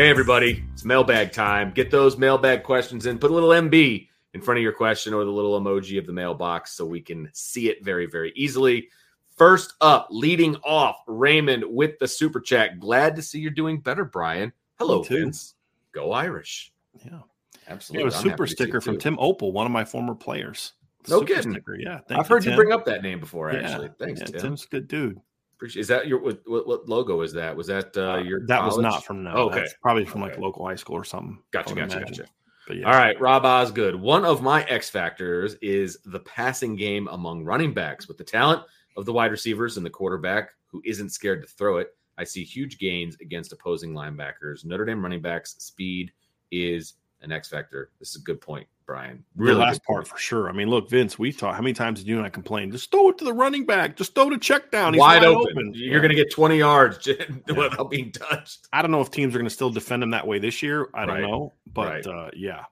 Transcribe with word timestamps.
Okay, 0.00 0.08
everybody, 0.08 0.64
it's 0.72 0.82
mailbag 0.82 1.30
time. 1.30 1.72
Get 1.72 1.90
those 1.90 2.16
mailbag 2.16 2.62
questions 2.62 3.04
in. 3.04 3.18
Put 3.18 3.30
a 3.30 3.34
little 3.34 3.50
MB 3.50 4.08
in 4.32 4.40
front 4.40 4.56
of 4.56 4.62
your 4.62 4.72
question 4.72 5.12
or 5.12 5.26
the 5.26 5.30
little 5.30 5.60
emoji 5.60 5.98
of 5.98 6.06
the 6.06 6.12
mailbox 6.14 6.72
so 6.72 6.86
we 6.86 7.02
can 7.02 7.28
see 7.34 7.68
it 7.68 7.84
very, 7.84 8.06
very 8.06 8.32
easily. 8.34 8.88
First 9.36 9.74
up, 9.82 10.08
leading 10.08 10.56
off, 10.64 11.02
Raymond 11.06 11.64
with 11.68 11.98
the 11.98 12.08
super 12.08 12.40
chat. 12.40 12.80
Glad 12.80 13.14
to 13.16 13.20
see 13.20 13.40
you're 13.40 13.50
doing 13.50 13.78
better, 13.78 14.06
Brian. 14.06 14.54
Hello. 14.78 15.02
Vince. 15.02 15.56
Go 15.92 16.12
Irish. 16.12 16.72
Yeah. 17.04 17.18
Absolutely. 17.68 18.04
Yeah, 18.04 18.08
a 18.08 18.10
super 18.12 18.30
happy 18.30 18.42
to 18.44 18.48
see 18.48 18.54
sticker 18.54 18.80
from. 18.80 18.96
Tim 18.96 19.18
Opal, 19.20 19.52
one 19.52 19.66
of 19.66 19.72
my 19.72 19.84
former 19.84 20.14
players. 20.14 20.72
No 21.08 21.18
Super 21.18 21.34
kidding. 21.34 21.52
Sticker. 21.52 21.76
Yeah. 21.78 21.98
Thank 22.08 22.20
I've 22.20 22.26
heard 22.26 22.46
you 22.46 22.56
bring 22.56 22.72
up 22.72 22.86
that 22.86 23.02
name 23.02 23.20
before, 23.20 23.52
Yeah, 23.52 23.68
actually. 23.68 23.90
Thanks, 23.98 24.20
yeah, 24.20 24.28
Tim. 24.28 24.40
Tim's 24.40 24.64
a 24.64 24.68
good 24.68 24.88
dude. 24.88 25.20
Appreciate. 25.60 25.82
Is 25.82 25.88
that 25.88 26.06
your 26.06 26.20
what, 26.20 26.40
what, 26.46 26.88
logo 26.88 27.20
is 27.20 27.34
that? 27.34 27.54
Was 27.54 27.66
that 27.66 27.94
uh, 27.94 28.16
your? 28.16 28.46
that 28.46 28.64
was 28.64 28.78
not 28.78 29.04
from 29.04 29.22
no. 29.22 29.32
Okay. 29.32 29.56
That's 29.58 29.74
probably 29.82 30.06
from 30.06 30.22
like 30.22 30.32
Okay. 30.32 30.40
local 30.40 30.66
high 30.66 30.74
school 30.74 30.96
or 30.96 31.04
something. 31.04 31.38
Gotcha, 31.50 31.74
gotcha, 31.74 31.98
imagine. 31.98 32.14
gotcha. 32.16 32.24
But 32.66 32.78
yeah. 32.78 32.86
All 32.86 32.98
right, 32.98 33.20
Rob 33.20 33.44
Osgood. 33.44 33.94
One 33.94 34.24
of 34.24 34.40
my 34.40 34.62
X 34.64 34.88
factors 34.88 35.56
is 35.60 35.98
the 36.06 36.20
passing 36.20 36.76
game 36.76 37.08
among 37.08 37.44
running 37.44 37.74
backs. 37.74 38.08
With 38.08 38.16
the 38.16 38.24
talent 38.24 38.62
of 38.96 39.04
the 39.04 39.12
wide 39.12 39.32
receivers 39.32 39.76
and 39.76 39.84
the 39.84 39.90
quarterback 39.90 40.52
who 40.68 40.80
isn't 40.86 41.10
scared 41.10 41.42
to 41.42 41.48
throw 41.48 41.76
it, 41.76 41.94
I 42.16 42.24
see 42.24 42.42
huge 42.42 42.78
gains 42.78 43.18
against 43.20 43.52
opposing 43.52 43.92
linebackers. 43.92 44.64
Notre 44.64 44.86
Dame 44.86 45.02
running 45.02 45.20
backs 45.20 45.56
speed 45.58 46.10
is 46.50 46.94
an 47.22 47.32
X 47.32 47.48
factor. 47.48 47.90
This 47.98 48.10
is 48.10 48.16
a 48.16 48.24
good 48.24 48.40
point, 48.40 48.66
Brian. 48.86 49.24
Really 49.36 49.52
Really 49.54 49.66
last 49.66 49.82
part 49.84 50.04
point. 50.04 50.08
for 50.08 50.18
sure. 50.18 50.48
I 50.48 50.52
mean, 50.52 50.68
look, 50.68 50.88
Vince, 50.88 51.18
we 51.18 51.32
talked. 51.32 51.54
How 51.56 51.62
many 51.62 51.74
times 51.74 51.98
did 52.00 52.08
you 52.08 52.16
and 52.16 52.24
I 52.26 52.30
complain? 52.30 52.70
Just 52.72 52.90
throw 52.90 53.10
it 53.10 53.18
to 53.18 53.24
the 53.24 53.32
running 53.32 53.66
back. 53.66 53.96
Just 53.96 54.14
throw 54.14 54.30
the 54.30 54.38
check 54.38 54.70
down. 54.70 54.94
He's 54.94 55.00
Wide, 55.00 55.22
wide, 55.22 55.28
open. 55.28 55.72
You're 55.74 55.94
Yeah. 55.94 55.98
going 55.98 56.08
to 56.10 56.14
get 56.14 56.32
20 56.32 56.56
yards 56.58 57.06
without 57.48 57.90
being 57.90 58.10
touched. 58.12 58.66
I 58.72 58.80
don't 58.82 58.90
know 58.90 59.00
if 59.02 59.10
teams 59.10 59.34
are 59.34 59.38
going 59.38 59.48
to 59.48 59.54
still 59.54 59.70
defend 59.70 60.02
him 60.02 60.10
that 60.10 60.26
way 60.26 60.38
this 60.38 60.62
year. 60.62 60.88
I 60.94 61.04
don't 61.06 61.16
Right. 61.16 61.28
know, 61.30 61.52
but 61.72 61.88
Right. 61.88 62.06
uh, 62.06 62.30
yeah, 62.34 62.64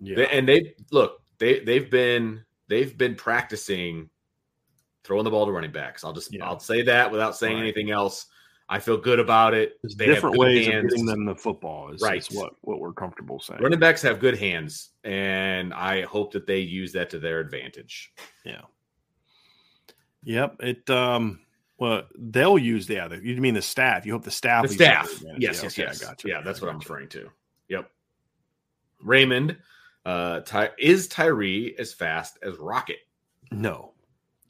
yeah. 0.00 0.16
They- 0.16 0.28
and 0.28 0.48
they 0.48 0.74
look 0.90 1.22
they 1.38 1.60
they've 1.60 1.90
been 1.90 2.44
they've 2.68 2.96
been 2.96 3.14
practicing 3.14 4.10
throwing 5.04 5.24
the 5.24 5.30
ball 5.30 5.46
to 5.46 5.52
running 5.52 5.72
backs. 5.72 6.04
I'll 6.04 6.12
just 6.12 6.32
Yeah. 6.32 6.44
I'll 6.46 6.60
say 6.60 6.82
that 6.82 7.10
without 7.10 7.34
saying 7.36 7.54
Right. 7.56 7.62
anything 7.62 7.90
else. 7.90 8.26
I 8.72 8.78
feel 8.78 8.96
good 8.96 9.18
about 9.18 9.52
it. 9.52 9.78
There's 9.82 9.96
They 9.96 10.06
have 10.06 10.14
different 10.14 10.36
good 10.36 10.40
ways 10.42 10.66
hands. 10.68 10.84
of 10.84 10.90
getting 10.90 11.04
them 11.06 11.24
the 11.24 11.34
football. 11.34 11.92
Is, 11.92 12.00
Right. 12.00 12.18
is 12.18 12.30
what 12.30 12.52
what 12.60 12.78
we're 12.78 12.92
comfortable 12.92 13.40
saying. 13.40 13.60
Running 13.60 13.80
backs 13.80 14.00
have 14.02 14.20
good 14.20 14.38
hands, 14.38 14.90
and 15.02 15.74
I 15.74 16.02
hope 16.02 16.32
that 16.34 16.46
they 16.46 16.60
use 16.60 16.92
that 16.92 17.10
to 17.10 17.18
their 17.18 17.40
advantage. 17.40 18.12
Yeah. 18.44 18.62
Yep. 20.22 20.56
It 20.60 20.88
um 20.90 21.40
well 21.78 22.04
they'll 22.16 22.58
use 22.58 22.86
the 22.86 23.00
other 23.00 23.16
you 23.16 23.40
mean 23.40 23.54
the 23.54 23.62
staff. 23.62 24.06
You 24.06 24.12
hope 24.12 24.22
the 24.22 24.30
staff 24.30 24.62
The 24.68 24.74
staff, 24.74 25.08
yes, 25.10 25.22
Yeah, 25.24 25.34
yes, 25.38 25.64
okay, 25.64 25.82
yes, 25.82 26.02
I 26.02 26.06
got 26.06 26.24
you. 26.24 26.30
yeah, 26.30 26.40
that's 26.42 26.60
what 26.60 26.70
I'm 26.70 26.78
referring 26.78 27.08
to. 27.08 27.28
Yep. 27.68 27.90
Raymond, 29.02 29.56
uh, 30.04 30.40
Ty- 30.40 30.70
is 30.78 31.08
Tyree 31.08 31.74
as 31.78 31.92
fast 31.94 32.38
as 32.42 32.56
Rocket? 32.58 32.98
No. 33.50 33.94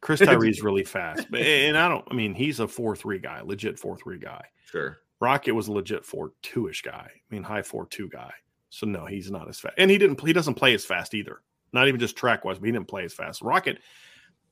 Chris 0.01 0.21
Tyree's 0.21 0.61
really 0.63 0.85
fast. 0.85 1.27
But- 1.31 1.41
And 1.43 1.77
I 1.77 1.89
don't 1.89 2.07
I 2.11 2.15
mean 2.15 2.35
he's 2.35 2.61
a 2.61 2.69
four 2.69 2.97
three 2.97 3.19
guy, 3.19 3.41
legit 3.43 3.79
four 3.79 3.97
three 3.97 4.19
guy. 4.19 4.45
Sure. 4.67 4.99
Rocket 5.21 5.53
was 5.53 5.69
a 5.69 5.73
legit 5.73 6.05
four 6.05 6.33
two 6.43 6.69
ish 6.69 6.83
guy. 6.83 7.11
I 7.11 7.35
mean 7.35 7.43
high 7.43 7.63
four 7.63 7.87
two 7.87 8.09
guy. 8.09 8.33
So 8.71 8.87
no, 8.87 9.05
he's 9.07 9.31
not 9.31 9.49
as 9.49 9.59
fast. 9.59 9.75
And 9.79 9.91
he 9.91 9.99
didn't 9.99 10.21
he 10.25 10.33
doesn't 10.33 10.55
play 10.55 10.75
as 10.75 10.85
fast 10.85 11.15
either. 11.15 11.43
Not 11.73 11.89
even 11.89 12.01
just 12.01 12.17
track 12.17 12.45
wise, 12.45 12.59
but 12.59 12.67
he 12.67 12.73
didn't 12.73 12.89
play 12.89 13.05
as 13.05 13.13
fast. 13.15 13.43
Rocket 13.43 13.79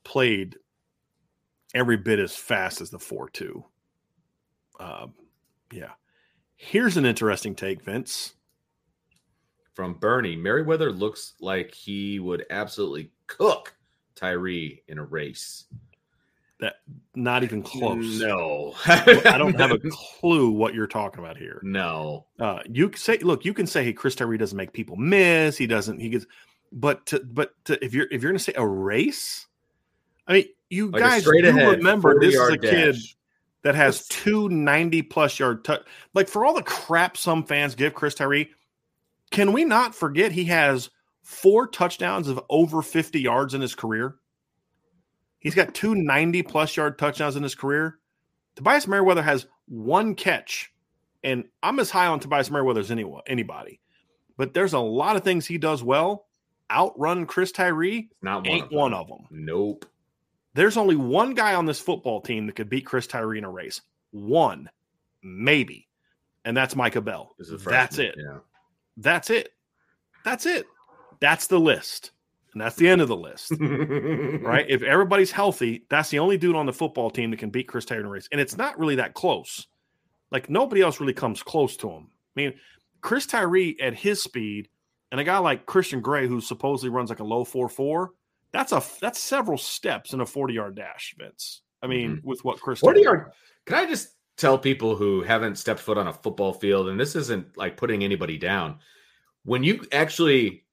played 0.04 0.56
every 1.74 1.96
bit 1.96 2.18
as 2.18 2.34
fast 2.36 2.80
as 2.80 2.90
the 2.90 2.98
four 2.98 3.28
two. 3.30 3.64
Um, 4.80 5.14
yeah. 5.72 5.92
Here's 6.56 6.96
an 6.96 7.04
interesting 7.06 7.54
take, 7.54 7.84
Vince. 7.84 8.34
From 9.74 9.94
Bernie, 9.94 10.34
Merriweather 10.36 10.90
looks 10.90 11.34
like 11.40 11.72
he 11.72 12.18
would 12.18 12.44
absolutely 12.50 13.12
cook 13.28 13.76
Tyree 14.18 14.82
in 14.88 14.98
a 14.98 15.04
race. 15.04 15.64
That 16.60 16.76
not 17.14 17.44
even 17.44 17.62
close. 17.62 18.20
No, 18.20 18.74
I 18.84 19.38
don't 19.38 19.54
have 19.60 19.70
a 19.70 19.78
clue 19.90 20.50
what 20.50 20.74
you're 20.74 20.88
talking 20.88 21.20
about 21.20 21.36
here. 21.36 21.60
no. 21.62 22.26
Uh, 22.40 22.58
you 22.68 22.88
can 22.88 22.98
say, 22.98 23.18
look, 23.18 23.44
you 23.44 23.54
can 23.54 23.66
say, 23.66 23.84
hey, 23.84 23.92
Chris 23.92 24.16
Tyree 24.16 24.38
doesn't 24.38 24.56
make 24.56 24.72
people 24.72 24.96
miss. 24.96 25.56
He 25.56 25.68
doesn't. 25.68 26.00
He 26.00 26.08
gets, 26.08 26.26
but 26.72 27.06
to, 27.06 27.20
but 27.20 27.52
to, 27.66 27.82
if 27.84 27.94
you're 27.94 28.08
if 28.10 28.24
you're 28.24 28.32
to 28.32 28.38
say 28.40 28.54
a 28.56 28.66
race, 28.66 29.46
I 30.26 30.32
mean, 30.32 30.46
you 30.68 30.90
Like 30.90 31.00
guys 31.00 31.24
do 31.24 31.30
ahead 31.30 31.76
remember 31.78 32.18
this 32.18 32.34
is 32.34 32.40
a 32.40 32.42
40-yard 32.42 32.62
kid 32.62 32.96
that 33.62 33.74
has 33.76 33.98
Yes. 33.98 34.08
two 34.08 34.48
90 34.48 35.02
plus 35.02 35.38
yard 35.38 35.64
touch. 35.64 35.82
Like 36.14 36.28
for 36.28 36.44
all 36.44 36.54
the 36.54 36.62
crap 36.62 37.16
some 37.16 37.44
fans 37.44 37.76
give 37.76 37.94
Chris 37.94 38.14
Tyree, 38.14 38.50
can 39.30 39.52
we 39.52 39.64
not 39.64 39.94
forget 39.94 40.32
he 40.32 40.44
has 40.46 40.90
four 41.28 41.66
touchdowns 41.66 42.26
of 42.26 42.40
over 42.48 42.80
50 42.80 43.20
yards 43.20 43.52
in 43.52 43.60
his 43.60 43.74
career? 43.74 44.16
He's 45.38 45.54
got 45.54 45.74
two 45.74 45.94
90 45.94 46.42
plus 46.44 46.74
yard 46.74 46.98
touchdowns 46.98 47.36
in 47.36 47.42
his 47.42 47.54
career. 47.54 47.98
Tobias 48.56 48.88
Merriweather 48.88 49.22
has 49.22 49.46
one 49.66 50.14
catch, 50.14 50.72
and 51.22 51.44
I'm 51.62 51.78
as 51.80 51.90
high 51.90 52.06
on 52.06 52.18
Tobias 52.18 52.50
Merriweather 52.50 52.80
as 52.80 52.90
anyone, 52.90 53.22
anybody. 53.26 53.78
But 54.38 54.54
there's 54.54 54.72
a 54.72 54.78
lot 54.80 55.16
of 55.16 55.22
things 55.22 55.44
he 55.46 55.58
does 55.58 55.82
well. 55.84 56.26
Outrun 56.70 57.26
Chris 57.26 57.52
Tyree 57.52 58.08
Not 58.22 58.38
one 58.44 58.46
ain't 58.48 58.64
of 58.64 58.70
them. 58.70 58.78
one 58.78 58.94
of 58.94 59.08
them. 59.08 59.26
Nope. 59.30 59.84
There's 60.54 60.78
only 60.78 60.96
one 60.96 61.34
guy 61.34 61.54
on 61.54 61.66
this 61.66 61.78
football 61.78 62.22
team 62.22 62.46
that 62.46 62.56
could 62.56 62.70
beat 62.70 62.86
Chris 62.86 63.06
Tyree 63.06 63.38
in 63.38 63.44
a 63.44 63.50
race. 63.50 63.82
One, 64.12 64.70
maybe. 65.22 65.88
And 66.44 66.56
that's 66.56 66.74
Micah 66.74 67.02
Bell. 67.02 67.34
This 67.38 67.48
is 67.50 67.66
a 67.66 67.68
That's 67.68 67.98
it. 67.98 68.14
Yeah. 68.18 68.38
That's 68.96 69.28
it. 69.30 69.50
That's 70.24 70.46
it. 70.46 70.66
That's 71.20 71.46
the 71.46 71.60
list. 71.60 72.12
And 72.52 72.62
that's 72.62 72.76
the 72.76 72.88
end 72.88 73.00
of 73.00 73.08
the 73.08 73.16
list. 73.16 73.52
right? 73.60 74.66
If 74.68 74.82
everybody's 74.82 75.30
healthy, 75.30 75.84
that's 75.90 76.08
the 76.08 76.18
only 76.18 76.38
dude 76.38 76.56
on 76.56 76.66
the 76.66 76.72
football 76.72 77.10
team 77.10 77.30
that 77.30 77.38
can 77.38 77.50
beat 77.50 77.68
Chris 77.68 77.84
Tyree 77.84 78.00
in 78.00 78.06
a 78.06 78.10
race. 78.10 78.28
And 78.32 78.40
it's 78.40 78.56
not 78.56 78.78
really 78.78 78.96
that 78.96 79.14
close. 79.14 79.66
Like 80.30 80.50
nobody 80.50 80.80
else 80.80 81.00
really 81.00 81.12
comes 81.12 81.42
close 81.42 81.76
to 81.78 81.90
him. 81.90 82.08
I 82.36 82.40
mean, 82.40 82.54
Chris 83.00 83.26
Tyree 83.26 83.76
at 83.80 83.94
his 83.94 84.22
speed 84.22 84.68
and 85.10 85.20
a 85.20 85.24
guy 85.24 85.38
like 85.38 85.66
Christian 85.66 86.00
Gray, 86.00 86.26
who 86.26 86.40
supposedly 86.40 86.90
runs 86.90 87.10
like 87.10 87.20
a 87.20 87.24
low 87.24 87.44
4 87.44 87.68
4, 87.68 88.10
that's 88.52 88.72
a 88.72 88.82
that's 89.00 89.18
several 89.18 89.58
steps 89.58 90.12
in 90.12 90.20
a 90.20 90.26
40 90.26 90.54
yard 90.54 90.74
dash, 90.74 91.14
Vince. 91.18 91.62
I 91.82 91.86
mean, 91.86 92.16
mm-hmm. 92.16 92.28
with 92.28 92.44
what 92.44 92.60
Chris 92.60 92.80
40-yard 92.80 93.30
Can 93.66 93.76
I 93.76 93.86
just 93.86 94.14
tell 94.36 94.58
people 94.58 94.96
who 94.96 95.22
haven't 95.22 95.56
stepped 95.56 95.80
foot 95.80 95.98
on 95.98 96.08
a 96.08 96.12
football 96.12 96.52
field, 96.52 96.88
and 96.88 96.98
this 96.98 97.14
isn't 97.14 97.56
like 97.56 97.76
putting 97.76 98.02
anybody 98.02 98.36
down, 98.36 98.78
when 99.44 99.62
you 99.62 99.84
actually 99.92 100.64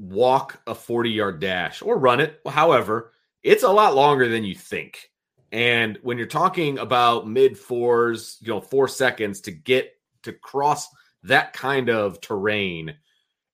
walk 0.00 0.60
a 0.66 0.74
40 0.74 1.10
yard 1.10 1.40
dash 1.40 1.82
or 1.82 1.98
run 1.98 2.20
it, 2.20 2.40
however, 2.48 3.12
it's 3.42 3.62
a 3.62 3.68
lot 3.68 3.94
longer 3.94 4.28
than 4.28 4.44
you 4.44 4.54
think. 4.54 5.10
And 5.52 5.98
when 6.02 6.16
you're 6.16 6.26
talking 6.26 6.78
about 6.78 7.28
mid 7.28 7.58
fours, 7.58 8.38
you 8.40 8.48
know, 8.48 8.60
four 8.60 8.88
seconds 8.88 9.40
to 9.42 9.50
get 9.50 9.92
to 10.22 10.32
cross 10.32 10.88
that 11.24 11.52
kind 11.52 11.90
of 11.90 12.20
terrain, 12.20 12.94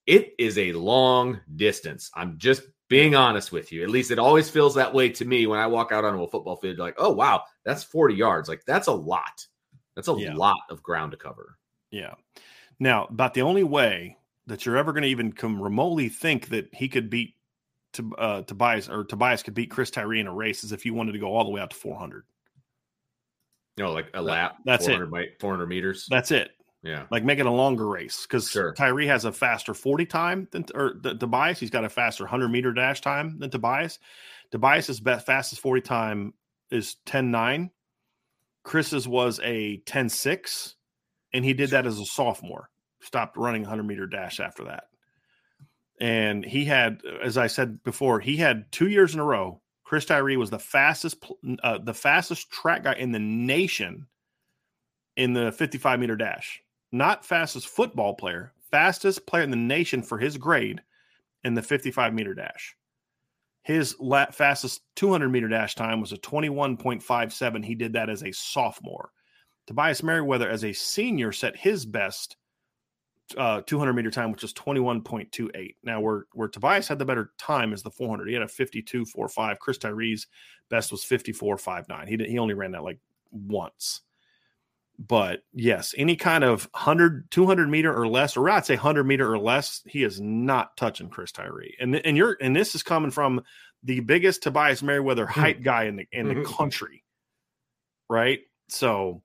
it 0.07 0.33
is 0.39 0.59
a 0.59 0.73
long 0.73 1.41
distance. 1.57 2.11
I'm 2.15 2.39
just 2.39 2.63
being 2.89 3.17
honest 3.17 3.51
with 3.51 3.73
you. 3.73 3.83
At 3.83 3.91
least 3.91 4.11
it 4.11 4.19
always 4.19 4.49
feels 4.49 4.75
that 4.75 4.95
way 4.95 5.09
to 5.11 5.25
me 5.25 5.47
when 5.47 5.59
I 5.59 5.67
walk 5.67 5.91
out 5.91 6.05
onto 6.05 6.23
a 6.23 6.29
football 6.29 6.57
field. 6.57 6.79
Like, 6.79 6.95
oh 6.99 7.13
wow, 7.13 7.43
that's 7.65 7.83
40 7.83 8.15
yards. 8.15 8.49
Like 8.49 8.63
that's 8.67 8.87
a 8.87 8.93
lot. 8.93 9.47
That's 9.97 10.09
a 10.09 10.15
yeah. 10.17 10.35
lot 10.35 10.59
of 10.71 10.83
ground 10.83 11.13
to 11.13 11.17
cover. 11.17 11.59
Yeah. 11.91 12.15
Now, 12.79 13.07
about 13.07 13.33
the 13.33 13.43
only 13.43 13.65
way 13.65 14.19
that 14.47 14.65
you're 14.65 14.77
ever 14.77 14.93
going 14.93 15.03
to 15.03 15.09
even 15.09 15.33
come 15.33 15.61
remotely 15.61 16.09
think 16.09 16.49
that 16.49 16.69
he 16.73 16.89
could 16.89 17.11
beat 17.11 17.35
to 17.95 18.15
uh, 18.17 18.43
Tobias 18.43 18.89
or 18.89 19.05
Tobias 19.05 19.43
could 19.43 19.55
beat 19.55 19.71
Chris 19.71 19.91
Tyree 19.91 20.21
in 20.21 20.27
a 20.27 20.35
race 20.35 20.65
is 20.65 20.73
if 20.73 20.85
you 20.85 20.95
wanted 20.95 21.13
to 21.13 21.19
go 21.19 21.35
all 21.35 21.45
the 21.45 21.51
way 21.51 21.61
out 21.61 21.71
to 21.71 21.77
400. 21.77 22.25
You 23.77 23.85
know, 23.85 23.93
like 23.93 24.09
a 24.15 24.23
lap. 24.23 24.57
That's 24.65 24.87
400 24.87 25.15
it. 25.21 25.41
400 25.41 25.67
meters. 25.67 26.07
That's 26.09 26.31
it. 26.31 26.51
Yeah. 26.83 27.05
Like 27.11 27.25
make 27.25 27.39
it 27.39 27.47
a 27.47 27.51
longer 27.51 27.87
race 27.87 28.23
because 28.23 28.49
sure. 28.49 28.73
Tyree 28.73 29.09
has 29.09 29.25
a 29.25 29.33
faster 29.33 29.75
40 29.75 30.07
time 30.07 30.49
than 30.53 30.65
or 30.75 30.95
the, 31.01 31.15
Tobias. 31.15 31.59
He's 31.59 31.71
got 31.71 31.85
a 31.85 31.89
faster 31.89 32.25
100 32.25 32.49
meter 32.49 32.73
dash 32.73 33.01
time 33.01 33.39
than 33.39 33.51
Tobias. 33.51 33.99
Tobias's 34.53 35.01
best 35.01 35.27
fastest 35.27 35.61
40 35.61 35.81
time 35.81 36.35
is 36.71 36.97
10 37.07 37.31
9. 37.31 37.71
Chris's 38.63 39.07
was 39.07 39.41
a 39.43 39.79
10 39.79 40.09
6, 40.09 40.77
and 41.33 41.45
he 41.45 41.55
did 41.55 41.71
that 41.71 41.87
as 41.87 41.99
a 41.99 42.05
sophomore. 42.05 42.69
Stopped 43.07 43.37
running 43.37 43.63
100 43.63 43.85
meter 43.85 44.07
dash 44.07 44.41
after 44.41 44.65
that. 44.65 44.85
And 46.01 46.45
he 46.45 46.65
had, 46.65 47.01
as 47.23 47.39
I 47.39 47.47
said 47.47 47.83
before, 47.83 48.21
he 48.21 48.37
had 48.37 48.71
two 48.71 48.89
years 48.89 49.15
in 49.15 49.21
a 49.21 49.25
row. 49.25 49.61
Chris 49.85 50.05
Tyree 50.05 50.37
was 50.37 50.51
the 50.51 50.59
fastest, 50.59 51.25
uh, 51.63 51.79
the 51.79 51.95
fastest 51.95 52.51
track 52.51 52.83
guy 52.83 52.95
in 52.95 53.13
the 53.13 53.19
nation 53.19 54.07
in 55.17 55.33
the 55.33 55.53
55 55.53 56.01
meter 56.01 56.17
dash 56.17 56.63
not 56.93 57.25
fastest 57.25 57.69
football 57.69 58.15
player, 58.15 58.53
fastest 58.71 59.27
player 59.27 59.43
in 59.43 59.51
the 59.51 59.57
nation 59.57 60.03
for 60.03 60.19
his 60.19 60.37
grade 60.37 60.83
in 61.45 61.55
the 61.55 61.63
55 61.63 62.15
meter 62.15 62.35
dash. 62.35 62.77
His 63.63 63.97
la- 63.99 64.31
fastest 64.31 64.83
200 64.97 65.29
meter 65.29 65.49
dash 65.49 65.75
time 65.75 66.01
was 66.01 66.13
a 66.13 66.19
21.57. 66.19 67.65
He 67.65 67.75
did 67.75 67.93
that 67.95 68.11
as 68.11 68.23
a 68.23 68.33
sophomore. 68.33 69.11
Tobias 69.67 70.03
Merriweather, 70.03 70.49
as 70.49 70.65
a 70.65 70.73
senior, 70.73 71.33
set 71.33 71.57
his 71.57 71.85
best 71.85 72.37
uh, 73.37 73.63
200 73.63 73.93
meter 73.93 74.11
time, 74.11 74.31
which 74.31 74.43
was 74.43 74.53
21.28. 74.53 75.75
Now, 75.83 76.01
where, 76.01 76.27
where 76.33 76.49
Tobias 76.49 76.89
had 76.89 76.99
the 76.99 77.05
better 77.05 77.33
time 77.39 77.73
is 77.73 77.83
the 77.83 77.91
400. 77.91 78.29
He 78.29 78.35
had 78.35 78.43
a 78.43 78.47
52.45. 78.47 79.59
Chris 79.59 79.79
Tyree's 79.79 80.27
best 80.69 80.93
was 80.93 81.03
54.59. 81.03 82.09
He, 82.09 82.17
did, 82.17 82.29
he 82.29 82.39
only 82.39 82.55
ran 82.55 82.73
that 82.73 82.85
like 82.85 82.99
once 83.33 84.03
but 84.99 85.43
yes, 85.53 85.95
any 85.99 86.17
kind 86.17 86.43
of 86.43 86.69
100, 86.73 87.31
200 87.31 87.69
meter 87.69 87.95
or 87.95 88.09
less, 88.09 88.37
or 88.37 88.49
I'd 88.49 88.65
say 88.65 88.75
100 88.75 89.05
meter 89.05 89.31
or 89.31 89.39
less, 89.39 89.83
he 89.87 90.03
is 90.03 90.21
not 90.21 90.77
touching 90.77 91.09
Chris 91.09 91.33
Tyree. 91.33 91.77
And 91.81 91.97
and 91.97 92.17
you're 92.17 92.37
and 92.41 92.57
this 92.57 92.75
is 92.75 92.83
coming 92.83 93.11
from 93.11 93.43
the 93.83 94.01
biggest 94.01 94.43
Tobias 94.43 94.83
Merriweather 94.83 95.27
hype 95.27 95.63
guy 95.63 95.85
in 95.85 95.97
the 95.97 96.07
in 96.13 96.29
the 96.29 96.35
mm-hmm. 96.35 96.53
country, 96.55 97.05
right? 98.09 98.41
So, 98.69 99.23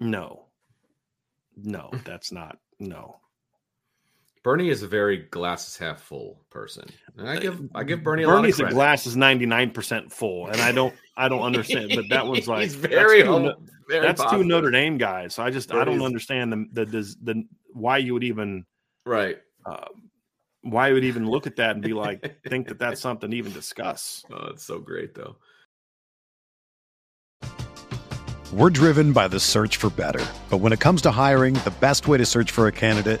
no, 0.00 0.46
no, 1.56 1.90
that's 2.04 2.32
not 2.32 2.58
no. 2.80 3.20
Bernie 4.46 4.68
is 4.68 4.84
a 4.84 4.86
very 4.86 5.16
glasses 5.16 5.76
half 5.76 6.00
full 6.00 6.40
person. 6.50 6.88
And 7.18 7.28
I 7.28 7.36
give 7.36 7.60
I 7.74 7.82
give 7.82 8.04
Bernie 8.04 8.22
a 8.22 8.28
Bernie's 8.28 8.60
lot 8.60 8.68
of 8.68 8.74
glass 8.74 9.04
is 9.04 9.16
ninety 9.16 9.44
nine 9.44 9.72
percent 9.72 10.12
full, 10.12 10.46
and 10.46 10.60
I 10.60 10.70
don't 10.70 10.94
I 11.16 11.28
don't 11.28 11.42
understand. 11.50 11.90
But 11.92 12.04
that 12.10 12.28
was 12.28 12.46
like 12.46 12.62
he's 12.62 12.76
very 12.76 13.22
that's, 13.22 13.28
two, 13.28 13.54
very 13.88 14.06
that's 14.06 14.30
two 14.30 14.44
Notre 14.44 14.70
Dame 14.70 14.98
guys. 14.98 15.34
So 15.34 15.42
I 15.42 15.50
just 15.50 15.74
I 15.74 15.84
don't 15.84 16.00
understand 16.00 16.52
the, 16.52 16.64
the 16.74 16.84
the 16.84 17.14
the 17.24 17.44
why 17.72 17.98
you 17.98 18.12
would 18.12 18.22
even 18.22 18.64
right 19.04 19.36
uh, 19.68 19.86
why 20.60 20.88
you 20.88 20.94
would 20.94 21.04
even 21.04 21.28
look 21.28 21.48
at 21.48 21.56
that 21.56 21.72
and 21.72 21.82
be 21.82 21.92
like 21.92 22.38
think 22.48 22.68
that 22.68 22.78
that's 22.78 23.00
something 23.06 23.28
to 23.28 23.36
even 23.36 23.52
discuss. 23.52 24.24
Oh, 24.30 24.50
it's 24.50 24.62
so 24.62 24.78
great 24.78 25.12
though. 25.16 25.34
We're 28.52 28.70
driven 28.70 29.12
by 29.12 29.26
the 29.26 29.40
search 29.40 29.78
for 29.78 29.90
better, 29.90 30.24
but 30.50 30.58
when 30.58 30.72
it 30.72 30.78
comes 30.78 31.02
to 31.02 31.10
hiring, 31.10 31.54
the 31.54 31.74
best 31.80 32.06
way 32.06 32.16
to 32.18 32.24
search 32.24 32.52
for 32.52 32.68
a 32.68 32.72
candidate 32.72 33.20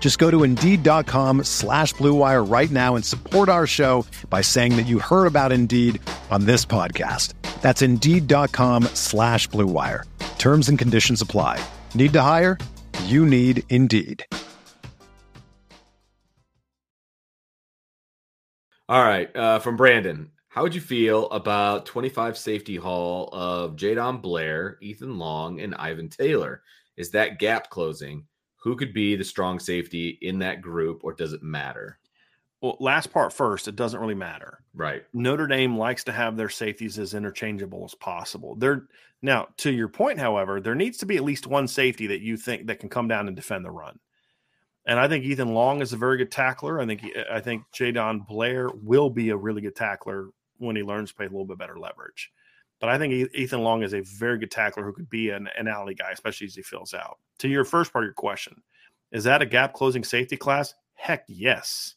Just 0.00 0.18
go 0.18 0.30
to 0.30 0.42
Indeed.com 0.44 1.44
slash 1.44 1.92
BlueWire 1.94 2.50
right 2.50 2.70
now 2.70 2.96
and 2.96 3.04
support 3.04 3.50
our 3.50 3.66
show 3.66 4.06
by 4.30 4.40
saying 4.40 4.76
that 4.76 4.86
you 4.86 5.00
heard 5.00 5.26
about 5.26 5.52
Indeed 5.52 6.00
on 6.30 6.46
this 6.46 6.64
podcast. 6.64 7.34
That's 7.60 7.82
Indeed.com 7.82 8.84
slash 8.94 9.48
BlueWire. 9.50 10.04
Terms 10.38 10.70
and 10.70 10.78
conditions 10.78 11.20
apply. 11.20 11.62
Need 11.94 12.14
to 12.14 12.22
hire? 12.22 12.56
You 13.04 13.26
need 13.26 13.64
Indeed. 13.68 14.24
All 18.88 19.02
right. 19.02 19.34
Uh, 19.36 19.58
from 19.58 19.76
Brandon, 19.76 20.30
how 20.48 20.62
would 20.62 20.74
you 20.74 20.80
feel 20.80 21.28
about 21.30 21.84
25 21.84 22.38
safety 22.38 22.76
haul 22.76 23.28
of 23.32 23.76
Jadon 23.76 24.22
Blair, 24.22 24.78
Ethan 24.80 25.18
Long, 25.18 25.60
and 25.60 25.74
Ivan 25.74 26.08
Taylor? 26.08 26.62
Is 26.96 27.10
that 27.10 27.38
gap 27.38 27.68
closing? 27.68 28.27
Who 28.58 28.76
could 28.76 28.92
be 28.92 29.16
the 29.16 29.24
strong 29.24 29.58
safety 29.58 30.18
in 30.22 30.38
that 30.40 30.60
group, 30.60 31.04
or 31.04 31.12
does 31.12 31.32
it 31.32 31.42
matter? 31.42 31.98
Well, 32.60 32.76
last 32.80 33.12
part 33.12 33.32
first, 33.32 33.68
it 33.68 33.76
doesn't 33.76 34.00
really 34.00 34.16
matter. 34.16 34.64
Right. 34.74 35.04
Notre 35.12 35.46
Dame 35.46 35.76
likes 35.76 36.02
to 36.04 36.12
have 36.12 36.36
their 36.36 36.48
safeties 36.48 36.98
as 36.98 37.14
interchangeable 37.14 37.84
as 37.84 37.94
possible. 37.94 38.56
They're 38.56 38.88
now 39.22 39.48
to 39.58 39.70
your 39.70 39.88
point, 39.88 40.18
however, 40.18 40.60
there 40.60 40.74
needs 40.74 40.98
to 40.98 41.06
be 41.06 41.16
at 41.16 41.24
least 41.24 41.46
one 41.46 41.68
safety 41.68 42.08
that 42.08 42.20
you 42.20 42.36
think 42.36 42.66
that 42.66 42.80
can 42.80 42.88
come 42.88 43.06
down 43.06 43.28
and 43.28 43.36
defend 43.36 43.64
the 43.64 43.70
run. 43.70 43.98
And 44.86 44.98
I 44.98 45.06
think 45.06 45.24
Ethan 45.24 45.54
Long 45.54 45.82
is 45.82 45.92
a 45.92 45.96
very 45.96 46.16
good 46.16 46.32
tackler. 46.32 46.80
I 46.80 46.86
think 46.86 47.06
I 47.30 47.40
think 47.40 47.62
Jadon 47.72 48.26
Blair 48.26 48.70
will 48.82 49.10
be 49.10 49.30
a 49.30 49.36
really 49.36 49.60
good 49.60 49.76
tackler 49.76 50.30
when 50.56 50.74
he 50.74 50.82
learns 50.82 51.10
to 51.10 51.16
play 51.16 51.26
a 51.26 51.28
little 51.28 51.44
bit 51.44 51.58
better 51.58 51.78
leverage. 51.78 52.32
But 52.80 52.90
I 52.90 52.98
think 52.98 53.34
Ethan 53.34 53.62
Long 53.62 53.82
is 53.82 53.94
a 53.94 54.02
very 54.02 54.38
good 54.38 54.50
tackler 54.50 54.84
who 54.84 54.92
could 54.92 55.10
be 55.10 55.30
an, 55.30 55.48
an 55.58 55.66
alley 55.66 55.94
guy, 55.94 56.10
especially 56.12 56.46
as 56.46 56.54
he 56.54 56.62
fills 56.62 56.94
out. 56.94 57.18
To 57.38 57.48
your 57.48 57.64
first 57.64 57.92
part 57.92 58.04
of 58.04 58.06
your 58.06 58.14
question, 58.14 58.62
is 59.10 59.24
that 59.24 59.42
a 59.42 59.46
gap 59.46 59.72
closing 59.72 60.04
safety 60.04 60.36
class? 60.36 60.74
Heck 60.94 61.24
yes. 61.26 61.94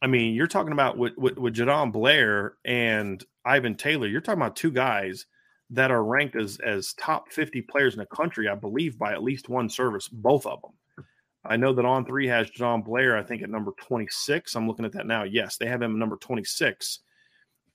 I 0.00 0.06
mean, 0.06 0.34
you're 0.34 0.46
talking 0.46 0.72
about 0.72 0.96
with, 0.96 1.16
with, 1.16 1.38
with 1.38 1.56
Jadon 1.56 1.92
Blair 1.92 2.54
and 2.64 3.24
Ivan 3.44 3.74
Taylor, 3.74 4.06
you're 4.06 4.20
talking 4.20 4.40
about 4.40 4.54
two 4.54 4.70
guys 4.70 5.26
that 5.70 5.90
are 5.90 6.04
ranked 6.04 6.36
as, 6.36 6.58
as 6.64 6.94
top 6.94 7.30
50 7.32 7.62
players 7.62 7.94
in 7.94 8.00
the 8.00 8.06
country, 8.06 8.48
I 8.48 8.54
believe, 8.54 8.98
by 8.98 9.12
at 9.12 9.22
least 9.22 9.48
one 9.48 9.68
service, 9.68 10.08
both 10.08 10.46
of 10.46 10.62
them. 10.62 11.04
I 11.44 11.56
know 11.56 11.72
that 11.72 11.84
On 11.84 12.04
Three 12.04 12.26
has 12.28 12.50
Jadon 12.50 12.84
Blair, 12.84 13.16
I 13.16 13.22
think, 13.22 13.42
at 13.42 13.50
number 13.50 13.72
26. 13.80 14.54
I'm 14.54 14.68
looking 14.68 14.84
at 14.84 14.92
that 14.92 15.06
now. 15.06 15.24
Yes, 15.24 15.56
they 15.56 15.66
have 15.66 15.82
him 15.82 15.92
at 15.92 15.98
number 15.98 16.16
26. 16.16 17.00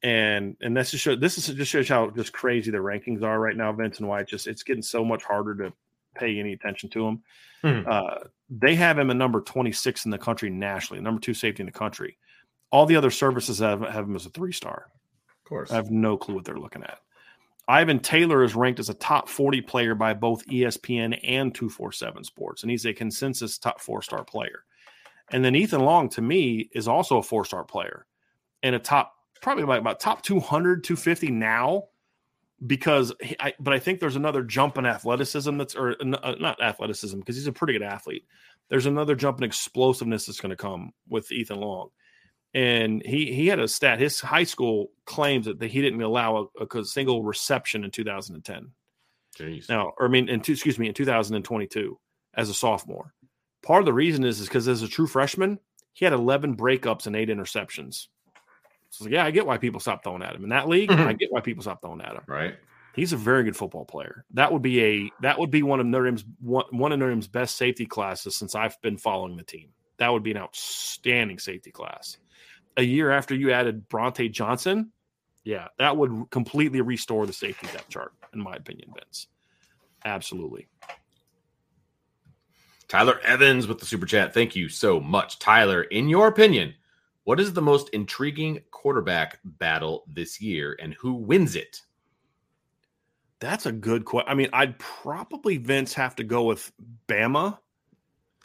And 0.04 0.58
and 0.62 0.76
that's 0.76 0.92
just 0.92 1.04
show, 1.04 1.16
this 1.16 1.38
is 1.38 1.56
just 1.56 1.72
shows 1.72 1.88
how 1.88 2.10
just 2.10 2.34
crazy 2.34 2.72
the 2.72 2.78
rankings 2.78 3.24
are 3.24 3.40
right 3.40 3.56
now, 3.56 3.72
Vince 3.72 4.00
and 4.00 4.08
White. 4.08 4.28
Just 4.28 4.48
it's 4.48 4.64
getting 4.64 4.84
so 4.84 5.06
much 5.06 5.24
harder 5.24 5.56
to 5.56 5.74
pay 6.16 6.40
any 6.40 6.54
attention 6.54 6.90
to 6.90 7.08
him. 7.08 7.24
Hmm. 7.62 7.82
Uh, 7.88 8.16
they 8.50 8.76
have 8.76 9.00
him 9.00 9.10
at 9.10 9.16
number 9.16 9.40
26 9.42 10.06
in 10.06 10.12
the 10.12 10.18
country 10.18 10.50
nationally, 10.50 11.02
number 11.02 11.22
two 11.22 11.34
safety 11.34 11.62
in 11.62 11.66
the 11.66 11.72
country. 11.72 12.18
All 12.72 12.86
the 12.86 12.98
other 12.98 13.12
services 13.12 13.60
have, 13.60 13.82
have 13.82 14.06
him 14.06 14.16
as 14.16 14.26
a 14.26 14.30
three 14.30 14.52
star. 14.52 14.88
Of 15.30 15.50
course. 15.50 15.72
I 15.72 15.76
have 15.76 15.90
no 15.90 16.18
clue 16.18 16.36
what 16.36 16.46
they're 16.46 16.58
looking 16.60 16.84
at. 16.84 17.00
Ivan 17.68 18.00
Taylor 18.00 18.44
is 18.44 18.56
ranked 18.56 18.80
as 18.80 18.90
a 18.90 18.94
top 18.94 19.30
40 19.30 19.62
player 19.62 19.96
by 19.96 20.14
both 20.14 20.46
ESPN 20.48 21.18
and 21.24 21.56
247 21.56 22.26
Sports, 22.26 22.64
and 22.64 22.70
he's 22.70 22.86
a 22.86 22.94
consensus 22.94 23.58
top 23.58 23.80
four 23.80 24.02
star 24.02 24.24
player. 24.26 24.66
And 25.32 25.46
then 25.46 25.56
Ethan 25.56 25.82
Long, 25.82 26.10
to 26.10 26.22
me, 26.22 26.70
is 26.74 26.88
also 26.88 27.18
a 27.18 27.24
four 27.24 27.46
star 27.46 27.64
player 27.64 28.06
and 28.62 28.76
a 28.76 28.80
top, 28.80 29.14
probably 29.44 29.64
about, 29.64 29.80
about 29.80 30.00
top 30.00 30.24
200, 30.24 30.84
250 30.84 31.32
now. 31.32 31.86
Because, 32.66 33.14
he, 33.22 33.36
I, 33.42 33.54
but 33.60 33.74
I 33.74 33.80
think 33.80 34.00
there's 34.00 34.16
another 34.16 34.42
jump 34.42 34.78
in 34.78 34.86
athleticism 34.86 35.58
that's, 35.58 35.76
or 35.76 35.98
uh, 36.02 36.36
not 36.40 36.64
athleticism, 36.64 37.20
because 37.20 37.36
he's 37.36 37.48
a 37.48 37.52
pretty 37.52 37.74
good 37.74 37.82
athlete. 37.82 38.26
There's 38.70 38.86
another 38.86 39.16
jump 39.16 39.40
in 39.40 39.44
explosiveness 39.44 40.26
that's 40.26 40.40
going 40.40 40.52
to 40.52 40.56
come 40.56 40.94
with 41.10 41.30
Ethan 41.32 41.60
Long 41.60 41.90
and 42.54 43.02
he 43.04 43.34
he 43.34 43.48
had 43.48 43.60
a 43.60 43.68
stat. 43.68 44.00
His 44.00 44.20
high 44.22 44.44
school 44.44 44.92
claims 45.06 45.46
that 45.46 45.62
he 45.62 45.82
didn't 45.82 46.02
allow 46.02 46.50
a, 46.60 46.78
a 46.78 46.86
single 46.86 47.24
reception 47.24 47.84
in 47.84 47.92
2010. 47.92 48.72
Jeez. 49.38 49.70
Now, 49.70 49.94
or 50.00 50.06
I 50.06 50.10
mean, 50.10 50.30
in 50.30 50.42
two, 50.42 50.54
excuse 50.54 50.78
me, 50.78 50.88
in 50.88 50.94
2022 50.94 52.00
as 52.36 52.50
a 52.50 52.54
sophomore. 52.54 53.14
Part 53.64 53.82
of 53.82 53.86
the 53.86 53.94
reason 53.94 54.24
is 54.24 54.40
is 54.40 54.48
because 54.48 54.68
as 54.68 54.84
a 54.84 54.88
true 54.88 55.08
freshman, 55.08 55.60
he 55.94 56.06
had 56.06 56.14
11 56.14 56.56
breakups 56.56 57.08
and 57.08 57.16
eight 57.16 57.30
interceptions. 57.30 58.08
So 58.94 59.08
yeah, 59.08 59.26
I 59.26 59.32
get 59.32 59.46
why 59.46 59.58
people 59.58 59.80
stop 59.80 60.04
throwing 60.04 60.24
at 60.24 60.36
him 60.36 60.44
in 60.44 60.50
that 60.50 60.68
league. 60.68 60.90
Mm-hmm. 60.90 61.08
I 61.08 61.14
get 61.14 61.32
why 61.32 61.42
people 61.42 61.64
stop 61.64 61.82
throwing 61.82 62.02
at 62.02 62.14
him. 62.14 62.24
Right. 62.28 62.56
He's 62.96 63.12
a 63.12 63.18
very 63.18 63.44
good 63.44 63.58
football 63.58 63.86
player. 63.86 64.24
That 64.34 64.54
would 64.54 64.62
be 64.62 64.84
a 64.84 65.12
that 65.22 65.40
would 65.40 65.50
be 65.50 65.64
one 65.64 65.80
of 65.80 65.86
Notre 65.86 66.06
Dame's 66.06 66.26
one, 66.40 66.66
one 66.70 66.92
of 66.92 67.00
Notre 67.00 67.12
Dame's 67.12 67.28
best 67.28 67.56
safety 67.56 67.86
classes 67.86 68.36
since 68.36 68.54
I've 68.54 68.80
been 68.82 68.98
following 68.98 69.36
the 69.36 69.44
team. 69.44 69.70
That 69.98 70.10
would 70.10 70.24
be 70.24 70.32
an 70.32 70.38
outstanding 70.38 71.40
safety 71.40 71.72
class 71.72 72.18
a 72.78 72.84
year 72.84 73.12
after 73.12 73.36
you 73.36 73.52
added 73.52 73.88
Bronte 73.90 74.30
Johnson, 74.30 74.92
yeah, 75.44 75.68
that 75.78 75.98
would 75.98 76.30
completely 76.30 76.82
restore 76.82 77.26
the 77.26 77.34
safety 77.34 77.68
depth 77.68 77.90
chart, 77.90 78.14
in 78.34 78.42
my 78.42 78.56
opinion, 78.56 78.92
Vince. 78.94 79.28
Absolutely. 80.06 80.68
Tyler 82.88 83.20
Evans 83.24 83.68
with 83.68 83.80
the 83.80 83.86
super 83.86 84.06
chat. 84.06 84.34
Thank 84.34 84.56
you 84.56 84.70
so 84.70 85.00
much. 85.00 85.40
Tyler, 85.40 85.84
in 85.84 86.10
your 86.10 86.28
opinion, 86.28 86.76
what 87.24 87.40
is 87.40 87.54
the 87.54 87.62
most 87.62 87.90
intriguing 87.90 88.62
quarterback 88.72 89.40
battle 89.44 90.04
this 90.08 90.42
year 90.42 90.78
and 90.82 90.94
who 90.96 91.14
wins 91.14 91.56
it? 91.56 91.82
That's 93.40 93.66
a 93.66 93.72
good 93.72 94.06
question. 94.06 94.30
I 94.30 94.36
mean, 94.36 94.50
I'd 94.54 94.80
probably 94.80 95.58
Vince 95.58 95.94
have 95.94 96.16
to 96.16 96.24
go 96.24 96.44
with 96.44 96.72
Bama 97.08 97.58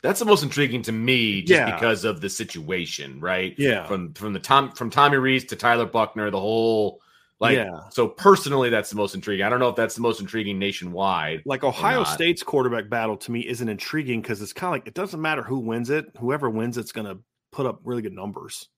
that's 0.02 0.20
the 0.20 0.24
most 0.24 0.42
intriguing 0.42 0.82
to 0.82 0.92
me, 0.92 1.42
just 1.42 1.58
yeah. 1.58 1.74
because 1.74 2.04
of 2.04 2.20
the 2.20 2.28
situation, 2.28 3.20
right? 3.20 3.54
Yeah. 3.58 3.86
From 3.86 4.14
from 4.14 4.32
the 4.32 4.38
Tom 4.38 4.72
from 4.72 4.90
Tommy 4.90 5.16
Rees 5.16 5.44
to 5.46 5.56
Tyler 5.56 5.86
Buchner, 5.86 6.30
the 6.30 6.40
whole 6.40 7.00
like. 7.40 7.56
Yeah. 7.56 7.80
So 7.90 8.06
personally, 8.06 8.70
that's 8.70 8.90
the 8.90 8.96
most 8.96 9.14
intriguing. 9.14 9.44
I 9.44 9.48
don't 9.48 9.58
know 9.58 9.68
if 9.68 9.76
that's 9.76 9.96
the 9.96 10.00
most 10.00 10.20
intriguing 10.20 10.58
nationwide. 10.58 11.42
Like 11.44 11.64
Ohio 11.64 12.04
State's 12.04 12.44
quarterback 12.44 12.88
battle 12.88 13.16
to 13.16 13.32
me 13.32 13.40
isn't 13.40 13.68
intriguing 13.68 14.22
because 14.22 14.40
it's 14.40 14.52
kind 14.52 14.68
of 14.68 14.72
like 14.72 14.86
it 14.86 14.94
doesn't 14.94 15.20
matter 15.20 15.42
who 15.42 15.58
wins 15.58 15.90
it. 15.90 16.06
Whoever 16.18 16.48
wins 16.48 16.78
it's 16.78 16.92
going 16.92 17.06
to 17.06 17.18
put 17.52 17.66
up 17.66 17.80
really 17.84 18.02
good 18.02 18.12
numbers. 18.12 18.68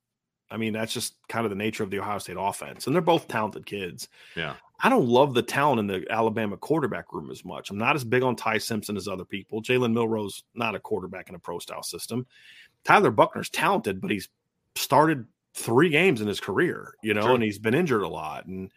I 0.50 0.57
mean, 0.57 0.73
that's 0.73 0.93
just 0.93 1.15
kind 1.29 1.47
of 1.47 1.50
the 1.50 1.57
nature 1.57 1.85
of 1.85 1.91
the 1.91 2.00
Ohio 2.00 2.19
State 2.19 2.37
offense, 2.39 2.87
and 2.87 2.95
they're 2.95 3.03
both 3.03 3.29
talented 3.29 3.67
kids. 3.67 4.09
Yeah. 4.37 4.55
I 4.83 4.89
don't 4.89 5.07
love 5.07 5.35
the 5.35 5.43
talent 5.43 5.79
in 5.79 5.87
the 5.87 6.07
Alabama 6.11 6.57
quarterback 6.57 7.12
room 7.12 7.31
as 7.31 7.45
much. 7.45 7.71
I'm 7.71 7.79
not 7.79 7.97
as 7.97 8.05
big 8.05 8.23
on 8.23 8.35
Ty 8.35 8.59
Simpson 8.59 8.97
as 8.97 9.07
other 9.07 9.25
people. 9.25 9.62
Jalen 9.62 9.93
Milroe's 9.93 10.43
not 10.55 10.75
a 10.75 10.81
quarterback 10.81 11.29
in 11.29 11.35
a 11.35 11.39
pro 11.39 11.59
style 11.59 11.83
system. 11.83 12.27
Tyler 12.85 13.11
Buchner's 13.11 13.50
talented, 13.50 14.00
but 14.00 14.11
he's 14.11 14.29
started 14.75 15.27
three 15.55 15.91
games 15.91 16.21
in 16.21 16.29
his 16.29 16.41
career, 16.41 16.95
you 17.03 17.12
know, 17.12 17.23
sure. 17.23 17.35
and 17.35 17.43
he's 17.43 17.59
been 17.59 17.75
injured 17.75 18.03
a 18.03 18.09
lot. 18.09 18.47
And 18.47 18.73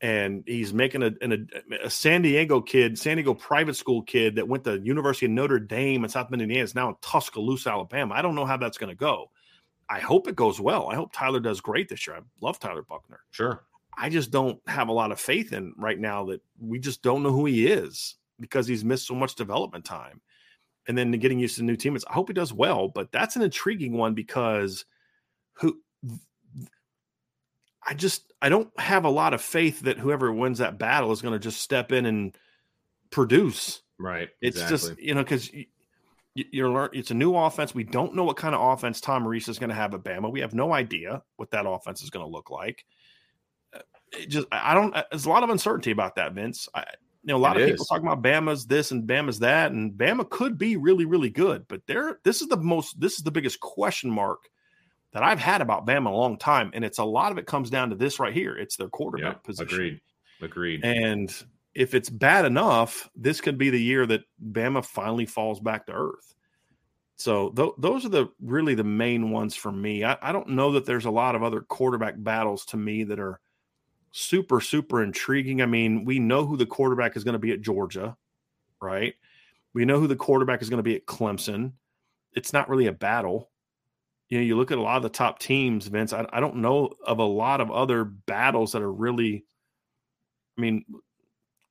and 0.00 0.42
he's 0.46 0.72
making 0.72 1.02
a, 1.02 1.12
a, 1.20 1.84
a, 1.84 1.90
San 1.90 2.22
Diego 2.22 2.60
kid, 2.60 2.98
San 2.98 3.16
Diego 3.16 3.34
private 3.34 3.76
school 3.76 4.02
kid 4.02 4.36
that 4.36 4.48
went 4.48 4.64
to 4.64 4.80
University 4.80 5.26
of 5.26 5.32
Notre 5.32 5.58
Dame 5.58 6.04
in 6.04 6.10
South 6.10 6.30
Bend, 6.30 6.40
Indiana, 6.40 6.64
is 6.64 6.74
now 6.74 6.88
in 6.88 6.94
Tuscaloosa, 7.02 7.70
Alabama. 7.70 8.14
I 8.14 8.22
don't 8.22 8.34
know 8.34 8.46
how 8.46 8.56
that's 8.56 8.78
going 8.78 8.90
to 8.90 8.96
go. 8.96 9.30
I 9.88 10.00
hope 10.00 10.28
it 10.28 10.36
goes 10.36 10.60
well. 10.60 10.88
I 10.88 10.94
hope 10.94 11.12
Tyler 11.12 11.40
does 11.40 11.60
great 11.60 11.88
this 11.88 12.06
year. 12.06 12.16
I 12.16 12.20
love 12.40 12.58
Tyler 12.58 12.82
Buchner. 12.82 13.20
Sure. 13.30 13.64
I 13.96 14.08
just 14.08 14.30
don't 14.30 14.58
have 14.66 14.88
a 14.88 14.92
lot 14.92 15.12
of 15.12 15.20
faith 15.20 15.52
in 15.52 15.74
right 15.76 15.98
now 15.98 16.24
that 16.26 16.40
we 16.58 16.78
just 16.78 17.02
don't 17.02 17.22
know 17.22 17.32
who 17.32 17.44
he 17.44 17.66
is 17.66 18.16
because 18.38 18.66
he's 18.66 18.84
missed 18.84 19.06
so 19.06 19.14
much 19.14 19.34
development 19.34 19.84
time. 19.84 20.22
And 20.88 20.96
then 20.96 21.10
getting 21.12 21.38
used 21.38 21.56
to 21.56 21.62
new 21.62 21.76
teammates. 21.76 22.06
I 22.08 22.14
hope 22.14 22.28
he 22.28 22.32
does 22.32 22.52
well, 22.52 22.88
but 22.88 23.12
that's 23.12 23.36
an 23.36 23.42
intriguing 23.42 23.92
one 23.92 24.14
because 24.14 24.86
who 25.54 25.78
I 27.86 27.94
just 27.94 28.29
I 28.42 28.48
don't 28.48 28.70
have 28.80 29.04
a 29.04 29.10
lot 29.10 29.34
of 29.34 29.42
faith 29.42 29.80
that 29.80 29.98
whoever 29.98 30.32
wins 30.32 30.58
that 30.58 30.78
battle 30.78 31.12
is 31.12 31.22
going 31.22 31.34
to 31.34 31.38
just 31.38 31.60
step 31.60 31.92
in 31.92 32.06
and 32.06 32.36
produce. 33.10 33.82
Right. 33.98 34.28
It's 34.40 34.60
exactly. 34.60 34.76
just 34.90 35.00
you 35.00 35.14
know 35.14 35.22
because 35.22 35.52
you, 35.52 35.66
you're 36.34 36.70
learn. 36.70 36.90
It's 36.92 37.10
a 37.10 37.14
new 37.14 37.36
offense. 37.36 37.74
We 37.74 37.84
don't 37.84 38.14
know 38.14 38.24
what 38.24 38.36
kind 38.36 38.54
of 38.54 38.60
offense 38.60 39.00
Tom 39.00 39.26
Rees 39.26 39.48
is 39.48 39.58
going 39.58 39.70
to 39.70 39.76
have 39.76 39.94
at 39.94 40.02
Bama. 40.02 40.30
We 40.30 40.40
have 40.40 40.54
no 40.54 40.72
idea 40.72 41.22
what 41.36 41.50
that 41.50 41.66
offense 41.66 42.02
is 42.02 42.10
going 42.10 42.24
to 42.24 42.30
look 42.30 42.50
like 42.50 42.84
It 44.12 44.28
just 44.28 44.46
I 44.52 44.74
don't. 44.74 44.94
Uh, 44.94 45.04
there's 45.10 45.26
a 45.26 45.30
lot 45.30 45.42
of 45.42 45.50
uncertainty 45.50 45.90
about 45.90 46.16
that, 46.16 46.32
Vince. 46.32 46.68
I, 46.74 46.84
you 47.22 47.28
know, 47.28 47.36
a 47.36 47.38
lot 47.38 47.58
it 47.58 47.62
of 47.62 47.68
people 47.68 47.84
talking 47.84 48.06
about 48.06 48.22
Bama's 48.22 48.66
this 48.66 48.92
and 48.92 49.06
Bama's 49.06 49.40
that, 49.40 49.72
and 49.72 49.92
Bama 49.92 50.28
could 50.28 50.56
be 50.56 50.76
really, 50.76 51.04
really 51.04 51.30
good, 51.30 51.66
but 51.68 51.82
there, 51.86 52.18
this 52.24 52.40
is 52.40 52.48
the 52.48 52.56
most, 52.56 52.98
this 52.98 53.18
is 53.18 53.22
the 53.22 53.30
biggest 53.30 53.60
question 53.60 54.10
mark 54.10 54.48
that 55.12 55.22
I've 55.22 55.40
had 55.40 55.60
about 55.60 55.86
Bama 55.86 56.06
a 56.06 56.14
long 56.14 56.38
time, 56.38 56.70
and 56.72 56.84
it's 56.84 56.98
a 56.98 57.04
lot 57.04 57.32
of 57.32 57.38
it 57.38 57.46
comes 57.46 57.70
down 57.70 57.90
to 57.90 57.96
this 57.96 58.20
right 58.20 58.32
here. 58.32 58.56
It's 58.56 58.76
their 58.76 58.88
quarterback 58.88 59.34
yep, 59.34 59.44
position. 59.44 59.74
Agreed. 59.74 60.00
Agreed. 60.42 60.84
And 60.84 61.34
if 61.74 61.94
it's 61.94 62.10
bad 62.10 62.44
enough, 62.44 63.08
this 63.14 63.40
could 63.40 63.58
be 63.58 63.70
the 63.70 63.82
year 63.82 64.06
that 64.06 64.22
Bama 64.52 64.84
finally 64.84 65.26
falls 65.26 65.60
back 65.60 65.86
to 65.86 65.92
earth. 65.92 66.34
So 67.16 67.50
th- 67.50 67.74
those 67.76 68.06
are 68.06 68.10
the 68.10 68.28
really 68.40 68.74
the 68.74 68.84
main 68.84 69.30
ones 69.30 69.54
for 69.54 69.70
me. 69.70 70.04
I, 70.04 70.16
I 70.22 70.32
don't 70.32 70.48
know 70.50 70.72
that 70.72 70.86
there's 70.86 71.04
a 71.04 71.10
lot 71.10 71.34
of 71.34 71.42
other 71.42 71.60
quarterback 71.60 72.14
battles 72.16 72.64
to 72.66 72.76
me 72.76 73.04
that 73.04 73.20
are 73.20 73.40
super, 74.12 74.60
super 74.60 75.02
intriguing. 75.02 75.60
I 75.60 75.66
mean, 75.66 76.04
we 76.04 76.18
know 76.18 76.46
who 76.46 76.56
the 76.56 76.66
quarterback 76.66 77.16
is 77.16 77.24
going 77.24 77.34
to 77.34 77.38
be 77.38 77.52
at 77.52 77.60
Georgia, 77.60 78.16
right? 78.80 79.14
We 79.74 79.84
know 79.84 80.00
who 80.00 80.06
the 80.06 80.16
quarterback 80.16 80.62
is 80.62 80.70
going 80.70 80.78
to 80.78 80.82
be 80.82 80.96
at 80.96 81.06
Clemson. 81.06 81.72
It's 82.32 82.52
not 82.52 82.68
really 82.68 82.86
a 82.86 82.92
battle. 82.92 83.49
You 84.30 84.38
know, 84.38 84.44
you 84.44 84.56
look 84.56 84.70
at 84.70 84.78
a 84.78 84.82
lot 84.82 84.96
of 84.96 85.02
the 85.02 85.08
top 85.08 85.38
teams, 85.38 85.86
Vince. 85.86 86.12
I, 86.12 86.26
I 86.32 86.40
don't 86.40 86.56
know 86.56 86.94
of 87.04 87.18
a 87.18 87.24
lot 87.24 87.60
of 87.60 87.70
other 87.70 88.04
battles 88.04 88.72
that 88.72 88.82
are 88.82 88.92
really. 88.92 89.44
I 90.56 90.60
mean, 90.60 90.84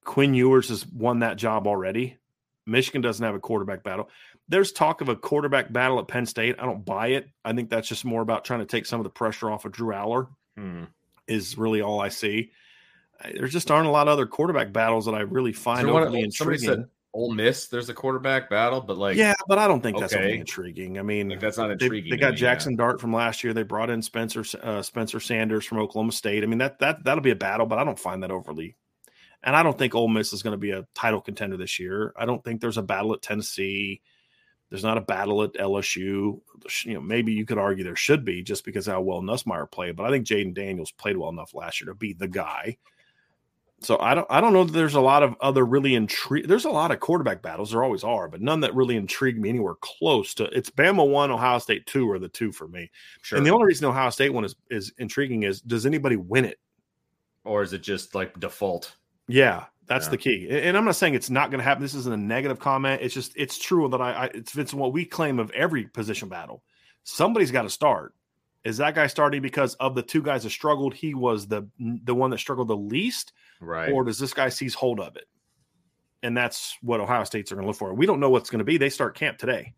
Quinn 0.04 0.34
Ewers 0.34 0.70
has 0.70 0.86
won 0.88 1.20
that 1.20 1.38
job 1.38 1.68
already. 1.68 2.18
Michigan 2.66 3.01
doesn't 3.01 3.25
have 3.25 3.36
a 3.36 3.39
quarterback 3.39 3.84
battle. 3.84 4.10
There's 4.48 4.72
talk 4.72 5.01
of 5.01 5.10
a 5.10 5.16
quarterback 5.16 5.72
battle 5.72 6.00
at 6.00 6.08
Penn 6.08 6.25
State. 6.25 6.56
I 6.60 6.66
don't 6.66 6.86
buy 6.86 7.08
it. 7.10 7.30
I 7.44 7.54
think 7.54 7.70
that's 7.70 7.88
just 7.88 8.06
more 8.06 8.22
about 8.22 8.46
trying 8.46 8.60
to 8.60 8.66
take 8.66 8.86
some 8.86 9.00
of 9.00 9.04
the 9.04 9.10
pressure 9.10 9.50
off 9.50 9.66
of 9.66 9.72
Drew 9.72 9.94
Allar. 9.94 10.28
Hmm 10.56 10.84
is 11.30 11.58
really 11.58 11.82
all 11.82 12.01
I 12.01 12.10
see. 12.10 12.51
There 13.34 13.48
just 13.48 13.70
aren't 13.70 13.88
a 13.88 13.92
lot 13.92 14.08
of 14.08 14.13
other 14.13 14.25
quarterback 14.25 14.74
battles 14.74 15.06
that 15.06 15.13
I 15.13 15.22
really 15.22 15.54
find 15.54 15.88
so 15.88 15.98
overly 15.98 16.22
intriguing. 16.22 16.68
Said 16.68 16.86
Ole 17.13 17.34
Miss, 17.34 17.68
there's 17.68 17.89
a 17.89 17.94
quarterback 17.94 18.50
battle, 18.50 18.82
but 18.82 18.98
like, 18.98 19.18
yeah, 19.18 19.34
but 19.48 19.58
I 19.58 19.68
don't 19.68 19.82
think 19.82 19.98
okay. 19.98 20.01
that's 20.01 20.13
intriguing. 20.13 21.00
I 21.00 21.01
mean, 21.01 21.30
like 21.30 21.39
that's 21.39 21.58
not 21.58 21.72
intriguing. 21.72 22.12
They, 22.12 22.18
they 22.18 22.22
got 22.22 22.36
Jackson 22.36 22.75
Dart 22.75 23.01
from 23.01 23.13
last 23.13 23.44
year. 23.44 23.54
They 23.54 23.63
brought 23.63 23.89
in 23.89 24.01
Spencer 24.01 24.44
uh, 24.62 24.84
Spencer 24.84 25.20
Sanders 25.20 25.66
from 25.66 25.80
Oklahoma 25.80 26.12
State. 26.12 26.44
I 26.44 26.46
mean, 26.46 26.60
that 26.60 26.80
that 26.80 27.04
that'll 27.04 27.24
be 27.24 27.32
a 27.32 27.36
battle, 27.36 27.66
but 27.66 27.80
I 27.80 27.84
don't 27.84 27.98
find 27.98 28.22
that 28.22 28.32
overly. 28.32 28.75
And 29.42 29.56
I 29.56 29.63
don't 29.63 29.78
think 29.78 29.96
Ole 29.96 30.08
Miss 30.08 30.34
is 30.34 30.44
going 30.44 30.51
to 30.51 30.58
be 30.58 30.72
a 30.72 30.86
title 30.94 31.22
contender 31.22 31.58
this 31.58 31.80
year. 31.80 32.13
I 32.16 32.25
don't 32.25 32.44
think 32.44 32.62
there's 32.62 32.78
a 32.78 32.84
battle 32.84 33.13
at 33.13 33.22
Tennessee. 33.22 34.01
There's 34.70 34.84
not 34.84 34.98
a 34.98 35.01
battle 35.01 35.42
at 35.42 35.54
LSU. 35.54 36.42
You 36.84 36.94
know, 36.94 37.01
maybe 37.01 37.34
you 37.34 37.46
could 37.46 37.58
argue 37.58 37.84
there 37.84 37.96
should 37.96 38.24
be 38.24 38.44
just 38.44 38.66
because 38.66 38.86
how 38.86 39.01
well 39.01 39.22
Nussmeier 39.22 39.72
played, 39.72 39.96
but 39.96 40.06
I 40.06 40.12
think 40.12 40.28
Jayden 40.28 40.54
Daniels 40.54 40.92
played 40.92 41.18
well 41.18 41.30
enough 41.30 41.56
last 41.56 41.82
year 41.82 41.88
to 41.88 41.96
be 41.96 42.13
the 42.13 42.28
guy. 42.28 42.78
So 43.81 43.98
I 44.00 44.13
don't 44.13 44.27
I 44.29 44.41
don't 44.41 44.51
know 44.51 44.65
that 44.65 44.74
there's 44.74 44.95
a 44.95 45.01
lot 45.01 45.24
of 45.24 45.36
other 45.39 45.65
really 45.65 45.95
intrigue. 45.95 46.48
There's 46.48 46.65
a 46.65 46.69
lot 46.69 46.91
of 46.91 47.00
quarterback 47.00 47.41
battles. 47.41 47.71
There 47.71 47.83
always 47.83 48.03
are, 48.03 48.27
but 48.27 48.41
none 48.41 48.59
that 48.62 48.75
really 48.75 48.98
intrigue 48.98 49.39
me 49.39 49.50
anywhere 49.50 49.75
close 49.79 50.33
to. 50.36 50.45
It's 50.45 50.69
Bama 50.69 51.07
one, 51.09 51.31
Ohio 51.31 51.59
State 51.59 51.86
two, 51.86 52.09
are 52.12 52.19
the 52.19 52.27
two 52.27 52.51
for 52.51 52.67
me. 52.67 52.91
Sure. 53.21 53.38
And 53.38 53.45
the 53.45 53.51
only 53.51 53.65
reason 53.65 53.86
Ohio 53.86 54.09
State 54.09 54.33
one 54.33 54.43
is 54.43 54.55
is 54.69 54.91
intriguing 54.98 55.43
is 55.43 55.62
does 55.62 55.86
anybody 55.86 56.17
win 56.17 56.45
it, 56.45 56.59
or 57.45 57.62
is 57.62 57.71
it 57.71 57.81
just 57.81 58.15
like 58.15 58.38
default? 58.39 58.95
Yeah, 59.27 59.65
that's 59.88 60.07
yeah. 60.07 60.12
the 60.12 60.17
key. 60.17 60.48
And 60.50 60.75
I'm 60.75 60.86
not 60.86 60.95
saying 60.95 61.13
it's 61.13 61.29
not 61.29 61.50
going 61.50 61.59
to 61.59 61.63
happen. 61.63 61.81
This 61.81 61.95
isn't 61.95 62.13
a 62.13 62.17
negative 62.17 62.59
comment. 62.59 63.01
It's 63.01 63.13
just 63.13 63.31
it's 63.36 63.57
true 63.57 63.88
that 63.89 64.01
I, 64.01 64.12
I 64.12 64.25
it's 64.33 64.57
it's 64.57 64.74
what 64.74 64.91
we 64.91 65.05
claim 65.05 65.39
of 65.39 65.51
every 65.51 65.86
position 65.86 66.27
battle. 66.27 66.63
Somebody's 67.03 67.51
got 67.51 67.63
to 67.63 67.69
start. 67.69 68.13
Is 68.65 68.77
that 68.77 68.93
guy 68.93 69.07
starting 69.07 69.41
because 69.41 69.75
of 69.75 69.95
the 69.95 70.01
two 70.01 70.21
guys 70.21 70.43
that 70.43 70.50
struggled? 70.50 70.93
He 70.93 71.13
was 71.13 71.48
the 71.48 71.67
the 71.79 72.13
one 72.13 72.29
that 72.31 72.39
struggled 72.39 72.67
the 72.67 72.75
least, 72.75 73.31
right? 73.60 73.92
Or 73.92 74.04
does 74.04 74.20
this 74.20 74.34
guy 74.34 74.50
seize 74.50 74.74
hold 74.74 75.00
of 75.00 75.16
it? 75.16 75.25
And 76.22 76.36
that's 76.36 76.78
what 76.82 77.00
Ohio 77.00 77.24
State's 77.24 77.51
are 77.51 77.56
going 77.56 77.63
to 77.63 77.68
look 77.68 77.78
for. 77.78 77.94
We 77.94 78.06
don't 78.06 78.20
know 78.20 78.30
what's 78.30 78.50
going 78.50 78.60
to 78.60 78.66
be. 78.66 78.78
They 78.78 78.89
start 78.89 79.16
camp 79.16 79.38
today, 79.38 79.74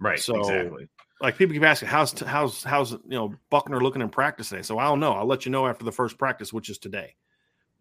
right? 0.00 0.18
So, 0.18 0.38
exactly. 0.40 0.88
Like 1.20 1.36
people 1.36 1.52
keep 1.54 1.62
asking, 1.62 1.88
how's 1.88 2.18
how's 2.20 2.62
how's 2.64 2.92
you 2.92 3.00
know 3.10 3.34
Buchner 3.50 3.80
looking 3.80 4.02
in 4.02 4.08
practice 4.08 4.48
today? 4.48 4.62
So 4.62 4.78
I 4.78 4.84
don't 4.84 5.00
know. 5.00 5.12
I'll 5.12 5.26
let 5.26 5.44
you 5.46 5.52
know 5.52 5.66
after 5.66 5.84
the 5.84 5.92
first 5.92 6.18
practice, 6.18 6.52
which 6.52 6.68
is 6.70 6.78
today. 6.78 7.14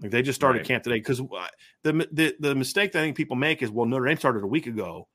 Like 0.02 0.12
they 0.12 0.22
just 0.22 0.36
started 0.40 0.60
Right. 0.60 0.68
camp 0.68 0.84
today 0.84 0.98
because 0.98 1.20
uh, 1.22 1.48
the, 1.84 2.08
the 2.12 2.36
the 2.40 2.56
mistake 2.56 2.92
that 2.92 3.00
I 3.00 3.04
think 3.04 3.16
people 3.18 3.36
make 3.36 3.62
is 3.62 3.72
well 3.72 3.86
Notre 3.86 4.06
Dame 4.06 4.18
started 4.18 4.44
a 4.44 4.48
week 4.48 4.68
ago, 4.68 5.08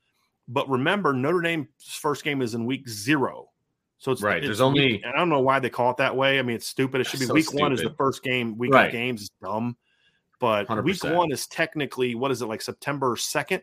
but 0.49 0.69
remember 0.69 1.13
Notre 1.13 1.41
Dame's 1.41 1.69
first 1.85 2.25
game 2.25 2.43
is 2.43 2.55
in 2.55 2.65
week 2.65 2.89
zero, 2.89 3.51
so 3.99 4.13
it's 4.13 4.23
Right, 4.23 4.39
it's 4.39 4.47
there's 4.47 4.61
only- 4.61 4.81
week- 4.95 5.03
I 5.07 5.17
don't 5.17 5.29
know 5.29 5.41
why 5.41 5.59
they 5.61 5.71
call 5.71 5.91
it 5.91 5.97
that 5.99 6.17
way. 6.17 6.39
I 6.39 6.43
mean 6.43 6.57
it's 6.57 6.69
stupid. 6.69 7.01
It 7.01 7.07
should 7.07 7.21
be 7.21 7.27
So 7.27 7.35
week 7.35 7.53
one 7.55 7.73
is 7.73 7.83
the 7.83 7.95
first 7.99 8.23
game. 8.23 8.57
Week 8.59 8.73
Right. 8.73 8.87
of 8.87 8.93
games 8.93 9.23
is 9.23 9.31
dumb, 9.43 9.77
but 10.41 10.69
week 10.85 10.97
100%. 10.99 11.15
one 11.15 11.33
is 11.33 11.47
technically 11.47 12.15
what 12.15 12.31
is 12.31 12.43
it 12.43 12.47
like 12.47 12.63
September 12.63 13.17
second? 13.17 13.63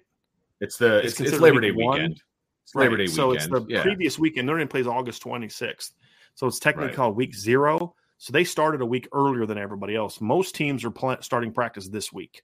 It's 0.62 0.78
the 0.78 0.98
It's 0.98 1.06
it's, 1.06 1.14
it's 1.14 1.18
considered 1.18 1.42
Labor 1.42 1.62
Day 1.62 1.72
week 1.72 1.86
one? 1.86 2.00
weekend. 2.00 2.22
It's 2.64 2.76
Labor 2.76 2.98
Day 2.98 3.06
So 3.08 3.30
weekend. 3.30 3.54
it's 3.54 3.66
the 3.66 3.74
yeah. 3.74 3.82
previous 3.84 4.18
weekend. 4.20 4.48
Notre 4.48 4.60
Dame 4.60 4.68
plays 4.68 4.88
August 4.88 5.24
26th. 5.24 5.92
So 6.36 6.48
it's 6.48 6.60
technically 6.60 6.88
Right. 6.88 6.96
called 6.96 7.16
week 7.16 7.34
zero. 7.36 7.96
So 8.18 8.32
they 8.32 8.44
started 8.44 8.82
a 8.82 8.86
week 8.86 9.08
earlier 9.14 9.46
than 9.46 9.58
everybody 9.58 9.96
else. 9.96 10.22
Most 10.22 10.56
teams 10.56 10.84
are 10.86 10.92
pla- 10.92 11.20
starting 11.22 11.52
practice 11.52 11.90
this 11.90 12.12
week, 12.14 12.42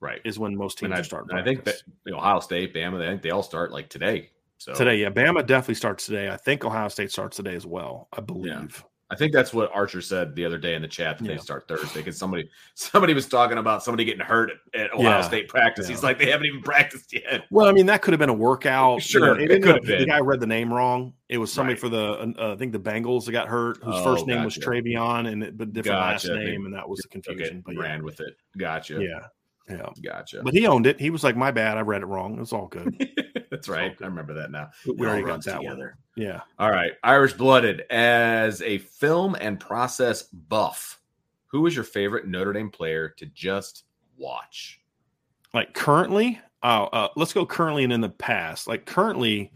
right. 0.00 0.20
is 0.24 0.38
when 0.38 0.54
most 0.56 0.78
teams 0.78 0.92
I, 0.92 1.00
are 1.00 1.04
starting 1.04 1.36
I 1.36 1.42
think 1.42 1.64
that 1.64 1.76
you 2.06 2.12
know, 2.12 2.18
Ohio 2.18 2.40
State, 2.40 2.74
Bama, 2.74 2.98
they, 2.98 3.06
I 3.06 3.10
think 3.10 3.22
they 3.22 3.30
all 3.30 3.42
start 3.42 3.72
like 3.72 3.88
today. 3.88 4.30
So 4.58 4.74
today, 4.74 4.96
yeah. 4.96 5.10
Bama 5.10 5.44
definitely 5.46 5.74
starts 5.74 6.06
today. 6.06 6.30
I 6.30 6.36
think 6.36 6.64
Ohio 6.64 6.88
State 6.88 7.10
starts 7.10 7.36
today 7.36 7.54
as 7.56 7.66
well, 7.66 8.08
I 8.12 8.20
believe. 8.20 8.84
I 9.14 9.16
think 9.16 9.32
that's 9.32 9.54
what 9.54 9.70
Archer 9.72 10.00
said 10.00 10.34
the 10.34 10.44
other 10.44 10.58
day 10.58 10.74
in 10.74 10.82
the 10.82 10.88
chat 10.88 11.18
that 11.18 11.24
Yeah. 11.24 11.32
they 11.32 11.38
start 11.38 11.68
Thursday 11.68 12.00
because 12.00 12.18
somebody 12.18 12.48
somebody 12.74 13.14
was 13.14 13.26
talking 13.28 13.58
about 13.58 13.82
somebody 13.84 14.04
getting 14.04 14.20
hurt 14.24 14.50
at, 14.74 14.80
at 14.80 14.92
Ohio 14.92 15.04
Yeah. 15.08 15.20
State 15.22 15.48
practice. 15.48 15.86
He's 15.86 16.02
like 16.02 16.18
they 16.18 16.30
haven't 16.30 16.46
even 16.46 16.62
practiced 16.62 17.12
yet. 17.12 17.44
Well, 17.50 17.66
I 17.66 17.72
mean, 17.72 17.86
that 17.86 18.02
could 18.02 18.12
have 18.12 18.18
been 18.18 18.28
a 18.28 18.34
workout. 18.34 19.00
Sure, 19.02 19.38
You 19.40 19.46
know, 19.48 19.54
it 19.54 19.62
could 19.62 19.74
have 19.76 19.84
been. 19.84 20.00
The 20.00 20.06
guy 20.06 20.20
read 20.20 20.40
the 20.40 20.46
name 20.46 20.72
wrong. 20.72 21.12
It 21.28 21.38
was 21.38 21.52
somebody 21.52 21.74
Right. 21.74 21.80
for 21.80 21.88
the, 21.88 22.34
uh, 22.38 22.52
I 22.52 22.56
think 22.56 22.72
the 22.72 22.78
Bengals 22.80 23.24
that 23.26 23.32
got 23.32 23.48
hurt, 23.48 23.78
whose 23.82 23.94
Oh, 23.96 24.04
first 24.04 24.26
name 24.26 24.44
was 24.44 24.56
gotcha. 24.56 24.68
Travion, 24.70 25.30
and 25.32 25.42
it, 25.42 25.56
but 25.56 25.72
different 25.72 26.00
last 26.00 26.26
Gotcha. 26.26 26.38
They 26.38 26.44
name, 26.50 26.64
and 26.66 26.74
that 26.74 26.88
was 26.88 26.98
the 27.00 27.08
confusion. 27.08 27.58
it, 27.58 27.64
But 27.64 27.74
yeah, 27.76 27.80
ran 27.82 28.02
with 28.04 28.20
it. 28.20 28.36
Gotcha. 28.58 28.94
yeah, 29.02 29.20
yeah. 29.68 29.88
Gotcha. 30.02 30.42
But 30.42 30.52
he 30.54 30.66
owned 30.66 30.86
it. 30.86 31.00
He 31.00 31.10
was 31.10 31.24
like, 31.24 31.36
"My 31.36 31.50
bad, 31.50 31.78
I 31.78 31.80
read 31.80 32.02
it 32.02 32.06
wrong. 32.06 32.38
It's 32.40 32.52
all 32.52 32.66
good." 32.66 32.94
that's 33.54 33.68
right. 33.68 33.96
I 34.00 34.06
remember 34.06 34.34
that 34.34 34.50
now. 34.50 34.70
We 34.86 34.92
It 34.94 35.00
all 35.00 35.06
already 35.06 35.26
got 35.26 35.44
that 35.44 35.56
one. 35.56 35.64
together. 35.64 35.96
Yeah. 36.16 36.40
All 36.58 36.70
right. 36.70 36.92
Irish 37.02 37.34
Blooded, 37.34 37.82
as 37.90 38.60
a 38.62 38.78
film 38.78 39.36
and 39.40 39.60
process 39.60 40.22
buff, 40.24 41.00
who 41.46 41.66
is 41.66 41.74
your 41.74 41.84
favorite 41.84 42.26
Notre 42.26 42.52
Dame 42.52 42.70
player 42.70 43.08
to 43.10 43.26
just 43.26 43.84
watch? 44.16 44.80
Like 45.52 45.72
currently, 45.72 46.40
uh, 46.62 46.84
uh, 46.92 47.08
let's 47.16 47.32
go 47.32 47.46
currently 47.46 47.84
and 47.84 47.92
in 47.92 48.00
the 48.00 48.08
past. 48.08 48.66
Like 48.66 48.86
currently, 48.86 49.52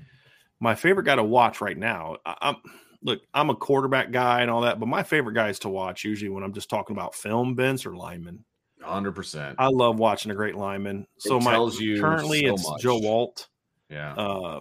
my 0.61 0.75
favorite 0.77 1.05
guy 1.05 1.17
to 1.17 1.25
watch 1.25 1.61
right 1.61 1.77
now. 1.77 2.17
I, 2.25 2.37
I'm 2.41 2.57
look, 3.03 3.21
I'm 3.35 3.51
a 3.51 3.57
quarterback 3.57 4.13
guy 4.13 4.43
and 4.43 4.51
all 4.51 4.61
that, 4.61 4.79
but 4.79 4.87
my 4.87 5.03
favorite 5.03 5.35
guys 5.35 5.59
to 5.61 5.69
watch 5.69 6.05
usually 6.05 6.31
when 6.31 6.45
I'm 6.45 6.53
just 6.53 6.71
talking 6.71 6.95
about 6.95 7.15
film, 7.17 7.57
Vince 7.57 7.85
or 7.85 7.97
lineman. 7.97 8.45
100%. 8.85 9.57
I 9.59 9.67
love 9.67 9.99
watching 9.99 10.31
a 10.31 10.35
great 10.35 10.55
lineman. 10.55 11.07
So 11.19 11.41
my 11.41 11.53
tells 11.53 11.81
you 11.81 12.01
currently 12.01 12.47
so 12.47 12.55
it's 12.55 12.69
much. 12.69 12.81
Joe 12.81 13.01
Alt. 13.05 13.49
Yeah. 13.91 14.15
Uh, 14.15 14.61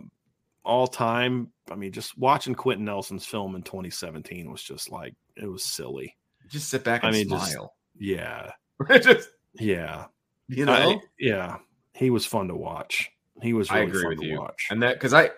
all 0.63 0.87
time. 0.87 1.51
I 1.71 1.75
mean, 1.75 1.91
just 1.91 2.17
watching 2.17 2.55
Quenton 2.55 2.85
Nelson's 2.85 3.25
film 3.25 3.55
in 3.55 3.61
2017 3.63 4.51
was 4.51 4.61
just 4.63 4.91
like 4.91 5.13
it 5.35 5.47
was 5.47 5.63
silly. 5.63 6.15
just 6.49 6.69
sit 6.69 6.83
back 6.83 7.03
I 7.03 7.07
and 7.07 7.15
mean, 7.17 7.29
just- 7.29 7.51
smile. 7.51 7.73
Yeah, 7.99 8.51
just, 9.01 9.29
yeah, 9.55 10.05
you 10.47 10.65
know, 10.65 10.73
I- 10.73 11.01
yeah. 11.19 11.57
He 11.93 12.11
was 12.11 12.27
fun 12.27 12.47
to 12.49 12.55
watch. 12.55 13.09
He 13.41 13.53
was. 13.53 13.71
I 13.71 13.79
Really 13.79 13.89
agree 13.89 14.01
fun 14.03 14.09
with 14.09 14.19
to 14.19 14.25
you. 14.27 14.39
Watch. 14.39 14.67
And 14.69 14.83
that 14.83 14.95
because 14.95 15.13
I 15.15 15.31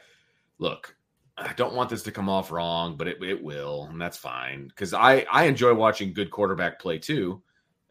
look, 0.58 0.93
I 1.38 1.53
don't 1.53 1.74
want 1.74 1.89
this 1.89 2.03
to 2.03 2.12
come 2.12 2.27
off 2.27 2.51
wrong, 2.51 2.98
but 2.98 3.08
it, 3.08 3.24
it 3.24 3.41
will, 3.41 3.88
and 3.89 4.00
that's 4.01 4.17
fine. 4.17 4.67
Because 4.67 4.93
I 4.93 5.25
I 5.31 5.46
enjoy 5.46 5.74
watching 5.74 6.12
good 6.13 6.31
quarterback 6.31 6.79
play 6.79 6.98
too. 6.98 7.41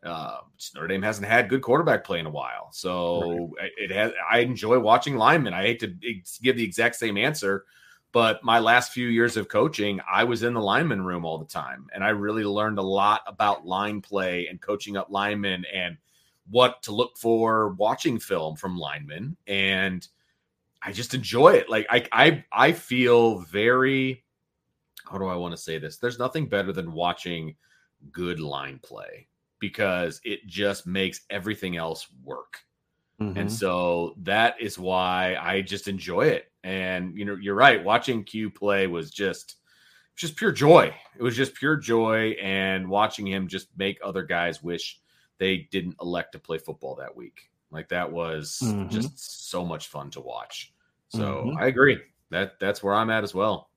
Uh, 0.03 0.39
Notre 0.75 0.87
Dame 0.87 1.03
hasn't 1.03 1.27
had 1.27 1.49
good 1.49 1.63
quarterback 1.63 2.05
play 2.05 2.21
in 2.21 2.27
a 2.27 2.31
while, 2.31 2.69
so 2.73 3.53
it 3.77 3.91
has. 3.91 4.13
I 4.31 4.39
enjoy 4.39 4.79
watching 4.79 5.17
linemen. 5.17 5.55
I 5.55 5.63
hate 5.63 5.81
to 5.81 5.89
give 6.43 6.57
the 6.57 6.65
exact 6.65 6.97
same 6.97 7.17
answer, 7.17 7.65
but 8.13 8.43
my 8.45 8.61
last 8.61 8.93
few 8.93 9.09
years 9.09 9.37
of 9.37 9.49
coaching, 9.49 10.01
I 10.11 10.25
was 10.25 10.45
in 10.45 10.55
the 10.55 10.61
lineman 10.61 11.05
room 11.05 11.25
all 11.25 11.39
the 11.39 11.45
time, 11.45 11.89
and 11.93 12.05
I 12.05 12.11
really 12.11 12.45
learned 12.45 12.79
a 12.79 12.83
lot 12.83 13.23
about 13.27 13.67
line 13.67 14.01
play 14.01 14.47
and 14.47 14.61
coaching 14.61 14.97
up 14.97 15.11
linemen 15.11 15.65
and 15.73 15.97
what 16.51 16.83
to 16.83 16.93
look 16.93 17.17
for 17.19 17.71
watching 17.75 18.19
film 18.19 18.57
from 18.57 18.79
linemen 18.79 19.37
and 19.47 20.09
I 20.83 20.93
just 20.93 21.15
enjoy 21.15 21.55
it. 21.55 21.69
Like 21.69 21.87
I 21.91 22.07
I 22.13 22.45
I 22.53 22.73
feel 22.73 23.41
very 23.41 24.25
how 25.05 25.19
do 25.19 25.27
I 25.27 25.37
want 25.37 25.53
to 25.53 25.61
say 25.61 25.79
this? 25.79 25.97
There's 25.97 26.19
nothing 26.19 26.49
better 26.49 26.73
than 26.73 26.93
watching 26.93 27.57
good 28.13 28.41
line 28.41 28.79
play 28.83 29.27
because 29.61 30.21
it 30.25 30.47
just 30.47 30.87
makes 30.87 31.23
everything 31.31 31.77
else 31.77 32.09
work. 32.25 32.59
And 33.21 33.37
Mhm. 33.37 33.51
so 33.51 34.15
that 34.19 34.61
is 34.61 34.79
why 34.79 35.37
I 35.41 35.61
just 35.61 35.89
enjoy 35.89 36.27
it. 36.27 36.53
And 36.63 37.17
you 37.19 37.25
know, 37.25 37.35
you're 37.35 37.55
right. 37.55 37.83
Watching 37.83 38.23
Q 38.25 38.49
play 38.51 38.87
was 38.87 39.11
just 39.11 39.57
just 40.15 40.37
pure 40.37 40.53
joy. 40.53 40.95
It 41.17 41.23
was 41.23 41.37
just 41.37 41.55
pure 41.55 41.77
joy 41.77 42.31
and 42.43 42.89
watching 42.89 43.27
him 43.27 43.47
just 43.49 43.69
make 43.77 43.99
other 44.03 44.23
guys 44.25 44.63
wish 44.63 45.01
they 45.39 45.69
didn't 45.71 45.95
elect 46.01 46.33
to 46.33 46.39
play 46.39 46.59
football 46.59 46.97
that 46.97 47.15
week. 47.15 47.51
Like 47.71 47.89
that 47.91 48.11
was 48.11 48.61
Mhm. 48.65 48.91
just 48.91 49.49
so 49.51 49.65
much 49.65 49.89
fun 49.89 50.11
to 50.11 50.21
watch. 50.21 50.73
So 51.09 51.45
Mhm. 51.47 51.61
I 51.61 51.67
agree. 51.67 52.01
That 52.31 52.59
that's 52.61 52.83
where 52.83 52.95
I'm 52.95 53.11
at 53.11 53.25
as 53.25 53.35
well. 53.35 53.71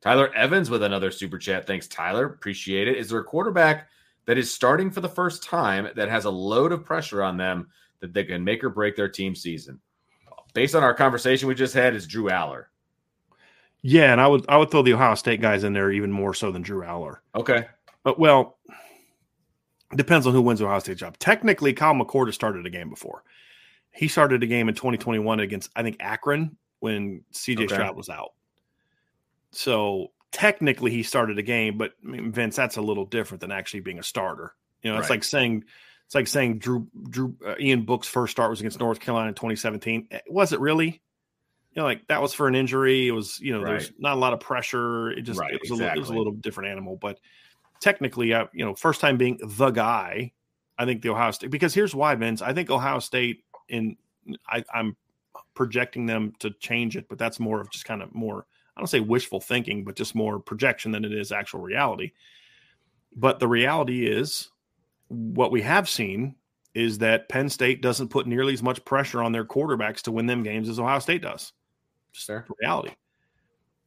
Tyler 0.00 0.32
Evans 0.34 0.70
with 0.70 0.82
another 0.82 1.10
super 1.10 1.38
chat. 1.38 1.66
Thanks, 1.66 1.88
Tyler. 1.88 2.26
Appreciate 2.26 2.86
it. 2.88 2.96
Is 2.96 3.08
there 3.08 3.18
a 3.20 3.24
quarterback 3.24 3.88
that 4.26 4.38
is 4.38 4.52
starting 4.52 4.90
for 4.90 5.00
the 5.00 5.08
first 5.08 5.42
time 5.42 5.88
that 5.96 6.08
has 6.08 6.24
a 6.24 6.30
load 6.30 6.72
of 6.72 6.84
pressure 6.84 7.22
on 7.22 7.36
them 7.36 7.68
that 8.00 8.12
they 8.12 8.24
can 8.24 8.44
make 8.44 8.62
or 8.62 8.70
break 8.70 8.94
their 8.96 9.08
team 9.08 9.34
season? 9.34 9.80
Based 10.54 10.74
on 10.74 10.82
our 10.82 10.94
conversation 10.94 11.48
we 11.48 11.54
just 11.54 11.74
had, 11.74 11.94
is 11.94 12.06
Drew 12.06 12.24
Allar. 12.30 12.64
yeah, 13.82 14.12
and 14.12 14.20
I 14.20 14.26
would 14.26 14.44
I 14.48 14.56
would 14.56 14.70
throw 14.70 14.82
the 14.82 14.94
Ohio 14.94 15.14
State 15.14 15.40
guys 15.40 15.64
in 15.64 15.72
there 15.72 15.90
even 15.92 16.10
more 16.10 16.34
so 16.34 16.50
than 16.50 16.62
Drew 16.62 16.82
Allar. 16.82 17.18
Okay. 17.34 17.66
But 18.02 18.18
well, 18.18 18.58
depends 19.94 20.26
on 20.26 20.32
who 20.32 20.40
wins 20.42 20.60
the 20.60 20.66
Ohio 20.66 20.78
State 20.78 20.96
job. 20.98 21.18
Technically, 21.18 21.72
Kyle 21.72 21.94
McCord 21.94 22.26
has 22.26 22.34
started 22.34 22.64
a 22.66 22.70
game 22.70 22.88
before. 22.90 23.22
He 23.92 24.08
started 24.08 24.42
a 24.42 24.46
game 24.46 24.68
in 24.68 24.74
2021 24.74 25.40
against 25.40 25.70
I 25.76 25.82
think 25.82 25.96
Akron 26.00 26.56
when 26.80 27.22
CJ 27.32 27.64
Okay. 27.64 27.74
Stroud 27.74 27.96
was 27.96 28.08
out. 28.08 28.32
So 29.50 30.08
technically, 30.32 30.90
he 30.90 31.02
started 31.02 31.38
a 31.38 31.42
game, 31.42 31.78
but 31.78 31.92
I 32.04 32.06
mean, 32.06 32.32
Vince, 32.32 32.56
that's 32.56 32.76
a 32.76 32.82
little 32.82 33.06
different 33.06 33.40
than 33.40 33.52
actually 33.52 33.80
being 33.80 33.98
a 33.98 34.02
starter. 34.02 34.54
You 34.82 34.92
know, 34.92 34.98
it's 34.98 35.04
Right. 35.04 35.16
like 35.16 35.24
saying 35.24 35.64
it's 36.06 36.14
like 36.14 36.28
saying 36.28 36.58
Drew 36.58 36.86
Drew 37.08 37.36
uh, 37.44 37.54
Ian 37.58 37.84
Book's 37.84 38.06
first 38.06 38.30
start 38.32 38.50
was 38.50 38.60
against 38.60 38.78
North 38.78 39.00
Carolina 39.00 39.28
in 39.28 39.34
2017. 39.34 40.08
Eh, 40.10 40.20
Was 40.28 40.52
it 40.52 40.60
really? 40.60 41.02
You 41.72 41.82
know, 41.82 41.84
like 41.84 42.06
that 42.06 42.22
was 42.22 42.32
for 42.32 42.48
an 42.48 42.54
injury. 42.54 43.08
It 43.08 43.12
was 43.12 43.40
you 43.40 43.52
know 43.52 43.64
there's 43.64 43.92
not 43.98 44.16
a 44.16 44.20
lot 44.20 44.32
of 44.32 44.40
pressure. 44.40 45.10
It 45.10 45.22
just 45.22 45.40
Right, 45.40 45.52
it 45.52 45.60
was 45.60 45.70
a 45.70 45.74
little, 45.74 45.88
it 45.96 45.98
was 45.98 46.10
a 46.10 46.14
little 46.14 46.32
different 46.32 46.70
animal, 46.70 46.96
but 46.96 47.18
technically, 47.80 48.32
uh, 48.32 48.46
you 48.52 48.64
know, 48.64 48.74
first 48.74 49.00
time 49.00 49.16
being 49.16 49.38
the 49.42 49.70
guy, 49.70 50.32
I 50.78 50.84
think 50.84 51.02
the 51.02 51.10
Ohio 51.10 51.32
State 51.32 51.50
because 51.50 51.74
here's 51.74 51.94
why, 51.94 52.14
Vince. 52.14 52.40
I 52.40 52.52
think 52.52 52.70
Ohio 52.70 52.98
State 53.00 53.44
in 53.68 53.96
I, 54.48 54.64
I'm 54.72 54.96
projecting 55.54 56.06
them 56.06 56.32
to 56.38 56.50
change 56.50 56.96
it, 56.96 57.08
but 57.08 57.18
that's 57.18 57.40
more 57.40 57.60
of 57.60 57.70
just 57.70 57.84
kind 57.84 58.02
of 58.02 58.14
more 58.14 58.46
I 58.76 58.80
don't 58.80 58.88
say 58.88 59.00
wishful 59.00 59.40
thinking, 59.40 59.84
but 59.84 59.96
just 59.96 60.14
more 60.14 60.38
projection 60.38 60.92
than 60.92 61.04
it 61.04 61.12
is 61.12 61.32
actual 61.32 61.60
reality. 61.60 62.12
But 63.14 63.38
the 63.38 63.48
reality 63.48 64.06
is 64.06 64.50
what 65.08 65.50
we 65.50 65.62
have 65.62 65.88
seen 65.88 66.34
is 66.74 66.98
that 66.98 67.28
Penn 67.30 67.48
State 67.48 67.80
doesn't 67.80 68.08
put 68.08 68.26
nearly 68.26 68.52
as 68.52 68.62
much 68.62 68.84
pressure 68.84 69.22
on 69.22 69.32
their 69.32 69.46
quarterbacks 69.46 70.02
to 70.02 70.12
win 70.12 70.26
them 70.26 70.42
games 70.42 70.68
as 70.68 70.78
Ohio 70.78 70.98
State 70.98 71.22
does. 71.22 71.52
Just 72.12 72.26
the 72.26 72.44
reality. 72.60 72.90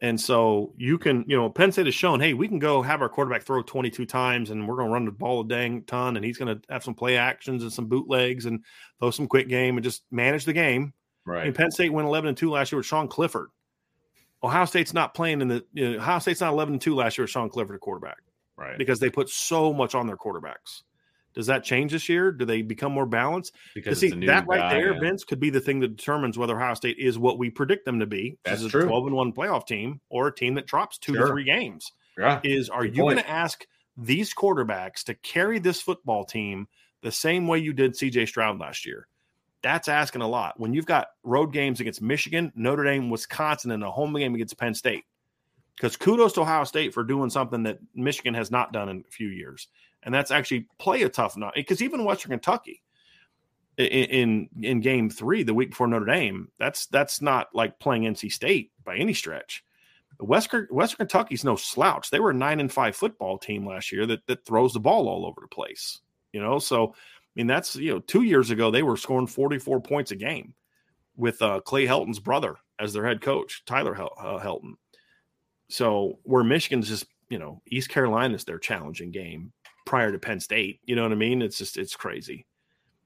And 0.02 0.20
so 0.20 0.74
you 0.78 0.98
can, 0.98 1.26
you 1.28 1.36
know, 1.36 1.50
Penn 1.50 1.72
State 1.72 1.86
has 1.86 1.94
shown, 1.94 2.20
hey, 2.20 2.34
we 2.34 2.48
can 2.48 2.58
go 2.58 2.82
have 2.82 3.02
our 3.02 3.10
quarterback 3.10 3.44
throw 3.44 3.62
22 3.62 4.06
times 4.06 4.50
and 4.50 4.68
we're 4.68 4.78
going 4.78 4.88
to 4.88 4.94
run 4.94 5.06
the 5.06 5.12
ball 5.12 5.42
a 5.42 5.48
dang 5.48 5.84
ton 5.84 6.16
and 6.16 6.26
he's 6.26 6.38
going 6.38 6.56
to 6.56 6.62
have 6.72 6.84
some 6.84 6.94
play 6.96 7.18
actions 7.18 7.64
and 7.64 7.72
some 7.72 7.88
bootlegs 7.88 8.46
and 8.46 8.64
throw 9.00 9.12
some 9.12 9.28
quick 9.28 9.50
game 9.50 9.78
and 9.78 9.84
just 9.84 10.04
manage 10.10 10.46
the 10.46 10.54
game. 10.54 10.94
Right. 11.26 11.54
Penn 11.54 11.70
State 11.70 11.92
went 11.92 12.08
11 12.08 12.30
and 12.30 12.38
2 12.38 12.50
last 12.50 12.72
year 12.72 12.78
with 12.78 12.86
Sean 12.86 13.08
Clifford. 13.08 13.50
Ohio 14.44 14.66
State's 14.66 14.94
not 14.94 15.14
playing 15.14 15.42
in 15.42 15.48
the, 15.50 15.66
you 15.74 15.92
know, 15.92 15.98
Ohio 15.98 16.20
State's 16.20 16.42
not 16.42 16.54
11 16.54 16.76
and 16.76 16.82
2 16.82 16.96
last 16.96 17.18
year 17.18 17.24
with 17.24 17.32
Sean 17.32 17.50
Clifford 17.50 17.76
at 17.76 17.82
quarterback 17.82 18.18
Right. 18.58 18.78
because 18.78 19.00
they 19.00 19.10
put 19.10 19.30
so 19.30 19.74
much 19.74 19.96
on 19.96 20.08
their 20.08 20.18
quarterbacks. 20.18 20.84
Does 21.36 21.46
that 21.48 21.64
change 21.64 21.92
this 21.92 22.10
year? 22.10 22.32
Do 22.32 22.44
they 22.46 22.62
become 22.62 22.92
more 22.92 23.06
balanced? 23.06 23.56
Because 23.76 24.00
see, 24.00 24.08
it's 24.08 24.16
a 24.16 24.18
new 24.20 24.26
that 24.28 24.48
right 24.48 24.58
guy, 24.60 24.74
there, 24.74 24.94
yeah. 24.94 25.00
Vince, 25.00 25.24
could 25.24 25.40
be 25.40 25.50
the 25.52 25.60
thing 25.62 25.80
that 25.82 25.96
determines 25.96 26.38
whether 26.38 26.56
Ohio 26.56 26.74
State 26.74 26.98
is 26.98 27.20
what 27.20 27.38
we 27.38 27.50
predict 27.50 27.86
them 27.86 28.00
to 28.00 28.06
be. 28.08 28.38
That's 28.44 28.62
is 28.62 28.66
a 28.68 28.70
true. 28.70 28.88
12 28.88 29.08
and 29.08 29.16
1 29.16 29.34
playoff 29.34 29.68
team 29.68 30.02
or 30.10 30.28
a 30.28 30.34
team 30.36 30.56
that 30.56 30.66
drops 30.66 30.98
two 30.98 31.14
Sure. 31.14 31.28
to 31.28 31.32
three 31.32 31.44
games. 31.44 31.92
Yeah. 32.18 32.40
Is 32.44 32.70
are 32.70 32.84
Good 32.84 32.98
you 32.98 33.04
going 33.04 33.18
to 33.18 33.30
ask 33.30 33.66
these 33.96 34.34
quarterbacks 34.34 35.04
to 35.04 35.14
carry 35.14 35.60
this 35.60 35.82
football 35.82 36.26
team 36.26 36.68
the 37.02 37.12
same 37.12 37.48
way 37.48 37.60
you 37.60 37.74
did 37.74 37.94
CJ 37.94 38.28
Stroud 38.28 38.60
last 38.60 38.86
year? 38.86 39.08
That's 39.62 39.88
asking 39.88 40.22
a 40.22 40.28
lot. 40.28 40.60
When 40.60 40.74
you've 40.74 40.86
got 40.86 41.08
road 41.24 41.52
games 41.52 41.80
against 41.80 42.02
Michigan, 42.02 42.52
Notre 42.56 42.84
Dame, 42.84 43.10
Wisconsin, 43.10 43.72
and 43.72 43.84
a 43.84 43.92
home 43.92 44.14
game 44.14 44.36
against 44.36 44.58
Penn 44.58 44.74
State. 44.74 45.04
Because 45.76 45.98
kudos 45.98 46.34
to 46.34 46.42
Ohio 46.42 46.64
State 46.66 46.94
for 46.94 47.04
doing 47.04 47.30
something 47.30 47.64
that 47.64 47.80
Michigan 47.96 48.34
has 48.34 48.52
not 48.52 48.74
done 48.74 48.90
in 48.90 49.04
a 49.08 49.12
few 49.12 49.30
years. 49.30 49.68
and 50.04 50.14
that's 50.14 50.32
actually 50.32 50.68
play 50.78 51.04
a 51.04 51.10
tough 51.10 51.36
night. 51.38 51.54
Because 51.56 51.82
even 51.82 52.06
Western 52.06 52.32
Kentucky, 52.32 52.82
in, 53.78 53.86
in 53.86 54.50
in 54.62 54.82
Game 54.82 55.10
Three, 55.10 55.44
the 55.44 55.54
week 55.54 55.70
before 55.72 55.88
Notre 55.88 56.06
Dame, 56.06 56.50
that's 56.58 56.88
that's 56.88 57.22
not 57.22 57.48
like 57.54 57.80
playing 57.80 58.04
NC 58.04 58.32
State 58.32 58.72
by 58.84 58.96
any 58.98 59.14
stretch. 59.14 59.64
Western 60.20 60.68
Western 60.70 60.98
Kentucky's 60.98 61.46
no 61.46 61.56
slouch. 61.56 62.10
They 62.10 62.20
were 62.20 62.32
a 62.32 62.36
nine 62.36 62.60
and 62.60 62.72
five 62.72 62.96
football 62.96 63.38
team 63.38 63.66
last 63.66 63.92
year 63.92 64.06
that 64.06 64.26
that 64.28 64.46
throws 64.46 64.74
the 64.74 64.80
ball 64.80 65.08
all 65.08 65.26
over 65.26 65.42
the 65.42 65.48
place. 65.48 66.00
You 66.34 66.42
know, 66.42 66.60
so 66.60 66.94
mean 67.40 67.48
that's 67.48 67.76
you 67.76 67.92
know 67.92 68.00
two 68.00 68.24
years 68.24 68.52
ago 68.52 68.70
they 68.70 68.84
were 68.84 68.98
scoring 68.98 69.28
forty 69.28 69.58
four 69.58 69.82
points 69.82 70.12
a 70.12 70.16
game 70.16 70.54
with 71.16 71.42
uh, 71.42 71.62
Clay 71.62 71.86
Helton's 71.86 72.20
brother 72.20 72.56
as 72.80 72.94
their 72.94 73.06
head 73.06 73.22
coach, 73.22 73.64
Tyler 73.66 73.94
Hel- 73.94 74.16
uh, 74.20 74.40
Helton. 74.40 74.74
So 75.70 76.20
where 76.24 76.44
Michigan's 76.44 76.88
just 76.88 77.06
you 77.30 77.40
know 77.40 77.62
East 77.68 77.90
Carolina's 77.90 78.44
their 78.46 78.60
challenging 78.60 79.12
game 79.12 79.52
prior 79.86 80.12
to 80.12 80.20
Penn 80.20 80.40
State. 80.40 80.82
You 80.86 80.96
know 80.96 81.04
what 81.04 81.12
I 81.12 81.16
mean? 81.16 81.42
It's 81.42 81.58
just 81.58 81.78
it's 81.78 81.96
crazy. 81.96 82.46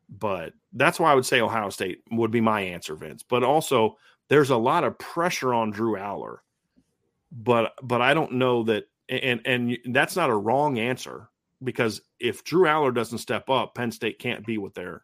But 0.09 0.53
that's 0.73 0.99
why 0.99 1.11
I 1.11 1.15
would 1.15 1.25
say 1.25 1.41
Ohio 1.41 1.69
State 1.69 2.03
would 2.11 2.31
be 2.31 2.41
my 2.41 2.61
answer, 2.61 2.95
Vince. 2.95 3.23
But 3.23 3.43
also 3.43 3.97
there's 4.29 4.51
a 4.51 4.57
lot 4.57 4.83
of 4.83 4.97
pressure 4.97 5.53
on 5.53 5.71
Drew 5.71 5.95
Allar. 5.97 6.37
but 7.31 7.73
but 7.81 8.01
I 8.01 8.13
don't 8.13 8.33
know 8.33 8.63
that 8.63 8.85
and 9.09 9.41
and 9.45 9.77
that's 9.93 10.15
not 10.15 10.29
a 10.29 10.35
wrong 10.35 10.77
answer 10.79 11.29
because 11.63 12.01
if 12.19 12.43
Drew 12.43 12.63
Allar 12.63 12.93
doesn't 12.93 13.19
step 13.19 13.49
up, 13.49 13.75
Penn 13.75 13.91
State 13.91 14.19
can't 14.19 14.45
be 14.45 14.57
what 14.57 14.73
they're 14.73 15.03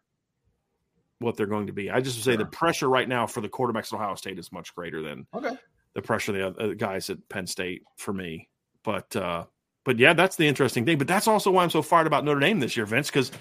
what 1.20 1.36
they're 1.36 1.48
going 1.48 1.68
to 1.68 1.74
be. 1.74 1.92
I 1.92 2.00
just 2.00 2.24
say 2.24 2.38
the 2.38 2.46
pressure 2.46 2.90
right 2.90 3.08
now 3.08 3.28
for 3.28 3.42
the 3.42 3.50
quarterbacks 3.50 3.92
at 3.92 3.94
Ohio 3.94 4.16
State 4.16 4.40
is 4.40 4.52
much 4.52 4.74
greater 4.74 5.02
than 5.02 5.28
okay. 5.34 5.58
the 5.94 6.02
pressure 6.02 6.32
of 6.32 6.56
the 6.56 6.64
other 6.64 6.76
guys 6.76 7.10
at 7.10 7.18
Penn 7.28 7.46
State 7.46 7.84
for 7.98 8.14
me. 8.14 8.48
But 8.84 9.16
uh 9.16 9.46
but 9.84 9.98
yeah, 9.98 10.14
that's 10.14 10.36
the 10.36 10.48
interesting 10.48 10.86
thing. 10.86 10.98
But 10.98 11.08
that's 11.08 11.28
also 11.28 11.52
why 11.52 11.64
I'm 11.64 11.70
so 11.70 11.82
fired 11.82 12.08
about 12.08 12.24
Notre 12.24 12.40
Dame 12.40 12.60
this 12.60 12.78
year, 12.78 12.86
Vince, 12.86 13.10
because 13.10 13.32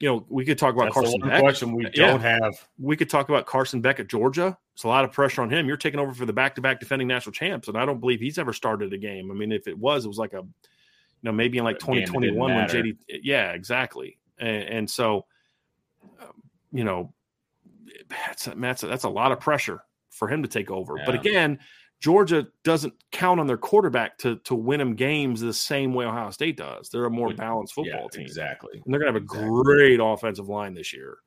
you 0.00 0.08
know, 0.08 0.26
we 0.28 0.44
could 0.44 0.58
talk 0.58 0.74
about 0.74 0.86
That's 0.86 0.94
Carson 0.94 1.20
Beck. 1.20 1.40
question 1.40 1.72
we 1.72 1.84
don't 1.90 2.20
have. 2.20 2.52
We 2.78 2.96
could 2.96 3.08
talk 3.08 3.28
about 3.28 3.46
Carson 3.46 3.80
Beck 3.80 4.00
at 4.00 4.08
Georgia. 4.08 4.58
It's 4.74 4.84
a 4.84 4.88
lot 4.88 5.04
of 5.04 5.12
pressure 5.12 5.40
on 5.42 5.50
him. 5.50 5.66
You're 5.66 5.76
taking 5.76 6.00
over 6.00 6.12
for 6.12 6.26
the 6.26 6.32
back-to-back 6.32 6.80
defending 6.80 7.08
national 7.08 7.32
champs, 7.32 7.68
and 7.68 7.78
I 7.78 7.86
don't 7.86 8.00
believe 8.00 8.20
he's 8.20 8.38
ever 8.38 8.52
started 8.52 8.92
a 8.92 8.98
game. 8.98 9.30
I 9.30 9.34
mean, 9.34 9.52
if 9.52 9.68
it 9.68 9.78
was, 9.78 10.04
it 10.04 10.08
was 10.08 10.18
like 10.18 10.32
a, 10.32 10.38
you 10.38 10.48
know, 11.24 11.32
maybe 11.32 11.58
in 11.58 11.64
like 11.64 11.82
A 11.82 11.86
game 11.86 11.96
that 11.96 12.06
2021 12.06 12.54
when 12.54 12.68
JD. 12.68 12.96
Yeah, 13.22 13.52
exactly. 13.52 14.18
And, 14.38 14.62
and 14.64 14.90
so, 14.90 15.26
um, 16.20 16.42
you 16.72 16.84
know, 16.84 17.12
that's 18.10 18.48
that's 18.56 18.82
a, 18.82 18.86
that's 18.86 19.04
a 19.04 19.08
lot 19.08 19.32
of 19.32 19.40
pressure 19.40 19.82
for 20.10 20.28
him 20.28 20.42
to 20.42 20.48
take 20.48 20.70
over. 20.70 20.96
But 21.04 21.14
again, 21.14 21.58
Georgia 22.00 22.46
doesn't 22.64 22.92
count 23.12 23.40
on 23.40 23.46
their 23.46 23.56
quarterback 23.56 24.18
to 24.18 24.36
to 24.40 24.54
win 24.54 24.78
them 24.78 24.94
games 24.94 25.40
the 25.40 25.54
same 25.54 25.94
way 25.94 26.04
Ohio 26.04 26.30
State 26.30 26.56
does. 26.56 26.88
They're 26.88 27.06
a 27.06 27.10
more 27.10 27.32
balanced 27.32 27.74
football 27.74 28.02
yeah, 28.12 28.18
team 28.18 28.26
exactly. 28.26 28.82
and 28.84 28.92
they're 28.92 29.00
gonna 29.00 29.12
have 29.12 29.22
a 29.22 29.24
Exactly. 29.24 29.48
great 29.48 30.00
offensive 30.02 30.48
line 30.48 30.74
this 30.74 30.92
year. 30.92 31.18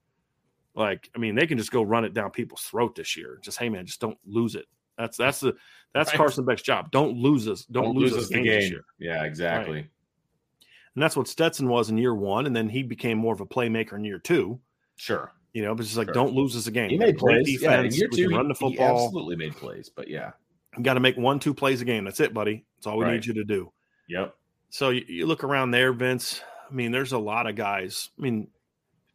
Like, 0.75 1.09
I 1.15 1.17
mean, 1.17 1.33
they 1.33 1.47
can 1.47 1.57
just 1.57 1.71
go 1.71 1.81
run 1.81 2.05
it 2.05 2.13
down 2.13 2.29
people's 2.29 2.61
throat 2.61 2.95
this 2.95 3.17
year. 3.17 3.39
Just 3.41 3.57
hey, 3.57 3.69
man, 3.69 3.87
just 3.87 3.99
don't 3.99 4.19
lose 4.25 4.53
it. 4.53 4.65
That's 4.97 5.17
that's 5.17 5.39
the 5.39 5.55
that's 5.93 6.09
Right. 6.11 6.17
Carson 6.17 6.45
Beck's 6.45 6.61
job. 6.61 6.91
Don't 6.91 7.17
lose 7.17 7.47
us. 7.47 7.65
Don't, 7.65 7.95
lose, 7.95 8.15
us 8.15 8.29
the 8.29 8.41
game. 8.43 8.79
Yeah, 8.99 9.23
exactly. 9.23 9.79
And 9.79 11.03
that's 11.03 11.15
what 11.15 11.27
Stetson 11.27 11.67
was 11.69 11.89
in 11.89 11.97
year 11.97 12.13
one, 12.15 12.45
and 12.45 12.55
then 12.55 12.69
he 12.69 12.83
became 12.83 13.17
more 13.17 13.33
of 13.33 13.41
a 13.41 13.45
playmaker 13.45 13.93
in 13.93 14.03
year 14.03 14.19
two. 14.19 14.59
Sure. 14.95 15.31
You 15.53 15.63
know, 15.63 15.73
but 15.75 15.81
it's 15.81 15.89
just 15.89 15.97
like 15.97 16.07
Sure. 16.07 16.13
don't 16.13 16.33
lose 16.33 16.55
us 16.55 16.67
a 16.67 16.71
game. 16.71 16.89
He 16.89 16.97
made 16.97 17.17
Great 17.17 17.43
plays. 17.45 17.61
Yeah, 17.61 17.77
in 17.77 17.83
defense. 17.89 17.99
year 17.99 18.09
two, 18.09 18.35
run 18.35 18.47
the 18.47 18.53
he- 18.55 18.65
he 18.69 18.75
football. 18.77 19.05
absolutely 19.05 19.35
made 19.35 19.55
plays. 19.55 19.89
But 19.89 20.07
yeah. 20.07 20.31
You 20.75 20.83
got 20.83 20.95
to 20.95 20.99
make 20.99 21.17
one, 21.17 21.39
two 21.39 21.53
plays 21.53 21.81
a 21.81 21.85
game. 21.85 22.03
That's 22.03 22.19
it, 22.19 22.33
buddy. 22.33 22.65
That's 22.77 22.87
all 22.87 22.97
we 22.97 23.05
Right. 23.05 23.13
need 23.13 23.25
you 23.25 23.33
to 23.35 23.43
do. 23.43 23.71
Yep. 24.09 24.35
So 24.69 24.89
you, 24.89 25.03
you 25.07 25.25
look 25.25 25.43
around 25.43 25.71
there, 25.71 25.93
Vince. 25.93 26.41
I 26.69 26.73
mean, 26.73 26.91
there's 26.91 27.13
a 27.13 27.17
lot 27.17 27.47
of 27.47 27.55
guys. 27.55 28.09
I 28.17 28.21
mean, 28.21 28.47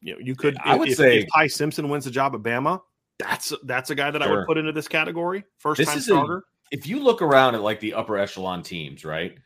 you 0.01 0.15
know, 0.15 0.19
you 0.21 0.35
could. 0.35 0.57
I 0.65 0.75
would 0.77 0.89
if, 0.89 0.97
say- 0.97 1.21
if 1.21 1.29
Ty 1.33 1.47
Simpson 1.49 1.89
wins 1.89 2.05
the 2.07 2.11
job 2.11 2.35
at 2.35 2.41
Bama, 2.43 2.81
that's 3.19 3.53
that's 3.65 3.91
a 3.91 3.95
guy 3.95 4.11
that 4.11 4.23
I 4.23 4.31
would 4.31 4.47
put 4.47 4.57
into 4.59 4.73
this 4.73 4.89
category. 4.89 5.45
First 5.59 5.79
This 5.79 5.89
time 5.89 5.99
is 5.99 6.09
a- 6.09 6.13
starter. 6.13 6.45
If 6.73 6.87
you 6.87 6.99
look 7.01 7.23
around 7.23 7.55
at 7.55 7.61
like 7.63 7.79
the 7.81 7.95
upper 7.95 8.17
echelon 8.19 8.63
teams, 8.63 9.05
right? 9.05 9.37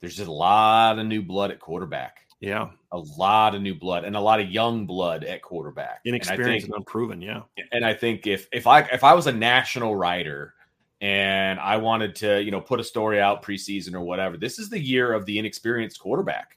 There's 0.00 0.16
just 0.16 0.28
a 0.28 0.32
lot 0.32 0.98
of 0.98 1.06
new 1.06 1.20
blood 1.20 1.50
at 1.50 1.58
quarterback. 1.58 2.20
yeah, 2.40 2.68
A 2.92 2.98
lot 2.98 3.54
of 3.54 3.62
new 3.62 3.74
blood 3.74 4.04
and 4.04 4.14
a 4.14 4.20
lot 4.20 4.40
of 4.40 4.48
young 4.50 4.86
blood 4.86 5.24
at 5.24 5.42
quarterback. 5.42 6.00
And 6.04 6.14
inexperienced 6.14 6.66
think- 6.66 6.74
and, 6.74 6.80
unproven. 6.80 7.20
Yeah, 7.20 7.40
and 7.72 7.84
I 7.84 7.92
think 7.92 8.26
if 8.26 8.48
if 8.52 8.66
I 8.66 8.80
if 8.92 9.02
I 9.04 9.14
was 9.14 9.26
a 9.26 9.32
national 9.32 9.96
writer 9.96 10.54
and 11.00 11.58
I 11.60 11.76
wanted 11.76 12.14
to, 12.16 12.42
you 12.42 12.50
know, 12.50 12.60
put 12.60 12.78
a 12.80 12.84
story 12.84 13.20
out 13.20 13.42
preseason 13.42 13.94
or 13.94 14.00
whatever, 14.00 14.36
this 14.36 14.58
is 14.58 14.70
the 14.70 14.80
year 14.80 15.12
of 15.12 15.26
the 15.26 15.38
inexperienced 15.38 15.98
quarterback. 16.00 16.56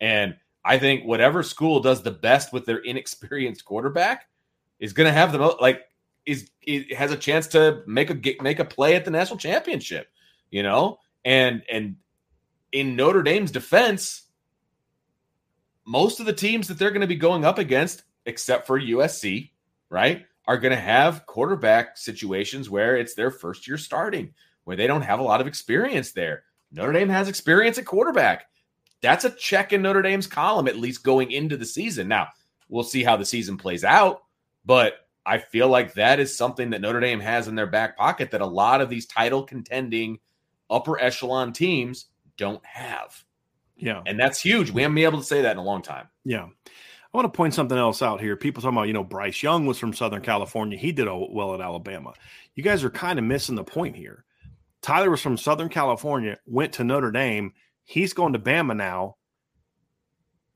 And 0.00 0.36
I 0.64 0.78
think 0.78 1.04
whatever 1.04 1.42
school 1.42 1.80
does 1.80 2.02
the 2.02 2.10
best 2.10 2.52
with 2.52 2.66
their 2.66 2.78
inexperienced 2.84 3.64
quarterback 3.64 4.28
is 4.80 4.92
going 4.92 5.06
to 5.06 5.12
have 5.12 5.32
the 5.32 5.38
most 5.38 5.60
like 5.60 5.84
is 6.28 6.50
it 6.60 6.94
has 6.94 7.10
a 7.10 7.16
chance 7.16 7.46
to 7.48 7.82
make 7.86 8.10
a 8.10 8.42
make 8.42 8.58
a 8.58 8.64
play 8.64 8.94
at 8.94 9.06
the 9.06 9.10
national 9.10 9.38
championship, 9.38 10.08
you 10.50 10.62
know? 10.62 10.98
And 11.24 11.62
and 11.72 11.96
in 12.70 12.96
Notre 12.96 13.22
Dame's 13.22 13.50
defense, 13.50 14.24
most 15.86 16.20
of 16.20 16.26
the 16.26 16.34
teams 16.34 16.68
that 16.68 16.78
they're 16.78 16.90
going 16.90 17.00
to 17.00 17.06
be 17.06 17.16
going 17.16 17.46
up 17.46 17.56
against 17.58 18.02
except 18.26 18.66
for 18.66 18.78
USC, 18.78 19.52
right, 19.88 20.26
are 20.46 20.58
going 20.58 20.74
to 20.74 20.80
have 20.80 21.24
quarterback 21.24 21.96
situations 21.96 22.68
where 22.68 22.98
it's 22.98 23.14
their 23.14 23.30
first 23.30 23.66
year 23.66 23.78
starting, 23.78 24.34
where 24.64 24.76
they 24.76 24.86
don't 24.86 25.00
have 25.00 25.20
a 25.20 25.24
lot 25.24 25.40
of 25.40 25.46
experience 25.46 26.12
there. 26.12 26.42
Notre 26.70 26.92
Dame 26.92 27.08
has 27.08 27.28
experience 27.28 27.78
at 27.78 27.86
quarterback. 27.86 28.44
That's 29.00 29.24
a 29.24 29.30
check 29.30 29.72
in 29.72 29.80
Notre 29.80 30.02
Dame's 30.02 30.26
column, 30.26 30.68
at 30.68 30.76
least 30.76 31.02
going 31.02 31.30
into 31.30 31.56
the 31.56 31.64
season. 31.64 32.06
Now, 32.06 32.28
we'll 32.68 32.82
see 32.82 33.02
how 33.02 33.16
the 33.16 33.24
season 33.24 33.56
plays 33.56 33.82
out, 33.82 34.24
but 34.66 35.07
I 35.28 35.38
feel 35.38 35.68
like 35.68 35.92
that 35.94 36.20
is 36.20 36.34
something 36.34 36.70
that 36.70 36.80
Notre 36.80 37.00
Dame 37.00 37.20
has 37.20 37.48
in 37.48 37.54
their 37.54 37.66
back 37.66 37.98
pocket 37.98 38.30
that 38.30 38.40
a 38.40 38.46
lot 38.46 38.80
of 38.80 38.88
these 38.88 39.04
title 39.04 39.42
contending 39.42 40.18
upper 40.70 40.98
echelon 40.98 41.52
teams 41.52 42.06
don't 42.38 42.64
have. 42.64 43.22
yeah, 43.76 44.02
And 44.06 44.18
that's 44.18 44.40
huge. 44.40 44.70
We 44.70 44.80
haven't 44.82 44.94
been 44.94 45.04
able 45.04 45.18
to 45.18 45.24
say 45.24 45.42
that 45.42 45.52
in 45.52 45.58
a 45.58 45.64
long 45.64 45.82
time. 45.82 46.08
yeah. 46.24 46.46
I 47.12 47.16
want 47.16 47.32
to 47.32 47.36
point 47.36 47.54
something 47.54 47.78
else 47.78 48.02
out 48.02 48.20
here. 48.20 48.36
People 48.36 48.60
talking 48.62 48.76
about, 48.76 48.86
you 48.86 48.92
know, 48.92 49.02
Bryce 49.02 49.42
Young 49.42 49.64
was 49.64 49.78
from 49.78 49.94
Southern 49.94 50.20
California. 50.20 50.76
He 50.76 50.92
did 50.92 51.08
well 51.08 51.54
at 51.54 51.60
Alabama. 51.62 52.12
You 52.54 52.62
guys 52.62 52.84
are 52.84 52.90
kind 52.90 53.18
of 53.18 53.24
missing 53.24 53.54
the 53.54 53.64
point 53.64 53.96
here. 53.96 54.26
Tyler 54.82 55.10
was 55.10 55.22
from 55.22 55.38
Southern 55.38 55.70
California, 55.70 56.36
went 56.44 56.74
to 56.74 56.84
Notre 56.84 57.10
Dame. 57.10 57.54
He's 57.84 58.12
going 58.12 58.34
to 58.34 58.38
Bama 58.38 58.76
now. 58.76 59.16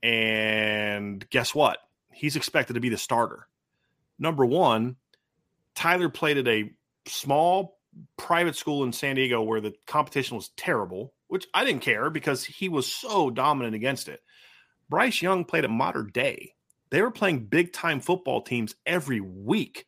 And 0.03 1.27
guess 1.31 1.55
what? 1.55 1.79
He's 2.13 2.35
expected 2.35 2.73
to 2.73 2.79
be 2.79 2.89
the 2.89 2.97
starter. 2.99 3.47
Number 4.19 4.45
one, 4.45 4.97
Tyler 5.75 6.09
played 6.09 6.37
at 6.37 6.47
a 6.47 6.71
small 7.07 7.79
private 8.17 8.55
school 8.55 8.83
in 8.83 8.93
San 8.93 9.15
Diego 9.15 9.41
where 9.41 9.61
the 9.61 9.73
competition 9.87 10.35
was 10.35 10.49
terrible, 10.57 11.13
which 11.27 11.47
I 11.53 11.63
didn't 11.65 11.81
care 11.81 12.09
because 12.09 12.43
he 12.43 12.69
was 12.69 12.91
so 12.91 13.29
dominant 13.29 13.75
against 13.75 14.07
it. 14.07 14.21
Bryce 14.89 15.21
Young 15.21 15.45
played 15.45 15.63
at 15.63 15.69
Mater 15.69 16.03
Dei. 16.03 16.53
They 16.89 17.01
were 17.01 17.11
playing 17.11 17.45
big 17.45 17.73
time 17.73 17.99
football 17.99 18.41
teams 18.41 18.75
every 18.85 19.19
week. 19.19 19.87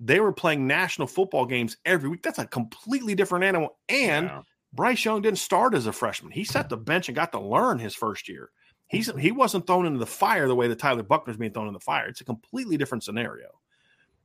They 0.00 0.20
were 0.20 0.32
playing 0.32 0.66
national 0.66 1.08
football 1.08 1.46
games 1.46 1.76
every 1.84 2.08
week. 2.08 2.22
That's 2.22 2.38
a 2.38 2.46
completely 2.46 3.14
different 3.14 3.44
animal. 3.44 3.78
And 3.88 4.26
Yeah. 4.26 4.42
Bryce 4.74 5.04
Young 5.04 5.22
didn't 5.22 5.38
start 5.38 5.74
as 5.74 5.86
a 5.86 5.92
freshman. 5.92 6.32
He 6.32 6.44
sat 6.44 6.68
the 6.68 6.76
bench 6.76 7.08
and 7.08 7.16
got 7.16 7.32
to 7.32 7.40
learn 7.40 7.78
his 7.78 7.94
first 7.94 8.28
year. 8.28 8.50
He's 8.88 9.10
he 9.18 9.32
wasn't 9.32 9.66
thrown 9.66 9.86
into 9.86 9.98
the 9.98 10.06
fire 10.06 10.48
the 10.48 10.54
way 10.54 10.68
that 10.68 10.78
Tyler 10.78 11.02
Buchner's 11.02 11.36
being 11.38 11.52
thrown 11.52 11.68
in 11.68 11.72
the 11.72 11.80
fire. 11.80 12.08
It's 12.08 12.20
a 12.20 12.24
completely 12.24 12.76
different 12.76 13.04
scenario. 13.04 13.48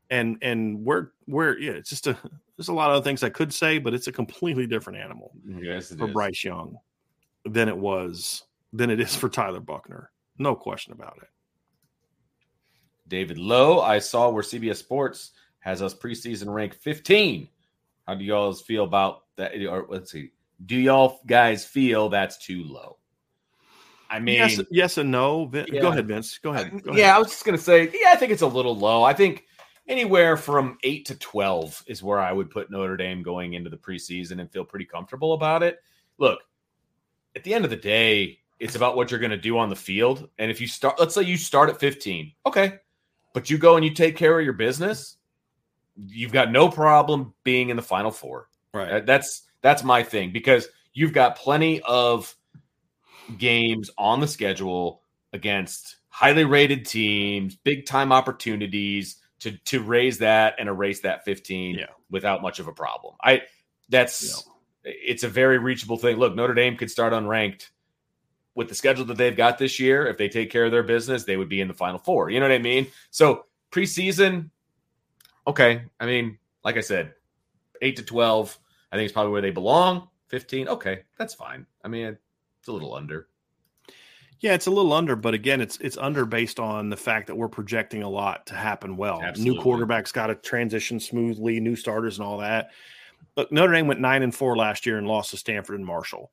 And 0.10 0.38
and 0.41 0.86
we're 0.86 1.10
we're 1.28 1.58
yeah, 1.58 1.72
it's 1.72 1.89
just 1.89 2.08
a 2.08 2.17
there's 2.58 2.70
a 2.70 2.74
lot 2.74 2.91
of 2.91 3.04
things 3.04 3.24
I 3.24 3.30
could 3.30 3.54
say, 3.54 3.78
but 3.78 3.93
it's 3.93 4.08
a 4.08 4.12
completely 4.12 4.65
different 4.65 5.00
animal 5.00 5.32
Yes, 5.46 5.93
for 5.93 6.08
is. 6.08 6.13
Bryce 6.13 6.43
Young 6.43 6.78
than 7.46 7.67
it 7.67 7.78
was 7.78 8.43
than 8.74 8.89
it 8.89 9.00
is 9.00 9.15
for 9.15 9.30
Tyler 9.30 9.60
Buchner. 9.60 10.12
No 10.38 10.56
question 10.56 10.93
about 10.93 11.17
it. 11.22 11.30
David 13.08 13.38
Lowe, 13.38 13.80
I 13.82 14.00
saw 14.00 14.30
where 14.30 14.43
CBS 14.43 14.78
Sports 14.78 15.32
has 15.60 15.82
us 15.82 15.93
preseason 15.93 16.54
rank 16.54 16.74
15. 16.74 17.48
How 18.06 18.15
do 18.15 18.24
y'all 18.24 18.54
feel 18.54 18.84
about 18.84 19.24
that? 19.36 19.54
Or 19.65 19.86
let's 19.89 20.12
see. 20.12 20.32
Do 20.65 20.76
y'all 20.76 21.20
guys 21.26 21.65
feel 21.65 22.10
that's 22.10 22.38
too 22.38 22.63
low? 22.63 22.98
I 24.10 24.20
mean, 24.20 24.36
yes, 24.36 24.62
yes 24.72 24.98
and 24.98 25.12
no. 25.12 25.46
Vin- 25.46 25.67
Yeah. 25.72 25.82
Go 25.82 25.89
ahead, 25.89 26.08
Vince. 26.08 26.38
Go 26.38 26.52
ahead. 26.54 26.72
Go 26.84 26.93
yeah, 26.93 27.06
ahead. 27.06 27.15
I 27.15 27.20
was 27.20 27.28
just 27.30 27.46
gonna 27.46 27.58
say, 27.58 27.91
yeah, 27.93 28.12
I 28.12 28.15
think 28.15 28.32
it's 28.32 28.41
a 28.41 28.48
little 28.48 28.76
low. 28.76 29.04
I 29.04 29.13
think 29.13 29.46
anywhere 29.88 30.38
from 30.38 30.78
eight 30.84 31.06
to 31.06 31.15
twelve 31.15 31.84
is 31.88 32.04
where 32.04 32.19
I 32.19 32.32
would 32.32 32.50
put 32.50 32.71
Notre 32.71 32.97
Dame 32.97 33.23
going 33.23 33.54
into 33.54 33.69
the 33.69 33.78
preseason 33.78 34.39
and 34.39 34.52
feel 34.52 34.65
pretty 34.65 34.86
comfortable 34.86 35.34
about 35.34 35.63
it. 35.63 35.80
Look, 36.17 36.39
at 37.36 37.43
the 37.43 37.54
end 37.54 37.65
of 37.65 37.71
the 37.71 37.78
day, 37.78 38.39
it's 38.60 38.76
about 38.76 38.95
what 38.95 39.12
you're 39.12 39.19
gonna 39.19 39.38
do 39.38 39.58
on 39.58 39.69
the 39.69 39.76
field. 39.76 40.30
And 40.38 40.50
if 40.50 40.60
you 40.60 40.67
start, 40.67 41.00
let's 41.00 41.13
say 41.13 41.23
you 41.23 41.38
start 41.38 41.69
at 41.69 41.80
15, 41.80 42.32
okay, 42.45 42.80
but 43.34 43.50
you 43.50 43.58
go 43.58 43.76
and 43.76 43.86
you 43.86 43.93
take 43.93 44.17
care 44.17 44.38
of 44.38 44.43
your 44.43 44.54
business, 44.54 45.17
you've 45.95 46.32
got 46.32 46.52
no 46.52 46.69
problem 46.69 47.34
being 47.43 47.69
in 47.69 47.76
the 47.76 47.84
final 47.84 48.12
four. 48.12 48.50
Right. 48.73 49.06
That's 49.06 49.43
that's 49.62 49.84
my 49.84 50.04
thing 50.04 50.32
because 50.32 50.67
you've 50.93 51.13
got 51.13 51.38
plenty 51.38 51.82
of 51.82 52.36
games 53.38 53.89
on 53.97 54.19
the 54.19 54.28
schedule 54.28 55.02
against 55.34 55.97
highly 56.10 56.45
rated 56.45 56.86
teams, 56.86 57.56
big 57.56 57.86
time 57.86 58.12
opportunities 58.12 59.17
to 59.39 59.52
to 59.65 59.82
raise 59.84 60.19
that 60.19 60.56
and 60.60 60.67
erase 60.69 61.02
that 61.02 61.26
15 61.26 61.76
Yeah. 61.80 61.86
without 62.10 62.41
much 62.41 62.60
of 62.60 62.67
a 62.67 62.73
problem. 62.73 63.15
I 63.21 63.43
that's 63.89 64.47
it's 64.84 65.23
a 65.23 65.30
very 65.30 65.58
reachable 65.58 65.97
thing. 65.97 66.17
Look, 66.17 66.36
Notre 66.36 66.54
Dame 66.54 66.78
could 66.78 66.89
start 66.91 67.13
unranked 67.13 67.69
with 68.56 68.69
the 68.69 68.76
schedule 68.76 69.06
that 69.06 69.17
they've 69.17 69.36
got 69.36 69.58
this 69.58 69.80
year. 69.80 70.08
If 70.08 70.17
they 70.17 70.30
take 70.30 70.50
care 70.50 70.65
of 70.65 70.71
their 70.71 70.84
business, 70.84 71.26
they 71.26 71.38
would 71.38 71.50
be 71.50 71.62
in 71.62 71.67
the 71.67 71.73
final 71.73 72.00
four. 72.00 72.30
You 72.30 72.39
know 72.39 72.47
what 72.47 72.56
I 72.56 72.60
mean? 72.60 72.88
So 73.12 73.45
preseason, 73.71 74.50
okay. 75.45 75.84
I 76.00 76.06
mean, 76.06 76.39
like 76.63 76.78
I 76.78 76.82
said, 76.82 77.13
eight 77.82 77.97
to 77.97 78.04
twelve, 78.04 78.58
I 78.91 78.95
think 78.95 79.06
it's 79.06 79.13
probably 79.13 79.32
where 79.34 79.41
they 79.41 79.52
belong. 79.52 80.08
Fifteen, 80.28 80.67
okay, 80.67 81.04
that's 81.17 81.34
fine. 81.34 81.65
I 81.84 81.88
mean, 81.88 82.17
it's 82.60 82.67
a 82.67 82.71
little 82.71 82.93
under. 82.95 83.28
Yeah, 84.39 84.54
it's 84.54 84.67
a 84.67 84.71
little 84.71 84.93
under, 84.93 85.15
but 85.15 85.34
again, 85.34 85.62
it's 85.62 85.78
it's 85.78 85.97
under 85.97 86.26
based 86.26 86.60
on 86.60 86.89
the 86.89 86.97
fact 86.97 87.28
that 87.28 87.36
we're 87.36 87.47
projecting 87.47 88.04
a 88.04 88.10
lot 88.10 88.45
to 88.47 88.54
happen 88.54 88.95
well. 88.95 89.21
Absolutely. 89.21 89.58
New 89.58 89.63
quarterbacks 89.63 90.13
got 90.13 90.28
to 90.28 90.36
transition 90.36 91.00
smoothly, 91.00 91.60
new 91.60 91.76
starters 91.76 92.19
and 92.19 92.28
all 92.28 92.38
that. 92.38 92.69
Look, 93.36 93.52
Notre 93.52 93.73
Dame 93.73 93.88
went 93.88 94.00
nine 94.00 94.21
and 94.23 94.34
four 94.34 94.56
last 94.56 94.86
year 94.86 94.97
and 94.97 95.08
lost 95.08 95.32
to 95.32 95.38
Stanford 95.38 95.78
and 95.78 95.86
Marshall. 95.86 96.32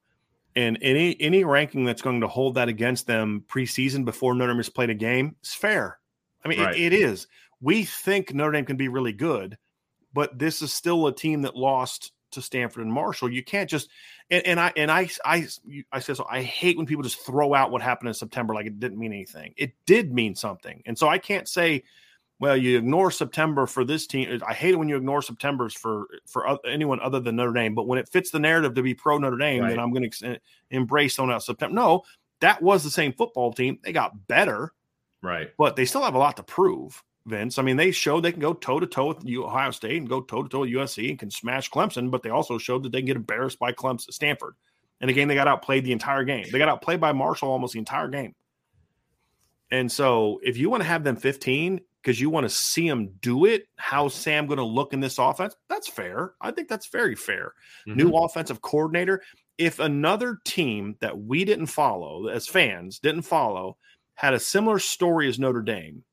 And 0.56 0.78
any 0.82 1.20
any 1.20 1.44
ranking 1.44 1.84
that's 1.84 2.02
going 2.02 2.20
to 2.20 2.28
hold 2.28 2.54
that 2.56 2.68
against 2.68 3.06
them 3.06 3.44
preseason 3.48 4.04
before 4.04 4.34
Notre 4.34 4.52
Dame 4.52 4.58
has 4.58 4.68
played 4.68 4.90
a 4.90 4.94
game 4.94 5.36
is 5.42 5.54
fair. 5.54 5.98
I 6.44 6.48
mean, 6.48 6.60
Right. 6.60 6.76
it, 6.76 6.92
it 6.92 6.92
is. 6.92 7.26
We 7.60 7.84
think 7.84 8.34
Notre 8.34 8.52
Dame 8.52 8.66
can 8.66 8.76
be 8.76 8.88
really 8.88 9.14
good, 9.14 9.56
but 10.12 10.38
this 10.38 10.60
is 10.60 10.72
still 10.72 11.06
a 11.06 11.14
team 11.14 11.42
that 11.42 11.56
lost 11.56 12.12
to 12.34 12.42
Stanford 12.42 12.82
and 12.84 12.92
Marshall. 12.92 13.30
You 13.32 13.42
can't 13.42 13.68
just 13.68 13.88
and, 14.30 14.44
and 14.46 14.60
I 14.60 14.72
and 14.76 14.90
I 14.90 15.08
I 15.24 15.46
I 15.92 16.00
said 16.00 16.16
so. 16.16 16.26
I 16.30 16.42
hate 16.42 16.76
when 16.76 16.86
people 16.86 17.02
just 17.02 17.20
throw 17.20 17.54
out 17.54 17.70
what 17.70 17.82
happened 17.82 18.08
in 18.08 18.14
September 18.14 18.54
like 18.54 18.66
it 18.66 18.78
didn't 18.80 18.98
mean 18.98 19.12
anything. 19.12 19.54
It 19.56 19.72
did 19.86 20.12
mean 20.12 20.34
something, 20.34 20.82
and 20.86 20.96
so 20.98 21.08
I 21.08 21.18
can't 21.18 21.48
say, 21.48 21.82
well, 22.40 22.56
you 22.56 22.76
ignore 22.78 23.10
September 23.10 23.66
for 23.66 23.84
this 23.84 24.06
team. 24.06 24.40
I 24.46 24.54
hate 24.54 24.74
it 24.74 24.76
when 24.76 24.88
you 24.88 24.96
ignore 24.96 25.22
September's 25.22 25.74
for 25.74 26.06
for 26.26 26.58
anyone 26.66 27.00
other 27.00 27.20
than 27.20 27.36
Notre 27.36 27.52
Dame. 27.52 27.74
But 27.74 27.86
when 27.86 27.98
it 27.98 28.08
fits 28.08 28.30
the 28.30 28.38
narrative 28.40 28.74
to 28.74 28.82
be 28.82 28.94
pro 28.94 29.18
Notre 29.18 29.36
Dame, 29.36 29.62
Right. 29.62 29.70
then 29.70 29.78
I'm 29.78 29.92
going 29.92 30.10
to 30.10 30.26
eh, 30.26 30.36
embrace 30.70 31.16
throwing 31.16 31.30
out 31.30 31.42
September. 31.42 31.74
No, 31.74 32.02
that 32.40 32.60
was 32.60 32.82
the 32.84 32.90
same 32.90 33.12
football 33.12 33.52
team. 33.52 33.78
They 33.82 33.92
got 33.92 34.26
better 34.26 34.72
Right. 35.22 35.50
but 35.56 35.74
they 35.76 35.84
still 35.86 36.02
have 36.02 36.14
a 36.14 36.18
lot 36.18 36.36
to 36.36 36.42
prove. 36.42 37.02
Vince, 37.26 37.58
I 37.58 37.62
mean, 37.62 37.76
they 37.76 37.90
showed 37.90 38.20
they 38.20 38.32
can 38.32 38.40
go 38.40 38.52
toe 38.52 38.80
to 38.80 38.86
toe 38.86 39.08
with 39.08 39.26
Ohio 39.26 39.70
State 39.70 39.96
and 39.96 40.08
go 40.08 40.20
toe 40.20 40.42
to 40.42 40.48
toe 40.48 40.60
with 40.60 40.70
USC 40.70 41.08
and 41.08 41.18
can 41.18 41.30
smash 41.30 41.70
Clemson, 41.70 42.10
but 42.10 42.22
they 42.22 42.30
also 42.30 42.58
showed 42.58 42.82
that 42.82 42.92
they 42.92 42.98
can 42.98 43.06
get 43.06 43.16
embarrassed 43.16 43.58
by 43.58 43.72
Clemson, 43.72 44.12
Stanford. 44.12 44.54
And 45.00 45.10
again, 45.10 45.28
they 45.28 45.34
got 45.34 45.48
outplayed 45.48 45.84
the 45.84 45.92
entire 45.92 46.24
game. 46.24 46.46
They 46.52 46.58
got 46.58 46.68
outplayed 46.68 47.00
by 47.00 47.12
Marshall 47.12 47.50
almost 47.50 47.72
the 47.72 47.78
entire 47.78 48.08
game. 48.08 48.34
And 49.70 49.90
so, 49.90 50.38
if 50.42 50.56
you 50.56 50.70
want 50.70 50.82
to 50.82 50.88
have 50.88 51.04
them 51.04 51.16
15 51.16 51.80
because 52.02 52.20
you 52.20 52.28
want 52.28 52.44
to 52.44 52.50
see 52.50 52.88
them 52.88 53.14
do 53.20 53.46
it, 53.46 53.66
how's 53.76 54.14
Sam 54.14 54.46
going 54.46 54.58
to 54.58 54.64
look 54.64 54.92
in 54.92 55.00
this 55.00 55.18
offense? 55.18 55.56
That's 55.68 55.88
fair. 55.88 56.34
I 56.40 56.50
think 56.50 56.68
that's 56.68 56.88
very 56.88 57.14
fair 57.16 57.52
new 57.86 58.10
Mhm. 58.10 58.24
offensive 58.24 58.60
coordinator. 58.60 59.22
If 59.56 59.78
another 59.78 60.40
team 60.44 60.96
that 61.00 61.18
we 61.18 61.44
didn't 61.44 61.66
follow 61.66 62.26
as 62.28 62.46
fans 62.46 62.98
didn't 62.98 63.22
follow 63.22 63.78
had 64.14 64.34
a 64.34 64.38
similar 64.38 64.78
story 64.78 65.28
as 65.28 65.38
Notre 65.38 65.62
Dame, 65.62 66.04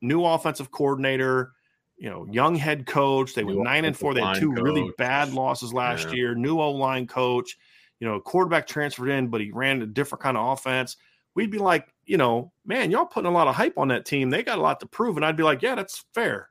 new 0.00 0.24
offensive 0.24 0.70
coordinator, 0.70 1.52
you 1.96 2.08
know, 2.08 2.26
young 2.30 2.54
head 2.54 2.86
coach, 2.86 3.34
they 3.34 3.44
were 3.44 3.52
New 3.52 3.62
nine 3.64 3.84
and 3.84 3.96
four. 3.96 4.14
They 4.14 4.22
had 4.22 4.36
two 4.36 4.52
line 4.54 4.62
really 4.62 4.92
bad 4.96 5.32
losses 5.32 5.72
last 5.74 6.08
Yeah. 6.08 6.14
year. 6.14 6.34
New 6.34 6.60
O 6.60 6.70
line 6.70 7.06
coach, 7.06 7.58
you 7.98 8.08
know, 8.08 8.20
quarterback 8.20 8.66
transferred 8.66 9.10
in, 9.10 9.28
but 9.28 9.40
he 9.40 9.50
ran 9.50 9.82
a 9.82 9.86
different 9.86 10.22
kind 10.22 10.36
of 10.36 10.52
offense. 10.52 10.96
We'd 11.34 11.50
be 11.50 11.58
like, 11.58 11.92
you 12.06 12.16
know, 12.16 12.52
man, 12.64 12.90
y'all 12.90 13.06
putting 13.06 13.30
a 13.30 13.34
lot 13.34 13.46
of 13.48 13.54
hype 13.54 13.78
on 13.78 13.88
that 13.88 14.04
team. 14.04 14.30
They 14.30 14.42
got 14.42 14.58
a 14.58 14.62
lot 14.62 14.80
to 14.80 14.86
prove, 14.86 15.16
and 15.16 15.24
I'd 15.24 15.36
be 15.36 15.42
like, 15.42 15.62
yeah, 15.62 15.74
that's 15.74 16.04
fair. 16.14 16.48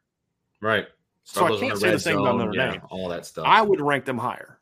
Right. 0.61 0.87
So 1.23 1.45
I 1.45 1.59
can't 1.59 1.73
the 1.73 1.79
say 1.79 1.91
the 1.91 1.99
same 1.99 2.19
about 2.19 2.37
Notre 2.37 2.55
yeah, 2.55 2.71
Dame. 2.71 2.81
All 2.89 3.09
that 3.09 3.25
stuff. 3.25 3.45
I 3.47 3.61
would 3.61 3.81
rank 3.81 4.05
them 4.05 4.17
higher. 4.17 4.59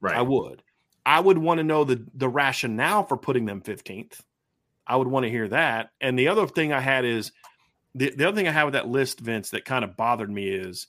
right. 0.00 0.16
I 0.16 0.22
would. 0.22 0.62
I 1.04 1.20
would 1.20 1.38
want 1.38 1.58
to 1.58 1.64
know 1.64 1.84
the 1.84 2.04
the 2.14 2.28
rationale 2.28 3.04
for 3.04 3.16
putting 3.16 3.44
them 3.44 3.60
15th. 3.60 4.20
I 4.86 4.96
would 4.96 5.08
want 5.08 5.24
to 5.24 5.30
hear 5.30 5.48
that. 5.48 5.90
And 6.00 6.18
the 6.18 6.28
other 6.28 6.46
thing 6.46 6.72
I 6.72 6.80
had 6.80 7.04
is 7.04 7.32
the, 7.96 8.10
the 8.10 8.28
other 8.28 8.36
thing 8.36 8.46
I 8.48 8.52
had 8.52 8.64
with 8.64 8.74
that 8.74 8.88
list, 8.88 9.20
Vince, 9.20 9.50
that 9.50 9.64
kind 9.64 9.84
of 9.84 9.96
bothered 9.96 10.30
me 10.30 10.48
is 10.48 10.86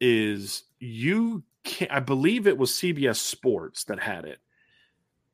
is 0.00 0.64
you 0.78 1.42
can 1.64 1.88
I 1.90 2.00
believe 2.00 2.46
it 2.46 2.58
was 2.58 2.72
CBS 2.72 3.16
Sports 3.16 3.84
that 3.84 4.00
had 4.00 4.24
it. 4.24 4.38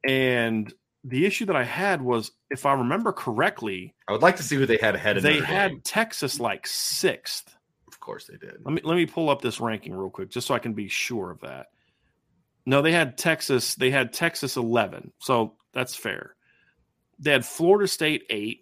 And 0.07 0.73
the 1.05 1.27
issue 1.27 1.47
that 1.47 1.57
I 1.57 1.65
had 1.65 2.03
was, 2.03 2.31
if 2.51 2.67
I 2.67 2.75
remember 2.75 3.13
correctly, 3.13 3.95
I 4.07 4.13
would 4.13 4.23
like 4.23 4.37
to 4.37 4.43
see 4.43 4.57
who 4.57 4.67
they 4.67 4.79
had 4.81 4.95
ahead 4.95 5.17
of 5.17 5.23
them. 5.23 5.33
they 5.33 5.41
had. 5.41 5.85
Texas 5.85 6.39
like 6.39 6.67
sixth. 6.67 7.55
Of 7.89 7.99
course 7.99 8.27
they 8.27 8.37
did. 8.37 8.59
Let 8.65 8.75
me 8.75 8.81
let 8.85 8.97
me 8.97 9.07
pull 9.07 9.31
up 9.31 9.43
this 9.43 9.61
ranking 9.61 9.95
real 9.95 10.11
quick 10.11 10.31
just 10.31 10.47
so 10.47 10.55
I 10.55 10.59
can 10.59 10.75
be 10.75 10.89
sure 10.89 11.31
of 11.31 11.41
that. 11.41 11.67
No, 12.67 12.83
they 12.83 12.93
had 12.93 13.19
Texas. 13.19 13.75
They 13.75 13.91
had 13.91 14.13
Texas 14.13 14.57
eleven, 14.57 15.13
so 15.19 15.55
that's 15.73 15.95
fair. 15.95 16.37
They 17.19 17.33
had 17.33 17.45
Florida 17.45 17.89
State 17.89 18.25
eight. 18.31 18.62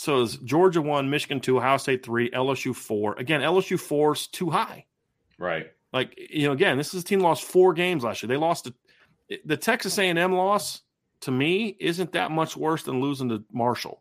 So 0.00 0.16
it 0.16 0.20
was 0.20 0.36
Georgia 0.38 0.80
one, 0.80 1.10
Michigan 1.10 1.40
two, 1.40 1.58
Ohio 1.58 1.76
State 1.76 2.02
three, 2.02 2.30
LSU 2.30 2.74
four. 2.74 3.14
Again, 3.18 3.42
LSU 3.42 3.78
four 3.78 4.14
is 4.14 4.28
too 4.28 4.48
high. 4.48 4.86
Right. 5.36 5.66
Like 5.92 6.18
you 6.30 6.46
know, 6.46 6.52
again, 6.52 6.78
this 6.78 6.94
is 6.94 7.02
a 7.02 7.04
team 7.04 7.20
lost 7.20 7.44
four 7.44 7.74
games 7.74 8.02
last 8.02 8.22
year. 8.22 8.28
They 8.28 8.38
lost 8.38 8.64
to, 8.64 8.74
the 9.44 9.58
Texas 9.58 9.98
A 9.98 10.08
and 10.08 10.18
M 10.18 10.32
loss. 10.32 10.80
To 11.20 11.30
me, 11.30 11.76
isn't 11.78 12.12
that 12.12 12.30
much 12.30 12.56
worse 12.56 12.84
than 12.84 13.02
losing 13.02 13.28
to 13.28 13.44
Marshall. 13.52 14.00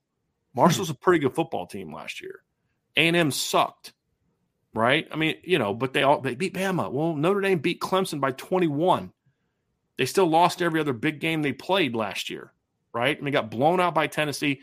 Marshall's 0.56 0.90
a 0.90 0.94
pretty 0.94 1.20
good 1.20 1.36
football 1.36 1.68
team 1.68 1.94
last 1.94 2.22
year. 2.22 2.44
A 2.96 3.02
and 3.02 3.18
M 3.18 3.30
sucked, 3.30 3.92
right? 4.74 5.06
I 5.12 5.18
mean, 5.18 5.36
you 5.44 5.60
know, 5.60 5.74
but 5.74 5.92
they 5.92 6.04
all 6.04 6.22
they 6.22 6.34
beat 6.34 6.54
Bama. 6.54 6.90
Well, 6.90 7.14
Notre 7.14 7.42
Dame 7.42 7.60
beat 7.60 7.82
Clemson 7.82 8.22
by 8.22 8.32
twenty 8.32 8.68
one. 8.68 9.12
They 9.98 10.06
still 10.06 10.28
lost 10.28 10.62
every 10.62 10.80
other 10.80 10.94
big 10.94 11.20
game 11.20 11.42
they 11.42 11.52
played 11.52 11.94
last 11.94 12.30
year, 12.30 12.54
right? 12.94 13.18
And 13.18 13.28
they 13.28 13.32
got 13.32 13.52
blown 13.52 13.82
out 13.82 13.94
by 13.94 14.08
Tennessee, 14.08 14.62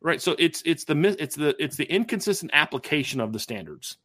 right? 0.00 0.20
So 0.20 0.34
it's 0.38 0.62
it's 0.64 0.84
the 0.84 1.16
it's 1.18 1.36
the 1.36 1.60
it's 1.62 1.76
the 1.76 1.84
inconsistent 1.92 2.50
application 2.54 3.20
of 3.20 3.32
the 3.32 3.38
standards. 3.38 3.98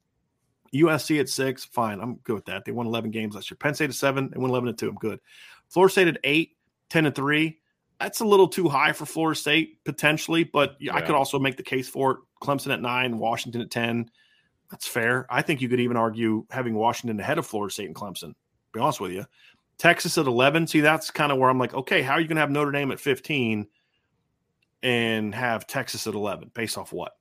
USC 0.73 1.19
at 1.19 1.29
six, 1.29 1.63
fine. 1.65 1.99
I'm 1.99 2.15
good 2.23 2.33
with 2.33 2.45
that. 2.45 2.65
They 2.65 2.71
won 2.71 2.87
11 2.87 3.11
games 3.11 3.35
last 3.35 3.51
year. 3.51 3.57
Penn 3.59 3.75
State 3.75 3.89
at 3.89 3.95
seven, 3.95 4.29
they 4.31 4.39
won 4.39 4.49
11 4.49 4.69
and 4.69 4.77
two. 4.77 4.89
I'm 4.89 4.95
good. 4.95 5.19
Florida 5.69 5.91
State 5.91 6.07
at 6.07 6.17
eight, 6.23 6.57
10 6.89 7.05
and 7.05 7.15
three. 7.15 7.59
That's 7.99 8.21
a 8.21 8.25
little 8.25 8.47
too 8.47 8.67
high 8.67 8.91
for 8.91 9.05
Florida 9.05 9.39
State 9.39 9.83
potentially, 9.85 10.43
but 10.43 10.77
I 10.91 11.01
could 11.01 11.15
also 11.15 11.37
make 11.37 11.57
the 11.57 11.63
case 11.63 11.87
for 11.87 12.11
it. 12.11 12.17
Clemson 12.41 12.73
at 12.73 12.81
nine, 12.81 13.19
Washington 13.19 13.61
at 13.61 13.71
10. 13.71 14.09
That's 14.71 14.87
fair. 14.87 15.27
I 15.29 15.43
think 15.43 15.61
you 15.61 15.69
could 15.69 15.79
even 15.79 15.95
argue 15.95 16.45
having 16.49 16.73
Washington 16.73 17.19
ahead 17.19 17.37
of 17.37 17.45
Florida 17.45 17.71
State 17.71 17.85
and 17.85 17.95
Clemson. 17.95 18.31
To 18.31 18.35
be 18.73 18.79
honest 18.79 18.99
with 18.99 19.11
you. 19.11 19.25
Texas 19.77 20.17
at 20.17 20.25
11. 20.25 20.67
See, 20.67 20.81
that's 20.81 21.11
kind 21.11 21.31
of 21.31 21.37
where 21.37 21.49
I'm 21.49 21.59
like, 21.59 21.73
okay, 21.73 22.01
how 22.01 22.13
are 22.13 22.19
you 22.19 22.27
going 22.27 22.35
to 22.35 22.41
have 22.41 22.51
Notre 22.51 22.71
Dame 22.71 22.91
at 22.91 22.99
15 22.99 23.67
and 24.83 25.33
have 25.33 25.65
Texas 25.65 26.05
at 26.05 26.13
11 26.13 26.51
based 26.53 26.77
off 26.77 26.93
what? 26.93 27.13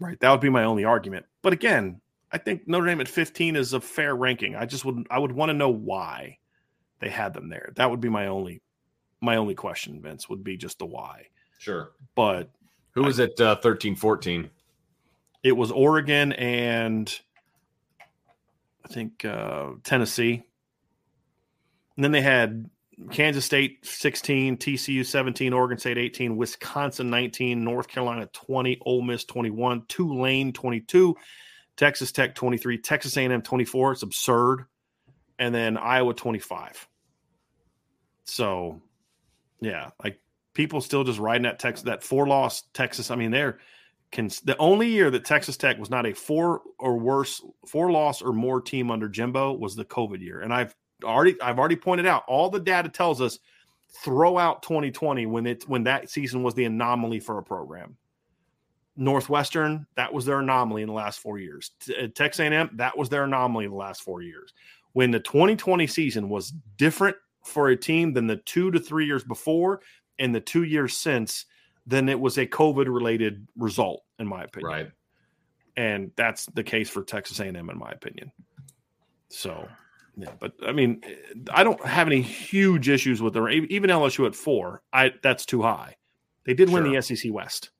Right. 0.00 0.18
That 0.20 0.30
would 0.30 0.40
be 0.40 0.48
my 0.48 0.64
only 0.64 0.84
argument. 0.84 1.26
But 1.42 1.52
again, 1.52 2.00
I 2.32 2.38
think 2.38 2.66
Notre 2.66 2.86
Dame 2.86 3.00
at 3.02 3.08
15 3.08 3.54
is 3.54 3.74
a 3.74 3.80
fair 3.80 4.16
ranking. 4.16 4.56
I 4.56 4.64
just 4.64 4.84
would 4.84 5.06
I 5.10 5.18
would 5.18 5.32
want 5.32 5.50
to 5.50 5.54
know 5.54 5.68
why 5.68 6.38
they 7.00 7.10
had 7.10 7.34
them 7.34 7.48
there. 7.50 7.72
That 7.76 7.90
would 7.90 8.00
be 8.00 8.08
my 8.08 8.26
only 8.28 8.62
my 9.20 9.36
only 9.36 9.54
question, 9.54 10.00
Vince, 10.00 10.28
would 10.28 10.42
be 10.42 10.56
just 10.56 10.78
the 10.78 10.86
why. 10.86 11.26
Sure. 11.58 11.92
But 12.14 12.50
Who 12.92 13.02
was 13.04 13.20
at 13.20 13.38
uh, 13.38 13.56
13 13.56 13.94
14? 13.94 14.50
it 15.42 15.52
was 15.52 15.70
Oregon 15.70 16.32
and 16.32 17.20
I 18.84 18.88
think 18.88 19.24
uh, 19.24 19.70
Tennessee. 19.84 20.42
And 21.96 22.04
then 22.04 22.12
they 22.12 22.20
had 22.22 22.68
Kansas 23.08 23.44
State 23.44 23.84
16, 23.84 24.58
TCU 24.58 25.04
17, 25.04 25.52
Oregon 25.52 25.78
State 25.78 25.98
18, 25.98 26.36
Wisconsin 26.36 27.10
19, 27.10 27.64
North 27.64 27.88
Carolina 27.88 28.28
20, 28.32 28.78
Ole 28.82 29.02
Miss 29.02 29.24
21, 29.24 29.84
Tulane 29.88 30.52
22, 30.52 31.16
Texas 31.76 32.12
Tech 32.12 32.34
23, 32.34 32.78
Texas 32.78 33.16
A&M 33.16 33.42
24. 33.42 33.92
It's 33.92 34.02
absurd. 34.02 34.66
And 35.38 35.54
then 35.54 35.78
Iowa 35.78 36.12
25. 36.12 36.86
So, 38.24 38.82
yeah, 39.60 39.90
like 40.04 40.20
people 40.52 40.80
still 40.80 41.04
just 41.04 41.18
riding 41.18 41.44
that 41.44 41.58
Texas, 41.58 41.84
that 41.84 42.02
four 42.02 42.26
loss 42.26 42.62
Texas. 42.74 43.10
I 43.10 43.16
mean, 43.16 43.30
they're 43.30 43.58
can 44.12 44.28
the 44.44 44.56
only 44.58 44.88
year 44.88 45.10
that 45.10 45.24
Texas 45.24 45.56
Tech 45.56 45.78
was 45.78 45.88
not 45.88 46.04
a 46.04 46.12
four 46.12 46.62
or 46.78 46.98
worse, 46.98 47.42
four 47.66 47.90
loss 47.90 48.20
or 48.20 48.32
more 48.32 48.60
team 48.60 48.90
under 48.90 49.08
Jimbo 49.08 49.52
was 49.52 49.76
the 49.76 49.84
COVID 49.84 50.20
year. 50.20 50.40
And 50.40 50.52
I've 50.52 50.74
already 51.04 51.40
I've 51.40 51.58
already 51.58 51.76
pointed 51.76 52.06
out 52.06 52.24
all 52.26 52.50
the 52.50 52.60
data 52.60 52.88
tells 52.88 53.20
us 53.20 53.38
throw 54.04 54.38
out 54.38 54.62
2020 54.62 55.26
when 55.26 55.46
it 55.46 55.68
when 55.68 55.84
that 55.84 56.10
season 56.10 56.42
was 56.42 56.54
the 56.54 56.64
anomaly 56.64 57.20
for 57.20 57.38
a 57.38 57.42
program. 57.42 57.96
Northwestern, 58.96 59.86
that 59.96 60.12
was 60.12 60.26
their 60.26 60.40
anomaly 60.40 60.82
in 60.82 60.88
the 60.88 60.94
last 60.94 61.20
four 61.20 61.38
years. 61.38 61.70
T- 61.80 61.96
uh, 61.96 62.08
Texas 62.14 62.40
A&M, 62.40 62.70
that 62.74 62.98
was 62.98 63.08
their 63.08 63.24
anomaly 63.24 63.64
in 63.64 63.70
the 63.70 63.76
last 63.76 64.02
four 64.02 64.20
years. 64.20 64.52
When 64.92 65.10
the 65.10 65.20
2020 65.20 65.86
season 65.86 66.28
was 66.28 66.52
different 66.76 67.16
for 67.44 67.68
a 67.68 67.76
team 67.76 68.12
than 68.12 68.26
the 68.26 68.36
two 68.36 68.70
to 68.70 68.78
three 68.78 69.06
years 69.06 69.24
before 69.24 69.80
and 70.18 70.34
the 70.34 70.40
two 70.40 70.64
years 70.64 70.96
since, 70.96 71.46
then 71.86 72.08
it 72.08 72.20
was 72.20 72.36
a 72.36 72.46
COVID 72.46 72.92
related 72.92 73.46
result, 73.56 74.02
in 74.18 74.26
my 74.26 74.44
opinion. 74.44 74.70
Right. 74.70 74.90
And 75.76 76.10
that's 76.16 76.46
the 76.46 76.64
case 76.64 76.90
for 76.90 77.02
Texas 77.02 77.40
A&M, 77.40 77.56
in 77.56 77.78
my 77.78 77.90
opinion. 77.90 78.32
So, 79.28 79.66
yeah, 80.16 80.32
but 80.38 80.52
I 80.66 80.72
mean, 80.72 81.02
I 81.50 81.62
don't 81.64 81.84
have 81.84 82.06
any 82.06 82.22
huge 82.22 82.88
issues 82.88 83.22
with 83.22 83.34
them. 83.34 83.48
Even 83.48 83.90
LSU 83.90 84.26
at 84.26 84.34
four, 84.34 84.82
I 84.92 85.12
that's 85.22 85.46
too 85.46 85.62
high. 85.62 85.96
They 86.44 86.54
did 86.54 86.70
win 86.70 86.90
the 86.90 87.00
SEC 87.00 87.32
West. 87.32 87.70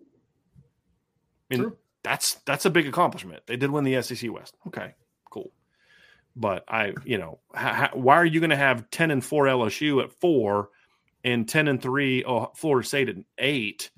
I 1.51 1.55
mean, 1.55 1.63
True. 1.63 1.77
that's 2.03 2.35
that's 2.47 2.65
a 2.65 2.71
big 2.71 2.87
accomplishment. 2.87 3.43
They 3.47 3.57
did 3.57 3.71
win 3.71 3.85
the 3.85 4.01
SEC 4.03 4.31
West. 4.33 4.57
Okay, 4.69 4.95
cool. 5.31 5.53
But 6.37 6.65
I, 6.69 6.95
you 7.05 7.19
know, 7.19 7.41
ha- 7.53 7.75
ha- 7.75 7.91
why 7.95 8.17
are 8.17 8.25
you 8.25 8.41
going 8.41 8.51
to 8.51 8.57
have 8.57 8.89
ten 8.91 9.11
and 9.11 9.25
four 9.25 9.47
LSU 9.47 10.03
at 10.03 10.13
four, 10.13 10.71
and 11.25 11.49
ten 11.49 11.69
and 11.69 11.83
three 11.83 12.25
oh, 12.25 12.53
Florida 12.55 12.87
State 12.87 13.09
at 13.09 13.17
eight, 13.39 13.91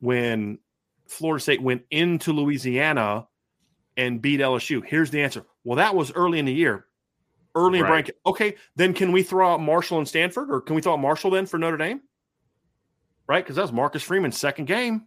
when 0.00 0.58
Florida 1.06 1.40
State 1.40 1.62
went 1.62 1.82
into 1.90 2.32
Louisiana 2.32 3.28
and 3.96 4.20
beat 4.20 4.40
LSU? 4.40 4.84
Here's 4.84 5.10
the 5.10 5.22
answer. 5.22 5.44
Well, 5.62 5.76
that 5.76 5.94
was 5.94 6.12
early 6.12 6.38
in 6.40 6.44
the 6.46 6.52
year, 6.52 6.86
early 7.58 7.78
in 7.78 7.84
Right. 7.84 7.90
bracket. 7.90 8.18
Okay, 8.26 8.56
then 8.76 8.94
can 8.94 9.12
we 9.12 9.22
throw 9.22 9.52
out 9.52 9.60
Marshall 9.60 9.98
and 9.98 10.08
Stanford, 10.08 10.50
or 10.50 10.60
can 10.60 10.76
we 10.76 10.82
throw 10.82 10.92
out 10.94 11.00
Marshall 11.00 11.30
then 11.30 11.46
for 11.46 11.58
Notre 11.58 11.76
Dame? 11.76 12.00
Right, 13.26 13.44
because 13.44 13.56
that 13.56 13.62
was 13.62 13.72
Marcus 13.72 14.02
Freeman's 14.02 14.38
second 14.38 14.66
game 14.66 15.06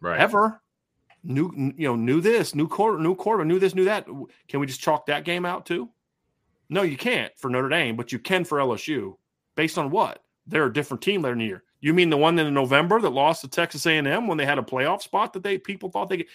Right. 0.00 0.20
ever. 0.20 0.60
Knew 1.22 1.50
you 1.76 1.88
know 1.88 1.96
knew 1.96 2.20
this, 2.20 2.54
new 2.54 2.68
quarter, 2.68 2.98
new 2.98 3.14
quarter, 3.14 3.44
knew 3.44 3.58
this, 3.58 3.74
knew 3.74 3.84
that. 3.86 4.06
Can 4.48 4.60
we 4.60 4.66
just 4.66 4.80
chalk 4.80 5.06
that 5.06 5.24
game 5.24 5.44
out 5.44 5.66
too? 5.66 5.88
No, 6.68 6.82
you 6.82 6.96
can't 6.96 7.36
for 7.38 7.48
Notre 7.48 7.68
Dame, 7.68 7.96
but 7.96 8.12
you 8.12 8.18
can 8.18 8.44
for 8.44 8.58
LSU. 8.58 9.16
Based 9.56 9.78
on 9.78 9.90
what? 9.90 10.22
They're 10.46 10.66
a 10.66 10.72
different 10.72 11.02
team 11.02 11.22
later 11.22 11.32
in 11.32 11.38
the 11.40 11.44
year. 11.46 11.64
You 11.80 11.94
mean 11.94 12.10
the 12.10 12.16
one 12.16 12.38
in 12.38 12.54
November 12.54 13.00
that 13.00 13.10
lost 13.10 13.40
to 13.42 13.48
Texas 13.48 13.86
A&M 13.86 14.26
when 14.26 14.38
they 14.38 14.46
had 14.46 14.58
a 14.58 14.62
playoff 14.62 15.02
spot 15.02 15.32
that 15.32 15.42
they 15.42 15.58
people 15.58 15.90
thought 15.90 16.08
they 16.08 16.18
could? 16.18 16.26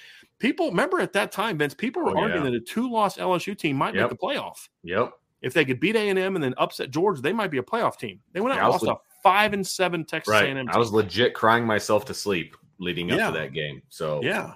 People 0.42 0.70
remember 0.70 1.00
at 1.00 1.14
that 1.14 1.32
time, 1.32 1.58
Vince. 1.60 1.76
People 1.76 2.02
were 2.04 2.18
Oh, 2.18 2.22
arguing 2.22 2.46
yeah. 2.46 2.52
that 2.52 2.58
a 2.58 2.66
two-loss 2.66 3.18
LSU 3.20 3.56
team 3.56 3.76
might 3.78 3.94
Yep. 3.94 4.10
make 4.10 4.20
the 4.20 4.26
playoff 4.26 4.68
Yep. 4.84 5.12
if 5.44 5.54
they 5.54 5.64
could 5.64 5.80
beat 5.80 5.96
A&M 5.96 6.36
and 6.36 6.44
then 6.44 6.56
upset 6.58 6.90
Georgia. 6.90 7.22
They 7.22 7.32
might 7.32 7.52
be 7.52 7.60
a 7.60 7.64
playoff 7.64 8.00
team. 8.00 8.20
They 8.34 8.42
went 8.42 8.54
out 8.54 8.58
Yeah, 8.58 8.64
and 8.64 8.72
lost 8.72 8.86
a 8.86 9.22
five 9.22 9.54
and 9.54 9.66
seven 9.66 10.04
Texas 10.04 10.32
Right. 10.32 10.46
A&M. 10.46 10.68
I 10.70 10.80
was 10.80 10.92
legit 10.92 11.36
crying 11.36 11.64
myself 11.66 12.06
to 12.06 12.14
sleep 12.16 12.58
leading 12.80 13.12
up 13.12 13.20
Yeah. 13.20 13.28
to 13.28 13.34
that 13.38 13.54
game. 13.54 13.84
So 13.90 14.22
Yeah. 14.24 14.56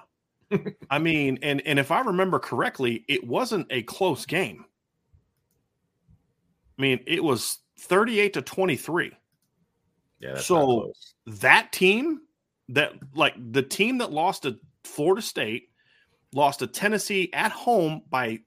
I 0.90 0.98
mean, 0.98 1.38
and 1.42 1.60
and 1.64 1.78
if 1.78 1.90
I 1.92 2.00
remember 2.00 2.40
correctly, 2.40 3.04
it 3.08 3.24
wasn't 3.24 3.66
a 3.70 3.82
close 3.84 4.26
game. 4.26 4.64
I 6.78 6.82
mean, 6.82 7.00
it 7.06 7.22
was 7.22 7.58
38 7.78 8.32
to 8.34 8.42
23. 8.42 9.12
yeah, 10.20 10.32
that's 10.34 10.46
So-. 10.46 10.92
That 11.26 11.72
team 11.72 12.22
that 12.70 12.92
like 13.14 13.34
the 13.52 13.62
team 13.62 13.98
that 13.98 14.10
lost 14.12 14.42
to 14.42 14.58
Florida 14.84 15.22
State 15.22 15.70
lost 16.32 16.58
to 16.60 16.66
Tennessee 16.66 17.30
at 17.32 17.52
home 17.52 18.02
by 18.10 18.40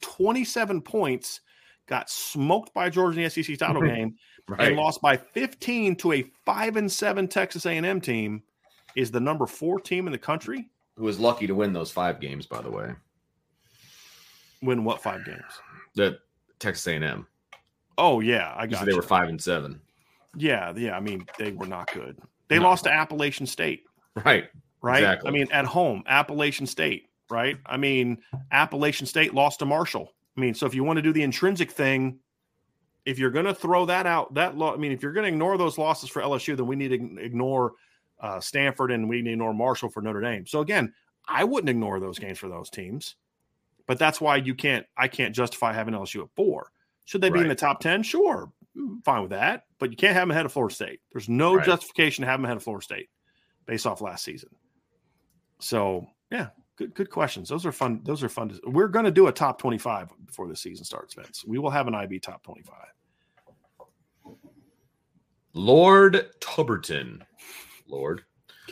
27 0.00 0.80
points, 0.82 1.40
got 1.86 2.10
smoked 2.10 2.72
by 2.74 2.90
Georgia 2.90 3.18
in 3.20 3.24
the 3.24 3.30
SEC 3.30 3.58
title 3.58 3.82
game, 3.86 4.16
Right. 4.48 4.68
and 4.68 4.76
lost 4.76 5.00
by 5.00 5.16
15 5.16 5.96
to 5.96 6.12
a 6.12 6.24
5 6.44 6.76
and 6.76 6.90
7 6.90 7.28
Texas 7.28 7.66
A&M 7.66 8.00
team 8.00 8.42
is 8.96 9.10
the 9.10 9.20
number 9.20 9.46
4 9.46 9.78
team 9.80 10.06
in 10.06 10.12
the 10.12 10.18
country. 10.18 10.68
Who 10.96 11.04
was 11.04 11.20
lucky 11.20 11.46
to 11.46 11.54
win 11.54 11.72
those 11.72 11.90
five 11.90 12.20
games, 12.20 12.46
by 12.46 12.60
the 12.60 12.70
way. 12.70 12.92
Win 14.62 14.84
what 14.84 15.02
five 15.02 15.24
games? 15.24 15.40
The 15.94 16.18
Texas 16.58 16.86
A&M. 16.88 17.26
Oh 17.96 18.20
yeah, 18.20 18.52
I 18.56 18.64
You 18.64 18.70
got 18.70 18.78
said 18.80 18.88
they 18.88 18.92
you. 18.92 18.96
were 18.96 19.02
five 19.02 19.28
and 19.28 19.40
seven. 19.40 19.80
Yeah, 20.36 20.72
yeah. 20.76 20.96
I 20.96 21.00
mean, 21.00 21.26
they 21.38 21.52
were 21.52 21.66
not 21.66 21.90
good. 21.92 22.18
They 22.48 22.58
No. 22.58 22.64
lost 22.64 22.84
to 22.84 22.92
Appalachian 22.92 23.46
State, 23.46 23.84
Right. 24.24 24.48
right? 24.82 24.98
Exactly. 25.02 25.28
I 25.28 25.32
mean, 25.32 25.46
at 25.52 25.64
home, 25.64 26.02
Appalachian 26.06 26.66
State, 26.66 27.08
right? 27.30 27.58
I 27.66 27.76
mean, 27.76 28.18
Appalachian 28.52 29.06
State 29.06 29.34
lost 29.34 29.60
to 29.60 29.66
Marshall. 29.66 30.12
I 30.36 30.40
mean, 30.40 30.54
so 30.54 30.66
if 30.66 30.74
you 30.74 30.84
want 30.84 30.96
to 30.96 31.02
do 31.02 31.12
the 31.12 31.22
intrinsic 31.22 31.70
thing, 31.70 32.18
if 33.04 33.18
you're 33.18 33.30
going 33.30 33.46
to 33.46 33.54
throw 33.54 33.86
that 33.86 34.06
out, 34.06 34.34
that 34.34 34.56
law, 34.56 34.74
I 34.74 34.76
mean, 34.76 34.92
if 34.92 35.02
you're 35.02 35.12
going 35.12 35.24
to 35.24 35.28
ignore 35.28 35.56
those 35.58 35.78
losses 35.78 36.10
for 36.10 36.22
LSU, 36.22 36.56
then 36.56 36.66
we 36.66 36.76
need 36.76 36.88
to 36.88 37.22
ignore 37.22 37.72
uh, 38.20 38.40
Stanford 38.40 38.92
and 38.92 39.08
we 39.08 39.16
need 39.16 39.28
to 39.28 39.32
ignore 39.32 39.54
Marshall 39.54 39.88
for 39.88 40.02
Notre 40.02 40.20
Dame. 40.20 40.46
So 40.46 40.60
again, 40.60 40.92
I 41.26 41.44
wouldn't 41.44 41.70
ignore 41.70 42.00
those 42.00 42.18
games 42.18 42.38
for 42.38 42.48
those 42.48 42.70
teams, 42.70 43.16
but 43.86 43.98
that's 43.98 44.20
why 44.20 44.36
you 44.36 44.54
can't. 44.54 44.86
I 44.96 45.08
can't 45.08 45.34
justify 45.34 45.72
having 45.72 45.94
LSU 45.94 46.22
at 46.22 46.28
four. 46.36 46.70
Should 47.06 47.22
they 47.22 47.30
be 47.30 47.40
in 47.40 47.48
the 47.48 47.54
top 47.54 47.80
ten? 47.80 48.02
Sure, 48.02 48.52
Mm, 48.76 49.02
fine 49.04 49.22
with 49.22 49.30
that. 49.30 49.64
But 49.80 49.90
you 49.90 49.96
can't 49.96 50.14
have 50.14 50.22
them 50.22 50.30
ahead 50.30 50.46
of 50.46 50.52
Florida 50.52 50.72
State. 50.74 51.00
There's 51.12 51.28
no 51.28 51.56
Right. 51.56 51.66
justification 51.66 52.22
to 52.22 52.30
have 52.30 52.38
them 52.38 52.44
ahead 52.44 52.56
of 52.56 52.62
Florida 52.62 52.84
State 52.84 53.08
based 53.66 53.84
off 53.86 54.00
last 54.00 54.24
season. 54.24 54.50
So 55.58 56.06
yeah, 56.30 56.48
good 56.80 56.94
good 56.94 57.10
questions. 57.10 57.48
Those 57.48 57.66
are 57.66 57.72
fun. 57.72 58.00
Those 58.04 58.22
are 58.22 58.28
fun. 58.28 58.48
To, 58.48 58.60
we're 58.66 58.88
going 58.88 59.04
to 59.04 59.10
do 59.10 59.26
a 59.26 59.32
top 59.32 59.58
twenty 59.58 59.78
five 59.78 60.10
before 60.26 60.48
the 60.48 60.56
season 60.56 60.84
starts, 60.84 61.14
Vince. 61.14 61.44
We 61.46 61.58
will 61.58 61.70
have 61.70 61.86
an 61.86 61.94
IB 61.94 62.20
top 62.20 62.42
twenty 62.42 62.62
five. 62.62 62.88
Lord 65.52 66.30
Tuberton. 66.40 67.20
Lord. 67.86 68.22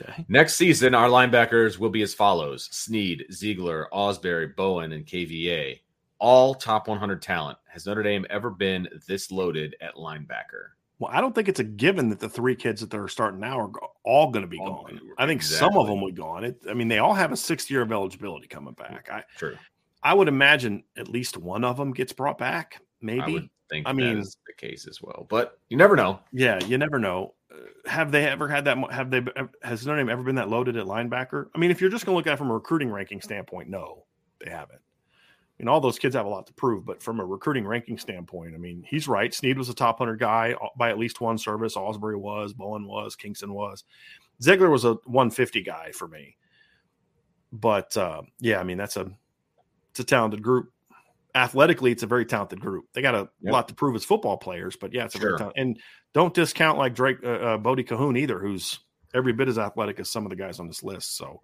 Okay. 0.00 0.24
Next 0.28 0.54
season, 0.54 0.94
our 0.94 1.08
linebackers 1.08 1.78
will 1.78 1.90
be 1.90 2.02
as 2.02 2.14
follows 2.14 2.68
Sneed, 2.70 3.26
Ziegler, 3.32 3.88
Ausberry, 3.92 4.54
Bowen, 4.54 4.92
and 4.92 5.04
KVA. 5.04 5.80
All 6.20 6.54
top 6.54 6.86
100 6.86 7.20
talent. 7.20 7.58
Has 7.68 7.84
Notre 7.84 8.04
Dame 8.04 8.24
ever 8.30 8.50
been 8.50 8.88
this 9.08 9.32
loaded 9.32 9.74
at 9.80 9.96
linebacker? 9.96 10.70
Well, 10.98 11.10
I 11.12 11.20
don't 11.20 11.34
think 11.34 11.48
it's 11.48 11.60
a 11.60 11.64
given 11.64 12.08
that 12.08 12.18
the 12.18 12.28
three 12.28 12.56
kids 12.56 12.80
that 12.80 12.90
they're 12.90 13.06
starting 13.08 13.38
now 13.40 13.60
are 13.60 13.70
all 14.04 14.30
going 14.30 14.42
to 14.42 14.48
be 14.48 14.58
All- 14.58 14.84
gone. 14.84 15.00
I 15.16 15.26
think 15.26 15.42
some 15.42 15.76
of 15.76 15.86
them 15.86 16.00
would 16.00 16.14
be 16.16 16.20
gone. 16.20 16.44
It, 16.44 16.60
I 16.68 16.74
mean, 16.74 16.88
they 16.88 16.98
all 16.98 17.14
have 17.14 17.30
a 17.30 17.36
sixth 17.36 17.70
year 17.70 17.82
of 17.82 17.92
eligibility 17.92 18.48
coming 18.48 18.74
back. 18.74 19.08
I 19.12 19.22
True. 19.36 19.56
I 20.02 20.14
would 20.14 20.28
imagine 20.28 20.84
at 20.96 21.08
least 21.08 21.36
one 21.36 21.64
of 21.64 21.76
them 21.76 21.92
gets 21.92 22.12
brought 22.12 22.38
back. 22.38 22.80
Maybe. 23.00 23.20
I 23.20 23.28
would 23.28 23.48
think 23.70 23.86
I 23.86 23.92
mean- 23.92 24.18
is 24.18 24.36
the 24.46 24.54
case 24.54 24.88
as 24.88 25.00
well. 25.00 25.26
But 25.28 25.58
you 25.68 25.76
never 25.76 25.94
know. 25.94 26.20
Yeah, 26.32 26.62
you 26.64 26.78
never 26.78 26.98
know. 26.98 27.34
Uh, 27.52 27.56
Have 27.88 28.10
they 28.10 28.24
ever 28.26 28.48
had 28.48 28.64
that? 28.64 28.76
Have 28.92 29.10
they? 29.10 29.22
Has 29.62 29.86
Notre 29.86 30.00
Dame 30.00 30.08
ever 30.08 30.22
been 30.22 30.34
that 30.34 30.48
loaded 30.48 30.76
at 30.76 30.86
linebacker? 30.86 31.46
I 31.54 31.58
mean, 31.58 31.70
if 31.70 31.80
you're 31.80 31.90
just 31.90 32.06
going 32.06 32.14
to 32.14 32.16
look 32.16 32.26
at 32.26 32.34
it 32.34 32.36
from 32.36 32.50
a 32.50 32.54
recruiting 32.54 32.90
ranking 32.90 33.20
standpoint, 33.20 33.68
no, 33.68 34.04
they 34.44 34.50
haven't. 34.50 34.80
I 35.58 35.62
mean, 35.64 35.68
all 35.68 35.80
those 35.80 35.98
kids 35.98 36.14
have 36.14 36.26
a 36.26 36.28
lot 36.28 36.46
to 36.46 36.52
prove, 36.52 36.84
but 36.84 37.02
from 37.02 37.18
a 37.18 37.24
recruiting 37.24 37.66
ranking 37.66 37.98
standpoint, 37.98 38.54
I 38.54 38.58
mean, 38.58 38.84
he's 38.86 39.08
right. 39.08 39.34
Sneed 39.34 39.58
was 39.58 39.68
a 39.68 39.74
top 39.74 39.98
hundred 39.98 40.20
guy 40.20 40.54
uh, 40.60 40.68
by 40.76 40.90
at 40.90 40.98
least 40.98 41.20
one 41.20 41.36
service. 41.36 41.74
Ausberry 41.74 42.16
was, 42.16 42.52
Bowen 42.52 42.86
was, 42.86 43.16
Kingston 43.16 43.52
was, 43.52 43.82
Ziegler 44.40 44.70
was 44.70 44.84
a 44.84 44.94
150 45.04 45.62
guy 45.62 45.90
for 45.92 46.06
me. 46.06 46.36
But 47.52 47.96
uh, 47.96 48.22
yeah, 48.38 48.60
I 48.60 48.62
mean, 48.62 48.78
that's 48.78 48.96
a 48.96 49.10
it's 49.90 50.00
a 50.00 50.04
talented 50.04 50.42
group. 50.42 50.70
Athletically, 51.34 51.90
it's 51.92 52.02
a 52.02 52.06
very 52.06 52.24
talented 52.24 52.60
group. 52.60 52.86
They 52.92 53.02
got 53.02 53.14
a 53.14 53.28
Yep. 53.40 53.52
lot 53.52 53.68
to 53.68 53.74
prove 53.74 53.96
as 53.96 54.04
football 54.04 54.36
players, 54.36 54.76
but 54.76 54.92
yeah, 54.92 55.04
it's 55.06 55.14
a 55.14 55.18
very 55.18 55.36
talented. 55.38 55.60
And 55.60 55.78
don't 56.12 56.34
discount 56.34 56.78
like 56.78 56.94
Drake, 56.94 57.18
uh, 57.24 57.28
uh, 57.28 57.58
Bodie 57.58 57.84
Cahoon 57.84 58.18
either, 58.18 58.38
who's 58.38 58.78
every 59.14 59.32
bit 59.32 59.48
as 59.48 59.58
athletic 59.58 59.98
as 59.98 60.08
some 60.08 60.24
of 60.24 60.30
the 60.30 60.36
guys 60.36 60.60
on 60.60 60.66
this 60.68 60.82
list. 60.82 61.16
So, 61.16 61.42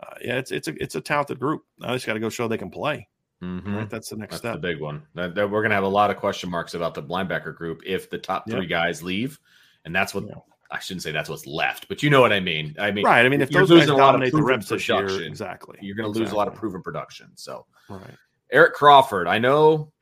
uh, 0.00 0.14
yeah, 0.22 0.38
it's 0.38 0.50
it's 0.50 0.68
a 0.68 0.82
it's 0.82 0.94
a 0.94 1.00
talented 1.00 1.38
group. 1.38 1.62
Now 1.78 1.88
they 1.88 1.94
just 1.94 2.06
got 2.06 2.14
to 2.14 2.20
go 2.20 2.28
show 2.28 2.48
they 2.48 2.58
can 2.58 2.70
play. 2.70 3.08
Mhm. 3.42 3.76
Right, 3.76 3.90
that's 3.90 4.08
the 4.10 4.16
next 4.16 4.34
That's 4.34 4.40
step. 4.40 4.52
the 4.54 4.58
big 4.60 4.80
one. 4.80 5.02
That, 5.14 5.34
that 5.34 5.50
we're 5.50 5.62
going 5.62 5.70
to 5.70 5.74
have 5.74 5.84
a 5.84 5.88
lot 5.88 6.10
of 6.10 6.16
question 6.16 6.48
marks 6.48 6.74
about 6.74 6.94
the 6.94 7.02
linebacker 7.02 7.54
group 7.54 7.82
if 7.84 8.08
the 8.08 8.18
top 8.18 8.48
three 8.48 8.60
Yep. 8.60 8.68
guys 8.68 9.02
leave. 9.02 9.38
And 9.84 9.94
that's 9.94 10.14
what 10.14 10.24
Yeah. 10.26 10.34
I 10.70 10.78
shouldn't 10.78 11.02
say 11.02 11.12
that's 11.12 11.28
what's 11.28 11.46
left, 11.46 11.86
but 11.88 12.02
you 12.02 12.08
know 12.08 12.20
what 12.22 12.32
I 12.32 12.40
mean. 12.40 12.74
I 12.78 12.90
mean, 12.92 13.04
right. 13.04 13.26
I 13.26 13.28
mean, 13.28 13.42
if 13.42 13.50
you're 13.50 13.62
those 13.66 13.68
guys 13.80 13.88
losing 13.88 13.94
a 13.94 13.98
lot 13.98 14.14
of 14.14 14.22
the 14.22 14.30
proven 14.30 14.46
reps 14.46 14.68
this 14.68 14.88
year, 14.88 14.98
production. 15.02 15.24
exactly, 15.24 15.78
you're 15.82 15.94
going 15.96 16.10
to 16.10 16.18
lose 16.18 16.30
a 16.32 16.34
lot 16.36 16.48
of 16.48 16.54
proven 16.54 16.80
production. 16.82 17.30
So, 17.34 17.66
Right. 17.90 18.14
Eric 18.50 18.72
Crawford, 18.74 19.26
I 19.26 19.38
know 19.38 19.92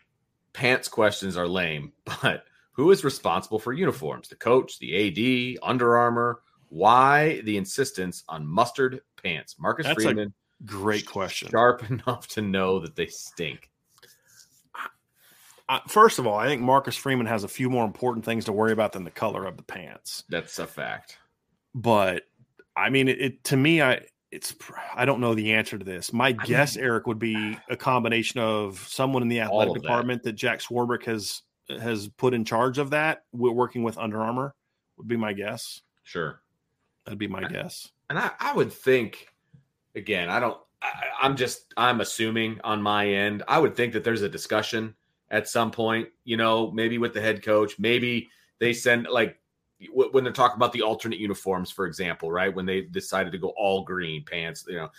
pants 0.52 0.86
questions 0.86 1.36
are 1.36 1.48
lame, 1.48 1.92
but 2.22 2.44
who 2.72 2.90
is 2.92 3.02
responsible 3.02 3.58
for 3.58 3.72
uniforms? 3.72 4.28
The 4.28 4.36
coach, 4.36 4.78
the 4.78 5.56
AD, 5.56 5.58
Under 5.68 5.96
Armour? 5.96 6.42
Why 6.68 7.40
the 7.40 7.56
insistence 7.56 8.22
on 8.28 8.46
mustard 8.46 9.00
pants? 9.20 9.56
Marcus 9.58 9.86
That's 9.86 9.98
a 9.98 10.02
Freeman, 10.06 10.32
Great 10.64 11.06
question. 11.06 11.50
sharp 11.50 11.88
enough 11.90 12.28
to 12.28 12.42
know 12.42 12.80
that 12.80 12.96
they 12.96 13.06
stink. 13.06 13.70
Uh, 15.68 15.78
first 15.86 16.18
of 16.18 16.26
all, 16.26 16.36
I 16.36 16.46
think 16.46 16.62
Marcus 16.62 16.96
Freeman 16.96 17.26
has 17.26 17.44
a 17.44 17.48
few 17.48 17.70
more 17.70 17.84
important 17.84 18.24
things 18.24 18.46
to 18.46 18.52
worry 18.52 18.72
about 18.72 18.92
than 18.92 19.04
the 19.04 19.10
color 19.10 19.46
of 19.46 19.56
the 19.56 19.62
pants. 19.62 20.24
That's 20.28 20.58
a 20.58 20.66
fact. 20.66 21.18
But 21.74 22.24
I 22.76 22.90
mean, 22.90 23.06
it, 23.06 23.20
it 23.20 23.44
to 23.44 23.56
me, 23.56 23.80
I 23.80 24.00
it's 24.32 24.54
I 24.94 25.04
don't 25.04 25.20
know 25.20 25.34
the 25.34 25.52
answer 25.52 25.78
to 25.78 25.84
this. 25.84 26.12
My 26.12 26.32
guess, 26.32 26.76
Eric, 26.76 27.06
would 27.06 27.18
be 27.20 27.56
a 27.68 27.76
combination 27.76 28.40
of 28.40 28.84
someone 28.88 29.22
in 29.22 29.28
the 29.28 29.40
athletic 29.40 29.68
of 29.68 29.74
that. 29.74 29.82
department 29.82 30.22
that. 30.24 30.32
Jack 30.32 30.60
Swarbrick 30.60 31.04
has 31.04 31.42
has 31.68 32.08
put 32.08 32.34
in 32.34 32.44
charge 32.44 32.78
of 32.78 32.90
that. 32.90 33.22
We're 33.32 33.52
working 33.52 33.82
with 33.84 33.96
Under 33.96 34.20
Armour. 34.20 34.54
Would 34.98 35.08
be 35.08 35.16
my 35.16 35.32
guess. 35.32 35.82
Sure. 36.02 36.40
That'd 37.04 37.18
be 37.18 37.28
my 37.28 37.44
guess. 37.48 37.90
And 38.08 38.18
I, 38.18 38.32
I 38.38 38.52
would 38.54 38.72
think, 38.72 39.28
again, 39.94 40.28
I 40.28 40.40
don't, 40.40 40.58
I, 40.82 40.90
I'm 41.20 41.36
just, 41.36 41.72
I'm 41.76 42.00
assuming 42.00 42.60
on 42.64 42.82
my 42.82 43.06
end, 43.06 43.42
I 43.48 43.58
would 43.58 43.74
think 43.74 43.92
that 43.92 44.04
there's 44.04 44.22
a 44.22 44.28
discussion 44.28 44.94
at 45.30 45.48
some 45.48 45.70
point, 45.70 46.08
you 46.24 46.36
know, 46.36 46.70
maybe 46.70 46.98
with 46.98 47.14
the 47.14 47.20
head 47.20 47.42
coach, 47.42 47.78
maybe 47.78 48.28
they 48.58 48.72
send, 48.72 49.06
like, 49.06 49.36
when 49.92 50.24
they're 50.24 50.32
talking 50.32 50.56
about 50.56 50.72
the 50.72 50.82
alternate 50.82 51.18
uniforms, 51.18 51.70
for 51.70 51.86
example, 51.86 52.30
right? 52.30 52.54
When 52.54 52.66
they 52.66 52.82
decided 52.82 53.32
to 53.32 53.38
go 53.38 53.54
all 53.56 53.82
green 53.82 54.24
pants, 54.24 54.64
you 54.68 54.76
know, 54.76 54.90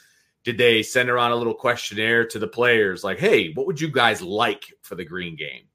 did 0.44 0.58
they 0.58 0.82
send 0.82 1.08
around 1.08 1.34
a 1.34 1.36
little 1.36 1.54
questionnaire 1.54 2.26
to 2.26 2.40
the 2.40 2.48
players 2.48 3.04
like, 3.04 3.20
hey, 3.20 3.54
what 3.54 3.68
would 3.68 3.80
you 3.80 3.90
guys 3.90 4.24
like 4.24 4.74
for 4.82 4.96
the 4.96 5.06
green 5.06 5.36
game? 5.36 5.66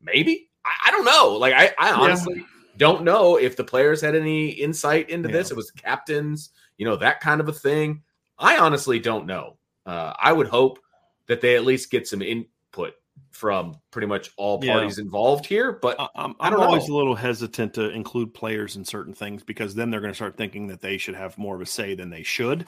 Maybe. 0.00 0.48
I, 0.64 0.88
I 0.88 0.90
don't 0.92 1.04
know. 1.04 1.36
Like, 1.36 1.52
I, 1.52 1.74
I 1.78 1.92
honestly 1.92 2.36
yeah. 2.36 2.44
don't 2.78 3.04
know 3.04 3.36
if 3.36 3.54
the 3.54 3.64
players 3.64 4.00
had 4.00 4.16
any 4.16 4.48
insight 4.48 5.10
into 5.10 5.28
yeah. 5.28 5.34
this. 5.34 5.50
It 5.50 5.58
was 5.58 5.70
captains, 5.70 6.48
you 6.78 6.86
know, 6.86 6.96
that 6.96 7.20
kind 7.20 7.42
of 7.42 7.48
a 7.48 7.52
thing. 7.52 8.02
I 8.38 8.58
honestly 8.58 8.98
don't 8.98 9.26
know. 9.26 9.58
Uh, 9.86 10.12
I 10.20 10.32
would 10.32 10.48
hope 10.48 10.78
that 11.26 11.40
they 11.40 11.56
at 11.56 11.64
least 11.64 11.90
get 11.90 12.06
some 12.06 12.22
input 12.22 12.94
from 13.30 13.76
pretty 13.90 14.06
much 14.06 14.30
all 14.36 14.60
parties 14.60 14.98
yeah. 14.98 15.04
involved 15.04 15.46
here. 15.46 15.72
But 15.72 15.96
I'm, 16.14 16.34
I'm 16.40 16.54
always 16.54 16.88
know. 16.88 16.94
a 16.94 16.96
little 16.96 17.14
hesitant 17.14 17.74
to 17.74 17.90
include 17.90 18.34
players 18.34 18.76
in 18.76 18.84
certain 18.84 19.14
things 19.14 19.42
because 19.42 19.74
then 19.74 19.90
they're 19.90 20.00
going 20.00 20.12
to 20.12 20.16
start 20.16 20.36
thinking 20.36 20.68
that 20.68 20.80
they 20.80 20.98
should 20.98 21.14
have 21.14 21.36
more 21.38 21.54
of 21.54 21.60
a 21.60 21.66
say 21.66 21.94
than 21.94 22.10
they 22.10 22.22
should. 22.22 22.66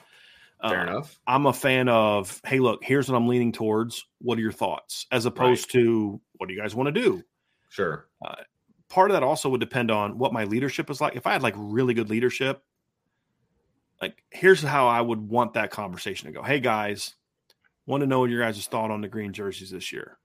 Fair 0.63 0.81
uh, 0.81 0.83
enough. 0.85 1.19
I'm 1.27 1.47
a 1.47 1.53
fan 1.53 1.89
of, 1.89 2.41
hey, 2.45 2.59
look, 2.59 2.83
here's 2.83 3.09
what 3.09 3.17
I'm 3.17 3.29
leaning 3.29 3.53
towards. 3.53 4.07
What 4.21 4.39
are 4.39 4.43
your 4.43 4.53
thoughts? 4.53 5.07
As 5.13 5.27
opposed 5.27 5.75
right. 5.75 5.83
to, 5.83 6.21
what 6.37 6.49
do 6.49 6.55
you 6.55 6.61
guys 6.61 6.75
want 6.75 6.93
to 6.93 7.01
do? 7.01 7.23
Sure. 7.69 8.07
Uh, 8.25 8.37
part 8.89 9.11
of 9.11 9.15
that 9.15 9.23
also 9.23 9.49
would 9.51 9.61
depend 9.61 9.91
on 9.91 10.19
what 10.19 10.33
my 10.33 10.45
leadership 10.45 10.91
is 10.91 11.01
like. 11.01 11.17
If 11.17 11.27
I 11.27 11.33
had 11.33 11.43
like 11.43 11.55
really 11.57 11.95
good 11.95 12.11
leadership, 12.11 12.63
like 14.01 14.23
here's 14.31 14.63
how 14.63 14.89
I 14.89 15.01
would 15.01 15.29
want 15.29 15.55
that 15.55 15.71
conversation 15.71 16.27
to 16.27 16.33
go. 16.33 16.43
Hey 16.43 16.61
guys, 16.61 17.15
want 17.87 18.03
to 18.03 18.07
know 18.07 18.21
what 18.21 18.31
your 18.31 18.43
guys' 18.43 18.67
thought 18.67 18.91
on 18.91 19.01
the 19.01 19.09
green 19.09 19.33
jerseys 19.33 19.71
this 19.71 19.93
year. 19.93 20.19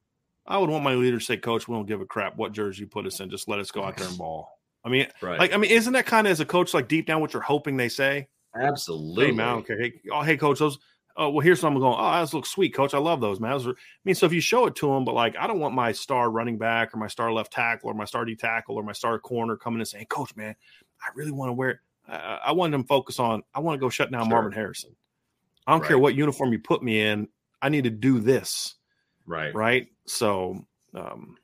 I 0.45 0.57
would 0.57 0.69
want 0.69 0.83
my 0.83 0.95
leader 0.95 1.19
to 1.19 1.23
say, 1.23 1.37
Coach, 1.37 1.67
we 1.67 1.75
don't 1.75 1.85
give 1.85 2.01
a 2.01 2.05
crap 2.05 2.35
what 2.35 2.51
jersey 2.51 2.81
you 2.81 2.87
put 2.87 3.05
us 3.05 3.19
in. 3.19 3.29
Just 3.29 3.47
let 3.47 3.59
us 3.59 3.71
go 3.71 3.83
out 3.83 3.97
there 3.97 4.07
and 4.07 4.17
ball. 4.17 4.49
I 4.83 4.89
mean, 4.89 5.07
right. 5.21 5.39
like, 5.39 5.53
I 5.53 5.57
mean, 5.57 5.71
isn't 5.71 5.93
that 5.93 6.07
kind 6.07 6.25
of 6.25 6.31
as 6.31 6.39
a 6.39 6.45
coach, 6.45 6.73
like 6.73 6.87
deep 6.87 7.05
down 7.05 7.21
what 7.21 7.33
you're 7.33 7.41
hoping 7.41 7.77
they 7.77 7.89
say? 7.89 8.27
Absolutely. 8.59 9.27
Hey, 9.27 9.31
man, 9.31 9.57
okay. 9.57 9.75
Hey, 9.79 9.93
oh, 10.11 10.21
hey, 10.21 10.37
coach, 10.37 10.59
those. 10.59 10.79
Oh, 11.17 11.29
well, 11.29 11.41
here's 11.41 11.59
something 11.59 11.79
going. 11.79 11.97
Oh, 11.99 12.19
those 12.19 12.33
look 12.33 12.45
sweet, 12.45 12.73
coach. 12.73 12.93
I 12.93 12.97
love 12.97 13.21
those, 13.21 13.39
man. 13.39 13.51
Those 13.51 13.67
are, 13.67 13.71
I 13.71 14.03
mean, 14.05 14.15
so 14.15 14.25
if 14.25 14.33
you 14.33 14.41
show 14.41 14.65
it 14.65 14.75
to 14.77 14.87
them, 14.87 15.05
but 15.05 15.13
like, 15.13 15.35
I 15.37 15.45
don't 15.45 15.59
want 15.59 15.75
my 15.75 15.91
star 15.91 16.31
running 16.31 16.57
back 16.57 16.93
or 16.93 16.97
my 16.97 17.07
star 17.07 17.31
left 17.31 17.51
tackle 17.51 17.91
or 17.91 17.93
my 17.93 18.05
star 18.05 18.25
D 18.25 18.35
tackle 18.35 18.75
or 18.75 18.83
my 18.83 18.93
star 18.93 19.19
corner 19.19 19.57
coming 19.57 19.81
and 19.81 19.87
saying, 19.87 20.07
Coach, 20.07 20.35
man, 20.35 20.55
I 21.01 21.09
really 21.13 21.31
want 21.31 21.49
to 21.49 21.53
wear 21.53 21.69
it. 21.71 21.79
Uh, 22.11 22.39
I 22.43 22.51
want 22.51 22.71
them 22.71 22.83
to 22.83 22.87
focus 22.87 23.19
on. 23.19 23.43
I 23.53 23.59
want 23.59 23.79
to 23.79 23.83
go 23.83 23.89
shut 23.89 24.11
down 24.11 24.23
sure. 24.23 24.29
Marvin 24.29 24.51
Harrison. 24.51 24.95
I 25.65 25.71
don't 25.71 25.81
right. 25.81 25.87
care 25.87 25.99
what 25.99 26.15
uniform 26.15 26.51
you 26.51 26.59
put 26.59 26.83
me 26.83 26.99
in. 27.01 27.27
I 27.61 27.69
need 27.69 27.85
to 27.85 27.89
do 27.89 28.19
this. 28.19 28.75
Right. 29.25 29.53
Right. 29.53 29.87
So, 30.07 30.65
um, 30.93 31.37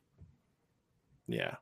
yeah. 1.28 1.55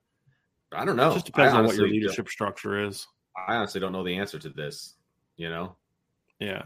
I 0.71 0.85
don't 0.85 0.95
know. 0.95 1.11
It 1.11 1.15
just 1.15 1.25
depends 1.27 1.53
I 1.53 1.57
on 1.57 1.65
what 1.65 1.75
your 1.75 1.87
leadership 1.87 2.27
structure 2.29 2.83
is. 2.83 3.07
I 3.47 3.55
honestly 3.55 3.79
don't 3.79 3.91
know 3.91 4.03
the 4.03 4.17
answer 4.17 4.39
to 4.39 4.49
this 4.49 4.95
you 5.37 5.49
know? 5.49 5.75
Yeah. 6.39 6.63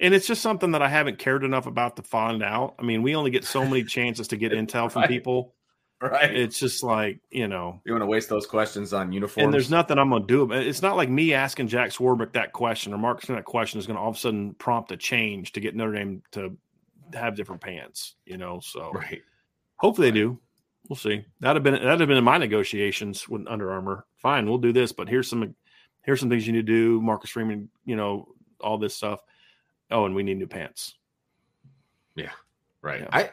And 0.00 0.14
it's 0.14 0.26
just 0.26 0.42
something 0.42 0.72
that 0.72 0.82
I 0.82 0.88
haven't 0.88 1.18
cared 1.18 1.44
enough 1.44 1.66
about 1.66 1.96
to 1.96 2.02
find 2.02 2.42
out. 2.42 2.74
I 2.78 2.82
mean, 2.82 3.02
we 3.02 3.16
only 3.16 3.30
get 3.30 3.44
so 3.44 3.64
many 3.64 3.84
chances 3.84 4.28
to 4.28 4.36
get 4.36 4.52
intel 4.52 4.90
from 4.90 5.02
right. 5.02 5.08
people. 5.08 5.54
Right. 6.02 6.32
It's 6.32 6.60
just 6.60 6.84
like, 6.84 7.18
you 7.28 7.48
know. 7.48 7.80
You 7.84 7.92
want 7.92 8.02
to 8.02 8.06
waste 8.06 8.28
those 8.28 8.46
questions 8.46 8.92
on 8.92 9.10
uniforms? 9.10 9.44
And 9.44 9.52
there's 9.52 9.68
nothing 9.68 9.98
I'm 9.98 10.10
going 10.10 10.28
to 10.28 10.46
do. 10.46 10.52
It's 10.52 10.80
not 10.80 10.96
like 10.96 11.08
me 11.08 11.34
asking 11.34 11.66
Jack 11.66 11.90
Swarbrick 11.90 12.34
that 12.34 12.52
question 12.52 12.94
or 12.94 12.98
Marcus 12.98 13.26
that 13.26 13.44
question 13.44 13.80
is 13.80 13.86
going 13.88 13.96
to 13.96 14.00
all 14.00 14.10
of 14.10 14.14
a 14.14 14.18
sudden 14.18 14.54
prompt 14.54 14.92
a 14.92 14.96
change 14.96 15.50
to 15.52 15.60
get 15.60 15.74
Notre 15.74 15.94
Dame 15.94 16.22
to 16.32 16.56
have 17.14 17.34
different 17.34 17.60
pants, 17.60 18.14
you 18.26 18.36
know? 18.36 18.60
So 18.60 18.92
right. 18.92 19.22
hopefully 19.76 20.06
right. 20.06 20.14
they 20.14 20.20
do. 20.20 20.38
We'll 20.88 20.96
see. 20.96 21.24
That'd 21.40 21.56
have 21.56 21.64
been 21.64 21.74
that'd 21.74 22.00
have 22.00 22.08
been 22.08 22.16
in 22.16 22.24
my 22.24 22.38
negotiations 22.38 23.28
with 23.28 23.46
Under 23.46 23.70
Armour. 23.70 24.06
Fine, 24.16 24.48
we'll 24.48 24.58
do 24.58 24.72
this, 24.72 24.92
but 24.92 25.08
here's 25.08 25.28
some 25.28 25.54
here's 26.02 26.20
some 26.20 26.30
things 26.30 26.46
you 26.46 26.52
need 26.54 26.66
to 26.66 26.72
do. 26.72 27.00
Marcus 27.02 27.30
Freeman, 27.30 27.68
you 27.84 27.94
know, 27.94 28.28
all 28.60 28.78
this 28.78 28.96
stuff. 28.96 29.20
Oh, 29.90 30.06
and 30.06 30.14
we 30.14 30.22
need 30.22 30.38
new 30.38 30.46
pants. 30.46 30.94
Yeah, 32.14 32.30
right. 32.80 33.00
Yeah. 33.00 33.08
I 33.12 33.30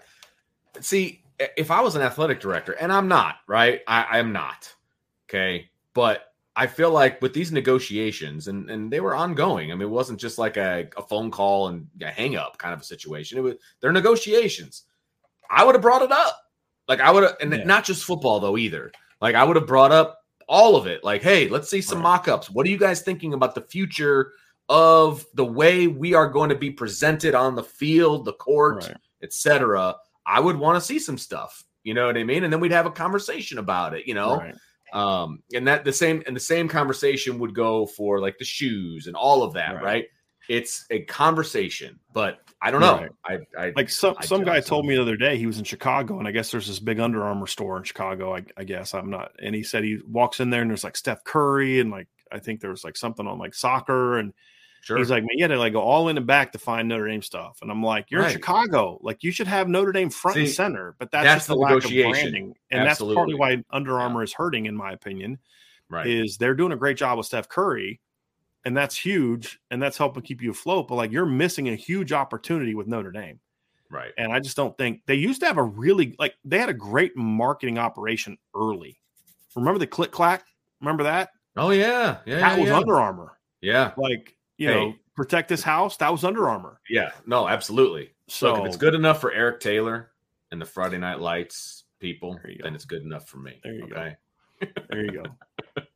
see. 0.82 1.24
If 1.39 1.71
I 1.71 1.81
was 1.81 1.95
an 1.95 2.01
athletic 2.01 2.39
director, 2.39 2.73
and 2.73 2.91
I'm 2.91 3.07
not, 3.07 3.38
right? 3.47 3.81
I, 3.88 4.19
I'm 4.19 4.31
not. 4.31 4.73
Okay, 5.27 5.69
but 5.93 6.33
I 6.55 6.67
feel 6.67 6.91
like 6.91 7.21
with 7.21 7.33
these 7.33 7.51
negotiations, 7.51 8.47
and 8.47 8.69
and 8.69 8.91
they 8.91 9.01
were 9.01 9.15
ongoing. 9.15 9.71
I 9.71 9.75
mean, 9.75 9.83
it 9.83 9.91
wasn't 9.91 10.19
just 10.19 10.38
like 10.38 10.57
a, 10.57 10.88
a 10.95 11.01
phone 11.01 11.29
call 11.29 11.67
and 11.67 11.88
a 12.01 12.07
hang 12.07 12.36
up 12.36 12.57
kind 12.57 12.73
of 12.73 12.81
a 12.81 12.86
situation. 12.86 13.38
It 13.38 13.41
was 13.41 13.55
they're 13.81 13.91
negotiations. 13.91 14.83
I 15.49 15.63
would 15.63 15.75
have 15.75 15.81
brought 15.81 16.01
it 16.01 16.11
up. 16.11 16.41
Like 16.88 17.01
I 17.01 17.11
would 17.11 17.23
have, 17.23 17.36
and 17.41 17.51
yeah. 17.51 17.63
not 17.63 17.83
just 17.83 18.05
football 18.05 18.39
though 18.39 18.57
either. 18.57 18.91
Like 19.21 19.36
I 19.36 19.43
would 19.43 19.55
have 19.55 19.67
brought 19.67 19.91
up 19.91 20.19
all 20.47 20.75
of 20.75 20.88
it. 20.88 21.03
Like, 21.03 21.21
hey, 21.21 21.49
let's 21.49 21.69
see 21.69 21.81
some 21.81 21.97
right. 21.99 22.03
mock-ups. 22.03 22.49
What 22.49 22.65
are 22.65 22.69
you 22.69 22.77
guys 22.77 23.01
thinking 23.01 23.33
about 23.33 23.55
the 23.55 23.61
future 23.61 24.33
of 24.69 25.25
the 25.33 25.45
way 25.45 25.88
we 25.88 26.13
are 26.13 26.29
going 26.29 26.49
to 26.49 26.55
be 26.55 26.71
presented 26.71 27.36
on 27.36 27.55
the 27.55 27.63
field, 27.63 28.25
the 28.25 28.33
court, 28.33 28.86
right. 28.86 28.97
etc.? 29.23 29.95
I 30.26 30.39
would 30.39 30.57
want 30.57 30.76
to 30.78 30.86
see 30.86 30.99
some 30.99 31.17
stuff. 31.17 31.63
You 31.84 31.93
know 31.93 32.07
what 32.07 32.17
I 32.17 32.23
mean? 32.23 32.43
And 32.43 32.51
then 32.51 32.59
we'd 32.59 32.71
have 32.71 32.88
a 32.88 32.91
conversation 32.91 33.59
about 33.59 33.93
it, 33.93 34.07
you 34.07 34.15
know? 34.15 34.38
Right. 34.38 34.55
Um, 34.93 35.43
and 35.53 35.67
that 35.67 35.84
the 35.84 35.93
same 35.93 36.23
and 36.26 36.36
the 36.36 36.39
same 36.39 36.67
conversation 36.67 37.39
would 37.39 37.53
go 37.53 37.86
for 37.86 38.19
like 38.19 38.38
the 38.38 38.45
shoes 38.45 39.07
and 39.07 39.15
all 39.15 39.43
of 39.43 39.53
that, 39.53 39.82
right? 39.82 40.05
It's 40.47 40.86
a 40.91 41.01
conversation, 41.01 41.99
but 42.13 42.39
I 42.61 42.71
don't 42.71 42.82
know. 42.82 43.07
Right. 43.28 43.41
I, 43.57 43.61
I, 43.61 43.73
like 43.76 43.89
some 43.89 44.15
I 44.19 44.26
some 44.26 44.43
guy 44.43 44.61
told 44.61 44.86
me 44.86 44.95
the 44.95 45.01
other 45.01 45.17
day 45.17 45.38
he 45.38 45.47
was 45.47 45.57
in 45.57 45.63
Chicago, 45.63 46.19
and 46.19 46.28
I 46.28 46.32
guess 46.32 46.51
there's 46.51 46.67
this 46.67 46.80
big 46.80 46.99
Under 46.99 47.23
Armour 47.23 47.47
store 47.47 47.78
in 47.78 47.84
Chicago. 47.84 48.36
I, 48.36 48.45
I, 48.55 48.63
guess 48.63 48.93
I'm 48.93 49.09
not. 49.09 49.32
And 49.41 49.55
he 49.55 49.63
said 49.63 49.84
he 49.84 49.99
walks 50.07 50.39
in 50.39 50.49
there 50.49 50.61
and 50.61 50.69
there's 50.69 50.84
like 50.84 50.95
Steph 50.95 51.23
Curry 51.23 51.80
and 51.80 51.89
like 51.91 52.07
I 52.32 52.39
think 52.39 52.61
there 52.61 52.69
was 52.69 52.84
like 52.84 52.95
something 52.95 53.28
on 53.28 53.38
like 53.39 53.53
soccer 53.53 54.17
and. 54.17 54.34
Sure. 54.86 54.97
He's 54.97 55.09
like, 55.09 55.23
man, 55.23 55.31
you 55.31 55.43
had 55.43 55.47
to 55.47 55.57
like 55.57 55.73
go 55.73 55.81
all 55.81 56.09
in 56.09 56.17
and 56.17 56.27
back 56.27 56.51
to 56.51 56.59
find 56.59 56.88
Notre 56.88 57.07
Dame 57.07 57.23
stuff, 57.23 57.57
and 57.63 57.71
I'm 57.71 57.81
like, 57.81 58.11
you're 58.11 58.21
right. 58.21 58.31
in 58.31 58.38
Chicago, 58.38 58.99
like 59.01 59.23
you 59.23 59.31
should 59.31 59.47
have 59.47 59.67
Notre 59.67 59.91
Dame 59.91 60.11
front 60.11 60.36
See, 60.36 60.41
and 60.41 60.49
center, 60.49 60.95
but 60.99 61.09
that's, 61.09 61.25
that's 61.25 61.36
just 61.38 61.47
the, 61.47 61.55
lack 61.55 61.83
of 61.83 61.89
branding, 61.89 62.53
and 62.69 62.88
Absolutely. 62.88 63.15
that's 63.15 63.17
partly 63.17 63.33
why 63.33 63.63
Under 63.71 63.99
Armour 63.99 64.21
is 64.21 64.31
hurting, 64.31 64.67
in 64.67 64.75
my 64.75 64.91
opinion. 64.91 65.39
Right, 65.89 66.05
is 66.05 66.38
they're 66.38 66.53
doing 66.53 66.71
a 66.71 66.75
great 66.75 66.97
job 66.97 67.17
with 67.17 67.25
Steph 67.25 67.49
Curry, 67.49 67.99
and 68.65 68.75
that's 68.75 68.95
huge 68.95 69.59
and 69.71 69.81
that's 69.81 69.97
helping 69.97 70.23
keep 70.23 70.41
you 70.41 70.51
afloat 70.51 70.88
but 70.88 70.95
like 70.95 71.11
you're 71.11 71.25
missing 71.25 71.69
a 71.69 71.75
huge 71.75 72.11
opportunity 72.11 72.75
with 72.75 72.88
Notre 72.88 73.11
Dame. 73.11 73.39
Right. 73.89 74.11
And 74.17 74.33
I 74.33 74.39
just 74.39 74.57
don't 74.57 74.75
think 74.77 75.01
they 75.05 75.15
used 75.15 75.39
to 75.41 75.47
have 75.47 75.57
a 75.57 75.63
really 75.63 76.15
like 76.19 76.36
they 76.43 76.57
had 76.57 76.69
a 76.69 76.73
great 76.73 77.15
marketing 77.15 77.77
operation 77.77 78.38
early. 78.55 78.99
Remember 79.55 79.79
the 79.79 79.88
click 79.88 80.11
clack? 80.11 80.43
Remember 80.81 81.03
that? 81.03 81.29
Oh 81.55 81.69
yeah. 81.69 82.17
Yeah 82.25 82.39
that 82.39 82.55
yeah, 82.55 82.59
was 82.59 82.69
yeah. 82.69 82.77
Under 82.77 82.99
Armour. 82.99 83.38
Yeah. 83.61 83.91
Like 83.95 84.36
you 84.57 84.67
hey. 84.67 84.73
know 84.73 84.93
protect 85.15 85.49
this 85.49 85.63
house 85.63 85.97
that 85.97 86.11
was 86.11 86.23
Under 86.23 86.49
Armour 86.49 86.79
yeah 86.89 87.11
no 87.25 87.47
absolutely 87.47 88.11
so 88.27 88.53
Look, 88.53 88.61
if 88.61 88.65
it's 88.67 88.77
good 88.77 88.95
enough 88.95 89.21
for 89.21 89.31
Eric 89.31 89.59
Taylor 89.59 90.11
and 90.51 90.61
the 90.61 90.65
Friday 90.65 90.97
Night 90.97 91.19
Lights 91.19 91.83
people 91.99 92.39
then 92.63 92.75
it's 92.75 92.85
good 92.85 93.03
enough 93.03 93.27
for 93.27 93.37
me 93.37 93.59
there 93.63 93.73
you 93.73 93.83
okay 93.85 94.15
go. 94.61 94.67
there 94.89 95.05
you 95.05 95.11
go 95.11 95.23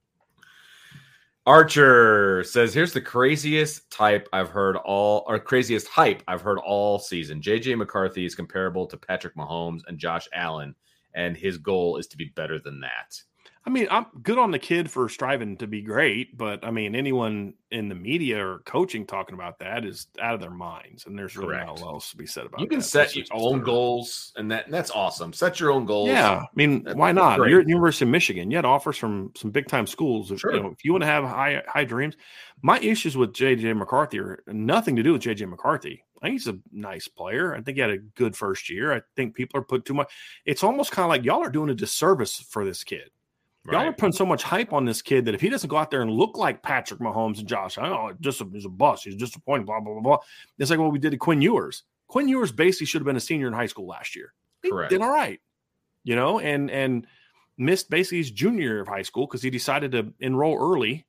Archer 1.49 2.43
says, 2.43 2.75
"Here's 2.75 2.93
the 2.93 3.01
craziest 3.01 3.89
type 3.89 4.29
I've 4.31 4.49
heard 4.49 4.75
all, 4.75 5.23
or 5.25 5.39
craziest 5.39 5.87
hype 5.87 6.21
I've 6.27 6.41
heard 6.41 6.59
all 6.59 6.99
season. 6.99 7.41
JJ 7.41 7.75
McCarthy 7.75 8.23
is 8.23 8.35
comparable 8.35 8.85
to 8.85 8.97
Patrick 8.97 9.35
Mahomes 9.35 9.81
and 9.87 9.97
Josh 9.97 10.27
Allen, 10.31 10.75
and 11.15 11.35
his 11.35 11.57
goal 11.57 11.97
is 11.97 12.05
to 12.09 12.17
be 12.17 12.25
better 12.35 12.59
than 12.59 12.79
that." 12.81 13.19
I 13.65 13.69
mean, 13.69 13.87
I'm 13.91 14.05
good 14.23 14.37
on 14.37 14.51
the 14.51 14.59
kid 14.59 14.89
for 14.89 15.09
striving 15.09 15.57
to 15.57 15.67
be 15.67 15.81
great, 15.81 16.37
but 16.37 16.65
I 16.65 16.71
mean, 16.71 16.95
anyone 16.95 17.53
in 17.71 17.89
the 17.89 17.95
media 17.95 18.43
or 18.43 18.59
coaching 18.59 19.05
talking 19.05 19.35
about 19.35 19.59
that 19.59 19.83
is 19.83 20.07
out 20.19 20.33
of 20.33 20.39
their 20.39 20.49
minds, 20.49 21.05
and 21.05 21.19
there's 21.19 21.35
really 21.35 21.57
Correct. 21.57 21.81
else 21.81 22.11
to 22.11 22.17
be 22.17 22.25
said 22.25 22.45
about. 22.45 22.61
You 22.61 22.67
can 22.67 22.79
that. 22.79 22.85
set 22.85 23.15
your 23.15 23.25
own 23.31 23.61
goals, 23.61 24.31
and 24.37 24.49
that 24.51 24.71
that's 24.71 24.91
awesome. 24.91 25.33
Set 25.33 25.59
your 25.59 25.71
own 25.71 25.85
goals. 25.85 26.07
Yeah, 26.07 26.39
I 26.43 26.47
mean, 26.55 26.83
that's 26.83 26.95
why 26.95 27.11
not? 27.11 27.37
You're 27.49 27.59
at 27.59 27.65
the 27.65 27.71
University 27.71 28.05
of 28.05 28.09
Michigan. 28.09 28.49
You 28.49 28.57
had 28.57 28.65
offers 28.65 28.97
from 28.97 29.31
some 29.35 29.51
big 29.51 29.67
time 29.67 29.87
schools. 29.87 30.31
If, 30.31 30.39
sure. 30.39 30.55
you 30.55 30.61
know, 30.61 30.69
if 30.69 30.85
you 30.85 30.93
want 30.93 31.03
to 31.03 31.07
have 31.07 31.25
high 31.25 31.61
high 31.67 31.85
dreams, 31.85 32.15
my 32.61 32.79
issues 32.79 33.17
with 33.17 33.33
JJ 33.33 33.77
McCarthy 33.77 34.19
are 34.19 34.41
nothing 34.47 34.95
to 34.95 35.03
do 35.03 35.13
with 35.13 35.21
JJ 35.21 35.49
McCarthy. 35.49 36.03
I 36.21 36.27
think 36.27 36.33
he's 36.33 36.47
a 36.47 36.57
nice 36.71 37.07
player. 37.07 37.53
I 37.53 37.61
think 37.61 37.75
he 37.75 37.81
had 37.81 37.91
a 37.91 37.97
good 37.97 38.35
first 38.35 38.69
year. 38.69 38.93
I 38.93 39.01
think 39.15 39.35
people 39.35 39.59
are 39.59 39.63
put 39.63 39.85
too 39.85 39.93
much. 39.93 40.11
It's 40.45 40.63
almost 40.63 40.91
kind 40.91 41.03
of 41.05 41.09
like 41.09 41.23
y'all 41.23 41.43
are 41.43 41.51
doing 41.51 41.69
a 41.69 41.75
disservice 41.75 42.39
for 42.39 42.65
this 42.65 42.83
kid 42.83 43.09
Right. 43.69 43.81
Y'all 43.81 43.89
are 43.89 43.93
putting 43.93 44.13
so 44.13 44.25
much 44.25 44.41
hype 44.41 44.73
on 44.73 44.85
this 44.85 45.01
kid 45.01 45.25
that 45.25 45.35
if 45.35 45.41
he 45.41 45.49
doesn't 45.49 45.69
go 45.69 45.77
out 45.77 45.91
there 45.91 46.01
and 46.01 46.09
look 46.09 46.37
like 46.37 46.63
Patrick 46.63 46.99
Mahomes 46.99 47.39
and 47.39 47.47
Josh, 47.47 47.77
I 47.77 47.87
know 47.87 48.13
just 48.19 48.41
a, 48.41 48.47
he's 48.51 48.65
a 48.65 48.69
bust. 48.69 49.03
He's 49.03 49.15
disappointing. 49.15 49.65
Blah 49.65 49.79
blah 49.79 49.93
blah 49.93 50.01
blah. 50.01 50.17
It's 50.57 50.71
like 50.71 50.79
what 50.79 50.91
we 50.91 50.99
did 50.99 51.11
to 51.11 51.17
Quinn 51.17 51.41
Ewers. 51.41 51.83
Quinn 52.07 52.27
Ewers 52.27 52.51
basically 52.51 52.87
should 52.87 53.01
have 53.01 53.05
been 53.05 53.15
a 53.15 53.21
senior 53.21 53.47
in 53.47 53.53
high 53.53 53.67
school 53.67 53.85
last 53.85 54.15
year. 54.15 54.33
He 54.63 54.71
Correct. 54.71 54.89
did 54.89 55.01
all 55.01 55.11
right, 55.11 55.39
you 56.03 56.15
know, 56.15 56.39
and 56.39 56.71
and 56.71 57.05
missed 57.57 57.89
basically 57.89 58.19
his 58.19 58.31
junior 58.31 58.61
year 58.61 58.79
of 58.81 58.87
high 58.87 59.03
school 59.03 59.27
because 59.27 59.43
he 59.43 59.49
decided 59.49 59.91
to 59.91 60.13
enroll 60.19 60.57
early 60.57 61.05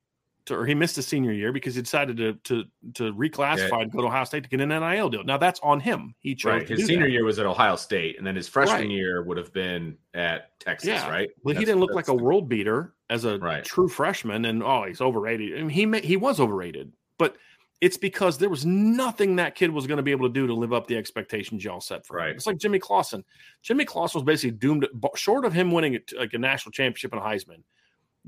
to, 0.51 0.57
or 0.57 0.67
he 0.67 0.75
missed 0.75 0.97
his 0.97 1.07
senior 1.07 1.33
year 1.33 1.53
because 1.53 1.75
he 1.75 1.83
decided 1.83 2.17
to 2.19 2.35
to 2.45 2.65
to 2.95 3.13
reclassify 3.15 3.71
yeah. 3.71 3.81
and 3.81 3.93
go 3.93 4.03
to 4.03 4.07
Ohio 4.07 4.25
State 4.25 4.45
to 4.45 4.49
get 4.49 4.61
an 4.61 4.69
NIL 4.69 5.09
deal. 5.09 5.25
Now 5.25 5.39
that's 5.39 5.59
on 5.61 5.81
him. 5.81 6.15
He 6.21 6.35
chose 6.35 6.53
right. 6.53 6.69
his 6.69 6.87
senior 6.87 7.07
that. 7.07 7.13
year 7.13 7.25
was 7.25 7.39
at 7.39 7.47
Ohio 7.47 7.77
State, 7.77 8.19
and 8.19 8.27
then 8.27 8.37
his 8.37 8.49
freshman 8.49 8.81
right. 8.83 8.91
year 8.91 9.23
would 9.23 9.37
have 9.37 9.53
been 9.53 9.97
at 10.15 10.59
Texas, 10.61 10.89
yeah. 10.89 11.11
right? 11.11 11.31
Well, 11.43 11.57
he 11.57 11.65
didn't 11.65 11.81
look 11.81 11.95
like 11.95 12.09
a 12.09 12.15
world 12.15 12.49
beater 12.49 12.95
as 13.09 13.25
a 13.25 13.39
Right. 13.39 13.65
true 13.65 13.89
freshman, 13.89 14.45
and 14.45 14.63
oh, 14.63 14.85
he's 14.85 15.01
overrated. 15.01 15.55
I 15.55 15.59
mean, 15.63 15.71
he 15.71 15.87
ma- 15.87 15.99
he 15.99 16.17
was 16.17 16.39
overrated, 16.39 16.93
but 17.19 17.37
it's 17.81 17.97
because 17.97 18.37
there 18.37 18.51
was 18.51 18.67
nothing 18.67 19.37
that 19.37 19.55
kid 19.55 19.71
was 19.71 19.87
going 19.87 19.97
to 19.97 20.03
be 20.03 20.11
able 20.11 20.29
to 20.29 20.33
do 20.33 20.47
to 20.47 20.55
live 20.55 20.73
up 20.73 20.87
the 20.87 20.97
expectations 20.97 21.65
y'all 21.65 21.81
set 21.81 22.07
for 22.07 22.19
him. 22.19 22.27
Right. 22.27 22.37
It's 22.37 22.47
like 22.47 22.59
Jimmy 22.59 22.79
Clausen. 22.79 23.25
Jimmy 23.63 23.87
Clausen 23.87 24.19
was 24.21 24.27
basically 24.27 24.59
doomed, 24.59 24.87
short 25.17 25.47
of 25.47 25.55
him 25.55 25.73
winning 25.73 25.97
a- 25.97 26.19
like 26.19 26.35
a 26.35 26.39
national 26.39 26.73
championship 26.73 27.13
and 27.13 27.23
a 27.23 27.25
Heisman. 27.25 27.63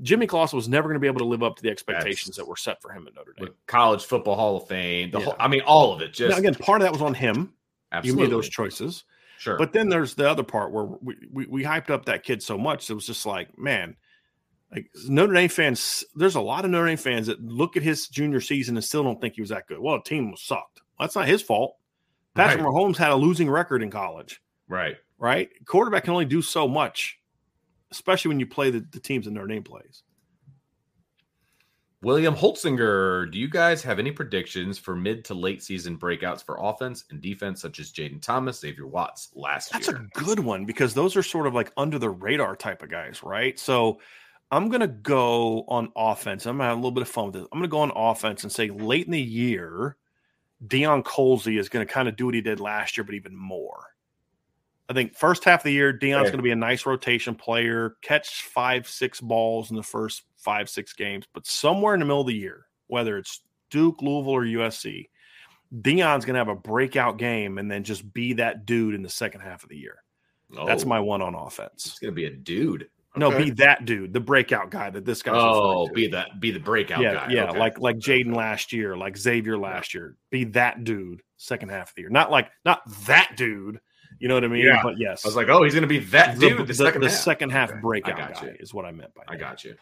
Jimmy 0.01 0.25
Clausen 0.27 0.57
was 0.57 0.67
never 0.67 0.87
going 0.89 0.95
to 0.95 0.99
be 0.99 1.07
able 1.07 1.19
to 1.19 1.25
live 1.25 1.43
up 1.43 1.55
to 1.57 1.63
the 1.63 1.69
expectations 1.69 2.35
That's- 2.35 2.37
that 2.45 2.49
were 2.49 2.55
set 2.55 2.81
for 2.81 2.91
him 2.91 3.07
at 3.07 3.13
Notre 3.15 3.33
Dame. 3.37 3.49
College 3.67 4.03
football 4.05 4.35
Hall 4.35 4.57
of 4.57 4.67
Fame, 4.67 5.11
the 5.11 5.19
Yeah. 5.19 5.25
whole, 5.25 5.35
I 5.39 5.47
mean, 5.47 5.61
all 5.61 5.93
of 5.93 6.01
it. 6.01 6.13
Just 6.13 6.31
now, 6.31 6.37
again, 6.37 6.55
part 6.55 6.81
of 6.81 6.85
that 6.85 6.91
was 6.93 7.01
on 7.01 7.13
him. 7.13 7.53
absolutely 7.91 8.23
You 8.23 8.27
made 8.27 8.33
those 8.35 8.49
choices. 8.49 9.03
sure. 9.37 9.57
But 9.57 9.71
then 9.71 9.89
there's 9.89 10.15
the 10.15 10.27
other 10.29 10.41
part 10.43 10.71
where 10.71 10.85
we, 10.85 11.15
we, 11.31 11.45
we 11.45 11.63
hyped 11.63 11.91
up 11.91 12.05
that 12.05 12.23
kid 12.23 12.41
so 12.41 12.57
much. 12.57 12.89
It 12.89 12.95
was 12.95 13.05
just 13.05 13.23
like, 13.25 13.55
man, 13.57 13.95
like 14.71 14.89
Notre 15.07 15.33
Dame 15.33 15.49
fans, 15.49 16.03
there's 16.15 16.33
a 16.33 16.41
lot 16.41 16.65
of 16.65 16.71
Notre 16.71 16.87
Dame 16.87 16.97
fans 16.97 17.27
that 17.27 17.39
look 17.43 17.77
at 17.77 17.83
his 17.83 18.07
junior 18.07 18.41
season 18.41 18.75
and 18.75 18.83
still 18.83 19.03
don't 19.03 19.21
think 19.21 19.35
he 19.35 19.41
was 19.41 19.51
that 19.51 19.67
good. 19.67 19.77
Well, 19.77 19.97
the 19.97 20.09
team 20.09 20.31
was 20.31 20.41
sucked. 20.41 20.81
That's 20.99 21.15
not 21.15 21.27
his 21.27 21.43
fault. 21.43 21.75
Patrick 22.33 22.63
Right. 22.65 22.73
Mahomes 22.73 22.97
had 22.97 23.11
a 23.11 23.15
losing 23.15 23.47
record 23.47 23.83
in 23.83 23.91
college, 23.91 24.41
right. 24.67 24.97
right? 25.19 25.49
Quarterback 25.67 26.05
can 26.05 26.13
only 26.13 26.25
do 26.25 26.41
so 26.41 26.67
much, 26.67 27.19
especially 27.93 28.29
when 28.29 28.39
you 28.39 28.47
play 28.47 28.71
the, 28.71 28.85
the 28.91 28.99
teams 28.99 29.25
that 29.25 29.31
Notre 29.31 29.47
Dame 29.47 29.63
plays. 29.63 30.03
William 32.01 32.35
Holtzinger, 32.35 33.31
do 33.31 33.39
you 33.39 33.47
guys 33.47 33.81
have 33.83 33.97
any 33.97 34.11
predictions 34.11 34.77
for 34.77 34.93
mid 34.93 35.23
to 35.25 35.33
late 35.33 35.63
season 35.63 35.97
breakouts 35.97 36.43
for 36.43 36.57
offense 36.59 37.05
and 37.11 37.21
defense, 37.21 37.61
such 37.61 37.79
as 37.79 37.93
Jayden 37.93 38.21
Thomas, 38.21 38.59
Xavier 38.59 38.87
Watts 38.87 39.29
last 39.35 39.71
That's 39.71 39.87
year? 39.87 39.97
a 39.97 40.19
good 40.19 40.39
one 40.39 40.65
because 40.65 40.93
those 40.93 41.15
are 41.15 41.23
sort 41.23 41.47
of 41.47 41.53
like 41.53 41.71
under 41.77 41.97
the 41.97 42.09
radar 42.09 42.57
type 42.57 42.83
of 42.83 42.89
guys, 42.89 43.23
right? 43.23 43.57
So 43.57 43.99
I'm 44.51 44.67
going 44.67 44.81
to 44.81 44.87
go 44.87 45.63
on 45.69 45.93
offense. 45.95 46.45
I'm 46.45 46.57
going 46.57 46.65
to 46.65 46.69
have 46.69 46.77
a 46.77 46.81
little 46.81 46.91
bit 46.91 47.03
of 47.03 47.07
fun 47.07 47.27
with 47.27 47.35
this. 47.35 47.47
I'm 47.53 47.59
going 47.59 47.69
to 47.69 47.71
go 47.71 47.79
on 47.79 47.91
offense 47.95 48.43
and 48.43 48.51
say 48.51 48.69
late 48.69 49.05
in 49.05 49.13
the 49.13 49.21
year, 49.21 49.95
Deion 50.67 51.03
Colzie 51.03 51.57
is 51.57 51.69
going 51.69 51.87
to 51.87 51.91
kind 51.91 52.09
of 52.09 52.17
do 52.17 52.25
what 52.25 52.35
he 52.35 52.41
did 52.41 52.59
last 52.59 52.97
year, 52.97 53.05
but 53.05 53.15
even 53.15 53.35
more. 53.35 53.92
I 54.89 54.93
think 54.93 55.15
first 55.15 55.43
half 55.45 55.61
of 55.61 55.63
the 55.63 55.71
year, 55.71 55.93
Deion's 55.93 56.15
Okay. 56.21 56.23
going 56.31 56.37
to 56.37 56.43
be 56.43 56.51
a 56.51 56.55
nice 56.55 56.85
rotation 56.85 57.35
player, 57.35 57.95
catch 58.01 58.43
five, 58.43 58.87
six 58.87 59.21
balls 59.21 59.69
in 59.71 59.77
the 59.77 59.83
first 59.83 60.23
five, 60.37 60.69
six 60.69 60.93
games, 60.93 61.25
but 61.33 61.45
somewhere 61.47 61.93
in 61.93 61.99
the 62.01 62.05
middle 62.05 62.21
of 62.21 62.27
the 62.27 62.33
year, 62.35 62.67
whether 62.87 63.17
it's 63.17 63.41
Duke, 63.69 64.01
Louisville, 64.01 64.33
or 64.33 64.43
USC, 64.45 65.07
Deion's 65.81 66.25
going 66.25 66.33
to 66.33 66.39
have 66.39 66.49
a 66.49 66.55
breakout 66.55 67.17
game 67.17 67.57
and 67.57 67.71
then 67.71 67.83
just 67.83 68.13
be 68.13 68.33
that 68.33 68.65
dude 68.65 68.93
in 68.93 69.01
the 69.01 69.09
second 69.09 69.41
half 69.41 69.63
of 69.63 69.69
the 69.69 69.77
year. 69.77 70.03
That's 70.67 70.83
Oh, 70.83 70.87
my 70.87 70.99
one 70.99 71.21
on 71.23 71.33
offense. 71.33 71.87
It's 71.87 71.99
gonna 71.99 72.11
be 72.11 72.25
a 72.25 72.29
dude. 72.29 72.87
No, 73.15 73.35
be 73.35 73.49
that 73.51 73.85
dude, 73.85 74.13
the 74.13 74.19
breakout 74.19 74.69
guy 74.69 74.91
that 74.91 75.03
this 75.05 75.23
guy. 75.23 75.33
Oh, 75.35 75.87
be 75.87 76.07
that 76.09 76.39
be 76.39 76.51
the 76.51 76.59
breakout 76.59 77.01
yeah, 77.01 77.13
guy. 77.13 77.27
yeah, 77.31 77.49
Okay. 77.49 77.57
like 77.59 77.79
like 77.79 77.97
Jayden 77.97 78.35
last 78.35 78.71
year, 78.71 78.95
like 78.95 79.17
Xavier 79.17 79.57
last 79.57 79.95
year. 79.95 80.15
Be 80.29 80.43
that 80.45 80.83
dude 80.83 81.23
second 81.37 81.69
half 81.69 81.89
of 81.89 81.95
the 81.95 82.01
year, 82.01 82.09
not 82.11 82.29
like 82.29 82.51
not 82.65 82.81
that 83.07 83.33
dude. 83.35 83.79
You 84.23 84.29
know 84.29 84.35
what 84.35 84.45
I 84.45 84.47
mean? 84.47 84.63
Yeah. 84.63 84.79
But 84.81 84.97
yes, 84.97 85.25
I 85.25 85.27
was 85.27 85.35
like, 85.35 85.49
oh, 85.49 85.63
he's 85.63 85.75
gonna 85.75 85.85
be 85.85 85.99
that 85.99 86.39
dude. 86.39 86.65
The, 86.65 86.73
second 86.73 87.01
the 87.01 87.09
half. 87.09 87.19
second 87.19 87.49
half 87.49 87.71
Okay, 87.71 87.77
I 87.77 87.81
breakout 87.81 88.17
got 88.17 88.33
guy 88.35 88.45
you. 88.45 88.55
is 88.57 88.73
what 88.73 88.85
I 88.85 88.91
meant 88.93 89.13
by 89.13 89.23
that. 89.27 89.33
I 89.33 89.35
got 89.35 89.65
you. 89.65 89.75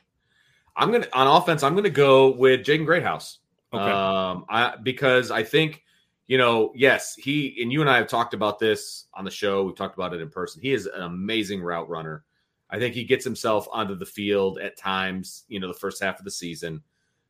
I'm 0.76 0.92
gonna 0.92 1.06
on 1.14 1.28
offense. 1.28 1.62
I'm 1.62 1.76
gonna 1.76 1.92
go 1.92 2.32
with 2.32 2.62
Jaden 2.62 2.88
Greathouse. 2.88 3.38
Okay. 3.72 3.84
Um, 3.84 4.46
I 4.50 4.78
because 4.82 5.30
I 5.30 5.44
think 5.44 5.84
you 6.26 6.40
know, 6.40 6.72
yes, 6.74 7.14
he 7.14 7.56
and 7.62 7.72
you 7.72 7.82
and 7.82 7.90
I 7.90 7.98
have 7.98 8.08
talked 8.08 8.34
about 8.34 8.58
this 8.58 9.06
on 9.14 9.26
the 9.26 9.30
show. 9.30 9.64
We've 9.64 9.76
talked 9.76 9.94
about 9.94 10.12
it 10.12 10.22
in 10.22 10.30
person. 10.32 10.60
He 10.60 10.74
is 10.74 10.88
an 10.88 11.04
amazing 11.04 11.62
route 11.62 11.88
runner. 11.88 12.24
I 12.68 12.80
think 12.80 12.96
he 12.96 13.04
gets 13.04 13.24
himself 13.24 13.68
onto 13.72 13.94
the 13.94 14.08
field 14.08 14.58
at 14.58 14.76
times. 14.76 15.44
You 15.50 15.60
know, 15.60 15.68
the 15.68 15.76
first 15.76 16.02
half 16.02 16.18
of 16.18 16.26
the 16.26 16.32
season. 16.32 16.82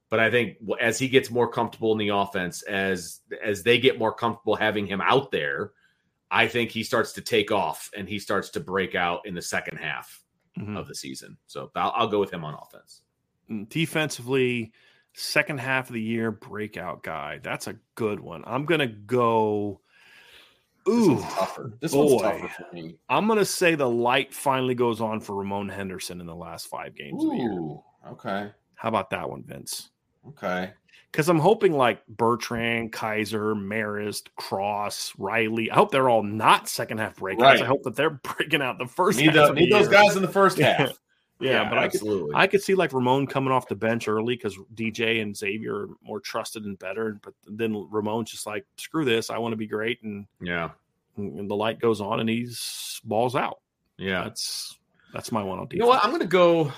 But 0.09 0.21
I 0.21 0.31
think 0.31 0.59
as 0.79 0.97
he 0.97 1.09
gets 1.09 1.29
more 1.29 1.49
comfortable 1.49 1.91
in 1.91 1.97
the 1.97 2.15
offense, 2.15 2.61
as 2.61 3.19
as 3.43 3.63
they 3.63 3.79
get 3.79 3.99
more 3.99 4.13
comfortable 4.13 4.55
having 4.55 4.87
him 4.87 5.01
out 5.01 5.29
there, 5.29 5.73
I 6.33 6.47
think 6.47 6.71
he 6.71 6.83
starts 6.83 7.11
to 7.13 7.21
take 7.21 7.51
off 7.51 7.91
and 7.95 8.07
he 8.07 8.17
starts 8.17 8.49
to 8.51 8.59
break 8.61 8.95
out 8.95 9.25
in 9.25 9.35
the 9.35 9.41
second 9.41 9.77
half 9.77 10.23
Mhm. 10.57 10.77
of 10.77 10.87
the 10.87 10.95
season. 10.95 11.37
So 11.47 11.69
I'll, 11.75 11.91
I'll 11.95 12.07
go 12.07 12.19
with 12.19 12.31
him 12.33 12.43
on 12.45 12.53
offense. 12.55 13.01
Mm, 13.49 13.67
Defensively, 13.69 14.71
second 15.13 15.59
half 15.59 15.89
of 15.89 15.93
the 15.93 16.01
year 16.01 16.31
breakout 16.31 17.03
guy. 17.03 17.39
That's 17.43 17.67
a 17.67 17.75
good 17.95 18.19
one. 18.21 18.43
I'm 18.47 18.65
gonna 18.65 18.87
go. 18.87 19.81
Ooh, 20.87 21.19
tougher. 21.21 21.73
This 21.79 21.91
boy. 21.93 22.05
one's 22.05 22.21
tougher 22.21 22.65
for 22.69 22.73
me. 22.75 22.95
I'm 23.09 23.27
gonna 23.27 23.45
say 23.45 23.75
the 23.75 23.89
light 23.89 24.33
finally 24.33 24.73
goes 24.73 24.99
on 24.99 25.19
for 25.19 25.35
Ramon 25.35 25.69
Henderson 25.69 26.19
in 26.21 26.25
the 26.27 26.35
last 26.35 26.67
five 26.67 26.95
games 26.95 27.23
of 27.23 27.29
the 27.29 27.35
year. 27.37 27.51
Ooh, 27.51 27.83
okay, 28.07 28.51
How 28.75 28.89
about 28.89 29.09
that 29.11 29.29
one, 29.29 29.43
Vince? 29.43 29.89
okay. 30.29 30.73
Because 31.11 31.27
I'm 31.27 31.39
hoping 31.39 31.73
like 31.73 32.05
Bertrand, 32.07 32.93
Kiser, 32.93 33.53
Marist, 33.53 34.29
Cross, 34.37 35.13
Riley. 35.17 35.69
I 35.69 35.75
hope 35.75 35.91
they're 35.91 36.09
all 36.09 36.23
not 36.23 36.69
second 36.69 36.99
half 36.99 37.17
breakouts. 37.17 37.39
Right. 37.39 37.61
I 37.61 37.65
hope 37.65 37.83
that 37.83 37.95
they're 37.97 38.09
breaking 38.37 38.61
out 38.61 38.77
the 38.77 38.87
first 38.87 39.19
Need, 39.19 39.35
half 39.35 39.49
the, 39.49 39.55
need 39.55 39.71
those 39.71 39.89
guys 39.89 40.15
in 40.15 40.21
the 40.21 40.27
first 40.27 40.57
half. 40.57 40.97
Yeah, 41.41 41.67
but 41.67 41.79
I 41.79 41.87
could. 41.87 42.29
I 42.35 42.45
could 42.45 42.61
see 42.61 42.75
like 42.75 42.93
Ramon 42.93 43.25
coming 43.25 43.51
off 43.51 43.67
the 43.67 43.73
bench 43.73 44.07
early 44.07 44.35
because 44.35 44.55
DJ 44.75 45.23
and 45.23 45.35
Xavier 45.35 45.75
are 45.75 45.89
more 46.03 46.19
trusted 46.19 46.65
and 46.65 46.77
better. 46.77 47.19
But 47.19 47.33
then 47.47 47.87
Ramon's 47.89 48.29
just 48.29 48.45
like, 48.45 48.63
screw 48.77 49.05
this, 49.05 49.31
I 49.31 49.39
want 49.39 49.53
to 49.53 49.57
be 49.57 49.65
great, 49.65 50.03
and, 50.03 50.27
yeah, 50.39 50.69
and 51.17 51.49
the 51.49 51.55
light 51.55 51.79
goes 51.79 51.99
on 51.99 52.19
and 52.19 52.29
he's 52.29 53.01
balls 53.03 53.35
out. 53.35 53.59
yeah. 53.97 54.23
That's 54.23 54.77
that's 55.13 55.31
my 55.31 55.41
one 55.41 55.57
on 55.57 55.65
defense. 55.65 55.73
You 55.77 55.79
know 55.79 55.87
what? 55.87 56.05
I'm 56.05 56.11
gonna 56.11 56.25
go. 56.25 56.71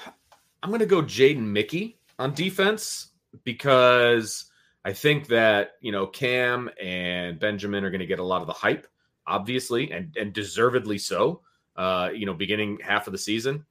I'm 0.64 0.72
gonna 0.72 0.86
go 0.86 1.02
Jaden 1.02 1.40
Mickey 1.40 1.98
on 2.18 2.34
defense 2.34 3.10
because 3.44 4.46
I 4.86 4.94
think 4.94 5.28
that 5.28 5.72
you 5.82 5.92
know 5.92 6.08
Cam 6.08 6.70
and 6.82 7.40
Benjamin 7.40 7.84
are 7.84 7.90
gonna 7.90 8.06
get 8.06 8.20
a 8.20 8.24
lot 8.24 8.42
of 8.42 8.48
the 8.48 8.54
hype, 8.54 8.88
obviously, 9.28 9.92
and 9.92 10.16
and 10.18 10.34
deservedly 10.34 10.98
so. 10.98 11.42
Uh, 11.76 12.10
you 12.14 12.26
know, 12.26 12.34
beginning 12.36 12.78
half 12.84 13.08
of 13.08 13.14
the 13.14 13.18
season, 13.18 13.66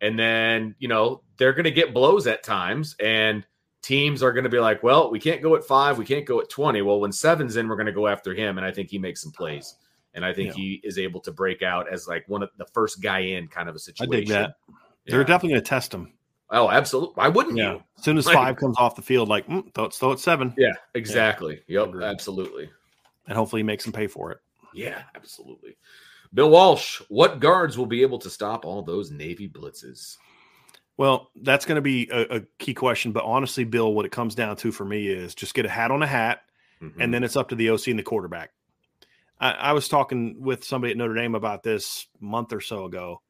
and 0.00 0.18
then 0.18 0.74
you 0.78 0.88
know 0.88 1.22
they're 1.38 1.54
gonna 1.54 1.70
get 1.70 1.94
blows 1.94 2.26
at 2.26 2.42
times, 2.42 2.94
and 3.00 3.46
teams 3.80 4.22
are 4.22 4.32
gonna 4.32 4.50
be 4.50 4.58
like, 4.58 4.82
well, 4.82 5.10
we 5.10 5.18
can't 5.18 5.40
go 5.40 5.56
at 5.56 5.64
five, 5.64 5.96
we 5.96 6.04
can't 6.04 6.26
go 6.26 6.40
at 6.40 6.50
twenty. 6.50 6.82
Well, 6.82 7.00
when 7.00 7.12
seven's 7.12 7.56
in, 7.56 7.68
we're 7.68 7.76
gonna 7.76 7.92
go 7.92 8.06
after 8.06 8.34
him, 8.34 8.58
and 8.58 8.66
I 8.66 8.70
think 8.70 8.90
he 8.90 8.98
makes 8.98 9.22
some 9.22 9.32
plays. 9.32 9.76
And 10.14 10.24
I 10.24 10.32
think 10.32 10.48
Yeah. 10.48 10.54
he 10.62 10.80
is 10.82 10.98
able 10.98 11.20
to 11.20 11.32
break 11.32 11.62
out 11.62 11.90
as 11.90 12.08
like 12.08 12.28
one 12.28 12.42
of 12.42 12.50
the 12.58 12.66
first 12.74 13.00
guy 13.00 13.20
in 13.20 13.46
kind 13.46 13.68
of 13.68 13.76
a 13.76 13.78
situation. 13.78 14.12
I 14.12 14.16
dig 14.18 14.28
that. 14.28 14.56
Yeah. 14.68 14.74
They're 15.06 15.24
definitely 15.24 15.50
going 15.50 15.62
to 15.62 15.68
test 15.68 15.94
him. 15.94 16.12
Oh, 16.50 16.70
absolutely. 16.70 17.12
Why 17.14 17.28
wouldn't 17.28 17.56
Yeah. 17.58 17.74
you? 17.74 17.82
As 17.98 18.04
soon 18.04 18.18
as 18.18 18.26
Like- 18.26 18.34
five 18.34 18.56
comes 18.56 18.76
off 18.78 18.96
the 18.96 19.02
field, 19.02 19.28
like 19.28 19.46
mm, 19.46 19.72
throw, 19.74 19.84
it, 19.84 19.92
throw 19.94 20.12
it 20.12 20.20
seven, 20.20 20.54
Yeah, 20.56 20.72
exactly. 20.94 21.60
Yep, 21.68 21.88
Agreed. 21.88 22.04
absolutely. 22.04 22.70
and 23.26 23.36
hopefully 23.36 23.60
he 23.60 23.64
makes 23.64 23.84
them 23.84 23.92
pay 23.92 24.06
for 24.06 24.32
it. 24.32 24.38
Yeah, 24.72 25.02
absolutely. 25.14 25.76
Bill 26.32 26.48
Walsh, 26.50 27.02
what 27.08 27.40
guards 27.40 27.76
will 27.76 27.86
be 27.86 28.00
able 28.02 28.18
to 28.20 28.30
stop 28.30 28.64
all 28.64 28.80
those 28.82 29.10
Navy 29.10 29.48
blitzes? 29.48 30.16
Well, 30.96 31.30
that's 31.42 31.64
going 31.66 31.76
to 31.76 31.82
be 31.82 32.08
a, 32.10 32.36
a 32.36 32.40
key 32.58 32.74
question. 32.74 33.12
But 33.12 33.24
honestly, 33.24 33.64
Bill, 33.64 33.92
what 33.92 34.04
it 34.06 34.12
comes 34.12 34.34
down 34.34 34.56
to 34.56 34.72
for 34.72 34.84
me 34.84 35.08
is 35.08 35.34
just 35.34 35.54
get 35.54 35.64
a 35.66 35.68
hat 35.68 35.90
on 35.90 36.02
a 36.02 36.06
hat, 36.06 36.40
Mhm. 36.82 36.94
and 37.00 37.12
then 37.14 37.22
it's 37.24 37.36
up 37.36 37.48
to 37.50 37.54
the 37.54 37.70
OC 37.70 37.88
and 37.88 37.98
the 37.98 38.02
quarterback. 38.02 38.50
I, 39.40 39.50
I 39.52 39.72
was 39.72 39.88
talking 39.88 40.36
with 40.40 40.64
somebody 40.64 40.90
at 40.92 40.96
Notre 40.96 41.14
Dame 41.14 41.34
about 41.34 41.62
this 41.62 42.06
month 42.20 42.52
or 42.52 42.60
so 42.60 42.84
ago, 42.84 43.20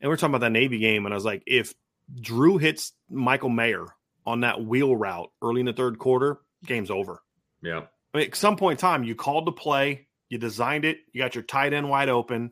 and 0.00 0.08
we 0.08 0.14
are 0.14 0.16
talking 0.16 0.32
about 0.34 0.40
that 0.46 0.52
Navy 0.52 0.78
game, 0.78 1.04
and 1.04 1.12
I 1.12 1.16
was 1.16 1.24
like, 1.24 1.42
if 1.46 1.74
Drew 2.20 2.58
hits 2.58 2.92
Michael 3.10 3.48
Mayer 3.48 3.86
on 4.26 4.40
that 4.40 4.64
wheel 4.64 4.94
route 4.94 5.30
early 5.42 5.60
in 5.60 5.66
the 5.66 5.72
third 5.72 5.98
quarter, 5.98 6.38
game's 6.66 6.90
over. 6.90 7.22
yeah, 7.62 7.82
I 8.14 8.18
mean, 8.18 8.26
at 8.28 8.36
some 8.36 8.56
point 8.56 8.78
in 8.78 8.80
time, 8.80 9.04
you 9.04 9.14
called 9.14 9.46
the 9.46 9.52
play, 9.52 10.06
you 10.28 10.38
designed 10.38 10.84
it, 10.84 10.98
you 11.12 11.20
got 11.22 11.34
your 11.34 11.44
tight 11.44 11.72
end 11.72 11.88
wide 11.88 12.08
open. 12.08 12.50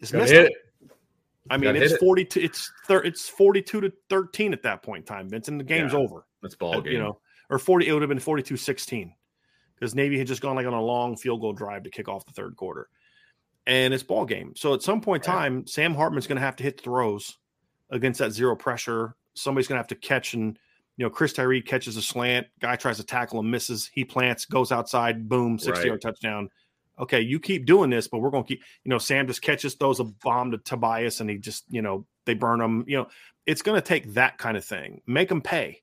It's 0.00 0.12
missed 0.12 0.32
it. 0.32 0.52
I 1.50 1.56
mean, 1.56 1.74
it's 1.76 1.92
it. 1.94 2.00
forty 2.00 2.24
two. 2.24 2.40
It's 2.40 2.70
thir- 2.86 3.02
it's 3.02 3.28
forty 3.28 3.60
two 3.62 3.80
to 3.80 3.92
thirteen 4.08 4.52
at 4.52 4.62
that 4.62 4.82
point 4.82 5.02
in 5.02 5.06
time, 5.06 5.28
Vincent, 5.28 5.58
the 5.58 5.64
game's 5.64 5.92
Yeah. 5.92 5.98
over. 5.98 6.24
That's 6.40 6.54
ball 6.54 6.76
Uh, 6.76 6.80
game. 6.80 6.92
You 6.94 6.98
know, 7.00 7.20
or 7.50 7.58
forty. 7.58 7.86
It 7.88 7.92
would 7.92 8.02
have 8.02 8.08
been 8.08 8.18
42-16 8.20 9.12
because 9.74 9.94
Navy 9.94 10.18
had 10.18 10.26
just 10.28 10.40
gone 10.40 10.54
like 10.56 10.66
on 10.66 10.72
a 10.72 10.80
long 10.82 11.16
field 11.16 11.40
goal 11.40 11.52
drive 11.52 11.82
to 11.82 11.90
kick 11.90 12.08
off 12.08 12.24
the 12.24 12.32
third 12.32 12.56
quarter, 12.56 12.88
and 13.66 13.92
it's 13.92 14.02
ball 14.04 14.24
game. 14.24 14.54
So 14.56 14.72
at 14.74 14.82
some 14.82 15.00
point 15.00 15.26
in 15.26 15.32
Right. 15.32 15.38
time, 15.40 15.66
Sam 15.66 15.94
Hartman's 15.94 16.26
going 16.28 16.36
to 16.36 16.42
have 16.42 16.56
to 16.56 16.62
hit 16.62 16.80
throws 16.80 17.38
against 17.92 18.18
that 18.18 18.32
zero 18.32 18.56
pressure. 18.56 19.14
Somebody's 19.34 19.68
going 19.68 19.76
to 19.76 19.80
have 19.80 19.86
to 19.88 19.94
catch 19.94 20.34
and. 20.34 20.58
You 20.98 21.06
know, 21.06 21.10
Chris 21.10 21.32
Tyree 21.32 21.62
catches 21.62 21.96
a 21.96 22.02
slant. 22.02 22.48
Guy 22.60 22.76
tries 22.76 22.98
to 22.98 23.02
tackle 23.02 23.40
him, 23.40 23.50
misses. 23.50 23.90
He 23.94 24.04
plants, 24.04 24.44
goes 24.44 24.70
outside, 24.70 25.26
boom, 25.26 25.58
60 25.58 25.72
Right. 25.72 25.86
yard 25.86 26.02
touchdown. 26.02 26.50
Okay, 26.98 27.22
you 27.22 27.40
keep 27.40 27.64
doing 27.64 27.88
this, 27.88 28.08
but 28.08 28.18
we're 28.18 28.30
going 28.30 28.44
to 28.44 28.48
keep, 28.48 28.62
you 28.84 28.90
know, 28.90 28.98
Sam 28.98 29.26
just 29.26 29.40
catches, 29.40 29.72
throws 29.72 30.00
a 30.00 30.04
bomb 30.04 30.50
to 30.50 30.58
Tobias, 30.58 31.20
and 31.20 31.30
he 31.30 31.38
just, 31.38 31.64
you 31.70 31.80
know, 31.80 32.04
they 32.26 32.34
burn 32.34 32.60
him. 32.60 32.84
You 32.86 32.98
know, 32.98 33.06
it's 33.46 33.62
going 33.62 33.80
to 33.80 33.84
take 33.84 34.12
that 34.12 34.36
kind 34.36 34.54
of 34.54 34.66
thing. 34.66 35.00
Make 35.06 35.30
them 35.30 35.40
pay. 35.40 35.80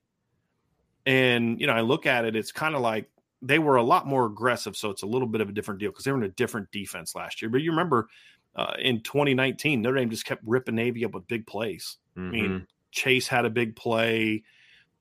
And, 1.04 1.60
you 1.60 1.66
know, 1.66 1.72
I 1.72 1.80
look 1.80 2.06
at 2.06 2.24
it, 2.24 2.36
it's 2.36 2.52
kind 2.52 2.76
of 2.76 2.80
like 2.80 3.10
they 3.42 3.58
were 3.58 3.76
a 3.76 3.82
lot 3.82 4.06
more 4.06 4.26
aggressive. 4.26 4.76
So 4.76 4.90
it's 4.90 5.02
a 5.02 5.06
little 5.06 5.28
bit 5.28 5.40
of 5.40 5.48
a 5.48 5.52
different 5.52 5.80
deal 5.80 5.90
because 5.90 6.04
they 6.04 6.12
were 6.12 6.18
in 6.18 6.24
a 6.24 6.28
different 6.28 6.70
defense 6.70 7.16
last 7.16 7.42
year. 7.42 7.50
But 7.50 7.62
you 7.62 7.72
remember 7.72 8.08
uh, 8.56 8.74
in 8.78 9.00
2019, 9.02 9.80
Notre 9.82 9.96
Dame 9.98 10.10
just 10.10 10.24
kept 10.26 10.42
ripping 10.46 10.74
Navy 10.74 11.04
up 11.04 11.12
with 11.14 11.26
big 11.28 11.46
plays. 11.46 11.98
Mhm. 12.16 12.30
mean, 12.30 12.66
Chase 12.90 13.28
had 13.28 13.44
a 13.44 13.50
big 13.50 13.76
play. 13.76 14.42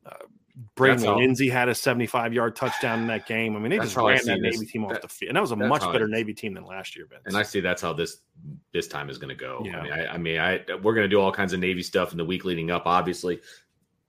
Uh, 0.05 0.11
Braden 0.75 1.03
Lenzy 1.15 1.47
had 1.49 1.69
a 1.69 1.75
75 1.75 2.33
yard 2.33 2.55
touchdown 2.55 2.99
in 2.99 3.07
that 3.07 3.25
game. 3.25 3.55
I 3.55 3.59
mean, 3.59 3.69
they 3.69 3.77
That's 3.77 3.93
just 3.93 3.97
ran 3.97 4.17
that 4.25 4.41
this. 4.41 4.59
Navy 4.59 4.65
team 4.69 4.83
off 4.85 4.91
That- 4.91 5.01
the 5.01 5.07
field. 5.07 5.29
And 5.29 5.37
that 5.37 5.41
was 5.41 5.51
a 5.51 5.55
much 5.55 5.83
I- 5.83 5.91
better 5.91 6.07
Navy 6.07 6.33
team 6.33 6.53
than 6.53 6.65
last 6.65 6.95
year, 6.97 7.05
Vince. 7.09 7.21
And 7.25 7.37
I 7.37 7.43
see 7.43 7.59
that's 7.61 7.81
how 7.81 7.93
this 7.93 8.21
this 8.71 8.87
time 8.87 9.09
is 9.09 9.17
going 9.17 9.29
to 9.29 9.35
go. 9.41 9.61
Yeah. 9.65 9.79
I 9.79 9.83
mean, 9.83 9.91
I, 9.93 10.07
I 10.13 10.17
mean, 10.17 10.39
I 10.39 10.75
we're 10.83 10.93
going 10.93 11.05
to 11.05 11.09
do 11.09 11.19
all 11.19 11.31
kinds 11.31 11.53
of 11.53 11.59
Navy 11.59 11.81
stuff 11.81 12.11
in 12.11 12.17
the 12.17 12.25
week 12.25 12.43
leading 12.45 12.71
up, 12.71 12.83
obviously, 12.85 13.39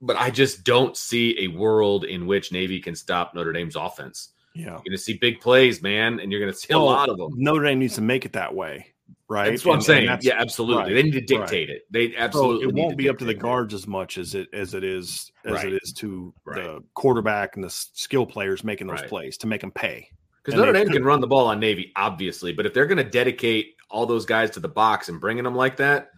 but 0.01 0.15
I 0.17 0.29
just 0.29 0.63
don't 0.63 0.95
see 0.97 1.37
a 1.39 1.47
world 1.47 2.03
in 2.05 2.25
which 2.27 2.51
Navy 2.51 2.79
can 2.81 2.95
stop 2.95 3.33
Notre 3.33 3.53
Dame's 3.53 3.75
offense. 3.77 4.29
yeah. 4.53 4.65
You're 4.65 4.77
going 4.77 4.91
to 4.91 4.97
see 4.97 5.13
big 5.17 5.39
plays, 5.41 5.81
man, 5.81 6.19
and 6.19 6.31
you're 6.31 6.41
going 6.41 6.51
to 6.51 6.57
see 6.57 6.73
a 6.73 6.79
lot 6.79 7.07
of 7.09 7.17
them. 7.17 7.31
Notre 7.37 7.63
Dame 7.65 7.79
needs 7.79 7.95
to 7.95 8.01
make 8.01 8.25
it 8.25 8.33
that 8.33 8.53
way, 8.53 8.90
right? 9.31 9.49
That's 9.49 9.63
what 9.65 9.71
I'm 9.73 9.79
And- 9.79 10.09
and 10.09 10.21
saying. 10.21 10.33
Yeah, 10.35 10.41
absolutely. 10.41 10.83
right, 10.83 10.93
They 10.93 11.03
need 11.03 11.13
to 11.13 11.21
dictate 11.21 11.69
it. 11.69 11.83
They 11.89 12.11
So 12.11 12.17
absolutely. 12.17 12.67
it 12.67 12.73
won't 12.75 12.97
be 12.97 13.07
up 13.09 13.17
to 13.19 13.25
the 13.25 13.31
dictate 13.33 13.39
it. 13.39 13.49
guards 13.49 13.73
as 13.73 13.87
much 13.87 14.17
as 14.17 14.35
it 14.35 14.49
as 14.53 14.73
it 14.73 14.83
is 14.83 15.31
as 15.45 15.53
Right. 15.53 15.73
it 15.73 15.79
is 15.81 15.93
to 15.93 16.33
Right. 16.45 16.63
the 16.63 16.83
quarterback 16.93 17.55
and 17.55 17.63
the 17.63 17.69
skill 17.69 18.25
players 18.25 18.63
making 18.63 18.87
those 18.87 18.99
Right. 19.01 19.09
plays 19.09 19.37
to 19.37 19.47
make 19.47 19.61
them 19.61 19.71
pay. 19.71 20.09
Because 20.43 20.59
Notre 20.59 20.73
Dame 20.73 20.89
can 20.89 21.03
run 21.03 21.21
the 21.21 21.27
ball 21.27 21.47
on 21.47 21.59
Navy, 21.59 21.91
obviously, 21.95 22.51
but 22.51 22.65
if 22.65 22.73
they're 22.73 22.87
going 22.87 22.97
to 22.97 23.03
dedicate 23.09 23.75
all 23.89 24.05
those 24.05 24.25
guys 24.25 24.49
to 24.51 24.59
the 24.59 24.67
box 24.69 25.07
and 25.07 25.19
bringing 25.21 25.43
them 25.43 25.55
like 25.55 25.77
that, 25.77 26.09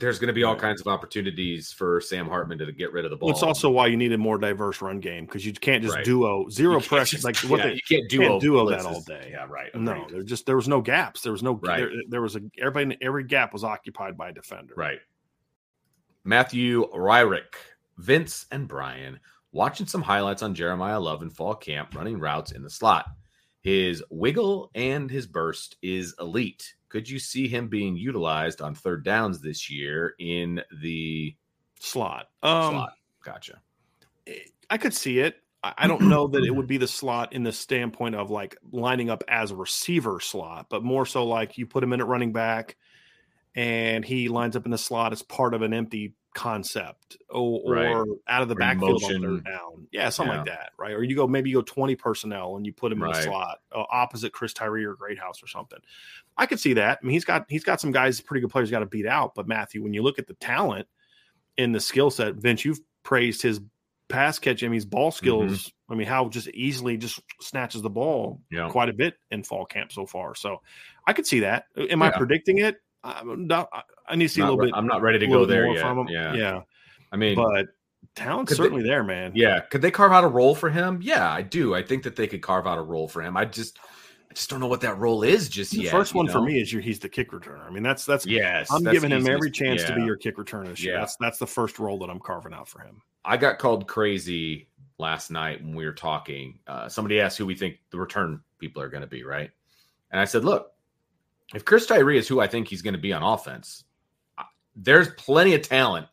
there's 0.00 0.18
going 0.18 0.28
to 0.28 0.32
be 0.32 0.42
all 0.42 0.56
kinds 0.56 0.80
of 0.80 0.86
opportunities 0.86 1.70
for 1.72 2.00
Sam 2.00 2.26
Hartman 2.26 2.58
to 2.58 2.72
get 2.72 2.92
rid 2.92 3.04
of 3.04 3.10
the 3.10 3.16
ball. 3.16 3.28
Well, 3.28 3.36
it's 3.36 3.42
also 3.42 3.70
why 3.70 3.86
you 3.86 3.96
need 3.96 4.12
a 4.12 4.18
more 4.18 4.38
diverse 4.38 4.80
run 4.82 4.98
game 4.98 5.26
because 5.26 5.44
you 5.46 5.52
can't 5.52 5.82
just 5.82 5.94
Right. 5.94 6.04
duo 6.04 6.48
zero 6.48 6.80
pressure 6.80 7.16
just- 7.16 7.24
like 7.24 7.36
what 7.50 7.58
yeah, 7.60 7.66
they 7.66 7.74
you 7.74 7.80
can't 7.88 8.08
duo, 8.10 8.28
can't 8.28 8.40
duo 8.40 8.70
that 8.70 8.86
all 8.86 9.02
day. 9.02 9.28
Yeah, 9.32 9.46
right. 9.48 9.72
no, 9.74 10.06
there 10.10 10.22
just 10.22 10.46
there 10.46 10.56
was 10.56 10.66
no 10.68 10.80
gaps. 10.80 11.20
There 11.20 11.32
was 11.32 11.42
no 11.42 11.52
Right. 11.62 11.78
there, 11.80 11.90
there 12.08 12.22
was 12.22 12.34
a 12.36 12.40
everybody 12.58 12.96
every 13.02 13.24
gap 13.24 13.52
was 13.52 13.62
occupied 13.62 14.16
by 14.16 14.30
a 14.30 14.32
defender. 14.32 14.74
Right. 14.76 14.98
Matthew 16.24 16.88
Ryrick, 16.92 17.54
Vince, 17.98 18.46
and 18.50 18.68
Brian 18.68 19.18
watching 19.52 19.86
some 19.86 20.02
highlights 20.02 20.42
on 20.42 20.54
Jeremiyah 20.54 21.02
Love 21.02 21.22
in 21.22 21.30
fall 21.30 21.54
camp 21.54 21.94
running 21.94 22.18
routes 22.18 22.52
in 22.52 22.62
the 22.62 22.70
slot. 22.70 23.06
His 23.62 24.02
wiggle 24.10 24.70
and 24.74 25.10
his 25.10 25.26
burst 25.26 25.76
is 25.82 26.14
elite. 26.18 26.74
Could 26.90 27.08
you 27.08 27.18
see 27.18 27.48
him 27.48 27.68
being 27.68 27.96
utilized 27.96 28.60
on 28.60 28.74
third 28.74 29.04
downs 29.04 29.40
this 29.40 29.70
year 29.70 30.14
in 30.18 30.60
the 30.82 31.34
Slot. 31.80 32.28
Um 32.42 32.74
slot? 32.74 32.92
Gotcha. 33.24 33.60
I 34.68 34.78
could 34.78 34.94
see 34.94 35.18
it. 35.18 35.36
I 35.62 35.72
I 35.78 35.86
don't 35.86 36.02
know 36.02 36.28
that 36.28 36.44
it 36.44 36.54
would 36.54 36.66
be 36.66 36.76
the 36.76 36.86
slot 36.86 37.32
in 37.32 37.42
the 37.42 37.52
standpoint 37.52 38.14
of 38.14 38.30
like 38.30 38.56
lining 38.70 39.10
up 39.10 39.24
as 39.28 39.50
a 39.50 39.56
receiver 39.56 40.20
slot, 40.20 40.66
but 40.68 40.84
more 40.84 41.06
so 41.06 41.26
like 41.26 41.58
you 41.58 41.66
put 41.66 41.82
him 41.82 41.92
in 41.92 42.00
at 42.00 42.06
running 42.06 42.32
back 42.32 42.76
and 43.54 44.04
he 44.04 44.28
lines 44.28 44.56
up 44.56 44.66
in 44.66 44.70
the 44.70 44.78
slot 44.78 45.12
as 45.12 45.22
part 45.22 45.54
of 45.54 45.62
an 45.62 45.72
empty 45.72 46.14
concept 46.40 47.18
or, 47.28 47.76
or 47.76 48.06
out 48.28 48.40
of 48.42 48.48
the 48.48 48.54
Or 48.54 48.58
backfield 48.58 49.04
on 49.04 49.22
third 49.22 49.44
down. 49.44 49.86
Yeah, 49.92 50.08
something 50.08 50.36
like 50.36 50.46
that, 50.46 50.70
right? 50.78 50.92
Or 50.92 51.02
you 51.02 51.14
go 51.14 51.26
maybe 51.26 51.50
you 51.50 51.56
go 51.56 51.62
20 51.62 51.94
personnel 51.96 52.56
and 52.56 52.64
you 52.64 52.72
put 52.72 52.90
him 52.92 53.02
in 53.02 53.08
Right. 53.10 53.16
a 53.18 53.22
slot 53.22 53.58
uh, 53.72 53.84
opposite 53.90 54.32
Chris 54.32 54.52
Tyree 54.54 54.84
or 54.84 54.94
Greathouse 54.94 55.42
or 55.42 55.46
something. 55.46 55.78
I 56.36 56.46
could 56.46 56.58
see 56.58 56.72
that. 56.74 56.98
I 57.02 57.06
mean, 57.06 57.12
he's 57.12 57.24
got 57.24 57.44
he's 57.48 57.64
got 57.64 57.80
some 57.80 57.92
guys, 57.92 58.20
pretty 58.20 58.40
good 58.40 58.50
players 58.50 58.70
got 58.70 58.78
to 58.80 58.86
beat 58.86 59.06
out. 59.06 59.34
But 59.34 59.46
Matthew, 59.46 59.82
when 59.82 59.92
you 59.92 60.02
look 60.02 60.18
at 60.18 60.26
the 60.26 60.34
talent 60.34 60.88
in 61.58 61.72
the 61.72 61.80
skill 61.80 62.10
set, 62.10 62.36
Vince, 62.36 62.64
you've 62.64 62.80
praised 63.02 63.42
his 63.42 63.60
pass 64.08 64.38
catch. 64.38 64.62
I 64.64 64.66
mean, 64.66 64.74
his 64.74 64.86
ball 64.86 65.10
skills. 65.10 65.72
I 65.90 65.94
mean, 65.94 66.06
how 66.06 66.28
just 66.28 66.48
easily 66.48 66.96
just 66.96 67.20
snatches 67.40 67.82
the 67.82 67.90
ball 67.90 68.40
Yeah. 68.50 68.68
quite 68.70 68.88
a 68.88 68.92
bit 68.92 69.14
in 69.30 69.42
fall 69.42 69.66
camp 69.66 69.92
so 69.92 70.06
far. 70.06 70.34
So 70.34 70.62
I 71.06 71.12
could 71.12 71.26
see 71.26 71.40
that. 71.40 71.64
Am 71.76 72.00
I 72.02 72.10
predicting 72.10 72.58
it? 72.58 72.76
I'm 73.02 73.46
not, 73.46 73.68
I- 74.10 74.16
need 74.16 74.28
to 74.28 74.32
see 74.34 74.40
a 74.40 74.44
little 74.44 74.60
bit. 74.60 74.72
I'm 74.74 74.86
not 74.86 75.02
ready 75.02 75.18
to 75.18 75.26
go 75.26 75.44
there 75.46 75.66
yet. 75.66 75.96
Yeah. 76.08 76.34
yeah. 76.34 76.60
I 77.12 77.16
mean, 77.16 77.36
But 77.36 77.68
talent's 78.14 78.50
Could 78.50 78.58
they- 78.58 78.64
certainly 78.64 78.82
there, 78.84 79.02
man. 79.04 79.32
yeah. 79.34 79.60
Could 79.60 79.82
they 79.82 79.90
carve 79.90 80.12
out 80.12 80.24
a 80.24 80.28
role 80.28 80.54
for 80.54 80.70
him? 80.70 81.00
Yeah, 81.02 81.30
I 81.30 81.42
do. 81.42 81.74
I 81.74 81.82
think 81.82 82.02
that 82.04 82.16
they 82.16 82.26
could 82.26 82.42
carve 82.42 82.66
out 82.66 82.78
a 82.78 82.82
role 82.82 83.08
for 83.08 83.22
him. 83.22 83.36
I 83.36 83.44
just, 83.44 83.78
I 84.30 84.34
just 84.34 84.48
don't 84.48 84.60
know 84.60 84.68
what 84.68 84.80
that 84.82 84.98
role 84.98 85.22
is 85.22 85.48
just 85.48 85.72
yet. 85.72 85.78
The 85.78 85.84
yet. 85.84 85.92
first 85.92 86.14
one 86.14 86.28
for 86.28 86.40
me 86.40 86.60
is 86.60 86.72
your, 86.72 86.82
he's 86.82 87.00
the 87.00 87.08
kick 87.08 87.32
returner. 87.32 87.66
I 87.66 87.70
mean, 87.70 87.82
that's 87.82 88.06
that's 88.06 88.24
Yes, 88.26 88.70
I'm 88.70 88.84
that's 88.84 88.94
giving 88.94 89.10
him 89.10 89.28
every 89.28 89.50
chance 89.50 89.82
to 89.84 89.94
be 89.94 90.02
your 90.02 90.16
kick 90.16 90.36
returner 90.36 90.68
this 90.68 90.82
year. 90.82 90.94
Yeah. 90.94 91.00
That's 91.00 91.16
that's 91.16 91.38
the 91.38 91.46
first 91.48 91.78
role 91.78 91.98
that 91.98 92.10
I'm 92.10 92.20
carving 92.20 92.52
out 92.52 92.68
for 92.68 92.80
him. 92.80 93.02
I 93.24 93.36
got 93.36 93.58
called 93.58 93.88
crazy 93.88 94.68
last 94.98 95.30
night 95.30 95.62
when 95.62 95.74
we 95.74 95.84
were 95.84 95.92
talking. 95.92 96.60
Uh, 96.66 96.88
somebody 96.88 97.20
asked 97.20 97.38
who 97.38 97.46
we 97.46 97.54
think 97.56 97.78
the 97.90 97.98
return 97.98 98.40
people 98.58 98.82
are 98.82 98.88
going 98.88 99.00
to 99.02 99.06
be, 99.08 99.24
right? 99.24 99.50
And 100.12 100.20
I 100.20 100.24
said, 100.26 100.44
look, 100.44 100.72
if 101.54 101.64
Chris 101.64 101.86
Tyree 101.86 102.18
is 102.18 102.28
who 102.28 102.40
I 102.40 102.46
think 102.46 102.68
he's 102.68 102.82
going 102.82 102.94
to 102.94 103.00
be 103.00 103.12
on 103.12 103.22
offense, 103.22 103.84
there's 104.76 105.08
plenty 105.14 105.54
of 105.54 105.62
talent 105.62 106.06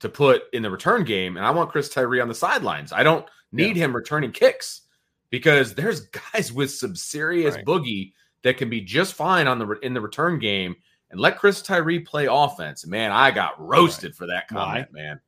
to 0.00 0.08
put 0.08 0.42
in 0.52 0.62
the 0.62 0.70
return 0.70 1.04
game, 1.04 1.36
and 1.36 1.46
I 1.46 1.50
want 1.50 1.70
Chris 1.70 1.88
Tyree 1.88 2.20
on 2.20 2.28
the 2.28 2.34
sidelines. 2.34 2.92
I 2.92 3.02
don't 3.02 3.26
need 3.52 3.76
him 3.76 3.94
returning 3.96 4.32
kicks 4.32 4.82
because 5.30 5.74
there's 5.74 6.00
guys 6.32 6.52
with 6.52 6.70
some 6.70 6.94
serious 6.96 7.54
Right. 7.54 7.64
boogie 7.64 8.12
that 8.42 8.58
can 8.58 8.68
be 8.70 8.80
just 8.80 9.14
fine 9.14 9.46
on 9.48 9.58
the 9.58 9.68
in 9.82 9.94
the 9.94 10.00
return 10.00 10.38
game. 10.38 10.76
And 11.10 11.20
let 11.20 11.38
Chris 11.38 11.62
Tyree 11.62 12.00
play 12.00 12.26
offense. 12.30 12.86
Man, 12.86 13.12
I 13.12 13.30
got 13.30 13.60
roasted 13.60 14.14
for 14.16 14.26
that 14.26 14.44
Why? 14.50 14.64
comment, 14.64 14.92
man 14.92 15.20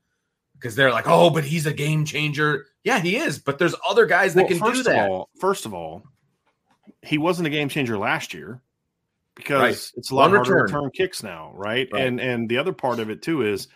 because 0.54 0.74
they're 0.74 0.90
like, 0.90 1.04
oh, 1.06 1.30
but 1.30 1.44
he's 1.44 1.66
a 1.66 1.72
game 1.72 2.04
changer. 2.04 2.66
Yeah, 2.82 2.98
he 2.98 3.16
is. 3.16 3.38
But 3.38 3.58
there's 3.60 3.76
other 3.88 4.06
guys 4.06 4.34
that 4.34 4.40
Well, 4.42 4.48
can 4.48 4.58
first 4.58 4.74
do 4.78 4.82
that. 4.90 5.08
All, 5.08 5.28
first 5.40 5.66
of 5.66 5.72
all, 5.72 6.02
he 7.02 7.16
wasn't 7.16 7.46
a 7.46 7.50
game 7.50 7.68
changer 7.68 7.96
last 7.96 8.34
year 8.34 8.60
because 9.38 9.60
Right. 9.60 9.92
it's 9.96 10.10
a 10.10 10.14
lot 10.14 10.24
One 10.24 10.30
harder 10.36 10.44
to 10.50 10.54
return. 10.54 10.64
return 10.82 10.90
kicks 10.90 11.22
now, 11.22 11.52
right? 11.54 11.88
Right. 11.90 12.04
And 12.06 12.20
and 12.20 12.48
the 12.50 12.58
other 12.58 12.72
part 12.74 12.98
of 12.98 13.08
it 13.08 13.22
too 13.22 13.40
is, 13.42 13.68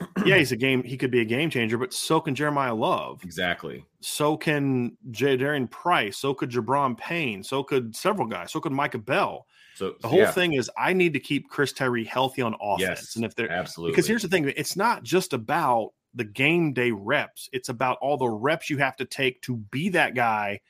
yeah, 0.26 0.36
he's 0.36 0.52
a 0.52 0.56
game. 0.56 0.82
He 0.82 0.96
could 0.98 1.10
be 1.10 1.20
a 1.20 1.24
game 1.24 1.48
changer, 1.50 1.78
but 1.78 1.94
so 1.94 2.20
can 2.20 2.34
Jeremiyah 2.34 2.76
Love. 2.78 3.22
exactly. 3.24 3.84
So 4.00 4.36
can 4.36 4.98
Jadarian 5.10 5.70
Price. 5.70 6.18
So 6.18 6.34
could 6.34 6.50
Gi'Bran 6.50 6.98
Payne. 6.98 7.42
So 7.42 7.62
could 7.62 7.96
several 7.96 8.26
guys. 8.26 8.52
So 8.52 8.60
could 8.60 8.72
Micah 8.72 8.98
Bell. 8.98 9.46
So 9.76 9.94
The 10.00 10.08
whole 10.08 10.18
yeah, 10.18 10.30
thing 10.30 10.52
is, 10.52 10.70
I 10.76 10.92
need 10.92 11.14
to 11.14 11.20
keep 11.20 11.48
Chris 11.48 11.72
Tyree 11.72 12.04
healthy 12.04 12.42
on 12.42 12.54
offense. 12.60 12.80
yes, 12.80 13.16
And 13.16 13.24
if 13.24 13.34
they're 13.34 13.50
absolutely 13.50 13.92
because 13.92 14.06
here's 14.06 14.22
the 14.22 14.28
thing 14.28 14.52
it's 14.56 14.76
not 14.76 15.02
just 15.04 15.32
about 15.32 15.92
the 16.16 16.22
game 16.24 16.72
day 16.72 16.92
reps 16.92 17.48
it's 17.52 17.68
about 17.68 17.98
all 18.00 18.16
the 18.16 18.28
reps 18.28 18.70
you 18.70 18.78
have 18.78 18.94
to 18.96 19.04
take 19.04 19.42
to 19.42 19.56
be 19.56 19.88
that 19.88 20.14
guy 20.14 20.60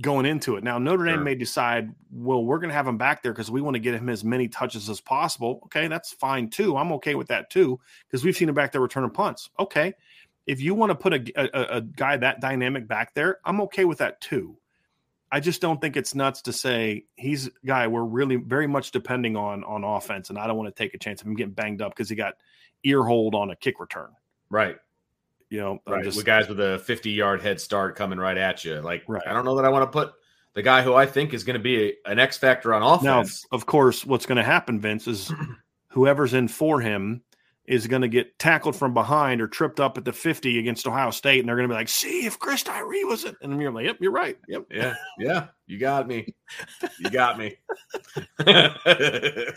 going 0.00 0.26
into 0.26 0.56
it. 0.56 0.64
Now 0.64 0.78
notre 0.78 1.04
dame 1.04 1.24
may 1.24 1.34
decide 1.34 1.94
well 2.12 2.44
we're 2.44 2.58
going 2.58 2.70
to 2.70 2.74
have 2.74 2.86
him 2.86 2.98
back 2.98 3.22
there 3.22 3.32
because 3.32 3.50
we 3.50 3.60
want 3.60 3.74
to 3.74 3.80
get 3.80 3.94
him 3.94 4.08
as 4.08 4.24
many 4.24 4.48
touches 4.48 4.88
as 4.88 5.00
possible. 5.00 5.60
Okay 5.64 5.88
that's 5.88 6.12
fine 6.12 6.48
too. 6.50 6.76
I'm 6.76 6.92
okay 6.92 7.14
with 7.14 7.28
that 7.28 7.50
too 7.50 7.80
because 8.06 8.24
we've 8.24 8.36
seen 8.36 8.48
him 8.48 8.54
back 8.54 8.72
there 8.72 8.80
returning 8.80 9.10
punts. 9.10 9.50
Okay 9.58 9.94
if 10.46 10.62
you 10.62 10.74
want 10.74 10.88
to 10.88 10.94
put 10.94 11.12
a, 11.12 11.32
a, 11.36 11.76
a 11.76 11.80
guy 11.82 12.16
that 12.16 12.40
dynamic 12.40 12.88
back 12.88 13.12
there 13.12 13.36
i'm 13.44 13.60
okay 13.60 13.84
with 13.84 13.98
that 13.98 14.18
too. 14.22 14.56
I 15.30 15.40
just 15.40 15.60
don't 15.60 15.80
think 15.80 15.96
it's 15.96 16.14
nuts 16.14 16.42
to 16.42 16.52
say 16.52 17.04
he's 17.16 17.48
a 17.48 17.50
guy 17.66 17.86
we're 17.86 18.04
really 18.04 18.36
very 18.36 18.66
much 18.66 18.90
depending 18.90 19.36
on 19.36 19.62
on 19.64 19.84
offense, 19.84 20.30
and 20.30 20.38
I 20.38 20.46
don't 20.46 20.56
want 20.56 20.74
to 20.74 20.82
take 20.82 20.94
a 20.94 20.98
chance 20.98 21.20
of 21.20 21.26
him 21.26 21.34
getting 21.34 21.52
banged 21.52 21.82
up 21.82 21.92
because 21.92 22.08
he 22.08 22.16
got 22.16 22.34
ear 22.84 23.02
hold 23.02 23.34
on 23.34 23.50
a 23.50 23.56
kick 23.56 23.80
return. 23.80 24.10
right, 24.50 24.76
You 25.50 25.60
know, 25.60 25.78
right. 25.86 26.04
just- 26.04 26.16
with 26.16 26.26
guys 26.26 26.48
with 26.48 26.60
a 26.60 26.78
50 26.80 27.10
yard 27.10 27.40
head 27.42 27.60
start 27.60 27.96
coming 27.96 28.18
right 28.18 28.36
at 28.36 28.64
you. 28.64 28.80
Like, 28.80 29.04
Right. 29.08 29.22
I 29.26 29.32
don't 29.32 29.44
know 29.44 29.56
that 29.56 29.64
I 29.64 29.70
want 29.70 29.90
to 29.90 29.98
put 29.98 30.12
the 30.54 30.62
guy 30.62 30.82
who 30.82 30.94
I 30.94 31.06
think 31.06 31.32
is 31.34 31.44
going 31.44 31.54
to 31.54 31.62
be 31.62 31.90
a, 31.90 32.10
an 32.10 32.18
X 32.18 32.36
factor 32.36 32.74
on 32.74 32.80
now, 33.02 33.20
offense. 33.20 33.46
of 33.52 33.64
course, 33.66 34.04
what's 34.04 34.26
going 34.26 34.36
to 34.36 34.42
happen, 34.44 34.80
Vince, 34.80 35.06
is 35.06 35.32
whoever's 35.90 36.34
in 36.34 36.48
for 36.48 36.80
him 36.80 37.22
is 37.64 37.86
going 37.86 38.00
to 38.02 38.08
get 38.08 38.38
tackled 38.38 38.74
from 38.74 38.94
behind 38.94 39.42
or 39.42 39.46
tripped 39.46 39.78
up 39.78 39.98
at 39.98 40.04
the 40.04 40.12
50 40.12 40.58
against 40.58 40.86
Ohio 40.86 41.10
State, 41.10 41.40
and 41.40 41.48
they're 41.48 41.54
going 41.56 41.68
to 41.68 41.72
be 41.72 41.76
like, 41.76 41.90
"See 41.90 42.24
if 42.24 42.38
Chris 42.38 42.62
Tyree 42.62 43.04
was 43.04 43.24
it," 43.24 43.36
and 43.42 43.60
you're 43.60 43.70
like, 43.70 43.84
"Yep, 43.84 43.98
you're 44.00 44.10
right. 44.10 44.38
Yep." 44.48 44.64
yeah, 44.70 44.94
yeah, 45.18 45.46
you 45.66 45.78
got 45.78 46.08
me. 46.08 46.34
You 46.98 47.10
got 47.10 47.38
me. 47.38 47.56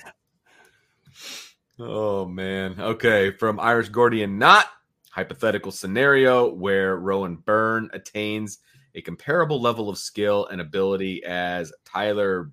oh 1.79 2.25
man. 2.25 2.75
Okay, 2.79 3.31
from 3.31 3.59
Irish 3.59 3.89
Gordian, 3.89 4.37
not 4.37 4.67
hypothetical 5.11 5.71
scenario 5.71 6.51
where 6.53 6.97
Rowan 6.97 7.35
Byrne 7.37 7.89
attains 7.93 8.59
a 8.95 9.01
comparable 9.01 9.61
level 9.61 9.87
of 9.89 9.97
skill 9.97 10.47
and 10.47 10.59
ability 10.59 11.23
as 11.23 11.71
Tyler 11.85 12.51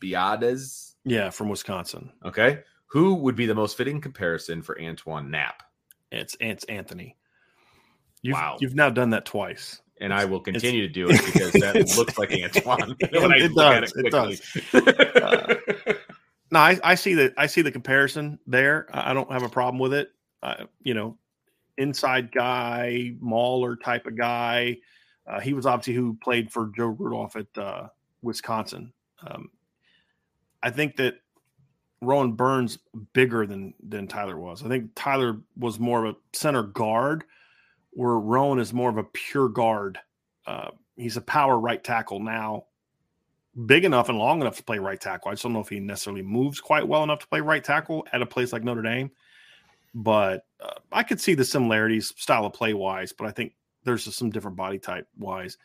Biadasz. 0.00 0.94
Yeah, 1.04 1.30
from 1.30 1.48
Wisconsin. 1.48 2.10
Okay, 2.24 2.60
who 2.86 3.14
would 3.14 3.36
be 3.36 3.46
the 3.46 3.54
most 3.54 3.76
fitting 3.76 4.00
comparison 4.00 4.60
for 4.62 4.80
Antoine 4.80 5.30
Knapp? 5.30 5.62
It's 6.10 6.36
it's 6.40 6.64
Anthony. 6.64 7.16
You've, 8.22 8.34
Wow. 8.34 8.58
you've 8.60 8.74
now 8.74 8.90
done 8.90 9.10
that 9.10 9.24
twice. 9.24 9.80
And 10.02 10.12
I 10.12 10.24
will 10.26 10.40
continue 10.40 10.82
to 10.82 10.88
do 10.92 11.08
it 11.10 11.24
because 11.24 11.52
that 11.52 11.74
looks 11.96 12.18
like 12.18 12.32
Antoine. 12.32 12.96
It- 13.00 13.12
when 13.22 13.32
I 13.32 13.36
it 13.36 13.52
look 13.52 13.64
at 13.72 13.80
does, 14.10 14.42
it 14.54 14.70
quickly. 14.70 15.94
No, 16.52 16.58
I, 16.58 16.78
I 16.82 16.94
see 16.96 17.14
the 17.14 17.32
I 17.36 17.46
see 17.46 17.62
the 17.62 17.70
comparison 17.70 18.38
there. 18.46 18.88
I 18.92 19.10
I 19.10 19.14
don't 19.14 19.30
have 19.30 19.42
a 19.44 19.48
problem 19.48 19.78
with 19.78 19.94
it. 19.94 20.08
Uh, 20.42 20.64
you 20.82 20.94
know, 20.94 21.16
inside 21.80 22.30
guy, 22.30 23.14
mauler 23.18 23.74
type 23.74 24.06
of 24.06 24.16
guy. 24.16 24.76
Uh, 25.26 25.40
he 25.40 25.52
was 25.54 25.66
obviously 25.66 25.94
who 25.94 26.16
played 26.22 26.52
for 26.52 26.70
Joe 26.76 26.96
Rudolph 26.98 27.36
at 27.36 27.46
uh, 27.56 27.88
Wisconsin. 28.22 28.92
Um, 29.26 29.50
I 30.62 30.70
think 30.70 30.96
that 30.96 31.14
Rowan 32.02 32.32
Burns 32.32 32.78
bigger 33.12 33.46
than 33.46 33.74
than 33.82 34.06
Tyler 34.06 34.38
was. 34.38 34.62
I 34.64 34.68
think 34.68 34.90
Tyler 34.94 35.40
was 35.56 35.78
more 35.78 36.04
of 36.04 36.14
a 36.14 36.36
center 36.36 36.62
guard, 36.62 37.24
where 37.90 38.18
Rowan 38.18 38.58
is 38.58 38.72
more 38.72 38.90
of 38.90 38.96
a 38.96 39.04
pure 39.04 39.48
guard. 39.48 39.98
Uh, 40.46 40.70
he's 40.96 41.16
a 41.16 41.22
power 41.22 41.58
right 41.58 41.82
tackle 41.82 42.20
now, 42.20 42.64
big 43.66 43.84
enough 43.84 44.08
and 44.08 44.18
long 44.18 44.40
enough 44.40 44.56
to 44.56 44.64
play 44.64 44.78
right 44.78 45.00
tackle. 45.00 45.30
I 45.30 45.34
just 45.34 45.42
don't 45.42 45.52
know 45.52 45.60
if 45.60 45.68
he 45.68 45.80
necessarily 45.80 46.22
moves 46.22 46.60
quite 46.60 46.86
well 46.86 47.04
enough 47.04 47.20
to 47.20 47.28
play 47.28 47.40
right 47.40 47.62
tackle 47.62 48.06
at 48.12 48.22
a 48.22 48.26
place 48.26 48.52
like 48.52 48.64
Notre 48.64 48.82
Dame. 48.82 49.10
But 49.94 50.44
uh, 50.60 50.74
I 50.92 51.02
could 51.02 51.20
see 51.20 51.34
the 51.34 51.44
similarities, 51.44 52.14
style 52.16 52.46
of 52.46 52.52
play 52.52 52.74
wise. 52.74 53.12
But 53.12 53.26
I 53.26 53.32
think 53.32 53.54
there's 53.84 54.04
just 54.04 54.18
some 54.18 54.30
different 54.30 54.56
body 54.56 54.78
type 54.78 55.08
wise. 55.18 55.58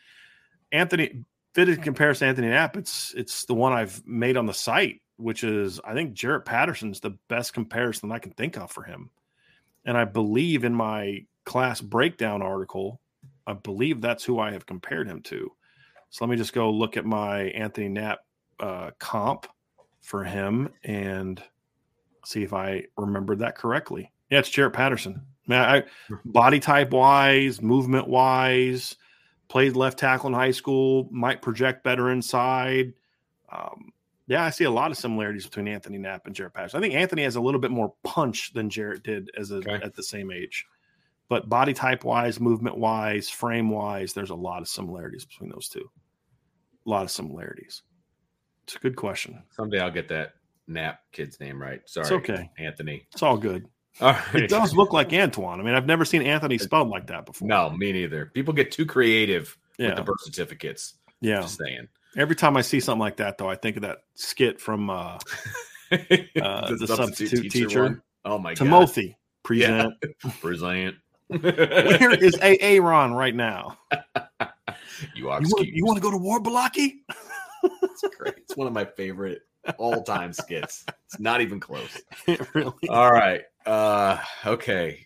Anthony 0.72 1.24
fitted 1.54 1.78
in 1.78 1.84
comparison 1.84 2.34
to 2.34 2.42
Anthonie 2.42 2.50
Knapp. 2.50 2.78
It's 2.78 3.14
it's 3.16 3.46
the 3.46 3.54
one 3.54 3.74
I've 3.74 4.06
made 4.06 4.38
on 4.38 4.46
the 4.46 4.54
site, 4.54 5.02
which 5.18 5.44
is 5.44 5.80
I 5.84 5.94
think 5.94 6.14
Jarrett 6.14 6.46
Patterson's 6.46 7.00
the 7.00 7.18
best 7.30 7.54
comparison 7.54 8.12
I 8.12 8.20
can 8.20 8.32
think 8.32 8.58
of 8.58 8.72
for 8.72 8.84
him. 8.84 9.10
And 9.86 9.98
I 9.98 10.06
believe 10.06 10.64
in 10.64 10.74
my 10.74 11.26
class 11.46 11.80
breakdown 11.80 12.42
article, 12.42 13.00
I 13.48 13.54
believe 13.54 14.02
that's 14.02 14.24
who 14.24 14.40
I 14.40 14.52
have 14.52 14.66
compared 14.66 15.08
him 15.08 15.22
to. 15.24 15.52
So 16.10 16.26
let 16.26 16.32
me 16.32 16.38
just 16.38 16.54
go 16.54 16.72
look 16.72 16.98
at 16.98 17.06
my 17.06 17.54
Anthonie 17.56 17.92
Knapp 17.92 18.20
uh, 18.60 18.92
comp 19.00 19.48
for 20.02 20.24
him 20.24 20.70
and 20.84 21.42
see 22.26 22.44
if 22.44 22.54
I 22.54 22.86
remembered 22.98 23.40
that 23.40 23.58
correctly. 23.58 24.12
Yeah, 24.30 24.40
it's 24.40 24.50
Jarrett 24.50 24.74
Patterson. 24.74 25.22
Man, 25.48 25.64
I, 25.64 25.84
body 26.26 26.60
type 26.60 26.92
wise, 26.92 27.62
movement 27.62 28.08
wise, 28.08 28.96
played 29.48 29.76
left 29.76 30.00
tackle 30.00 30.28
in 30.28 30.34
high 30.34 30.52
school, 30.52 31.08
might 31.12 31.42
project 31.42 31.84
better 31.84 32.10
inside. 32.10 32.94
Um, 33.52 33.92
yeah, 34.28 34.44
I 34.44 34.50
see 34.50 34.64
a 34.64 34.72
lot 34.72 34.90
of 34.90 34.98
similarities 34.98 35.46
between 35.46 35.68
Anthonie 35.68 36.00
Knapp 36.00 36.26
and 36.26 36.36
Jarrett 36.36 36.56
Patterson. 36.56 36.80
I 36.80 36.82
think 36.82 36.96
Anthony 36.96 37.24
has 37.24 37.36
a 37.36 37.42
little 37.42 37.62
bit 37.62 37.70
more 37.70 37.94
punch 38.04 38.54
than 38.54 38.72
Jarrett 38.72 39.04
did 39.04 39.30
as 39.38 39.52
a, 39.52 39.58
okay. 39.58 39.80
at 39.84 39.96
the 39.96 40.02
same 40.02 40.32
age. 40.32 40.66
But 41.30 41.48
body 41.48 41.74
type 41.74 42.04
wise, 42.04 42.40
movement 42.40 42.78
wise, 42.78 43.30
frame 43.30 43.70
wise, 43.70 44.14
there's 44.14 44.32
a 44.32 44.36
lot 44.36 44.62
of 44.62 44.68
similarities 44.68 45.26
between 45.26 45.50
those 45.52 45.70
two. 45.70 45.90
A 46.86 46.90
lot 46.90 47.04
of 47.04 47.12
similarities. 47.12 47.84
It's 48.64 48.76
a 48.76 48.80
good 48.80 48.96
question. 48.96 49.44
Someday 49.52 49.80
I'll 49.80 49.92
get 49.92 50.08
that 50.10 50.34
Knapp 50.68 51.02
kid's 51.12 51.40
name 51.40 51.62
right. 51.62 51.82
Sorry. 51.86 52.04
It's 52.04 52.12
okay. 52.12 52.50
Anthony. 52.58 53.08
It's 53.12 53.24
all 53.24 53.38
good. 53.38 53.68
All 54.02 54.12
right. 54.12 54.44
It 54.44 54.50
does 54.50 54.76
look 54.76 54.92
like 54.92 55.14
Antoine. 55.14 55.60
I 55.60 55.64
mean, 55.64 55.74
I've 55.74 55.86
never 55.86 56.04
seen 56.04 56.22
Anthony 56.22 56.58
spelled 56.58 56.90
like 56.90 57.08
that 57.08 57.26
before. 57.26 57.48
No, 57.48 57.70
me 57.70 57.94
neither. 57.94 58.28
People 58.28 58.54
get 58.54 58.72
too 58.72 58.86
creative 58.86 59.58
yeah. 59.78 59.88
with 59.88 59.96
the 59.98 60.04
birth 60.04 60.22
certificates. 60.22 60.96
Yeah. 61.22 61.42
Just 61.42 61.58
saying. 61.58 61.88
Every 62.18 62.36
time 62.36 62.58
I 62.58 62.62
see 62.62 62.80
something 62.80 63.00
like 63.00 63.18
that, 63.18 63.38
though, 63.38 63.50
I 63.50 63.56
think 63.56 63.78
of 63.78 63.84
that 63.84 64.00
skit 64.16 64.60
from 64.60 64.90
uh, 64.90 64.94
uh, 65.92 65.98
the, 66.00 66.78
the, 66.80 66.88
substitute, 66.88 66.88
substitute 66.88 67.52
teacher. 67.52 67.68
teacher. 67.68 68.04
Oh 68.26 68.38
my 68.38 68.54
Timothy, 68.54 69.10
God. 69.10 69.16
present. 69.44 69.94
Yeah. 70.24 70.32
present. 70.42 70.96
Where 71.28 72.14
is 72.14 72.38
Aaron 72.42 73.14
right 73.14 73.36
now? 73.36 73.78
you 75.16 75.30
are. 75.30 75.42
You 75.42 75.86
want 75.86 75.98
to 75.98 76.02
go 76.02 76.12
to 76.12 76.18
Warabalaki? 76.18 77.00
it's 77.64 78.04
great. 78.18 78.36
It's 78.38 78.56
one 78.56 78.68
of 78.68 78.74
my 78.74 78.86
favorite 78.86 79.42
all 79.78 80.04
time 80.04 80.34
skits. 80.34 80.86
It's 81.06 81.20
not 81.20 81.42
even 81.42 81.60
close. 81.60 82.02
really 82.54 82.90
all 82.90 83.12
right. 83.12 83.42
Uh, 83.66 84.18
okay. 84.46 85.06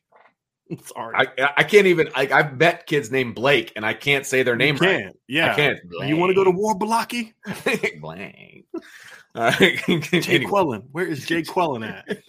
Sorry. 0.85 1.15
I, 1.15 1.49
I 1.57 1.63
can't 1.63 1.87
even. 1.87 2.09
I, 2.15 2.29
I've 2.31 2.57
met 2.57 2.85
kids 2.85 3.11
named 3.11 3.35
Blake, 3.35 3.73
and 3.75 3.85
I 3.85 3.93
can't 3.93 4.25
say 4.25 4.43
their 4.43 4.55
name 4.55 4.77
right. 4.77 5.15
Yeah, 5.27 5.51
I 5.51 5.55
can't. 5.55 5.79
You 6.05 6.17
want 6.17 6.29
to 6.31 6.35
go 6.35 6.43
to 6.43 6.51
Warabalaki? 6.51 7.33
Blank. 8.01 8.65
Uh, 9.35 9.51
Jay 9.51 9.77
anyway. 9.87 10.51
Quellen. 10.51 10.83
Where 10.91 11.05
is 11.05 11.25
Jay 11.25 11.41
Quellen 11.43 11.87
at? 11.87 12.21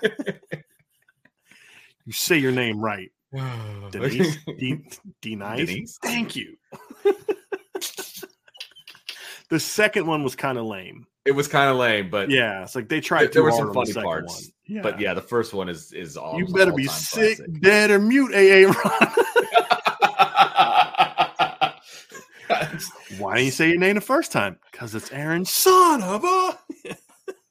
you 2.07 2.13
say 2.13 2.39
your 2.39 2.53
name 2.53 2.81
right. 2.81 3.11
Denise. 3.91 4.39
D, 4.59 4.79
D 5.21 5.37
nice. 5.37 5.67
Denise. 5.67 5.99
Thank 6.03 6.37
you. 6.37 6.57
the 9.51 9.61
second 9.61 10.07
one 10.07 10.25
was 10.25 10.35
kind 10.35 10.59
of 10.59 10.65
lame. 10.65 11.07
It 11.27 11.33
was 11.33 11.49
kind 11.49 11.71
of 11.71 11.77
lame, 11.77 12.09
but 12.09 12.31
yeah, 12.31 12.63
it's 12.63 12.75
like 12.75 12.89
they 12.89 13.01
tried. 13.01 13.33
There 13.33 13.43
were 13.43 13.53
some 13.53 13.75
funny 13.75 13.93
parts. 13.93 14.51
Yeah. 14.67 14.81
but 14.83 15.01
yeah, 15.01 15.15
the 15.15 15.21
first 15.21 15.53
one 15.53 15.69
is 15.69 15.93
is 15.93 16.17
all. 16.17 16.39
You 16.39 16.47
better 16.47 16.73
be 16.73 16.87
sick, 16.87 17.37
classic. 17.37 17.61
dead, 17.61 17.91
or 17.91 17.99
mute, 17.99 18.33
AA 18.35 18.73
Ron. 18.73 18.75
Why 23.19 23.35
didn't 23.35 23.45
you 23.47 23.51
say 23.51 23.69
your 23.69 23.79
name 23.79 23.97
the 23.97 24.01
first 24.01 24.33
time? 24.33 24.59
Because 24.73 24.95
it's 24.95 25.13
Aaron, 25.13 25.45
son 25.45 26.03
of 26.03 26.25
a. 26.25 26.59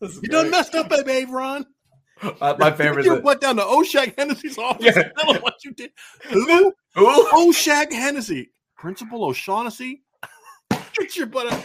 you 0.01 0.29
done 0.29 0.49
messed 0.49 0.73
up, 0.73 0.89
baby, 0.89 1.31
Ron. 1.31 1.65
Uh, 2.21 2.55
my 2.57 2.71
favorite. 2.71 3.05
You 3.05 3.21
went 3.21 3.41
down 3.41 3.57
to 3.57 3.61
Oshag 3.61 4.17
Hennessy's 4.17 4.57
office. 4.57 4.95
Yeah. 4.95 5.09
Tell 5.17 5.33
him 5.33 5.41
what 5.41 5.63
you 5.63 5.73
did. 5.73 5.91
Who? 6.29 6.73
Who? 6.95 7.51
Oshag 7.51 7.91
Hennessy, 7.93 8.49
Principal 8.75 9.23
O'Shaughnessy. 9.25 10.01
Get 10.97 11.15
your 11.15 11.27
butt 11.27 11.53
up. 11.53 11.63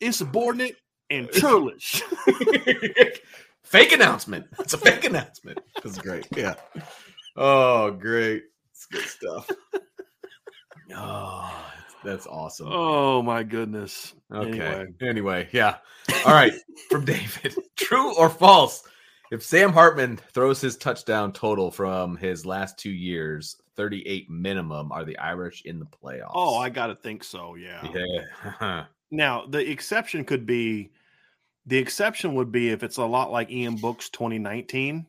Insubordinate 0.00 0.76
and 1.10 1.30
churlish. 1.32 2.02
fake 3.62 3.92
announcement. 3.92 4.46
It's 4.58 4.74
a 4.74 4.78
fake 4.78 5.04
announcement. 5.04 5.58
That's 5.82 5.98
great. 5.98 6.26
Yeah. 6.36 6.54
Oh, 7.36 7.90
great. 7.90 8.44
It's 8.70 8.86
good 8.86 9.04
stuff. 9.04 9.50
Oh, 10.94 11.52
that's 12.04 12.28
awesome. 12.28 12.68
Oh 12.70 13.20
my 13.20 13.42
goodness. 13.42 14.14
Okay. 14.32 14.60
Anyway, 14.60 14.86
anyway 15.02 15.48
yeah. 15.50 15.78
All 16.24 16.32
right. 16.32 16.52
From 16.90 17.04
David. 17.04 17.56
True 17.74 18.14
or 18.16 18.30
false? 18.30 18.84
If 19.32 19.42
Sam 19.42 19.72
Hartman 19.72 20.16
throws 20.16 20.60
his 20.60 20.76
touchdown 20.76 21.32
total 21.32 21.72
from 21.72 22.16
his 22.16 22.46
last 22.46 22.78
two 22.78 22.92
years, 22.92 23.56
38 23.74 24.30
minimum, 24.30 24.92
are 24.92 25.04
the 25.04 25.18
Irish 25.18 25.62
in 25.64 25.80
the 25.80 25.86
playoffs? 25.86 26.30
Oh, 26.34 26.56
I 26.56 26.70
got 26.70 26.86
to 26.86 26.94
think 26.94 27.24
so. 27.24 27.56
Yeah. 27.56 27.84
Yeah. 28.60 28.84
now, 29.10 29.44
the 29.46 29.68
exception 29.68 30.24
could 30.24 30.46
be 30.46 30.90
the 31.66 31.78
exception 31.78 32.34
would 32.34 32.52
be 32.52 32.70
if 32.70 32.82
it's 32.82 32.96
a 32.96 33.04
lot 33.04 33.32
like 33.32 33.50
Ian 33.50 33.76
Book's 33.76 34.08
2019. 34.10 35.06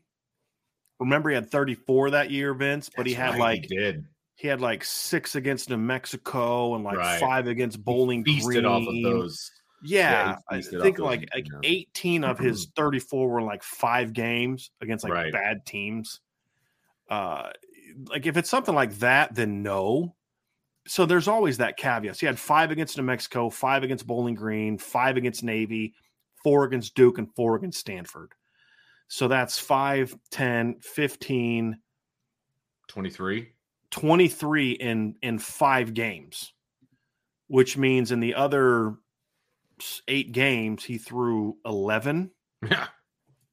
Remember, 0.99 1.29
he 1.29 1.35
had 1.35 1.51
34 1.51 2.11
that 2.11 2.31
year, 2.31 2.53
Vince, 2.55 2.89
but 2.89 3.03
That's 3.03 3.09
he 3.09 3.13
had 3.15 3.31
right, 3.31 3.39
like 3.39 3.67
he 3.69 3.75
did. 3.77 4.05
He 4.35 4.47
had 4.47 4.61
like 4.61 4.83
six 4.83 5.35
against 5.35 5.69
New 5.69 5.77
Mexico 5.77 6.75
and 6.75 6.83
like 6.83 6.97
right. 6.97 7.19
five 7.19 7.47
against 7.47 7.83
Bowling 7.83 8.23
he 8.25 8.41
Green. 8.41 8.65
off 8.65 8.87
of 8.87 9.03
those. 9.03 9.51
Yeah, 9.83 10.35
yeah 10.51 10.57
I 10.57 10.61
think 10.61 10.97
like 10.97 11.27
like 11.33 11.47
18 11.63 12.23
of 12.23 12.39
his 12.39 12.65
34 12.75 13.29
were 13.29 13.41
like 13.43 13.61
five 13.61 14.13
games 14.13 14.71
against 14.81 15.03
like 15.03 15.13
right. 15.13 15.33
bad 15.33 15.65
teams. 15.65 16.19
Uh, 17.09 17.49
like 18.09 18.25
if 18.25 18.37
it's 18.37 18.49
something 18.49 18.73
like 18.75 18.93
that, 18.99 19.35
then 19.35 19.61
no. 19.61 20.15
So 20.87 21.05
there's 21.05 21.27
always 21.27 21.57
that 21.57 21.77
caveat. 21.77 22.15
So 22.15 22.21
he 22.21 22.25
had 22.25 22.39
five 22.39 22.71
against 22.71 22.97
New 22.97 23.03
Mexico, 23.03 23.49
five 23.49 23.83
against 23.83 24.07
Bowling 24.07 24.35
Green, 24.35 24.77
five 24.77 25.17
against 25.17 25.43
Navy, 25.43 25.93
four 26.43 26.63
against 26.63 26.95
Duke, 26.95 27.17
and 27.17 27.33
four 27.35 27.55
against 27.55 27.79
Stanford. 27.79 28.33
So 29.07 29.27
that's 29.27 29.57
5, 29.57 30.15
10, 30.31 30.75
15, 30.81 31.77
23. 32.87 33.53
23 33.89 34.71
in 34.71 35.15
in 35.21 35.39
five 35.39 35.93
games, 35.93 36.53
which 37.47 37.77
means 37.77 38.11
in 38.11 38.19
the 38.19 38.35
other 38.35 38.95
eight 40.07 40.31
games 40.31 40.83
he 40.83 40.97
threw 40.97 41.57
11. 41.65 42.31
Yeah. 42.67 42.87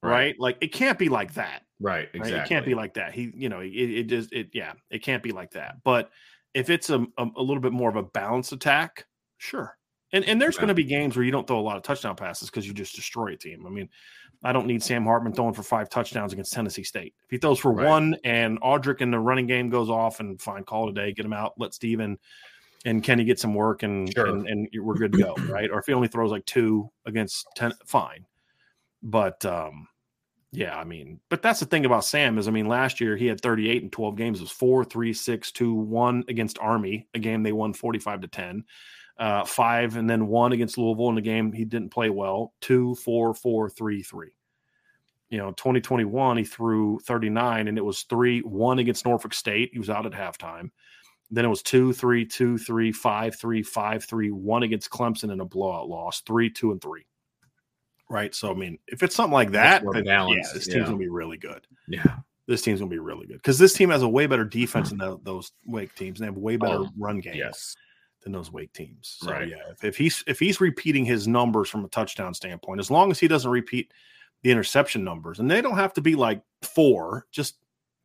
Right. 0.02 0.10
right? 0.10 0.34
Like 0.38 0.58
it 0.62 0.72
can't 0.72 0.98
be 0.98 1.10
like 1.10 1.34
that. 1.34 1.62
Right. 1.78 2.08
Exactly. 2.14 2.32
Right? 2.32 2.42
It 2.42 2.48
can't 2.48 2.66
be 2.66 2.74
like 2.74 2.94
that. 2.94 3.12
He, 3.12 3.32
you 3.34 3.50
know, 3.50 3.60
it, 3.60 3.68
it 3.68 4.02
just, 4.04 4.32
it, 4.32 4.48
yeah, 4.54 4.72
it 4.90 5.02
can't 5.02 5.22
be 5.22 5.30
like 5.30 5.50
that. 5.52 5.76
But 5.84 6.10
if 6.54 6.70
it's 6.70 6.88
a, 6.88 7.06
a, 7.18 7.26
a 7.36 7.42
little 7.42 7.60
bit 7.60 7.72
more 7.72 7.90
of 7.90 7.96
a 7.96 8.02
balanced 8.02 8.52
attack, 8.52 9.06
sure. 9.36 9.76
And 10.14 10.24
and 10.26 10.40
there's 10.40 10.54
yeah. 10.54 10.60
going 10.60 10.68
to 10.68 10.74
be 10.74 10.84
games 10.84 11.16
where 11.16 11.24
you 11.24 11.32
don't 11.32 11.44
throw 11.44 11.58
a 11.58 11.60
lot 11.60 11.76
of 11.76 11.82
touchdown 11.82 12.14
passes 12.14 12.48
because 12.48 12.66
you 12.66 12.72
just 12.72 12.94
destroy 12.94 13.32
a 13.32 13.36
team. 13.36 13.66
I 13.66 13.68
mean, 13.68 13.88
I 14.44 14.52
don't 14.52 14.66
need 14.66 14.80
Sam 14.80 15.04
Hartman 15.04 15.32
throwing 15.32 15.54
for 15.54 15.64
five 15.64 15.90
touchdowns 15.90 16.32
against 16.32 16.52
Tennessee 16.52 16.84
State. 16.84 17.14
If 17.24 17.30
he 17.30 17.38
throws 17.38 17.58
for 17.58 17.72
right. 17.72 17.88
one 17.88 18.16
and 18.22 18.60
Audric 18.60 19.00
in 19.00 19.10
the 19.10 19.18
running 19.18 19.48
game 19.48 19.70
goes 19.70 19.90
off 19.90 20.20
and 20.20 20.40
fine, 20.40 20.62
call 20.62 20.86
today, 20.86 21.12
get 21.12 21.26
him 21.26 21.32
out, 21.32 21.54
let 21.58 21.74
Steven 21.74 22.16
and 22.84 23.02
Kenny 23.02 23.24
get 23.24 23.40
some 23.40 23.54
work 23.54 23.82
and, 23.82 24.12
sure. 24.14 24.26
and, 24.26 24.46
and 24.46 24.68
we're 24.80 24.94
good 24.94 25.12
to 25.12 25.18
go, 25.18 25.34
right? 25.48 25.68
Or 25.68 25.80
if 25.80 25.86
he 25.86 25.94
only 25.94 26.08
throws 26.08 26.30
like 26.30 26.46
two 26.46 26.88
against 27.06 27.48
ten, 27.56 27.72
fine. 27.84 28.24
But 29.02 29.44
um, 29.44 29.88
yeah, 30.52 30.78
I 30.78 30.84
mean, 30.84 31.18
but 31.28 31.42
that's 31.42 31.58
the 31.58 31.66
thing 31.66 31.86
about 31.86 32.04
Sam 32.04 32.38
is, 32.38 32.46
I 32.46 32.52
mean, 32.52 32.68
last 32.68 33.00
year 33.00 33.16
he 33.16 33.26
had 33.26 33.40
38 33.40 33.82
and 33.82 33.90
12 33.90 34.14
games. 34.14 34.38
It 34.38 34.44
was 34.44 34.52
four, 34.52 34.84
three, 34.84 35.12
six, 35.12 35.50
two, 35.50 35.74
one 35.74 36.22
against 36.28 36.60
Army, 36.60 37.08
a 37.14 37.18
game 37.18 37.42
they 37.42 37.52
won 37.52 37.72
45 37.72 38.20
to 38.20 38.28
10 38.28 38.64
uh, 39.18 39.44
five, 39.44 39.96
and 39.96 40.08
then 40.08 40.26
one 40.26 40.52
against 40.52 40.78
Louisville 40.78 41.08
in 41.08 41.14
the 41.14 41.20
game 41.20 41.52
he 41.52 41.64
didn't 41.64 41.90
play 41.90 42.10
well. 42.10 42.52
Two, 42.60 42.94
four, 42.96 43.34
four, 43.34 43.70
three, 43.70 44.02
three. 44.02 44.32
You 45.30 45.38
know, 45.38 45.52
2021 45.52 46.36
he 46.36 46.44
threw 46.44 46.98
39, 47.00 47.68
and 47.68 47.78
it 47.78 47.84
was 47.84 48.02
three, 48.02 48.40
one 48.40 48.78
against 48.78 49.04
Norfolk 49.04 49.34
State. 49.34 49.70
He 49.72 49.78
was 49.78 49.90
out 49.90 50.06
at 50.06 50.12
halftime. 50.12 50.70
Then 51.30 51.44
it 51.44 51.48
was 51.48 51.62
two, 51.62 51.92
three, 51.92 52.24
two, 52.24 52.58
three, 52.58 52.92
five, 52.92 53.36
three, 53.36 53.62
five, 53.62 54.04
three, 54.04 54.30
one 54.30 54.62
against 54.62 54.90
Clemson 54.90 55.32
in 55.32 55.40
a 55.40 55.44
blowout 55.44 55.88
loss, 55.88 56.20
three, 56.20 56.50
two, 56.50 56.70
and 56.70 56.80
three. 56.80 57.06
right? 58.10 58.34
So 58.34 58.50
I 58.50 58.54
mean, 58.54 58.78
if 58.86 59.02
it's 59.02 59.16
something 59.16 59.32
like 59.32 59.52
that, 59.52 59.82
then, 59.92 60.04
yeah, 60.04 60.26
this 60.52 60.64
team's 60.66 60.76
yeah. 60.76 60.84
gonna 60.84 60.96
be 60.98 61.08
really 61.08 61.38
good. 61.38 61.66
Yeah. 61.88 62.16
This 62.46 62.60
team's 62.62 62.80
gonna 62.80 62.90
be 62.90 62.98
really 62.98 63.26
good 63.26 63.38
because 63.38 63.58
this 63.58 63.72
team 63.72 63.88
has 63.90 64.02
a 64.02 64.08
way 64.08 64.26
better 64.26 64.44
defense 64.44 64.90
than 64.90 64.98
tho- 64.98 65.20
those 65.24 65.52
Wake 65.66 65.94
teams, 65.94 66.20
and 66.20 66.24
they 66.24 66.30
have 66.30 66.36
way 66.36 66.56
better 66.56 66.80
Oh, 66.80 66.90
run 66.96 67.20
game 67.20 67.36
Yes. 67.36 67.74
Than 68.24 68.32
those 68.32 68.50
Wake 68.50 68.72
teams. 68.72 69.16
So 69.20 69.30
Right. 69.30 69.48
yeah, 69.48 69.56
if, 69.70 69.84
if 69.84 69.96
he's 69.96 70.24
if 70.26 70.38
he's 70.40 70.60
repeating 70.60 71.04
his 71.04 71.28
numbers 71.28 71.68
from 71.70 71.84
a 71.84 71.88
touchdown 71.88 72.34
standpoint, 72.34 72.80
as 72.80 72.90
long 72.90 73.10
as 73.10 73.20
he 73.20 73.28
doesn't 73.28 73.50
repeat 73.50 73.92
the 74.42 74.50
interception 74.50 75.04
numbers, 75.04 75.38
and 75.38 75.50
they 75.50 75.60
don't 75.62 75.76
have 75.76 75.92
to 75.94 76.00
be 76.00 76.14
like 76.16 76.42
four, 76.62 77.26
just 77.30 77.58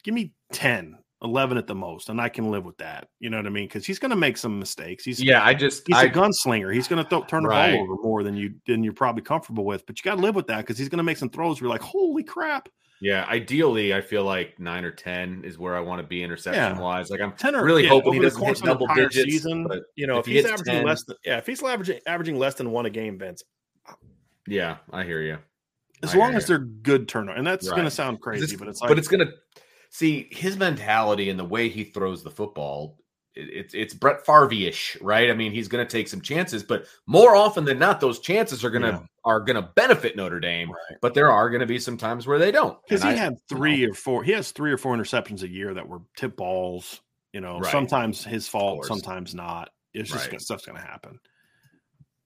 give 0.04 0.14
me 0.14 0.32
10, 0.54 0.98
11 1.24 1.58
at 1.58 1.68
the 1.68 1.76
most, 1.76 2.08
and 2.10 2.22
I 2.22 2.30
can 2.30 2.50
live 2.52 2.64
with 2.64 2.78
that. 2.78 3.10
You 3.20 3.30
know 3.30 3.38
what 3.38 3.46
I 3.46 3.50
mean? 3.50 3.66
Because 3.68 3.86
he's 3.86 4.00
going 4.00 4.12
to 4.12 4.16
make 4.18 4.38
some 4.38 4.58
mistakes. 4.60 5.04
He's 5.04 5.22
Yeah. 5.22 5.44
I 5.44 5.54
just 5.54 5.86
he's 5.88 5.98
I, 5.98 6.04
a 6.04 6.10
gunslinger. 6.10 6.74
He's 6.74 6.88
going 6.88 7.04
to 7.04 7.10
th- 7.10 7.28
turn 7.28 7.44
the 7.44 7.50
Right. 7.50 7.74
ball 7.74 7.84
over 7.84 7.96
more 8.02 8.24
than 8.24 8.36
you 8.38 8.54
than 8.68 8.84
you're 8.84 8.94
probably 8.94 9.22
comfortable 9.24 9.66
with. 9.66 9.86
But 9.86 10.00
you 10.00 10.04
got 10.10 10.16
to 10.16 10.22
live 10.22 10.36
with 10.36 10.48
that 10.48 10.58
because 10.60 10.78
he's 10.78 10.88
going 10.90 10.98
to 11.00 11.04
make 11.04 11.18
some 11.18 11.30
throws. 11.30 11.60
Where 11.60 11.68
you're 11.68 11.74
like, 11.74 11.82
holy 11.82 12.24
crap! 12.24 12.70
Yeah. 13.02 13.26
Ideally, 13.28 13.94
I 13.94 14.02
feel 14.02 14.24
like 14.24 14.60
nine 14.60 14.84
or 14.84 14.92
ten 14.92 15.44
is 15.44 15.58
where 15.58 15.76
I 15.76 15.80
want 15.80 16.02
to 16.02 16.08
be 16.08 16.24
interception 16.24 16.78
wise. 16.78 17.10
Like 17.10 17.22
I'm 17.22 17.34
Ten 17.34 17.56
or 17.56 17.64
really 17.64 17.84
yeah, 17.84 17.90
hoping 17.90 18.14
he 18.14 18.20
doesn't 18.20 18.40
hit 18.40 18.46
course 18.46 18.60
of 18.60 18.64
an 18.64 18.70
double 18.70 18.88
digits. 18.96 19.26
season. 19.26 19.66
but 19.68 19.84
You 19.96 20.08
know, 20.08 20.20
if 20.20 20.22
if, 20.22 20.26
he 20.28 20.34
he's 20.36 20.46
averaging 20.46 20.74
10 20.74 20.86
less 20.86 21.04
than 21.04 21.16
yeah, 21.26 21.38
if 21.38 21.46
he's 21.46 21.64
averaging 21.64 22.00
averaging 22.06 22.38
less 22.38 22.56
than 22.56 22.72
one 22.72 22.86
a 22.86 22.90
game, 22.90 23.18
Vince, 23.18 23.44
yeah, 24.48 24.78
I 24.92 25.04
hear 25.04 25.22
you. 25.22 25.38
as 26.04 26.14
I 26.14 26.18
long 26.18 26.36
as 26.36 26.44
ya. 26.44 26.48
they're 26.58 26.66
good 26.66 27.08
turnover, 27.08 27.38
and 27.38 27.46
that's 27.46 27.70
going 27.70 27.86
to 27.86 27.92
sound 27.92 28.22
crazy, 28.22 28.56
but 28.56 28.68
it's 28.68 28.82
like, 28.82 28.90
but 28.90 28.98
it's 28.98 29.08
gonna 29.08 29.32
see 29.90 30.28
his 30.32 30.58
mentality 30.58 31.30
and 31.30 31.40
the 31.40 31.46
way 31.46 31.70
he 31.70 31.84
throws 31.84 32.24
the 32.24 32.32
football. 32.32 32.98
It- 33.40 33.50
It's 33.54 33.74
it's 33.74 33.94
Brett 33.94 34.26
Favre-ish, 34.26 34.98
right? 35.02 35.30
I 35.30 35.34
mean, 35.34 35.52
he's 35.52 35.68
going 35.68 35.86
to 35.86 35.92
take 35.92 36.08
some 36.08 36.22
chances, 36.22 36.64
but 36.64 36.86
more 37.08 37.36
often 37.36 37.66
than 37.66 37.80
not, 37.80 38.00
those 38.00 38.20
chances 38.20 38.64
are 38.66 38.70
going 38.70 38.82
to 38.84 38.90
Yeah. 38.90 39.06
are 39.26 39.40
going 39.40 39.56
to 39.56 39.70
benefit 39.76 40.16
Notre 40.16 40.40
Dame. 40.40 40.72
Right. 40.72 40.98
But 41.02 41.14
there 41.14 41.32
are 41.32 41.50
going 41.50 41.62
to 41.62 41.66
be 41.68 41.80
some 41.80 41.98
times 41.98 42.26
where 42.28 42.40
they 42.40 42.52
don't. 42.52 42.78
because 42.84 43.04
he 43.04 43.10
I- 43.10 43.14
had 43.14 43.36
three 43.50 43.84
or 43.86 43.94
four. 43.94 44.24
He 44.24 44.32
has 44.34 44.52
three 44.52 44.72
or 44.72 44.78
four 44.78 44.96
interceptions 44.96 45.44
a 45.44 45.50
year 45.50 45.74
that 45.74 45.88
were 45.88 46.00
tip 46.18 46.36
balls. 46.38 47.02
You 47.34 47.42
know, 47.42 47.60
Right. 47.60 47.72
sometimes 47.72 48.24
his 48.24 48.48
fault, 48.48 48.86
sometimes 48.86 49.36
not. 49.36 49.70
It's 49.94 50.10
just 50.10 50.24
Right. 50.26 50.32
gonna- 50.32 50.40
stuff's 50.40 50.66
going 50.66 50.78
to 50.80 50.86
happen. 50.86 51.20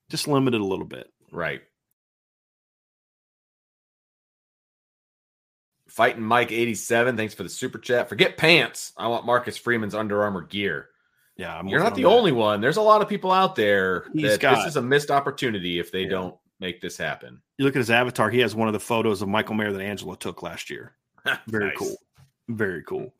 Just 0.09 0.27
limit 0.27 0.53
it 0.53 0.61
a 0.61 0.65
little 0.65 0.85
bit. 0.85 1.07
right. 1.31 1.61
Fighting 5.89 6.23
Mike 6.23 6.51
eighty 6.51 6.73
seven. 6.75 7.17
Thanks 7.17 7.33
for 7.35 7.43
the 7.43 7.49
super 7.49 7.77
chat. 7.77 8.09
Forget 8.09 8.37
pants. 8.37 8.93
I 8.97 9.07
want 9.07 9.25
Marcus 9.25 9.57
Freeman's 9.57 9.93
Under 9.93 10.23
Armour 10.23 10.41
gear. 10.41 10.89
Yeah, 11.37 11.57
I'm 11.57 11.67
You're 11.67 11.79
not 11.79 11.97
you 11.97 12.03
the 12.03 12.09
that. 12.09 12.15
only 12.15 12.31
one. 12.31 12.61
There's 12.61 12.77
a 12.77 12.81
lot 12.81 13.01
of 13.01 13.09
people 13.09 13.31
out 13.31 13.55
there 13.55 14.05
He's 14.13 14.31
that 14.31 14.39
got- 14.39 14.55
this 14.57 14.67
is 14.67 14.75
a 14.75 14.81
missed 14.81 15.09
opportunity 15.11 15.79
if 15.79 15.91
they 15.91 16.03
Yeah. 16.03 16.09
don't 16.09 16.35
make 16.59 16.79
this 16.79 16.95
happen. 16.97 17.41
You 17.57 17.65
look 17.65 17.75
at 17.75 17.79
his 17.79 17.89
avatar. 17.91 18.29
He 18.29 18.39
has 18.39 18.55
one 18.55 18.67
of 18.67 18.73
the 18.73 18.79
photos 18.79 19.21
of 19.21 19.27
Michael 19.29 19.55
Mayer 19.55 19.71
that 19.73 19.81
Angela 19.81 20.15
took 20.15 20.43
last 20.43 20.69
year. 20.69 20.95
Very 21.47 21.67
Nice. 21.69 21.77
cool. 21.77 21.95
Very 22.49 22.83
cool. 22.83 23.13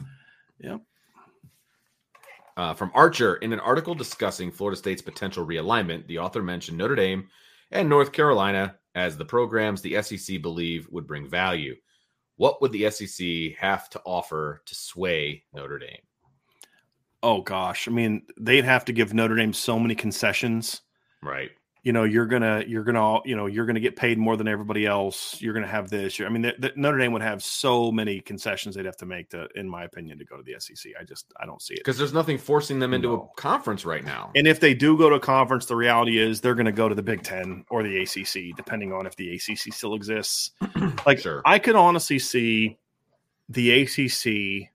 Uh, 2.55 2.73
from 2.75 2.91
Archer, 2.93 3.35
in 3.37 3.51
an 3.51 3.59
article 3.59 3.95
discussing 3.95 4.51
Florida 4.51 4.77
State's 4.77 5.01
potential 5.01 5.43
realignment, 5.45 6.05
the 6.05 6.19
author 6.19 6.43
mentioned 6.43 6.77
Notre 6.77 6.93
Dame 6.95 7.27
and 7.71 7.89
North 7.89 8.11
Carolina 8.11 8.75
as 8.93 9.17
the 9.17 9.25
programs 9.25 9.81
the 9.81 9.99
SEC 10.03 10.37
believe 10.39 10.87
would 10.91 11.07
bring 11.07 11.27
value. 11.27 11.75
What 12.35 12.61
would 12.61 12.71
the 12.71 12.91
SEC 12.91 13.55
have 13.57 13.89
to 13.89 14.01
offer 14.05 14.61
to 14.67 14.75
sway 14.75 15.45
Notre 15.51 15.79
Dame? 15.79 15.97
Oh 17.23 17.41
gosh, 17.41 17.87
I 17.87 17.91
mean, 17.91 18.21
they'd 18.39 18.65
have 18.65 18.85
to 18.85 18.93
give 18.93 19.13
Notre 19.13 19.35
Dame 19.35 19.53
so 19.53 19.79
many 19.79 19.95
concessions. 19.95 20.81
Right. 21.23 21.51
you 21.83 21.91
know 21.93 22.03
you're 22.03 22.25
gonna 22.25 22.63
you're 22.67 22.83
gonna 22.83 23.19
you 23.25 23.35
know 23.35 23.45
you're 23.45 23.65
gonna 23.65 23.79
get 23.79 23.95
paid 23.95 24.17
more 24.17 24.35
than 24.37 24.47
everybody 24.47 24.85
else 24.85 25.41
you're 25.41 25.53
gonna 25.53 25.65
have 25.67 25.89
this 25.89 26.19
i 26.21 26.27
mean 26.29 26.41
the, 26.41 26.53
the, 26.59 26.71
notre 26.77 26.97
dame 26.97 27.11
would 27.13 27.21
have 27.21 27.41
so 27.43 27.91
many 27.93 28.19
concessions 28.21 28.75
they'd 28.75 28.85
have 28.85 28.95
to 28.97 29.05
make 29.05 29.29
to 29.29 29.47
in 29.55 29.67
my 29.69 29.83
opinion 29.85 30.17
to 30.17 30.23
go 30.25 30.35
to 30.37 30.43
the 30.43 30.53
sec 30.59 30.91
i 30.99 31.03
just 31.05 31.33
i 31.41 31.45
don't 31.45 31.61
see 31.61 31.73
it 31.75 31.79
Because 31.79 31.97
there's 31.97 32.13
nothing 32.13 32.37
forcing 32.37 32.79
them 32.79 32.93
into 32.93 33.07
No. 33.09 33.31
a 33.37 33.41
conference 33.41 33.85
right 33.85 34.03
now. 34.03 34.31
and 34.35 34.47
if 34.47 34.59
they 34.61 34.73
do 34.73 34.97
go 34.97 35.09
to 35.09 35.15
a 35.15 35.19
conference 35.19 35.65
the 35.65 35.75
reality 35.77 36.17
is 36.19 36.39
they're 36.41 36.55
gonna 36.55 36.71
go 36.73 36.87
to 36.89 36.95
the 36.95 37.03
big 37.03 37.21
10 37.23 37.65
or 37.69 37.83
the 37.83 38.01
acc 38.01 38.55
depending 38.57 38.91
on 38.93 39.05
if 39.05 39.15
the 39.17 39.33
acc 39.33 39.73
still 39.73 39.93
exists 39.95 40.51
like 41.05 41.19
Sure. 41.19 41.41
i 41.45 41.57
could 41.59 41.75
honestly 41.75 42.19
see 42.19 42.77
the 43.49 43.81
acc 43.81 44.69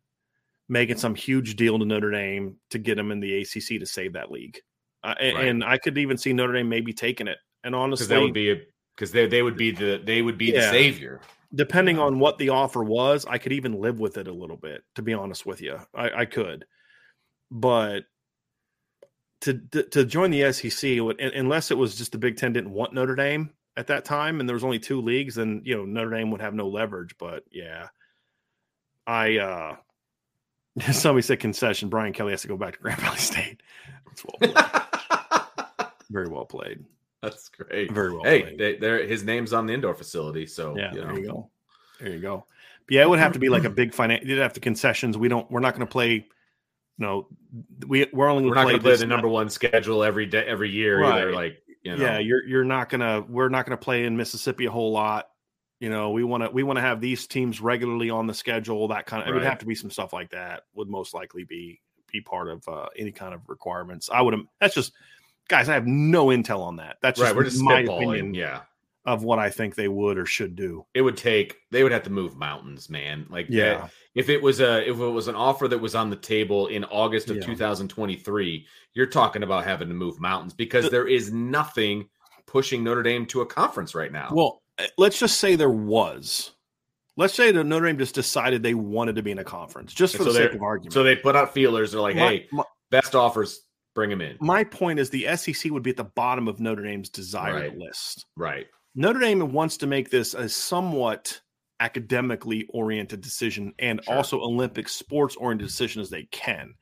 making 0.68 0.96
some 0.98 1.14
huge 1.14 1.56
deal 1.56 1.78
to 1.78 1.84
notre 1.84 2.10
dame 2.10 2.56
to 2.70 2.78
get 2.78 2.96
them 2.96 3.10
in 3.10 3.20
the 3.20 3.40
acc 3.40 3.52
to 3.80 3.86
save 3.86 4.12
that 4.12 4.30
league 4.30 4.58
uh, 5.04 5.14
Right. 5.20 5.48
and 5.48 5.64
i 5.64 5.78
could 5.78 5.96
even 5.98 6.16
see 6.18 6.32
notre 6.32 6.52
dame 6.52 6.68
maybe 6.68 6.92
taking 6.92 7.26
it 7.28 7.38
and 7.64 7.74
honestly 7.74 8.04
Because 8.04 8.08
that 8.08 8.20
would 8.20 8.34
be 8.34 8.62
because 8.94 9.12
they, 9.12 9.26
they 9.26 9.42
would 9.42 9.56
be 9.56 9.70
the 9.70 10.00
they 10.04 10.22
would 10.22 10.36
be 10.38 10.50
the 10.50 10.60
savior. 10.62 11.20
depending 11.54 11.98
on 11.98 12.18
what 12.18 12.36
the 12.38 12.48
offer 12.50 12.82
was, 12.82 13.24
I 13.26 13.38
could 13.38 13.52
even 13.52 13.80
live 13.80 13.98
with 14.00 14.18
it 14.18 14.26
a 14.28 14.32
little 14.32 14.56
bit, 14.56 14.82
to 14.96 15.02
be 15.02 15.14
honest 15.14 15.46
with 15.46 15.60
you. 15.62 15.78
I, 15.94 16.10
I 16.10 16.24
could. 16.24 16.64
But 17.50 18.00
to, 19.42 19.54
to 19.70 19.82
to 19.84 20.04
join 20.04 20.30
the 20.32 20.52
SEC, 20.52 21.00
would- 21.00 21.20
unless 21.20 21.70
it 21.70 21.78
was 21.78 21.94
just 21.96 22.10
the 22.12 22.18
Big 22.18 22.36
Ten 22.36 22.52
didn't 22.52 22.72
want 22.72 22.92
Notre 22.92 23.14
Dame 23.14 23.50
at 23.76 23.86
that 23.86 24.04
time, 24.04 24.40
and 24.40 24.48
there 24.48 24.54
was 24.54 24.64
only 24.64 24.80
two 24.80 25.00
leagues, 25.00 25.36
then 25.36 25.62
you 25.64 25.76
know 25.76 25.84
Notre 25.84 26.10
Dame 26.10 26.30
would 26.32 26.40
have 26.40 26.54
no 26.54 26.66
leverage. 26.68 27.14
But 27.18 27.44
yeah, 27.52 27.88
I 29.06 29.38
uh 29.38 29.76
somebody 30.92 31.22
said 31.22 31.40
concession. 31.40 31.88
Brian 31.88 32.12
Kelly 32.12 32.32
has 32.32 32.42
to 32.42 32.48
go 32.48 32.56
back 32.56 32.74
to 32.74 32.80
Grand 32.80 33.00
Valley 33.00 33.18
State. 33.18 33.62
That's 34.06 34.24
well 34.24 34.36
played. 34.40 35.88
very 36.10 36.28
well 36.28 36.44
played. 36.44 36.84
That's 37.22 37.48
great. 37.48 37.90
Very 37.92 38.12
well 38.12 38.22
Hey, 38.24 38.42
played. 38.42 38.58
they, 38.58 38.76
they're, 38.76 39.06
his 39.06 39.24
name's 39.24 39.52
on 39.52 39.66
the 39.66 39.72
indoor 39.74 39.94
facility, 39.94 40.46
so 40.46 40.76
Yeah, 40.76 40.92
you 40.94 41.00
there 41.00 41.18
you 41.18 41.26
go. 41.26 41.50
There 42.00 42.10
you 42.10 42.20
go. 42.20 42.46
But 42.86 42.94
yeah, 42.94 43.02
it 43.02 43.10
would 43.10 43.18
have 43.18 43.32
to 43.32 43.38
be 43.38 43.48
like 43.48 43.64
a 43.64 43.70
big 43.70 43.92
finance. 43.92 44.24
You'd 44.24 44.38
have 44.38 44.54
to 44.54 44.60
concessions. 44.60 45.18
We 45.18 45.28
don't. 45.28 45.50
We're 45.50 45.60
not 45.60 45.74
going 45.74 45.86
to 45.86 45.90
play. 45.90 46.26
No, 46.96 47.28
we 47.86 48.06
we're 48.12 48.28
only 48.28 48.48
We're 48.48 48.54
not 48.54 48.64
going 48.64 48.76
to 48.76 48.82
play 48.82 48.96
the 48.96 49.06
number 49.06 49.28
one 49.28 49.50
schedule 49.50 50.02
every 50.02 50.26
day, 50.26 50.44
every 50.46 50.70
year 50.70 51.04
either. 51.04 51.26
Right. 51.26 51.34
Like 51.34 51.62
you 51.82 51.96
know, 51.96 52.02
Yeah, 52.02 52.18
you're 52.18 52.44
you're 52.46 52.64
not 52.64 52.88
gonna. 52.88 53.20
We're 53.28 53.50
not 53.50 53.66
going 53.66 53.76
to 53.76 53.84
play 53.84 54.04
in 54.04 54.16
Mississippi 54.16 54.66
a 54.66 54.70
whole 54.70 54.92
lot. 54.92 55.28
You 55.80 55.90
know, 55.90 56.10
we 56.10 56.24
want 56.24 56.42
to 56.42 56.50
we 56.50 56.62
want 56.64 56.76
to 56.76 56.80
have 56.80 57.00
these 57.00 57.26
teams 57.26 57.60
regularly 57.60 58.10
on 58.10 58.26
the 58.26 58.34
schedule. 58.34 58.88
That 58.88 59.06
kind 59.06 59.22
of 59.22 59.28
it 59.28 59.32
would 59.34 59.44
have 59.44 59.58
to 59.60 59.66
be 59.66 59.74
some 59.76 59.90
stuff 59.90 60.12
like 60.12 60.30
that. 60.30 60.64
Would 60.74 60.88
most 60.88 61.14
likely 61.14 61.44
be 61.44 61.80
be 62.10 62.20
part 62.20 62.48
of 62.48 62.66
uh, 62.68 62.86
any 62.96 63.12
kind 63.12 63.32
of 63.34 63.42
requirements. 63.48 64.10
I 64.12 64.20
would. 64.22 64.34
That's 64.60 64.74
just 64.74 64.92
guys. 65.48 65.68
I 65.68 65.74
have 65.74 65.86
no 65.86 66.26
intel 66.26 66.60
on 66.60 66.76
that. 66.76 66.96
That's 67.00 67.20
right. 67.20 67.26
just 67.26 67.36
We're 67.36 67.44
just 67.44 67.62
my 67.62 67.80
opinion 67.80 68.34
Yeah, 68.34 68.62
of 69.04 69.22
what 69.22 69.38
I 69.38 69.50
think 69.50 69.76
they 69.76 69.86
would 69.88 70.18
or 70.18 70.26
should 70.26 70.56
do. 70.56 70.84
it 70.94 71.02
would 71.02 71.16
take. 71.16 71.56
They 71.70 71.84
would 71.84 71.92
have 71.92 72.02
to 72.04 72.10
move 72.10 72.36
mountains, 72.36 72.90
man. 72.90 73.26
Like 73.30 73.46
Yeah. 73.48 73.74
that- 73.78 73.90
if 74.16 74.28
it 74.28 74.42
was 74.42 74.58
a 74.60 74.82
if 74.88 74.98
it 74.98 75.08
was 75.10 75.28
an 75.28 75.36
offer 75.36 75.68
that 75.68 75.78
was 75.78 75.94
on 75.94 76.10
the 76.10 76.16
table 76.16 76.66
in 76.66 76.82
August 76.86 77.30
of 77.30 77.36
Yeah. 77.36 77.42
2023, 77.44 78.66
you're 78.94 79.06
talking 79.06 79.44
about 79.44 79.62
having 79.64 79.86
to 79.88 79.94
move 79.94 80.18
mountains 80.18 80.54
because 80.54 80.86
The- 80.86 80.90
there 80.90 81.06
is 81.06 81.32
nothing 81.32 82.08
pushing 82.46 82.82
Notre 82.82 83.02
Dame 83.04 83.26
to 83.26 83.42
a 83.42 83.46
conference 83.46 83.94
right 83.94 84.10
now. 84.10 84.30
Well, 84.32 84.62
Uh, 84.78 84.84
let's 84.96 85.18
just 85.18 85.38
say 85.40 85.56
there 85.56 85.70
was. 85.70 86.52
Let's 87.16 87.34
say 87.34 87.50
that 87.50 87.64
Notre 87.64 87.86
Dame 87.86 87.98
just 87.98 88.14
decided 88.14 88.62
they 88.62 88.74
wanted 88.74 89.16
to 89.16 89.22
be 89.22 89.32
in 89.32 89.38
a 89.38 89.44
conference, 89.44 89.92
just 89.92 90.16
for 90.16 90.22
So 90.22 90.32
the 90.32 90.34
sake 90.38 90.52
of 90.54 90.62
argument. 90.62 90.92
so 90.92 91.02
they 91.02 91.16
put 91.16 91.34
out 91.34 91.52
feelers. 91.52 91.92
They're 91.92 92.00
like, 92.00 92.14
my, 92.14 92.28
hey, 92.28 92.46
my, 92.52 92.62
best 92.90 93.14
offers, 93.16 93.60
bring 93.94 94.08
them 94.10 94.20
in. 94.20 94.36
my 94.40 94.62
point 94.62 95.00
is 95.00 95.10
the 95.10 95.26
SEC 95.36 95.72
would 95.72 95.82
be 95.82 95.90
at 95.90 95.96
the 95.96 96.04
bottom 96.04 96.46
of 96.46 96.60
Notre 96.60 96.82
Dame's 96.84 97.08
desired 97.08 97.70
Right. 97.72 97.76
list. 97.78 98.26
Right. 98.36 98.66
Notre 98.94 99.18
Dame 99.18 99.52
wants 99.52 99.76
to 99.78 99.88
make 99.88 100.10
this 100.10 100.34
a 100.34 100.48
somewhat 100.48 101.40
academically 101.80 102.66
oriented 102.70 103.20
decision 103.20 103.72
and 103.80 104.00
Sure. 104.04 104.14
also 104.16 104.40
Olympic 104.40 104.88
sports 104.88 105.34
oriented 105.36 105.66
decision 105.66 106.00
as 106.02 106.10
they 106.10 106.24
can. 106.30 106.74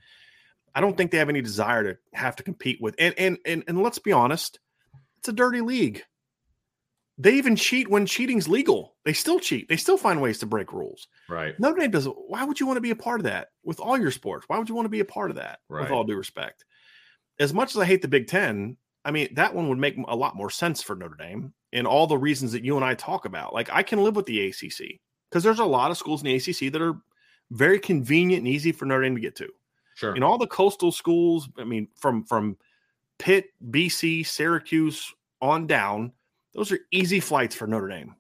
I 0.74 0.80
don't 0.82 0.97
think 0.99 1.11
they 1.11 1.18
have 1.18 1.28
any 1.30 1.40
desire 1.42 1.82
to 1.94 1.99
have 2.12 2.36
to 2.36 2.42
compete 2.42 2.78
with 2.82 2.94
and 2.99 3.14
and 3.18 3.38
and, 3.47 3.64
and 3.68 3.82
let's 3.82 3.99
be 3.99 4.12
honest, 4.12 4.59
it's 5.18 5.28
a 5.28 5.32
dirty 5.32 5.62
league. 5.62 6.03
They 7.19 7.33
even 7.35 7.57
cheat 7.57 7.89
when 7.89 8.05
cheating's 8.05 8.47
legal. 8.47 8.95
They 9.05 9.14
still 9.14 9.41
cheat. 9.41 9.69
They 9.69 9.77
still 9.77 9.97
find 9.97 10.21
ways 10.21 10.39
to 10.39 10.47
break 10.47 10.73
rules. 10.73 11.09
Right. 11.29 11.59
Notre 11.59 11.81
Dame 11.81 11.91
doesn't. 11.91 12.14
Why 12.29 12.45
would 12.45 12.61
you 12.61 12.67
want 12.67 12.77
to 12.77 12.83
be 12.83 12.91
a 12.91 12.97
part 12.97 13.21
of 13.21 13.25
that 13.25 13.49
with 13.64 13.81
all 13.81 13.99
your 13.99 14.11
sports? 14.11 14.45
Why 14.49 14.59
would 14.59 14.69
you 14.69 14.75
want 14.75 14.85
to 14.85 14.91
be 14.91 15.01
a 15.01 15.05
part 15.05 15.31
of 15.31 15.37
that? 15.37 15.61
Right. 15.69 15.83
With 15.83 15.91
all 15.91 16.05
due 16.05 16.17
respect, 16.17 16.64
as 17.39 17.55
much 17.55 17.75
as 17.75 17.81
I 17.81 17.87
hate 17.87 18.03
the 18.03 18.09
Big 18.09 18.27
Ten, 18.27 18.77
I 19.05 19.12
mean 19.12 19.29
that 19.35 19.55
one 19.55 19.69
would 19.71 19.79
make 19.79 19.97
a 20.09 20.17
lot 20.17 20.37
more 20.37 20.51
sense 20.51 20.83
for 20.83 20.95
Notre 20.95 21.17
Dame 21.17 21.55
and 21.73 21.87
all 21.87 22.07
the 22.07 22.19
reasons 22.19 22.53
that 22.53 22.64
you 22.64 22.77
and 22.77 22.85
I 22.85 22.95
talk 22.95 23.25
about. 23.25 23.55
Like 23.55 23.71
I 23.73 23.83
can 23.83 24.03
live 24.03 24.14
with 24.14 24.27
the 24.27 24.49
ACC 24.49 25.01
because 25.31 25.43
there's 25.43 25.59
a 25.59 25.64
lot 25.64 25.91
of 25.91 25.97
schools 25.97 26.23
in 26.23 26.27
the 26.27 26.35
ACC 26.35 26.71
that 26.73 26.83
are 26.83 26.97
very 27.51 27.79
convenient 27.79 28.45
and 28.45 28.49
easy 28.49 28.73
for 28.73 28.85
Notre 28.85 29.05
Dame 29.05 29.14
to 29.14 29.21
get 29.21 29.37
to. 29.37 29.49
Sure. 29.95 30.12
And 30.12 30.23
all 30.23 30.37
the 30.37 30.47
coastal 30.47 30.93
schools, 30.93 31.49
I 31.59 31.64
mean, 31.64 31.89
from 31.97 32.25
from 32.25 32.59
Pitt, 33.19 33.47
BC, 33.71 34.27
Syracuse 34.27 35.14
on 35.41 35.67
down, 35.67 36.12
those 36.57 36.73
are 36.73 36.79
easy 36.91 37.21
flights 37.21 37.55
for 37.55 37.67
Notre 37.67 37.89
Dame. 37.89 38.15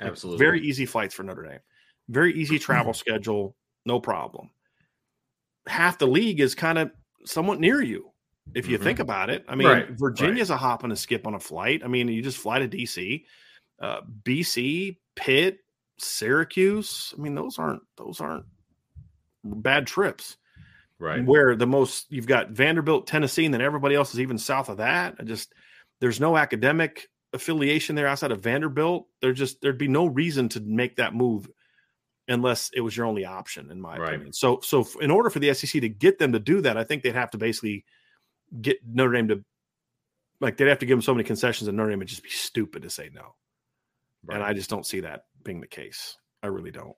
Absolutely. 0.00 0.44
Very 0.44 0.60
easy 0.60 0.84
flights 0.84 1.14
for 1.14 1.22
Notre 1.22 1.44
Dame. 1.44 1.60
Very 2.08 2.34
easy 2.34 2.58
travel 2.58 2.92
schedule, 2.92 3.56
no 3.86 3.98
problem. 4.00 4.50
Half 5.66 5.98
the 5.98 6.06
league 6.06 6.40
is 6.40 6.54
kind 6.54 6.78
of 6.78 6.90
somewhat 7.24 7.60
near 7.60 7.80
you 7.82 8.10
if 8.54 8.66
you 8.68 8.78
Mhm. 8.78 8.82
think 8.82 8.98
about 9.00 9.30
it. 9.30 9.44
I 9.48 9.54
mean, 9.54 9.68
Right, 9.68 9.90
Virginia's 9.90 10.50
a 10.50 10.56
hop 10.56 10.82
and 10.84 10.92
a 10.92 10.96
skip 10.96 11.26
on 11.26 11.34
a 11.34 11.40
flight. 11.40 11.82
I 11.84 11.88
mean, 11.88 12.08
you 12.08 12.22
just 12.22 12.38
fly 12.38 12.58
to 12.58 12.68
DC. 12.68 13.24
uh, 13.80 14.00
BC, 14.24 14.98
Pitt, 15.14 15.60
Syracuse. 15.98 17.14
I 17.16 17.20
mean, 17.20 17.34
those 17.36 17.58
aren't 17.60 17.82
those 17.96 18.20
aren't 18.20 18.44
bad 19.44 19.86
trips. 19.86 20.36
Right. 20.98 21.24
Where 21.24 21.54
the 21.54 21.66
most 21.66 22.06
you've 22.10 22.26
got 22.26 22.50
Vanderbilt, 22.50 23.06
Tennessee, 23.06 23.44
and 23.44 23.54
then 23.54 23.60
everybody 23.60 23.94
else 23.94 24.12
is 24.14 24.20
even 24.20 24.36
south 24.36 24.68
of 24.68 24.78
that. 24.78 25.14
I 25.20 25.22
just 25.22 25.54
there's 26.00 26.18
no 26.18 26.36
academic 26.36 27.08
affiliation 27.32 27.94
there 27.96 28.06
outside 28.06 28.32
of 28.32 28.40
Vanderbilt. 28.40 29.06
There 29.20 29.32
just 29.32 29.60
there'd 29.60 29.78
be 29.78 29.88
no 29.88 30.06
reason 30.06 30.48
to 30.50 30.60
make 30.60 30.96
that 30.96 31.14
move 31.14 31.48
unless 32.28 32.70
it 32.74 32.80
was 32.80 32.96
your 32.96 33.06
only 33.06 33.24
option, 33.24 33.70
in 33.70 33.80
my 33.80 33.96
Right. 33.96 34.08
opinion. 34.14 34.32
So 34.32 34.60
so 34.60 34.86
in 35.00 35.10
order 35.10 35.30
for 35.30 35.38
the 35.38 35.52
SEC 35.54 35.80
to 35.80 35.88
get 35.88 36.18
them 36.18 36.32
to 36.32 36.38
do 36.38 36.60
that, 36.62 36.76
I 36.76 36.84
think 36.84 37.02
they'd 37.02 37.14
have 37.14 37.30
to 37.32 37.38
basically 37.38 37.84
get 38.60 38.78
Notre 38.86 39.12
Dame 39.12 39.28
to 39.28 39.44
like 40.40 40.56
they'd 40.56 40.68
have 40.68 40.78
to 40.80 40.86
give 40.86 40.96
them 40.96 41.02
so 41.02 41.14
many 41.14 41.24
concessions 41.24 41.66
that 41.66 41.72
Notre 41.72 41.90
Dame 41.90 41.98
would 42.00 42.08
just 42.08 42.22
be 42.22 42.30
stupid 42.30 42.82
to 42.82 42.90
say 42.90 43.10
no. 43.12 43.34
And 44.30 44.42
I 44.42 44.52
just 44.52 44.70
don't 44.70 44.86
see 44.86 45.00
that 45.00 45.24
being 45.44 45.60
the 45.60 45.66
case. 45.66 46.16
I 46.42 46.48
really 46.48 46.70
don't. 46.70 46.96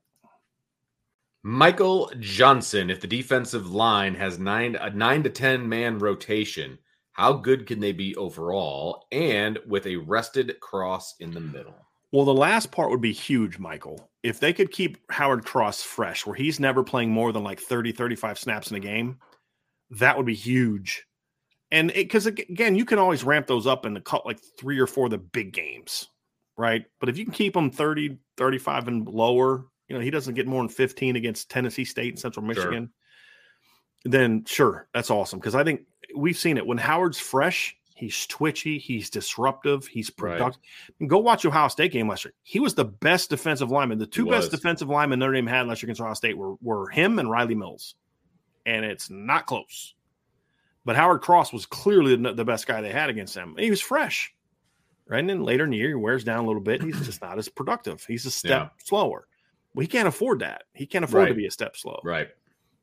Michael 1.43 2.11
Johnson, 2.18 2.91
if 2.91 3.01
the 3.01 3.07
defensive 3.07 3.70
line 3.72 4.14
has 4.14 4.39
nine 4.39 4.76
a 4.76 4.91
nine 4.91 5.22
to 5.22 5.31
ten 5.31 5.68
man 5.68 5.99
rotation, 5.99 6.78
how 7.12 7.32
good 7.32 7.66
can 7.66 7.80
they 7.80 7.92
be 7.92 8.14
overall? 8.16 9.06
And 9.12 9.58
with 9.66 9.86
a 9.86 9.96
rested 9.96 10.58
cross 10.61 11.14
in 11.20 11.32
the 11.32 11.40
middle. 11.40 11.74
Well, 12.12 12.24
the 12.24 12.34
last 12.34 12.72
part 12.72 12.90
would 12.90 13.00
be 13.00 13.12
huge, 13.12 13.58
Michael. 13.58 14.11
If 14.22 14.40
they 14.40 14.52
could 14.52 14.72
keep 14.72 14.98
Howard 15.11 15.44
Cross 15.44 15.82
fresh, 15.82 16.26
where 16.26 16.34
he's 16.34 16.58
never 16.58 16.82
playing 16.82 17.11
more 17.11 17.32
than 17.32 17.44
like 17.44 17.61
30, 17.61 17.92
35 17.92 18.38
snaps 18.38 18.70
in 18.70 18.76
a 18.76 18.80
game, 18.80 19.18
that 19.90 20.16
would 20.16 20.26
be 20.26 20.34
huge. 20.34 21.06
And 21.70 21.92
because 21.94 22.26
again, 22.26 22.74
you 22.74 22.84
can 22.84 22.98
always 22.98 23.22
ramp 23.22 23.46
those 23.46 23.66
up 23.66 23.84
and 23.84 24.02
cut 24.04 24.26
like 24.26 24.40
three 24.58 24.78
or 24.78 24.88
four 24.88 25.04
of 25.04 25.12
the 25.12 25.18
big 25.18 25.52
games, 25.52 26.08
right? 26.56 26.84
But 26.98 27.08
if 27.08 27.16
you 27.16 27.24
can 27.24 27.32
keep 27.32 27.54
them 27.54 27.70
30, 27.70 28.18
35 28.36 28.88
and 28.88 29.08
lower, 29.08 29.66
you 29.88 29.94
know, 29.94 30.02
he 30.02 30.11
doesn't 30.11 30.34
get 30.34 30.48
more 30.48 30.62
than 30.62 30.68
15 30.68 31.14
against 31.14 31.48
Tennessee 31.48 31.84
State 31.84 32.14
and 32.14 32.18
Central 32.18 32.44
Sure. 32.54 32.90
Then 34.05 34.44
sure, 34.46 34.88
that's 34.94 35.11
awesome. 35.11 35.38
Because 35.38 35.55
I 35.55 35.64
think 35.64 35.82
we've 36.16 36.36
seen 36.38 36.57
it 36.57 36.66
when 36.66 36.78
Howard's 36.78 37.18
fresh, 37.18 37.76
he's 37.94 38.26
twitchy, 38.26 38.78
he's 38.78 39.11
disruptive, 39.11 39.86
he's 39.86 40.11
Right. 40.18 40.38
productive. 40.38 40.62
And 41.01 41.11
Go 41.11 41.18
watch 41.18 41.44
Ohio 41.44 41.68
State 41.68 41.92
game 41.92 42.09
last 42.09 42.24
year. 42.24 42.32
He 42.42 42.61
was 42.61 42.74
the 42.74 42.84
best 42.84 43.28
defensive 43.30 43.70
lineman. 43.70 43.98
The 43.98 44.07
two 44.07 44.26
best 44.26 44.51
defensive 44.51 44.88
linemen 44.88 45.18
Notre 45.18 45.34
Dame 45.34 45.46
had 45.46 45.66
last 45.66 45.82
year 45.82 45.88
against 45.88 46.01
Ohio 46.01 46.14
State 46.14 46.36
were, 46.38 46.55
were 46.62 46.88
him 46.88 47.18
and 47.18 47.30
Riley 47.30 47.55
Mills. 47.55 47.94
And 48.64 48.84
it's 48.84 49.11
not 49.11 49.46
close. 49.46 49.94
But 50.84 50.96
Howard 50.96 51.20
Cross 51.20 51.53
was 51.53 51.66
clearly 51.66 52.16
the, 52.16 52.32
the 52.32 52.44
best 52.44 52.66
guy 52.66 52.80
they 52.80 52.90
had 52.92 53.11
against 53.11 53.34
them. 53.34 53.55
He 53.59 53.70
was 53.70 53.82
fresh. 53.82 54.34
Right. 55.07 55.18
And 55.18 55.28
then 55.28 55.42
later 55.42 55.64
in 55.64 55.70
the 55.70 55.76
year, 55.76 55.88
he 55.88 55.94
wears 55.94 56.24
down 56.24 56.44
a 56.44 56.46
little 56.46 56.62
bit. 56.62 56.82
He's 56.82 56.98
just 57.05 57.20
not 57.20 57.36
as 57.38 57.48
productive. 57.48 58.05
He's 58.07 58.24
a 58.26 58.30
step 58.30 58.72
slower. 58.84 59.26
Well, 59.74 59.82
he 59.82 59.86
can't 59.88 60.09
afford 60.09 60.38
that. 60.40 60.62
He 60.72 60.86
can't 60.86 61.05
afford 61.05 61.28
to 61.28 61.34
be 61.34 61.46
a 61.46 61.51
step 61.51 61.76
slow. 61.76 62.01
Right. 62.03 62.28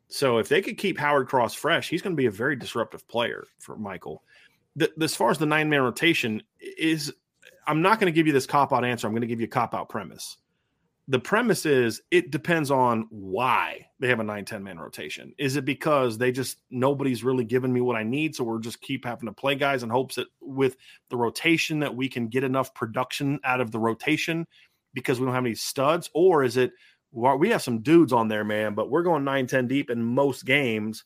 So 0.09 0.37
if 0.37 0.47
they 0.47 0.61
could 0.61 0.77
keep 0.77 0.97
Howard 0.97 1.27
Cross 1.27 1.55
fresh, 1.55 1.89
he's 1.89 2.01
going 2.01 2.15
to 2.15 2.19
be 2.19 2.27
a 2.27 2.31
very 2.31 2.55
disruptive 2.55 3.07
player 3.07 3.45
for 3.59 3.77
Michael. 3.77 4.23
The, 4.75 4.91
as 5.01 5.15
far 5.15 5.31
as 5.31 5.37
the 5.37 5.45
nine 5.45 5.69
man 5.69 5.81
rotation 5.81 6.41
is, 6.59 7.13
I'm 7.65 7.81
not 7.81 7.99
going 7.99 8.11
to 8.11 8.15
give 8.15 8.27
you 8.27 8.33
this 8.33 8.45
cop 8.45 8.71
out 8.71 8.85
answer. 8.85 9.07
I'm 9.07 9.13
going 9.13 9.21
to 9.21 9.27
give 9.27 9.41
you 9.41 9.47
a 9.47 9.49
cop 9.49 9.73
out 9.73 9.89
premise. 9.89 10.37
The 11.09 11.19
premise 11.19 11.65
is 11.65 12.01
it 12.11 12.31
depends 12.31 12.69
on 12.69 13.07
why 13.09 13.87
they 13.99 14.09
have 14.09 14.19
a 14.19 14.23
9 14.23 14.43
10 14.43 14.63
man 14.63 14.77
rotation. 14.77 15.33
Is 15.37 15.55
it 15.55 15.63
because 15.63 16.17
they 16.17 16.31
just 16.31 16.57
nobody's 16.69 17.23
really 17.23 17.45
giving 17.45 17.71
me 17.71 17.79
what 17.79 17.95
I 17.95 18.03
need? 18.03 18.35
So 18.35 18.43
we're 18.43 18.59
just 18.59 18.81
keep 18.81 19.05
having 19.05 19.27
to 19.27 19.33
play 19.33 19.55
guys 19.55 19.83
in 19.83 19.89
hopes 19.89 20.15
that 20.15 20.27
with 20.41 20.75
the 21.09 21.15
rotation 21.15 21.79
that 21.79 21.95
we 21.95 22.09
can 22.09 22.27
get 22.27 22.43
enough 22.43 22.73
production 22.73 23.39
out 23.45 23.61
of 23.61 23.71
the 23.71 23.79
rotation 23.79 24.45
because 24.93 25.19
we 25.19 25.25
don't 25.25 25.35
have 25.35 25.45
any 25.45 25.55
studs? 25.55 26.09
Or 26.13 26.43
is 26.43 26.57
it 26.57 26.71
we 27.11 27.49
have 27.49 27.61
some 27.61 27.79
dudes 27.79 28.13
on 28.13 28.27
there, 28.27 28.43
man, 28.43 28.73
but 28.73 28.89
we're 28.89 29.03
going 29.03 29.23
9 29.23 29.47
10 29.47 29.67
deep 29.67 29.89
in 29.89 30.03
most 30.03 30.45
games 30.45 31.03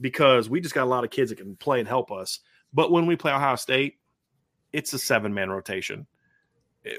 because 0.00 0.48
we 0.48 0.60
just 0.60 0.74
got 0.74 0.84
a 0.84 0.90
lot 0.90 1.04
of 1.04 1.10
kids 1.10 1.30
that 1.30 1.36
can 1.36 1.56
play 1.56 1.78
and 1.78 1.88
help 1.88 2.10
us. 2.10 2.40
But 2.72 2.90
when 2.90 3.06
we 3.06 3.16
play 3.16 3.32
Ohio 3.32 3.56
State, 3.56 3.98
it's 4.72 4.92
a 4.92 4.98
seven 4.98 5.32
man 5.32 5.50
rotation. 5.50 6.06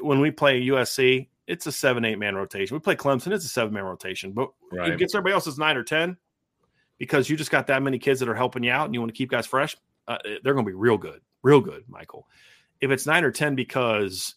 When 0.01 0.19
we 0.19 0.31
play 0.31 0.61
USC, 0.61 1.27
it's 1.47 1.65
a 1.67 1.71
seven, 1.71 2.05
eight 2.05 2.19
man 2.19 2.35
rotation. 2.35 2.75
We 2.75 2.79
play 2.79 2.95
Clemson, 2.95 3.31
it's 3.33 3.45
a 3.45 3.49
seven 3.49 3.73
man 3.73 3.83
rotation. 3.83 4.31
But 4.31 4.51
Right. 4.71 4.91
it 4.91 4.99
gets 4.99 5.13
everybody 5.13 5.33
else 5.33 5.47
is 5.47 5.57
nine 5.57 5.75
or 5.75 5.83
10 5.83 6.15
because 6.99 7.29
you 7.29 7.35
just 7.35 7.51
got 7.51 7.67
that 7.67 7.83
many 7.83 7.99
kids 7.99 8.19
that 8.21 8.29
are 8.29 8.35
helping 8.35 8.63
you 8.63 8.71
out 8.71 8.85
and 8.85 8.93
you 8.93 9.01
want 9.01 9.09
to 9.13 9.17
keep 9.17 9.29
guys 9.29 9.45
fresh. 9.47 9.75
Uh, 10.07 10.17
they're 10.43 10.53
going 10.53 10.65
to 10.65 10.69
be 10.69 10.75
real 10.75 10.97
good, 10.97 11.21
real 11.41 11.59
good, 11.59 11.83
Michael. 11.87 12.27
If 12.79 12.91
it's 12.91 13.05
nine 13.05 13.23
or 13.23 13.31
10 13.31 13.55
because 13.55 14.35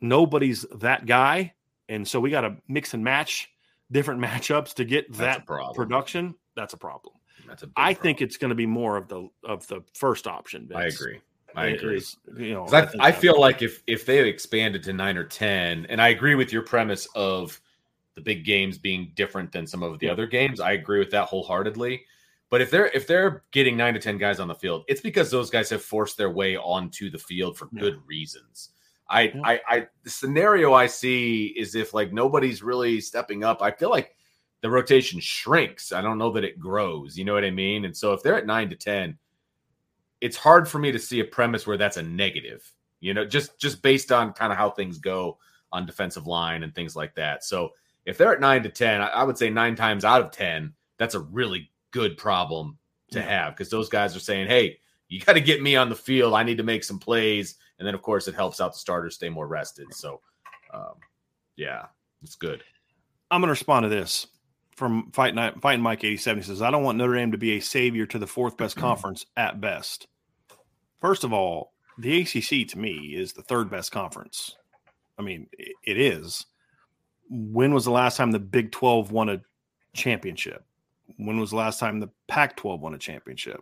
nobody's 0.00 0.64
that 0.76 1.06
guy, 1.06 1.54
and 1.88 2.06
so 2.06 2.20
we 2.20 2.30
got 2.30 2.42
to 2.42 2.56
mix 2.68 2.94
and 2.94 3.02
match 3.02 3.48
different 3.90 4.20
matchups 4.24 4.74
to 4.74 4.84
get 4.84 5.06
That's 5.12 5.38
that 5.46 5.74
production, 5.74 6.34
that's 6.56 6.74
a 6.74 6.78
problem. 6.78 7.14
That's 7.46 7.62
a 7.62 7.66
big 7.66 7.72
I 7.76 7.94
problem. 7.94 8.02
think 8.02 8.22
it's 8.22 8.36
going 8.36 8.50
to 8.50 8.54
be 8.54 8.66
more 8.66 8.96
of 8.96 9.08
the 9.08 9.28
of 9.44 9.66
the 9.68 9.82
first 9.94 10.26
option. 10.26 10.70
I 10.74 10.84
agree. 10.86 11.20
I 11.56 11.66
It 11.68 11.76
agree. 11.82 11.96
is, 11.96 12.16
you 12.36 12.52
know, 12.52 12.66
I, 12.66 12.86
I 13.00 13.10
that- 13.10 13.20
feel 13.20 13.40
like 13.40 13.62
if 13.62 13.82
if 13.86 14.04
they 14.04 14.26
expanded 14.28 14.82
to 14.84 14.92
nine 14.92 15.16
or 15.16 15.24
ten, 15.24 15.86
and 15.88 16.00
I 16.00 16.08
agree 16.08 16.34
with 16.34 16.52
your 16.52 16.62
premise 16.62 17.08
of 17.14 17.58
the 18.14 18.20
big 18.20 18.44
games 18.44 18.76
being 18.78 19.12
different 19.14 19.50
than 19.52 19.66
some 19.66 19.82
of 19.82 19.98
the 19.98 20.06
Yeah. 20.06 20.12
other 20.12 20.26
games, 20.26 20.60
I 20.60 20.72
agree 20.72 20.98
with 20.98 21.10
that 21.12 21.24
wholeheartedly. 21.26 22.04
But 22.50 22.60
if 22.60 22.70
they're 22.70 22.88
if 22.88 23.06
they're 23.06 23.44
getting 23.52 23.76
nine 23.76 23.94
to 23.94 24.00
ten 24.00 24.18
guys 24.18 24.40
on 24.40 24.48
the 24.48 24.54
field, 24.54 24.84
it's 24.88 25.00
because 25.00 25.30
those 25.30 25.48
guys 25.48 25.70
have 25.70 25.82
forced 25.82 26.18
their 26.18 26.30
way 26.30 26.56
onto 26.56 27.08
the 27.10 27.18
field 27.18 27.56
for 27.56 27.68
Yeah. 27.72 27.80
good 27.80 28.00
reasons. 28.06 28.70
I, 29.10 29.22
Yeah. 29.22 29.40
I 29.44 29.60
I 29.68 29.86
the 30.02 30.10
scenario 30.10 30.74
I 30.74 30.86
see 30.86 31.46
is 31.56 31.74
if 31.74 31.94
like 31.94 32.12
nobody's 32.12 32.62
really 32.62 33.00
stepping 33.00 33.44
up, 33.44 33.62
I 33.62 33.70
feel 33.70 33.90
like 33.90 34.14
the 34.60 34.70
rotation 34.70 35.20
shrinks. 35.20 35.92
I 35.92 36.00
don't 36.00 36.18
know 36.18 36.32
that 36.32 36.44
it 36.44 36.58
grows. 36.58 37.16
You 37.16 37.24
know 37.24 37.34
what 37.34 37.44
I 37.44 37.50
mean? 37.50 37.84
And 37.84 37.96
so 37.96 38.12
if 38.12 38.22
they're 38.22 38.36
at 38.36 38.46
nine 38.46 38.68
to 38.70 38.76
ten, 38.76 39.16
it's 40.20 40.36
hard 40.36 40.68
for 40.68 40.78
me 40.78 40.90
to 40.92 40.98
see 40.98 41.20
a 41.20 41.24
premise 41.24 41.66
where 41.66 41.76
that's 41.76 41.96
a 41.96 42.02
negative. 42.02 42.70
You 43.00 43.14
know, 43.14 43.24
just 43.24 43.58
just 43.58 43.82
based 43.82 44.10
on 44.10 44.32
kind 44.32 44.52
of 44.52 44.58
how 44.58 44.70
things 44.70 44.98
go 44.98 45.38
on 45.70 45.86
defensive 45.86 46.26
line 46.26 46.62
and 46.62 46.74
things 46.74 46.96
like 46.96 47.14
that. 47.14 47.44
So 47.44 47.70
if 48.06 48.18
they're 48.18 48.32
at 48.32 48.40
nine 48.40 48.62
to 48.64 48.68
ten, 48.68 49.00
I, 49.00 49.08
I 49.08 49.22
would 49.22 49.38
say 49.38 49.50
nine 49.50 49.76
times 49.76 50.04
out 50.04 50.22
of 50.22 50.32
ten, 50.32 50.72
that's 50.96 51.14
a 51.14 51.20
really 51.20 51.70
good 51.92 52.16
problem 52.16 52.76
to 53.12 53.20
Yeah. 53.20 53.26
have 53.26 53.54
because 53.54 53.70
those 53.70 53.88
guys 53.88 54.16
are 54.16 54.20
saying, 54.20 54.48
"Hey, 54.48 54.80
you 55.08 55.20
got 55.20 55.34
to 55.34 55.40
get 55.40 55.62
me 55.62 55.76
on 55.76 55.88
the 55.88 55.94
field. 55.94 56.34
I 56.34 56.42
need 56.42 56.56
to 56.58 56.64
make 56.64 56.82
some 56.84 56.98
plays." 56.98 57.54
And 57.78 57.86
then, 57.86 57.94
of 57.94 58.02
course, 58.02 58.28
it 58.28 58.34
helps 58.34 58.60
out 58.60 58.72
the 58.72 58.78
starters 58.78 59.14
stay 59.14 59.28
more 59.28 59.46
rested. 59.46 59.86
So, 59.94 60.20
um, 60.72 60.94
yeah, 61.56 61.86
it's 62.22 62.36
good. 62.36 62.62
I'm 63.30 63.40
going 63.40 63.48
to 63.48 63.52
respond 63.52 63.84
to 63.84 63.88
this 63.88 64.26
from 64.74 65.10
Fight 65.12 65.34
Night, 65.34 65.60
Fighting 65.60 65.82
Mike 65.82 66.04
87. 66.04 66.42
He 66.42 66.46
says, 66.46 66.62
I 66.62 66.70
don't 66.70 66.82
want 66.82 66.98
Notre 66.98 67.14
Dame 67.14 67.32
to 67.32 67.38
be 67.38 67.52
a 67.52 67.60
savior 67.60 68.06
to 68.06 68.18
the 68.18 68.26
fourth 68.26 68.56
best 68.56 68.76
conference 68.76 69.26
at 69.36 69.60
best. 69.60 70.06
First 71.00 71.24
of 71.24 71.32
all, 71.32 71.72
the 71.98 72.20
ACC 72.20 72.68
to 72.68 72.78
me 72.78 73.14
is 73.16 73.32
the 73.32 73.42
third 73.42 73.70
best 73.70 73.92
conference. 73.92 74.56
I 75.18 75.22
mean, 75.22 75.48
it 75.58 75.98
is. 75.98 76.46
When 77.28 77.74
was 77.74 77.84
the 77.84 77.90
last 77.90 78.16
time 78.16 78.30
the 78.30 78.38
Big 78.38 78.72
12 78.72 79.10
won 79.12 79.28
a 79.28 79.42
championship? 79.94 80.64
When 81.16 81.40
was 81.40 81.50
the 81.50 81.56
last 81.56 81.80
time 81.80 82.00
the 82.00 82.10
Pac 82.28 82.56
12 82.56 82.80
won 82.80 82.94
a 82.94 82.98
championship? 82.98 83.60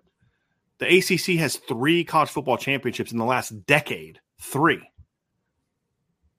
The 0.79 0.87
ACC 0.99 1.39
has 1.39 1.57
three 1.57 2.05
college 2.05 2.29
football 2.31 2.57
championships 2.59 3.12
in 3.12 3.18
the 3.18 3.24
last 3.24 3.66
decade. 3.66 4.20
Three. 4.41 4.81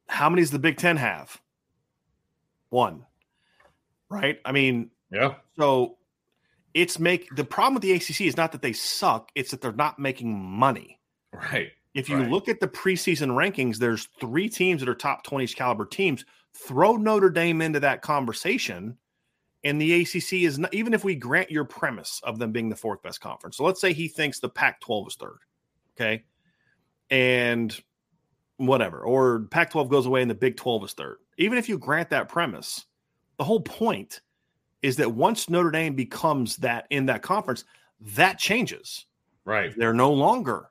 How 0.08 0.30
many 0.30 0.42
does 0.42 0.52
the 0.52 0.60
Big 0.60 0.78
Ten 0.78 0.98
have? 0.98 1.42
One. 2.70 3.06
Right? 4.10 4.40
I 4.46 4.52
mean, 4.52 4.92
Yeah, 5.12 5.36
so 5.58 5.98
it's 6.74 7.00
make 7.00 7.28
the 7.36 7.44
problem 7.44 7.74
with 7.74 7.84
the 7.84 7.92
ACC 7.94 8.22
is 8.28 8.38
not 8.38 8.52
that 8.54 8.62
they 8.62 8.74
suck, 8.74 9.30
it's 9.36 9.52
that 9.52 9.62
they're 9.62 9.72
not 9.74 10.00
making 10.00 10.40
money. 10.40 11.00
right. 11.34 11.72
If 11.94 12.10
you 12.10 12.18
Right. 12.18 12.30
look 12.30 12.48
at 12.48 12.60
the 12.60 12.68
preseason 12.68 13.30
rankings, 13.32 13.78
there's 13.78 14.08
three 14.20 14.50
teams 14.50 14.82
that 14.82 14.90
are 14.90 14.94
top 14.96 15.24
20 15.24 15.48
caliber 15.48 15.86
teams. 15.86 16.26
Throw 16.54 16.96
Notre 16.96 17.32
Dame 17.32 17.60
into 17.62 17.80
that 17.80 18.04
conversation, 18.04 18.98
and 19.64 19.82
the 19.82 20.02
ACC 20.02 20.34
is 20.34 20.60
not, 20.60 20.74
even 20.74 20.94
if 20.94 21.04
we 21.04 21.16
grant 21.16 21.52
your 21.52 21.66
premise 21.66 22.22
of 22.24 22.40
them 22.40 22.52
being 22.52 22.70
the 22.70 22.76
fourth 22.76 23.02
best 23.02 23.22
conference. 23.22 23.58
So 23.58 23.64
let's 23.64 23.82
say 23.82 23.94
he 23.94 24.08
thinks 24.08 24.40
the 24.40 24.50
Pac 24.50 24.80
12 24.82 25.08
is 25.08 25.16
third. 25.16 25.40
Okay. 25.96 26.24
And 27.10 27.78
whatever, 28.58 29.02
or 29.02 29.42
Pac 29.52 29.72
12 29.72 29.90
goes 29.90 30.06
away 30.06 30.22
and 30.22 30.30
the 30.30 30.36
Big 30.36 30.58
12 30.58 30.86
is 30.86 30.94
third. 30.94 31.18
Even 31.38 31.58
if 31.58 31.70
you 31.70 31.78
grant 31.78 32.10
that 32.10 32.30
premise, 32.30 32.86
the 33.38 33.44
whole 33.44 33.62
point 33.62 34.22
is 34.82 34.98
that 34.98 35.12
once 35.12 35.50
Notre 35.50 35.72
Dame 35.72 35.96
becomes 35.96 36.58
that 36.58 36.86
in 36.90 37.08
that 37.08 37.22
conference, 37.22 37.64
that 38.00 38.38
changes. 38.38 39.06
Right. 39.46 39.74
They're 39.76 39.94
no 39.94 40.12
longer 40.12 40.70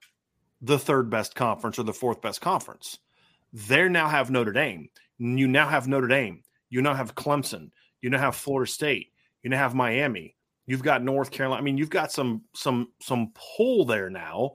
the 0.60 0.78
third 0.78 1.10
best 1.10 1.34
conference 1.34 1.78
or 1.78 1.82
the 1.82 1.92
fourth 1.92 2.20
best 2.20 2.40
conference. 2.40 2.98
They 3.52 3.88
now 3.88 4.08
have 4.08 4.30
Notre 4.30 4.52
Dame. 4.52 4.88
You 5.18 5.48
now 5.48 5.68
have 5.68 5.88
Notre 5.88 6.08
Dame. 6.08 6.42
You 6.68 6.82
now 6.82 6.94
have 6.94 7.14
Clemson. 7.14 7.70
You 8.06 8.10
now 8.10 8.18
have 8.20 8.36
Florida 8.36 8.70
State. 8.70 9.12
You 9.42 9.50
now 9.50 9.58
have 9.58 9.74
Miami. 9.74 10.36
You've 10.66 10.84
got 10.84 11.02
North 11.02 11.32
Carolina. 11.32 11.60
I 11.60 11.64
mean, 11.64 11.76
you've 11.76 11.90
got 11.90 12.12
some 12.12 12.42
some 12.54 12.92
some 13.02 13.32
pull 13.34 13.84
there 13.84 14.08
now. 14.10 14.52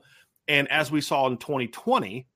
And 0.48 0.66
as 0.72 0.90
we 0.90 1.02
saw 1.02 1.26
in 1.26 1.36
2020, 1.36 2.26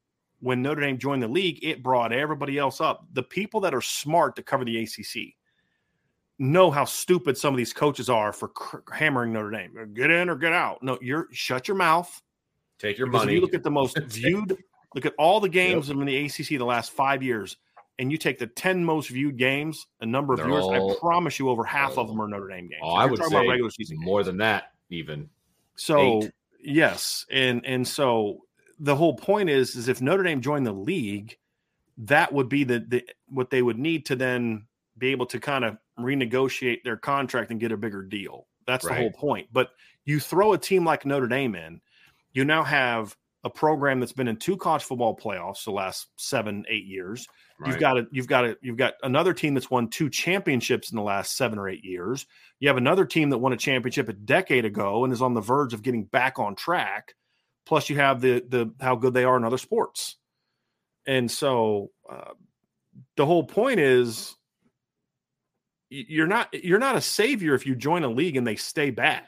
when 0.40 0.60
Notre 0.60 0.82
Dame 0.82 0.98
joined 0.98 1.22
the 1.22 1.28
league, 1.28 1.58
it 1.62 1.82
brought 1.82 2.12
everybody 2.12 2.58
else 2.58 2.82
up. 2.82 3.06
The 3.14 3.22
people 3.22 3.60
that 3.60 3.74
are 3.74 3.80
smart 3.80 4.36
to 4.36 4.42
cover 4.42 4.62
the 4.66 4.82
ACC 4.82 5.32
know 6.38 6.70
how 6.70 6.84
stupid 6.84 7.38
some 7.38 7.54
of 7.54 7.56
these 7.56 7.72
coaches 7.72 8.10
are 8.10 8.30
for 8.30 8.48
cr- 8.48 8.92
hammering 8.92 9.32
Notre 9.32 9.50
Dame. 9.50 9.94
Get 9.94 10.10
in 10.10 10.28
or 10.28 10.36
get 10.36 10.52
out. 10.52 10.82
No, 10.82 10.98
you're 11.00 11.28
shut 11.32 11.66
your 11.66 11.78
mouth. 11.78 12.22
Take 12.78 12.98
your 12.98 13.06
money. 13.06 13.32
you 13.32 13.40
look 13.40 13.54
at 13.54 13.62
the 13.62 13.70
most 13.70 13.98
viewed, 14.02 14.54
look 14.94 15.06
at 15.06 15.14
all 15.16 15.40
the 15.40 15.48
games 15.48 15.88
in 15.88 15.98
the 16.04 16.26
ACC 16.26 16.58
the 16.58 16.58
last 16.58 16.90
five 16.90 17.22
years, 17.22 17.56
and 17.98 18.12
you 18.12 18.18
take 18.18 18.38
the 18.38 18.46
ten 18.46 18.84
most 18.84 19.08
viewed 19.08 19.36
games, 19.36 19.86
a 20.00 20.06
number 20.06 20.32
of 20.32 20.38
They're 20.38 20.46
viewers. 20.46 20.66
I 20.66 20.98
promise 21.00 21.38
you, 21.38 21.48
over 21.48 21.64
half 21.64 21.92
of 21.92 21.98
oh, 21.98 22.06
them 22.06 22.20
are 22.20 22.28
Notre 22.28 22.48
Dame 22.48 22.68
games. 22.68 22.80
oh, 22.82 22.94
If 22.96 23.00
I 23.00 23.06
would 23.06 23.24
say 23.24 23.48
regular 23.48 23.70
season 23.70 23.98
more 24.00 24.20
games. 24.20 24.26
than 24.26 24.36
that, 24.38 24.72
even. 24.90 25.28
So 25.76 26.22
eight. 26.22 26.30
yes, 26.62 27.26
and 27.30 27.64
and 27.64 27.86
so 27.86 28.42
the 28.78 28.96
whole 28.96 29.14
point 29.14 29.48
is 29.48 29.76
is 29.76 29.88
if 29.88 30.00
Notre 30.00 30.22
Dame 30.22 30.40
joined 30.40 30.66
the 30.66 30.72
league, 30.72 31.36
that 31.98 32.32
would 32.32 32.48
be 32.48 32.64
the, 32.64 32.80
the 32.80 33.04
what 33.28 33.50
they 33.50 33.62
would 33.62 33.78
need 33.78 34.06
to 34.06 34.16
then 34.16 34.66
be 34.98 35.08
able 35.08 35.26
to 35.26 35.40
kind 35.40 35.64
of 35.64 35.76
renegotiate 35.98 36.82
their 36.84 36.96
contract 36.96 37.50
and 37.50 37.60
get 37.60 37.72
a 37.72 37.76
bigger 37.76 38.02
deal. 38.02 38.46
That's 38.66 38.86
the 38.86 38.94
whole 38.94 39.12
point. 39.12 39.48
But 39.52 39.70
you 40.04 40.20
throw 40.20 40.52
a 40.52 40.58
team 40.58 40.84
like 40.84 41.06
Notre 41.06 41.28
Dame 41.28 41.54
in, 41.54 41.80
you 42.32 42.44
now 42.44 42.64
have 42.64 43.16
a 43.44 43.50
program 43.50 44.00
that's 44.00 44.12
been 44.12 44.28
in 44.28 44.36
two 44.36 44.56
college 44.56 44.82
football 44.82 45.16
playoffs 45.16 45.64
the 45.64 45.70
last 45.70 46.08
seven, 46.16 46.64
eight 46.68 46.84
years. 46.84 47.28
You've 47.64 47.78
got 47.78 47.96
a 47.96 48.06
you've 48.10 48.26
got 48.26 48.44
a 48.44 48.56
you've 48.60 48.76
got 48.76 48.94
another 49.02 49.32
team 49.32 49.54
that's 49.54 49.70
won 49.70 49.88
two 49.88 50.10
championships 50.10 50.90
in 50.90 50.96
the 50.96 51.02
last 51.02 51.36
seven 51.36 51.58
or 51.58 51.68
eight 51.68 51.84
years. 51.84 52.26
You 52.60 52.68
have 52.68 52.76
another 52.76 53.06
team 53.06 53.30
that 53.30 53.38
won 53.38 53.52
a 53.52 53.56
championship 53.56 54.08
a 54.08 54.12
decade 54.12 54.64
ago 54.64 55.04
and 55.04 55.12
is 55.12 55.22
on 55.22 55.34
the 55.34 55.40
verge 55.40 55.72
of 55.72 55.82
getting 55.82 56.04
back 56.04 56.38
on 56.38 56.54
track. 56.54 57.14
Plus, 57.64 57.88
you 57.88 57.96
have 57.96 58.20
the 58.20 58.44
the 58.46 58.74
how 58.80 58.96
good 58.96 59.14
they 59.14 59.24
are 59.24 59.36
in 59.36 59.44
other 59.44 59.58
sports, 59.58 60.16
and 61.06 61.30
so 61.30 61.90
uh, 62.10 62.32
the 63.16 63.24
whole 63.24 63.44
point 63.44 63.80
is 63.80 64.36
you're 65.88 66.26
not 66.26 66.52
you're 66.52 66.78
not 66.78 66.96
a 66.96 67.00
savior 67.00 67.54
if 67.54 67.66
you 67.66 67.74
join 67.74 68.04
a 68.04 68.08
league 68.08 68.36
and 68.36 68.46
they 68.46 68.56
stay 68.56 68.90
bad. 68.90 69.26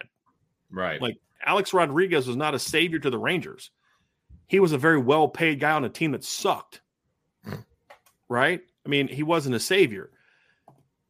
right. 0.70 1.01
Like 1.01 1.16
Alex 1.45 1.72
Rodriguez 1.72 2.26
was 2.26 2.37
not 2.37 2.55
a 2.55 2.59
savior 2.59 2.99
to 2.99 3.11
the 3.11 3.18
Rangers. 3.18 3.70
He 4.49 4.61
was 4.61 4.72
a 4.72 4.79
very 4.79 4.99
well 4.99 5.29
paid 5.29 5.61
guy 5.61 5.72
on 5.72 5.85
a 5.85 5.89
team 5.89 6.12
that 6.12 6.24
sucked. 6.24 6.81
Right? 8.29 8.61
I 8.85 8.89
mean, 8.89 9.09
he 9.09 9.22
wasn't 9.22 9.55
a 9.55 9.61
savior. 9.61 10.11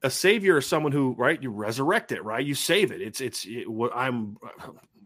A 0.03 0.11
savior 0.11 0.59
is 0.59 0.67
someone 0.67 0.93
who, 0.93 1.15
right? 1.19 1.43
You 1.43 1.51
resurrect 1.51 2.13
it, 2.13 2.23
right? 2.23 2.45
You 2.45 2.55
save 2.55 2.93
it. 2.93 3.01
It's 3.01 3.21
it's 3.21 3.45
it, 3.47 3.67
I'm. 3.95 4.37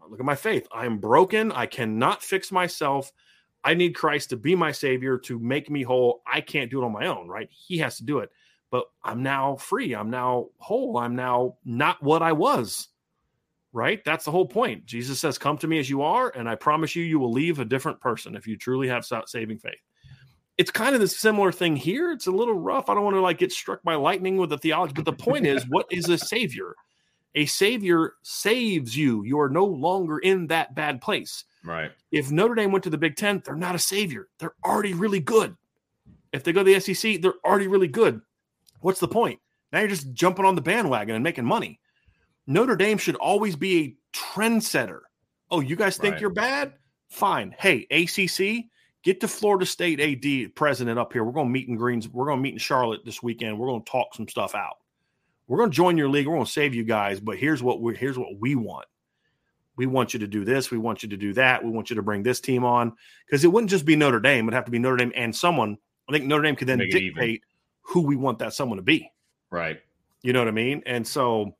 Look 0.09 0.19
at 0.19 0.25
my 0.25 0.35
faith. 0.35 0.67
I 0.71 0.85
am 0.85 0.99
broken. 0.99 1.51
I 1.51 1.65
cannot 1.65 2.21
fix 2.21 2.51
myself. 2.51 3.11
I 3.63 3.73
need 3.73 3.95
Christ 3.95 4.29
to 4.29 4.35
be 4.35 4.53
my 4.53 4.71
savior 4.73 5.17
to 5.19 5.39
make 5.39 5.71
me 5.71 5.81
whole. 5.81 6.21
I 6.27 6.41
can't 6.41 6.69
do 6.69 6.81
it 6.81 6.85
on 6.85 6.91
my 6.91 7.07
own, 7.07 7.29
right? 7.29 7.49
He 7.49 7.77
has 7.79 7.97
to 7.97 8.03
do 8.03 8.19
it. 8.19 8.29
But 8.69 8.83
I'm 9.03 9.23
now 9.23 9.55
free. 9.55 9.95
I'm 9.95 10.09
now 10.09 10.49
whole. 10.57 10.97
I'm 10.97 11.15
now 11.15 11.55
not 11.63 12.03
what 12.03 12.21
I 12.21 12.33
was 12.33 12.89
right? 13.73 14.05
That's 14.05 14.23
the 14.23 14.31
whole 14.31 14.45
point. 14.45 14.85
Jesus 14.85 15.19
says, 15.19 15.37
Come 15.37 15.57
to 15.57 15.67
me 15.67 15.79
as 15.79 15.89
you 15.89 16.03
are, 16.03 16.29
and 16.29 16.47
I 16.47 16.55
promise 16.55 16.95
you, 16.95 17.03
you 17.03 17.19
will 17.19 17.31
leave 17.31 17.59
a 17.59 17.65
different 17.65 17.99
person 17.99 18.35
if 18.35 18.47
you 18.47 18.55
truly 18.55 18.87
have 18.87 19.05
saving 19.25 19.57
faith. 19.57 19.81
It's 20.57 20.71
kind 20.71 20.93
of 20.93 21.01
the 21.01 21.07
similar 21.07 21.51
thing 21.51 21.75
here. 21.75 22.11
It's 22.11 22.27
a 22.27 22.31
little 22.31 22.53
rough. 22.53 22.89
I 22.89 22.93
don't 22.93 23.03
want 23.03 23.15
to 23.15 23.21
like 23.21 23.39
get 23.39 23.51
struck 23.51 23.81
by 23.83 23.95
lightning 23.95 24.37
with 24.37 24.49
the 24.51 24.57
theology, 24.57 24.93
but 24.95 25.05
the 25.05 25.13
point 25.13 25.47
is, 25.47 25.63
what 25.67 25.87
is 25.91 26.07
a 26.09 26.17
savior? 26.17 26.75
A 27.35 27.45
savior 27.47 28.13
saves 28.21 28.95
you. 28.95 29.23
You 29.23 29.39
are 29.39 29.49
no 29.49 29.65
longer 29.65 30.19
in 30.19 30.47
that 30.47 30.75
bad 30.75 31.01
place. 31.01 31.45
right. 31.65 31.91
If 32.11 32.29
Notre 32.31 32.53
Dame 32.53 32.71
went 32.71 32.83
to 32.83 32.91
the 32.91 32.97
Big 32.99 33.15
Ten, 33.15 33.41
they're 33.43 33.55
not 33.55 33.73
a 33.73 33.79
savior. 33.79 34.27
They're 34.37 34.53
already 34.63 34.93
really 34.93 35.19
good. 35.19 35.55
If 36.31 36.43
they 36.43 36.51
go 36.53 36.63
to 36.63 36.71
the 36.71 36.79
SEC, 36.79 37.21
they're 37.21 37.33
already 37.43 37.67
really 37.67 37.87
good. 37.87 38.21
What's 38.81 38.99
the 38.99 39.07
point? 39.07 39.39
Now 39.71 39.79
you're 39.79 39.87
just 39.87 40.13
jumping 40.13 40.45
on 40.45 40.53
the 40.53 40.61
bandwagon 40.61 41.15
and 41.15 41.23
making 41.23 41.45
money. 41.45 41.79
Notre 42.45 42.75
Dame 42.75 42.99
should 42.99 43.15
always 43.15 43.55
be 43.55 43.79
a 43.79 43.95
trendsetter. 44.15 44.99
Oh, 45.49 45.61
you 45.61 45.75
guys 45.75 45.97
think 45.97 46.13
Right. 46.13 46.21
you're 46.21 46.29
bad? 46.29 46.73
Fine. 47.09 47.55
Hey, 47.57 47.87
ACC, 47.89 48.65
get 49.03 49.19
the 49.19 49.27
Florida 49.27 49.65
State 49.65 49.99
AD 49.99 50.55
president 50.55 50.97
up 50.97 51.13
here. 51.13 51.23
We're 51.23 51.33
going 51.33 51.47
to 51.47 51.53
meet 51.53 51.67
in 51.67 51.75
Greens. 51.75 52.07
We're 52.07 52.25
going 52.25 52.39
to 52.39 52.43
meet 52.43 52.53
in 52.53 52.59
Charlotte 52.59 53.05
this 53.05 53.21
weekend. 53.21 53.59
We're 53.59 53.67
going 53.67 53.83
to 53.83 53.91
talk 53.91 54.15
some 54.15 54.27
stuff 54.27 54.55
out. 54.55 54.77
We're 55.47 55.57
going 55.57 55.69
to 55.69 55.75
join 55.75 55.97
your 55.97 56.09
league. 56.09 56.27
We're 56.27 56.35
going 56.35 56.45
to 56.45 56.51
save 56.51 56.73
you 56.73 56.83
guys. 56.83 57.19
But 57.19 57.37
here's 57.37 57.61
what 57.61 57.81
we 57.81 57.95
here's 57.95 58.17
what 58.17 58.39
we 58.39 58.55
want. 58.55 58.87
We 59.75 59.85
want 59.87 60.13
you 60.13 60.19
to 60.19 60.27
do 60.27 60.45
this. 60.45 60.71
We 60.71 60.77
want 60.77 61.03
you 61.03 61.09
to 61.09 61.17
do 61.17 61.33
that. 61.33 61.63
We 61.63 61.71
want 61.71 61.89
you 61.89 61.95
to 61.95 62.03
bring 62.03 62.23
this 62.23 62.39
team 62.39 62.63
on 62.63 62.93
because 63.25 63.43
it 63.43 63.47
wouldn't 63.47 63.71
just 63.71 63.85
be 63.85 63.95
Notre 63.95 64.19
Dame. 64.19 64.45
It'd 64.45 64.53
have 64.53 64.65
to 64.65 64.71
be 64.71 64.79
Notre 64.79 64.97
Dame 64.97 65.11
and 65.15 65.35
someone. 65.35 65.77
I 66.07 66.11
think 66.11 66.25
Notre 66.25 66.43
Dame 66.43 66.55
could 66.55 66.67
then 66.67 66.81
even. 66.81 66.91
dictate 66.91 67.41
who 67.81 68.01
we 68.01 68.15
want 68.15 68.39
that 68.39 68.53
someone 68.53 68.77
to 68.77 68.83
be. 68.83 69.11
Right. 69.49 69.79
You 70.21 70.31
know 70.31 70.39
what 70.39 70.47
I 70.47 70.51
mean? 70.51 70.83
And 70.85 71.05
so, 71.05 71.55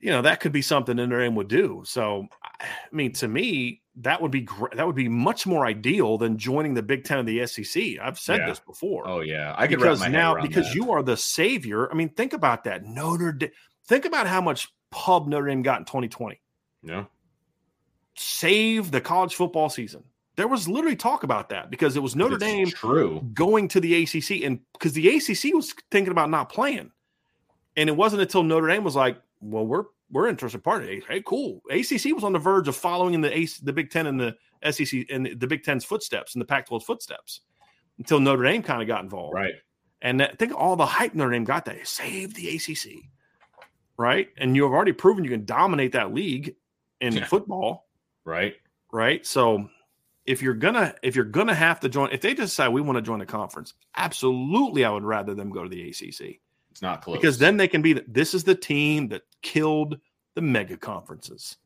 you 0.00 0.10
know, 0.10 0.22
that 0.22 0.40
could 0.40 0.52
be 0.52 0.62
something 0.62 0.96
Notre 0.96 1.20
Dame 1.20 1.34
would 1.34 1.48
do. 1.48 1.82
So, 1.84 2.26
I 2.42 2.66
mean, 2.90 3.12
to 3.14 3.28
me, 3.28 3.82
that 3.96 4.22
would 4.22 4.30
be 4.30 4.40
great. 4.40 4.76
That 4.76 4.86
would 4.86 4.96
be 4.96 5.08
much 5.08 5.46
more 5.46 5.66
ideal 5.66 6.16
than 6.16 6.38
joining 6.38 6.74
the 6.74 6.82
Big 6.82 7.04
Ten 7.04 7.18
of 7.18 7.26
the 7.26 7.46
SEC. 7.46 7.98
I've 8.00 8.18
said 8.18 8.40
Yeah. 8.40 8.46
this 8.48 8.60
before. 8.60 9.06
Oh 9.06 9.20
yeah. 9.20 9.54
I 9.58 9.66
could 9.66 9.78
because 9.78 10.06
now, 10.08 10.40
because 10.40 10.68
that. 10.68 10.74
you 10.74 10.90
are 10.92 11.02
the 11.02 11.16
savior. 11.16 11.90
I 11.90 11.94
mean, 11.94 12.08
think 12.10 12.32
about 12.32 12.64
that. 12.64 12.84
Notre 12.84 13.32
Dame. 13.32 13.50
Think 13.86 14.04
about 14.04 14.26
how 14.26 14.40
much 14.40 14.68
pub 14.90 15.26
Notre 15.28 15.48
Dame 15.48 15.62
got 15.62 15.80
in 15.80 15.84
2020. 15.84 16.40
Yeah. 16.82 17.04
Save 18.14 18.90
the 18.90 19.00
college 19.00 19.34
football 19.34 19.68
season. 19.68 20.04
There 20.36 20.48
was 20.48 20.68
literally 20.68 20.96
talk 20.96 21.22
about 21.22 21.50
that 21.50 21.70
because 21.70 21.96
it 21.96 22.02
was 22.02 22.16
Notre 22.16 22.38
Dame 22.38 22.68
True. 22.68 23.20
going 23.34 23.68
to 23.68 23.80
the 23.80 24.02
ACC, 24.02 24.44
and 24.44 24.60
because 24.72 24.92
the 24.92 25.08
ACC 25.08 25.54
was 25.54 25.74
thinking 25.90 26.12
about 26.12 26.30
not 26.30 26.48
playing, 26.50 26.90
and 27.76 27.88
it 27.88 27.96
wasn't 27.96 28.22
until 28.22 28.42
Notre 28.42 28.68
Dame 28.68 28.84
was 28.84 28.96
like, 28.96 29.20
"Well, 29.40 29.66
we're 29.66 29.84
we're 30.10 30.28
interested 30.28 30.62
party. 30.64 31.02
Hey, 31.08 31.22
cool." 31.24 31.62
ACC 31.70 32.14
was 32.14 32.24
on 32.24 32.32
the 32.32 32.38
verge 32.38 32.68
of 32.68 32.76
following 32.76 33.14
in 33.14 33.20
the 33.20 33.36
AC, 33.36 33.60
the 33.62 33.72
Big 33.72 33.90
Ten 33.90 34.06
and 34.06 34.20
the 34.20 34.36
SEC 34.70 35.06
and 35.10 35.26
the 35.38 35.46
Big 35.46 35.62
Ten's 35.62 35.84
footsteps 35.84 36.34
and 36.34 36.40
the 36.42 36.46
Pac-12's 36.46 36.84
footsteps 36.84 37.40
until 37.98 38.20
Notre 38.20 38.42
Dame 38.44 38.62
kind 38.62 38.82
of 38.82 38.88
got 38.88 39.02
involved. 39.02 39.34
Right. 39.34 39.54
And 40.02 40.20
that, 40.20 40.38
think 40.38 40.52
of 40.52 40.56
all 40.56 40.76
the 40.76 40.86
hype 40.86 41.14
Notre 41.14 41.30
Dame 41.32 41.44
got 41.44 41.64
that 41.66 41.86
saved 41.86 42.36
the 42.36 42.48
ACC, 42.56 43.02
right? 43.96 44.28
And 44.38 44.56
you 44.56 44.62
have 44.64 44.72
already 44.72 44.92
proven 44.92 45.24
you 45.24 45.30
can 45.30 45.44
dominate 45.44 45.92
that 45.92 46.12
league 46.14 46.56
in 47.00 47.14
Yeah. 47.14 47.26
football 47.26 47.88
Right. 48.24 48.54
right? 48.92 49.24
So 49.26 49.68
if 50.26 50.42
you're 50.42 50.54
gonna 50.54 50.94
if 51.02 51.16
you're 51.16 51.24
gonna 51.24 51.54
have 51.54 51.80
to 51.80 51.88
join, 51.88 52.10
if 52.12 52.20
they 52.20 52.34
decide 52.34 52.68
we 52.68 52.80
want 52.80 52.96
to 52.96 53.02
join 53.02 53.20
a 53.20 53.26
conference, 53.26 53.74
absolutely, 53.96 54.84
I 54.84 54.90
would 54.90 55.04
rather 55.04 55.34
them 55.34 55.50
go 55.50 55.62
to 55.62 55.68
the 55.68 55.88
ACC 55.88 56.40
It's 56.70 56.82
not 56.82 57.02
close. 57.02 57.16
because 57.16 57.38
then 57.38 57.56
they 57.56 57.68
can 57.68 57.82
be. 57.82 57.94
This 58.06 58.34
is 58.34 58.44
the 58.44 58.54
team 58.54 59.08
that 59.08 59.22
killed 59.42 59.98
the 60.34 60.40
mega 60.42 60.76
conferences, 60.76 61.56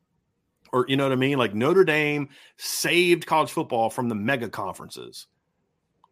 or 0.73 0.87
you 0.89 0.97
know 0.97 1.05
what 1.05 1.13
I 1.13 1.17
mean? 1.17 1.39
Like 1.39 1.55
Notre 1.55 1.85
Dame 1.85 2.29
saved 2.57 3.27
college 3.27 3.51
football 3.53 3.91
from 3.91 4.09
the 4.09 4.15
mega 4.15 4.49
conferences. 4.49 5.27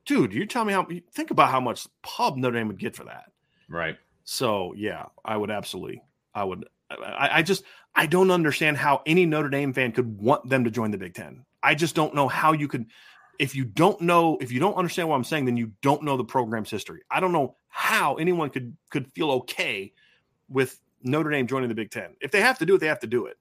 Dude, 0.04 0.32
you 0.32 0.46
tell 0.46 0.64
me 0.64 0.72
how. 0.72 0.86
Think 1.12 1.30
about 1.30 1.50
how 1.50 1.60
much 1.60 1.86
pub 2.02 2.36
Notre 2.36 2.58
Dame 2.58 2.68
would 2.68 2.78
get 2.78 2.94
for 2.96 3.04
that. 3.04 3.24
right. 3.68 3.96
So 4.24 4.72
yeah, 4.76 5.06
I 5.24 5.36
would 5.36 5.50
absolutely. 5.50 6.02
I 6.34 6.44
would. 6.44 6.68
I, 6.90 7.38
I 7.38 7.42
just 7.42 7.64
I 7.94 8.06
don't 8.06 8.30
understand 8.30 8.76
how 8.76 9.02
any 9.06 9.26
Notre 9.26 9.48
Dame 9.48 9.72
fan 9.72 9.92
could 9.92 10.18
want 10.18 10.48
them 10.48 10.64
to 10.64 10.70
join 10.70 10.90
the 10.90 10.98
Big 10.98 11.14
Ten. 11.14 11.44
I 11.62 11.74
just 11.74 11.94
don't 11.94 12.14
know 12.14 12.28
how 12.28 12.52
you 12.52 12.68
could. 12.68 12.86
If 13.42 13.56
you 13.56 13.64
don't 13.64 14.00
know, 14.00 14.38
if 14.40 14.52
you 14.52 14.60
don't 14.60 14.76
understand 14.76 15.08
what 15.08 15.16
I'm 15.16 15.24
saying, 15.24 15.46
then 15.46 15.56
you 15.56 15.72
don't 15.80 16.04
know 16.04 16.16
the 16.16 16.22
program's 16.22 16.70
history. 16.70 17.00
I 17.10 17.18
don't 17.18 17.32
know 17.32 17.56
how 17.66 18.14
anyone 18.14 18.50
could 18.50 18.76
could 18.88 19.10
feel 19.10 19.32
okay 19.32 19.92
with 20.48 20.78
Notre 21.02 21.28
Dame 21.28 21.48
joining 21.48 21.68
the 21.68 21.74
Big 21.74 21.90
Ten. 21.90 22.14
If 22.20 22.30
they 22.30 22.40
have 22.40 22.56
to 22.60 22.66
do 22.66 22.76
it, 22.76 22.78
they 22.78 22.86
have 22.86 23.00
to 23.00 23.08
do 23.08 23.26
it. 23.26 23.36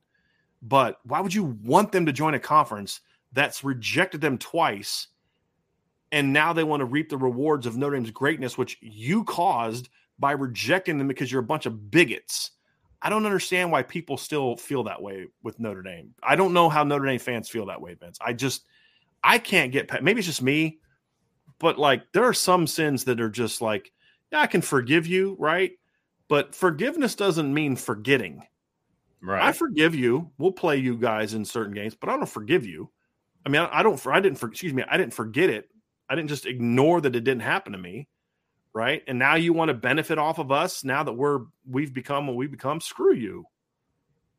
But 0.63 0.97
why 1.03 1.19
would 1.19 1.35
you 1.35 1.55
want 1.63 1.91
them 1.91 2.07
to 2.07 2.11
join 2.11 2.33
a 2.33 2.39
conference 2.39 3.01
that's 3.31 3.63
rejected 3.63 4.21
them 4.21 4.39
twice, 4.39 5.05
and 6.11 6.33
now 6.33 6.51
they 6.51 6.63
want 6.63 6.81
to 6.81 6.85
reap 6.85 7.09
the 7.09 7.17
rewards 7.17 7.67
of 7.67 7.77
Notre 7.77 7.95
Dame's 7.95 8.09
greatness, 8.09 8.57
which 8.57 8.79
you 8.81 9.23
caused 9.23 9.89
by 10.17 10.31
rejecting 10.31 10.97
them 10.97 11.09
because 11.09 11.31
you're 11.31 11.41
a 11.41 11.43
bunch 11.43 11.67
of 11.67 11.91
bigots. 11.91 12.49
I 13.03 13.11
don't 13.11 13.27
understand 13.27 13.71
why 13.71 13.83
people 13.83 14.17
still 14.17 14.57
feel 14.57 14.83
that 14.85 15.03
way 15.03 15.27
with 15.43 15.59
Notre 15.59 15.83
Dame. 15.83 16.15
I 16.23 16.35
don't 16.35 16.53
know 16.53 16.69
how 16.69 16.83
Notre 16.83 17.05
Dame 17.05 17.19
fans 17.19 17.49
feel 17.49 17.67
that 17.67 17.81
way, 17.81 17.93
Vince. 17.93 18.17
I 18.19 18.33
just 18.33 18.65
I 19.23 19.37
can't 19.37 19.71
get 19.71 19.87
past, 19.87 20.03
maybe 20.03 20.19
it's 20.19 20.27
just 20.27 20.41
me, 20.41 20.79
but 21.59 21.77
like 21.77 22.11
there 22.13 22.23
are 22.23 22.33
some 22.33 22.67
sins 22.67 23.03
that 23.05 23.21
are 23.21 23.29
just 23.29 23.61
like, 23.61 23.91
yeah, 24.31 24.41
I 24.41 24.47
can 24.47 24.61
forgive 24.61 25.07
you, 25.07 25.35
right? 25.39 25.71
But 26.27 26.55
forgiveness 26.55 27.15
doesn't 27.15 27.53
mean 27.53 27.75
forgetting. 27.75 28.43
Right. 29.21 29.43
I 29.43 29.51
forgive 29.51 29.93
you. 29.93 30.31
We'll 30.37 30.51
play 30.51 30.77
you 30.77 30.97
guys 30.97 31.33
in 31.33 31.45
certain 31.45 31.73
games, 31.73 31.93
but 31.93 32.09
I 32.09 32.17
don't 32.17 32.27
forgive 32.27 32.65
you. 32.65 32.89
I 33.45 33.49
mean, 33.49 33.61
I, 33.61 33.79
I 33.79 33.83
don't. 33.83 34.03
I 34.07 34.19
didn't. 34.19 34.39
For, 34.39 34.47
excuse 34.47 34.73
me. 34.73 34.83
I 34.89 34.97
didn't 34.97 35.13
forget 35.13 35.49
it. 35.49 35.69
I 36.09 36.15
didn't 36.15 36.29
just 36.29 36.45
ignore 36.45 37.01
that 37.01 37.15
it 37.15 37.23
didn't 37.23 37.41
happen 37.41 37.73
to 37.73 37.77
me, 37.77 38.07
right? 38.73 39.03
And 39.07 39.19
now 39.19 39.35
you 39.35 39.53
want 39.53 39.69
to 39.69 39.73
benefit 39.73 40.17
off 40.17 40.39
of 40.39 40.51
us 40.51 40.83
now 40.83 41.03
that 41.03 41.13
we're 41.13 41.41
we've 41.69 41.93
become 41.93 42.27
what 42.27 42.35
we've 42.35 42.51
become. 42.51 42.81
Screw 42.81 43.13
you. 43.13 43.45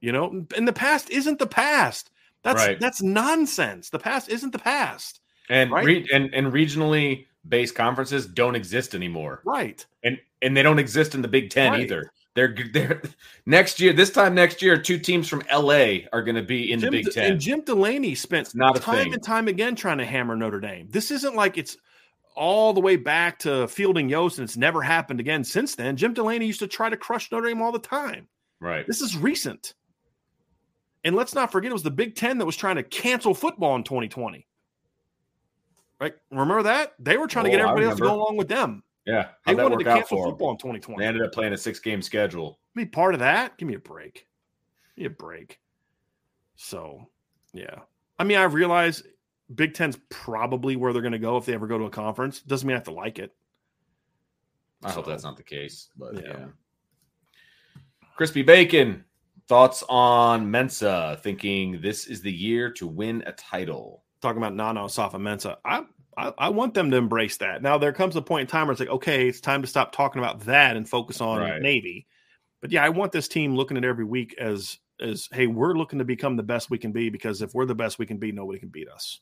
You 0.01 0.11
know, 0.11 0.47
and 0.57 0.67
the 0.67 0.73
past 0.73 1.11
isn't 1.11 1.39
the 1.39 1.47
past. 1.47 2.11
That's 2.43 2.67
Right. 2.67 2.81
that's 2.81 3.03
nonsense. 3.03 3.91
The 3.91 3.99
past 3.99 4.29
isn't 4.29 4.51
the 4.53 4.59
past. 4.59 5.21
And 5.49 5.71
Right. 5.71 5.85
re- 5.85 6.09
and 6.13 6.33
and 6.35 6.53
regionally 6.53 7.27
based 7.49 7.75
conferences 7.75 8.27
don't 8.27 8.55
exist 8.55 8.95
anymore. 8.95 9.43
Right. 9.45 9.85
And 10.05 10.19
and 10.41 10.57
they 10.57 10.63
don't 10.63 10.79
exist 10.79 11.15
in 11.15 11.23
the 11.23 11.29
Big 11.29 11.51
Ten 11.51 11.73
Right. 11.73 11.81
either. 11.83 12.11
They're 12.35 12.55
they're 12.73 13.03
next 13.47 13.79
year. 13.81 13.93
This 13.93 14.11
time 14.11 14.35
next 14.35 14.63
year, 14.63 14.77
two 14.81 14.99
teams 14.99 15.29
from 15.29 15.43
LA 15.53 16.07
are 16.13 16.23
going 16.23 16.37
to 16.37 16.43
be 16.43 16.73
in 16.73 16.81
Jim, 16.81 16.93
the 16.93 17.03
Big 17.03 17.13
Ten. 17.13 17.33
And 17.33 17.41
Jim 17.41 17.61
Delaney 17.63 18.15
spent 18.15 18.47
It's 18.49 18.55
not 18.55 18.77
time 18.77 19.05
thing. 19.05 19.15
and 19.15 19.23
time 19.23 19.49
again 19.49 19.75
trying 19.77 19.99
to 19.99 20.07
hammer 20.07 20.35
Notre 20.37 20.61
Dame. 20.61 20.89
This 20.91 21.11
isn't 21.11 21.35
like 21.37 21.59
it's 21.59 21.77
all 22.35 22.73
the 22.73 22.81
way 22.81 22.97
back 22.97 23.39
to 23.41 23.69
Fielding 23.69 24.09
Yost 24.09 24.39
and 24.39 24.45
it's 24.49 24.57
never 24.57 24.81
happened 24.81 25.21
again 25.21 25.45
since 25.45 25.75
then. 25.75 25.97
Jim 25.97 26.15
Delaney 26.15 26.47
used 26.47 26.61
to 26.61 26.67
try 26.67 26.89
to 26.89 26.97
crush 26.97 27.31
Notre 27.31 27.49
Dame 27.49 27.61
all 27.61 27.73
the 27.73 27.79
time. 27.79 28.27
right. 28.61 28.87
This 28.87 29.03
is 29.03 29.17
recent. 29.19 29.75
And 31.05 31.17
let's 31.17 31.35
not 31.35 31.51
forget 31.51 31.71
it 31.71 31.75
was 31.75 31.83
the 31.83 31.91
Big 31.91 32.15
Ten 32.15 32.39
that 32.39 32.47
was 32.47 32.57
trying 32.57 32.77
to 32.77 32.83
cancel 32.83 33.35
football 33.35 33.77
in 33.77 33.83
2020. 33.83 34.47
Right? 36.01 36.15
Remember 36.31 36.63
that? 36.65 36.95
They 36.99 37.17
were 37.17 37.27
trying 37.27 37.45
to 37.47 37.51
get 37.51 37.61
Oh, 37.61 37.69
everybody 37.69 37.87
else 37.87 37.97
to 37.97 38.03
go 38.03 38.15
along 38.15 38.37
with 38.37 38.49
them. 38.49 38.83
Yeah. 39.07 39.29
They 39.47 39.53
How'd 39.53 39.59
that 39.59 39.63
wanted 39.71 39.85
to 39.85 39.85
cancel 39.85 40.25
football 40.25 40.51
in 40.53 40.59
2020. 40.59 41.01
They 41.01 41.07
ended 41.07 41.23
up 41.23 41.33
playing 41.33 41.53
a 41.53 41.59
six 41.59 41.79
game 41.79 42.03
schedule. 42.03 42.59
be 42.75 42.87
part 42.87 43.15
of 43.15 43.21
that. 43.21 43.57
Give 43.59 43.69
me 43.69 43.75
a 43.75 43.81
break. 43.81 44.27
Give 44.97 45.03
me 45.03 45.07
a 45.07 45.11
break. 45.11 45.61
So, 46.57 47.09
yeah. 47.53 47.81
I 48.19 48.25
mean, 48.25 48.39
I 48.39 48.45
realize 48.45 49.03
Big 49.55 49.75
Ten's 49.75 49.99
probably 50.09 50.77
where 50.77 50.93
they're 50.93 51.03
going 51.03 51.13
to 51.13 51.19
go 51.19 51.37
if 51.37 51.47
they 51.47 51.55
ever 51.55 51.67
go 51.67 51.79
to 51.79 51.85
a 51.85 51.91
conference. 51.91 52.41
Doesn't 52.41 52.67
mean 52.67 52.75
I 52.75 52.79
have 52.79 52.85
to 52.85 52.93
like 52.93 53.19
it. 53.19 53.35
I 54.85 54.91
hope 54.91 55.07
that's 55.07 55.25
not 55.25 55.37
the 55.37 55.43
case, 55.43 55.91
but 55.97 56.15
yeah. 56.15 56.21
yeah. 56.27 56.47
Crispy 58.17 58.43
Bacon, 58.43 59.05
thoughts 59.49 59.83
on 59.89 60.47
Mensah 60.51 61.21
thinking 61.21 61.81
this 61.81 62.07
is 62.07 62.23
the 62.23 62.33
year 62.33 62.71
to 62.73 62.87
win 62.87 63.23
a 63.27 63.33
title. 63.33 64.05
Talking 64.21 64.39
about 64.39 64.55
Nana 64.55 64.81
Osafo-Mensah. 64.81 65.57
I, 65.65 65.85
I 66.17 66.33
I 66.39 66.49
want 66.51 66.75
them 66.75 66.91
to 66.91 66.97
embrace 66.97 67.39
that. 67.39 67.63
Now 67.63 67.79
there 67.79 67.93
comes 67.93 68.17
a 68.17 68.23
point 68.23 68.43
in 68.43 68.47
time 68.47 68.67
where 68.67 68.73
it's 68.73 68.81
like, 68.81 68.89
okay, 68.89 69.29
it's 69.29 69.41
time 69.41 69.63
to 69.63 69.69
stop 69.69 69.93
talking 69.93 70.21
about 70.21 70.41
that 70.41 70.77
and 70.77 70.89
focus 70.89 71.21
on 71.21 71.39
Right. 71.39 71.61
Navy. 71.61 72.07
But 72.61 72.71
yeah, 72.71 72.85
I 72.85 72.91
want 72.91 73.13
this 73.13 73.29
team 73.29 73.57
looking 73.57 73.77
at 73.77 73.85
every 73.85 74.05
week 74.05 74.37
as 74.39 74.79
as 75.01 75.29
hey, 75.33 75.49
we're 75.49 75.75
looking 75.75 75.99
to 75.99 76.05
become 76.05 76.37
the 76.37 76.43
best 76.45 76.71
we 76.71 76.79
can 76.79 76.93
be 76.93 77.11
because 77.11 77.43
if 77.43 77.55
we're 77.55 77.67
the 77.67 77.75
best 77.75 77.99
we 77.99 78.07
can 78.07 78.19
be, 78.19 78.31
nobody 78.31 78.61
can 78.61 78.69
beat 78.69 78.89
us. 78.89 79.21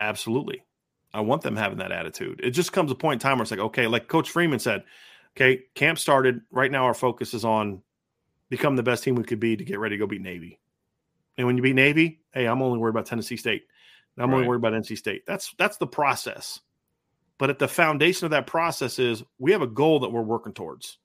Absolutely. 0.00 0.62
I 1.14 1.20
want 1.20 1.42
them 1.42 1.56
having 1.56 1.78
that 1.78 1.92
attitude. 1.92 2.40
It 2.42 2.50
just 2.50 2.72
comes 2.72 2.90
a 2.90 2.94
point 2.94 3.22
in 3.22 3.26
time 3.26 3.38
where 3.38 3.42
it's 3.42 3.50
like, 3.50 3.60
okay, 3.60 3.86
like 3.86 4.08
Coach 4.08 4.28
Freeman 4.28 4.58
said, 4.58 4.84
okay, 5.34 5.62
camp 5.74 5.98
started. 5.98 6.42
Right 6.50 6.70
now, 6.70 6.84
our 6.84 6.94
focus 6.94 7.32
is 7.32 7.44
on 7.44 7.80
become 8.48 8.76
the 8.76 8.82
best 8.82 9.04
team 9.04 9.14
we 9.14 9.24
could 9.24 9.40
be 9.40 9.56
to 9.56 9.64
get 9.64 9.78
ready 9.78 9.96
to 9.96 10.00
go 10.00 10.06
beat 10.06 10.22
Navy. 10.22 10.58
And 11.36 11.46
when 11.46 11.56
you 11.56 11.62
beat 11.62 11.74
Navy, 11.74 12.20
hey, 12.32 12.46
I'm 12.46 12.62
only 12.62 12.78
worried 12.78 12.92
about 12.92 13.06
Tennessee 13.06 13.36
State. 13.36 13.64
I'm 14.18 14.32
only 14.32 14.46
worried 14.46 14.58
about 14.64 14.72
NC 14.72 14.96
State. 14.96 15.26
That's 15.26 15.54
that's 15.58 15.76
the 15.76 15.86
process. 15.86 16.60
But 17.38 17.50
at 17.50 17.58
the 17.58 17.68
foundation 17.68 18.24
of 18.24 18.30
that 18.30 18.46
process 18.46 18.98
is 18.98 19.22
we 19.38 19.52
have 19.52 19.60
a 19.62 19.66
goal 19.66 20.00
that 20.00 20.12
we're 20.12 20.22
working 20.22 20.54
towards. 20.54 20.98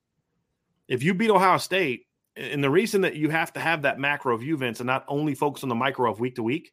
If 0.87 1.03
you 1.03 1.13
beat 1.13 1.29
Ohio 1.29 1.57
State, 1.57 2.05
and 2.37 2.63
the 2.63 2.69
reason 2.69 3.01
that 3.01 3.15
you 3.15 3.29
have 3.29 3.51
to 3.53 3.59
have 3.59 3.81
that 3.81 3.99
macro 3.99 4.37
view, 4.37 4.55
Vince, 4.55 4.79
and 4.79 4.87
not 4.87 5.03
only 5.09 5.35
focus 5.35 5.63
on 5.63 5.69
the 5.69 5.75
micro 5.75 6.09
of 6.09 6.21
week 6.21 6.35
to 6.35 6.43
week, 6.43 6.71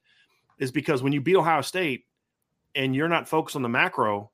is 0.58 0.70
because 0.70 1.02
when 1.02 1.12
you 1.12 1.20
beat 1.20 1.36
Ohio 1.36 1.60
State 1.60 2.04
and 2.76 2.94
you're 2.94 3.08
not 3.08 3.28
focused 3.28 3.56
on 3.56 3.62
the 3.62 3.68
macro, 3.68 4.30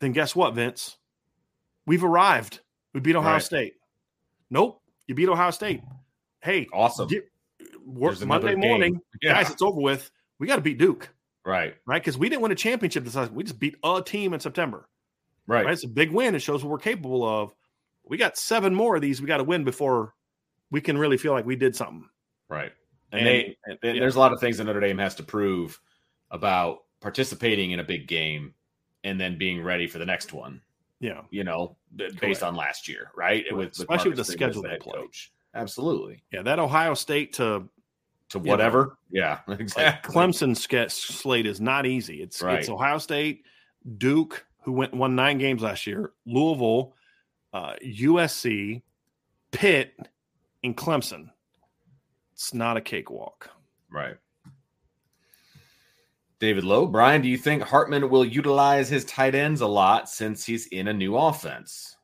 then 0.00 0.12
guess 0.12 0.36
what, 0.36 0.54
Vince? 0.54 0.98
We've 1.86 2.04
arrived. 2.04 2.60
We 2.92 3.00
beat 3.00 3.16
Ohio 3.16 3.34
Right. 3.34 3.42
State. 3.42 3.74
Nope, 4.50 4.82
you 5.08 5.14
beat 5.14 5.28
Ohio 5.28 5.50
State. 5.50 5.82
Hey, 6.40 6.68
Awesome. 6.72 7.08
get, 7.08 7.28
work 7.84 8.24
Monday 8.24 8.54
morning, 8.54 9.00
Yeah. 9.20 9.32
guys. 9.42 9.50
It's 9.50 9.62
over 9.62 9.80
with. 9.80 10.10
We 10.38 10.46
got 10.46 10.56
to 10.56 10.62
beat 10.62 10.78
Duke, 10.78 11.08
Right. 11.44 11.74
right? 11.86 12.00
Because 12.00 12.16
we 12.16 12.28
didn't 12.28 12.42
win 12.42 12.52
a 12.52 12.54
championship 12.54 13.02
this 13.04 13.16
last. 13.16 13.32
We 13.32 13.42
just 13.42 13.58
beat 13.58 13.74
a 13.82 14.00
team 14.02 14.32
in 14.34 14.38
September. 14.40 14.88
Right. 15.48 15.64
Right? 15.64 15.72
It's 15.72 15.82
a 15.84 15.88
big 15.88 16.12
win. 16.12 16.34
It 16.36 16.40
shows 16.40 16.62
what 16.62 16.70
we're 16.70 16.78
capable 16.78 17.24
of. 17.26 17.52
We 18.04 18.16
got 18.18 18.36
seven 18.38 18.74
more 18.74 18.96
of 18.96 19.02
these. 19.02 19.20
We 19.20 19.26
got 19.26 19.38
to 19.38 19.44
win 19.44 19.64
before 19.64 20.14
we 20.70 20.80
can 20.80 20.96
really 20.96 21.16
feel 21.16 21.32
like 21.32 21.46
we 21.46 21.56
did 21.56 21.74
something. 21.74 22.08
Right. 22.48 22.72
And, 23.10 23.26
they, 23.26 23.56
and- 23.66 23.78
and 23.82 23.94
yeah. 23.96 24.00
there's 24.00 24.16
a 24.16 24.20
lot 24.20 24.32
of 24.32 24.40
things 24.40 24.58
that 24.58 24.64
Notre 24.64 24.80
Dame 24.80 24.98
has 24.98 25.14
to 25.16 25.22
prove 25.22 25.80
about 26.30 26.84
participating 27.00 27.70
in 27.70 27.80
a 27.80 27.84
big 27.84 28.06
game 28.06 28.54
and 29.04 29.18
then 29.20 29.38
being 29.38 29.62
ready 29.62 29.86
for 29.86 29.98
the 29.98 30.04
next 30.06 30.32
one. 30.34 30.60
Yeah, 31.00 31.22
You 31.30 31.44
know, 31.44 31.76
based 31.94 32.18
Correct. 32.18 32.42
on 32.42 32.54
last 32.56 32.88
year, 32.88 33.10
right? 33.16 33.44
Correct. 33.48 33.78
Especially 33.78 34.10
with 34.10 34.18
Marcus 34.18 34.26
the 34.26 34.32
schedule 34.32 34.62
they 34.62 34.76
play. 34.78 34.92
coach. 34.94 35.32
Absolutely. 35.54 36.22
yeah. 36.32 36.42
That 36.42 36.58
Ohio 36.58 36.94
State 36.94 37.32
to 37.34 37.68
To 38.30 38.38
whatever. 38.38 38.98
yeah. 39.10 39.40
like 39.46 39.60
Exactly. 39.60 40.14
Clemson 40.14 40.56
ske- 40.56 40.90
slate 40.90 41.46
is 41.46 41.60
not 41.60 41.86
easy. 41.86 42.22
It's 42.22 42.42
Right. 42.42 42.58
it's 42.58 42.68
Ohio 42.68 42.98
State, 42.98 43.44
Duke, 43.96 44.44
who 44.62 44.72
went 44.72 44.92
won 44.94 45.14
nine 45.14 45.38
games 45.38 45.62
last 45.62 45.86
year, 45.86 46.12
Louisville, 46.26 46.94
uh, 47.52 47.74
USC, 47.82 48.82
Pitt, 49.52 49.94
and 50.62 50.76
Clemson. 50.76 51.30
It's 52.34 52.52
not 52.52 52.76
a 52.76 52.80
cakewalk. 52.80 53.50
Right. 53.90 54.16
David 56.40 56.64
Lowe, 56.64 56.86
Brian, 56.86 57.20
do 57.20 57.28
you 57.28 57.38
think 57.38 57.62
Hartman 57.62 58.10
will 58.10 58.24
utilize 58.24 58.88
his 58.88 59.04
tight 59.04 59.34
ends 59.34 59.60
a 59.60 59.66
lot 59.66 60.08
since 60.08 60.44
he's 60.44 60.66
in 60.66 60.86
a 60.86 60.92
new 60.92 61.16
offense? 61.16 61.96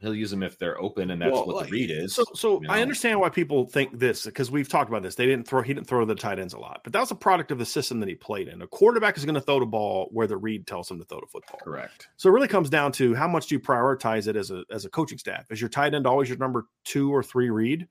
He'll 0.00 0.14
use 0.14 0.30
them 0.30 0.44
if 0.44 0.58
they're 0.58 0.80
open, 0.80 1.10
and 1.10 1.20
that's 1.20 1.32
Well, 1.32 1.46
what 1.46 1.56
like, 1.56 1.66
the 1.66 1.72
read 1.72 1.90
is. 1.90 2.14
So, 2.14 2.24
so 2.32 2.62
you 2.62 2.68
I 2.68 2.82
understand 2.82 3.18
why 3.18 3.30
people 3.30 3.66
think 3.66 3.98
this 3.98 4.26
because 4.26 4.48
we've 4.48 4.68
talked 4.68 4.88
about 4.88 5.02
this. 5.02 5.16
They 5.16 5.26
didn't 5.26 5.48
throw. 5.48 5.60
He 5.60 5.74
didn't 5.74 5.88
throw 5.88 6.04
the 6.04 6.14
tight 6.14 6.38
ends 6.38 6.54
a 6.54 6.58
lot, 6.58 6.82
but 6.84 6.92
that 6.92 7.00
was 7.00 7.10
a 7.10 7.16
product 7.16 7.50
of 7.50 7.58
the 7.58 7.66
system 7.66 7.98
that 8.00 8.08
he 8.08 8.14
played 8.14 8.46
in. 8.46 8.62
A 8.62 8.66
quarterback 8.68 9.16
is 9.16 9.24
going 9.24 9.34
to 9.34 9.40
throw 9.40 9.58
the 9.58 9.66
ball 9.66 10.08
where 10.12 10.28
the 10.28 10.36
read 10.36 10.68
tells 10.68 10.88
him 10.88 10.98
to 11.00 11.04
throw 11.04 11.18
the 11.18 11.26
football. 11.26 11.58
Correct. 11.64 12.08
So 12.16 12.28
it 12.28 12.32
really 12.32 12.46
comes 12.46 12.70
down 12.70 12.92
to 12.92 13.12
how 13.14 13.26
much 13.26 13.48
do 13.48 13.56
you 13.56 13.60
prioritize 13.60 14.28
it 14.28 14.36
as 14.36 14.52
a 14.52 14.62
as 14.70 14.84
a 14.84 14.90
coaching 14.90 15.18
staff? 15.18 15.50
Is 15.50 15.60
your 15.60 15.70
tight 15.70 15.94
end 15.94 16.06
always 16.06 16.28
your 16.28 16.38
number 16.38 16.66
two 16.84 17.12
or 17.12 17.24
three 17.24 17.50
read? 17.50 17.88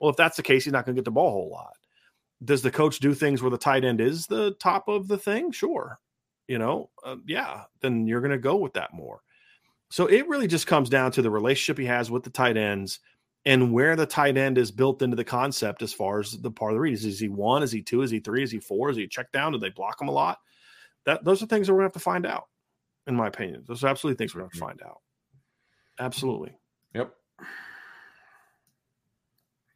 Well, 0.00 0.10
if 0.10 0.16
that's 0.16 0.38
the 0.38 0.42
case, 0.42 0.64
he's 0.64 0.72
not 0.72 0.86
going 0.86 0.96
to 0.96 1.00
get 1.00 1.04
the 1.04 1.10
ball 1.10 1.28
a 1.28 1.32
whole 1.32 1.50
lot. 1.50 1.76
Does 2.44 2.62
the 2.62 2.70
coach 2.70 2.98
do 2.98 3.14
things 3.14 3.42
where 3.42 3.50
the 3.50 3.58
tight 3.58 3.84
end 3.84 4.00
is 4.00 4.26
the 4.26 4.52
top 4.60 4.88
of 4.88 5.08
the 5.08 5.18
thing? 5.18 5.52
Sure, 5.52 5.98
you 6.48 6.58
know, 6.58 6.90
uh, 7.04 7.16
yeah. 7.26 7.64
Then 7.80 8.06
you're 8.06 8.20
going 8.20 8.32
to 8.32 8.38
go 8.38 8.56
with 8.56 8.72
that 8.74 8.92
more. 8.92 9.22
So 9.90 10.06
it 10.06 10.26
really 10.28 10.46
just 10.46 10.66
comes 10.66 10.88
down 10.88 11.12
to 11.12 11.22
the 11.22 11.30
relationship 11.30 11.78
he 11.78 11.84
has 11.86 12.10
with 12.10 12.24
the 12.24 12.30
tight 12.30 12.56
ends 12.56 13.00
and 13.44 13.72
where 13.72 13.96
the 13.96 14.06
tight 14.06 14.36
end 14.36 14.56
is 14.56 14.70
built 14.70 15.02
into 15.02 15.16
the 15.16 15.24
concept 15.24 15.82
as 15.82 15.92
far 15.92 16.20
as 16.20 16.32
the 16.40 16.50
part 16.50 16.72
of 16.72 16.76
the 16.76 16.80
read. 16.80 16.94
Is, 16.94 17.04
is 17.04 17.20
he 17.20 17.28
one? 17.28 17.62
Is 17.62 17.72
he 17.72 17.82
two? 17.82 18.02
Is 18.02 18.10
he 18.10 18.20
three? 18.20 18.42
Is 18.42 18.50
he 18.50 18.60
four? 18.60 18.90
Is 18.90 18.96
he 18.96 19.04
a 19.04 19.08
check 19.08 19.32
down? 19.32 19.52
Do 19.52 19.58
they 19.58 19.70
block 19.70 20.00
him 20.00 20.08
a 20.08 20.12
lot? 20.12 20.38
That 21.04 21.24
those 21.24 21.42
are 21.42 21.46
things 21.46 21.66
that 21.66 21.72
we're 21.72 21.80
gonna 21.80 21.86
have 21.86 21.94
to 21.94 21.98
find 21.98 22.24
out, 22.24 22.44
in 23.06 23.16
my 23.16 23.26
opinion. 23.26 23.64
Those 23.66 23.82
are 23.82 23.88
absolutely 23.88 24.18
things 24.18 24.34
we're 24.34 24.42
gonna 24.42 24.52
to 24.52 24.58
find 24.58 24.80
out. 24.82 25.00
Absolutely. 25.98 26.52
Yep. 26.94 27.14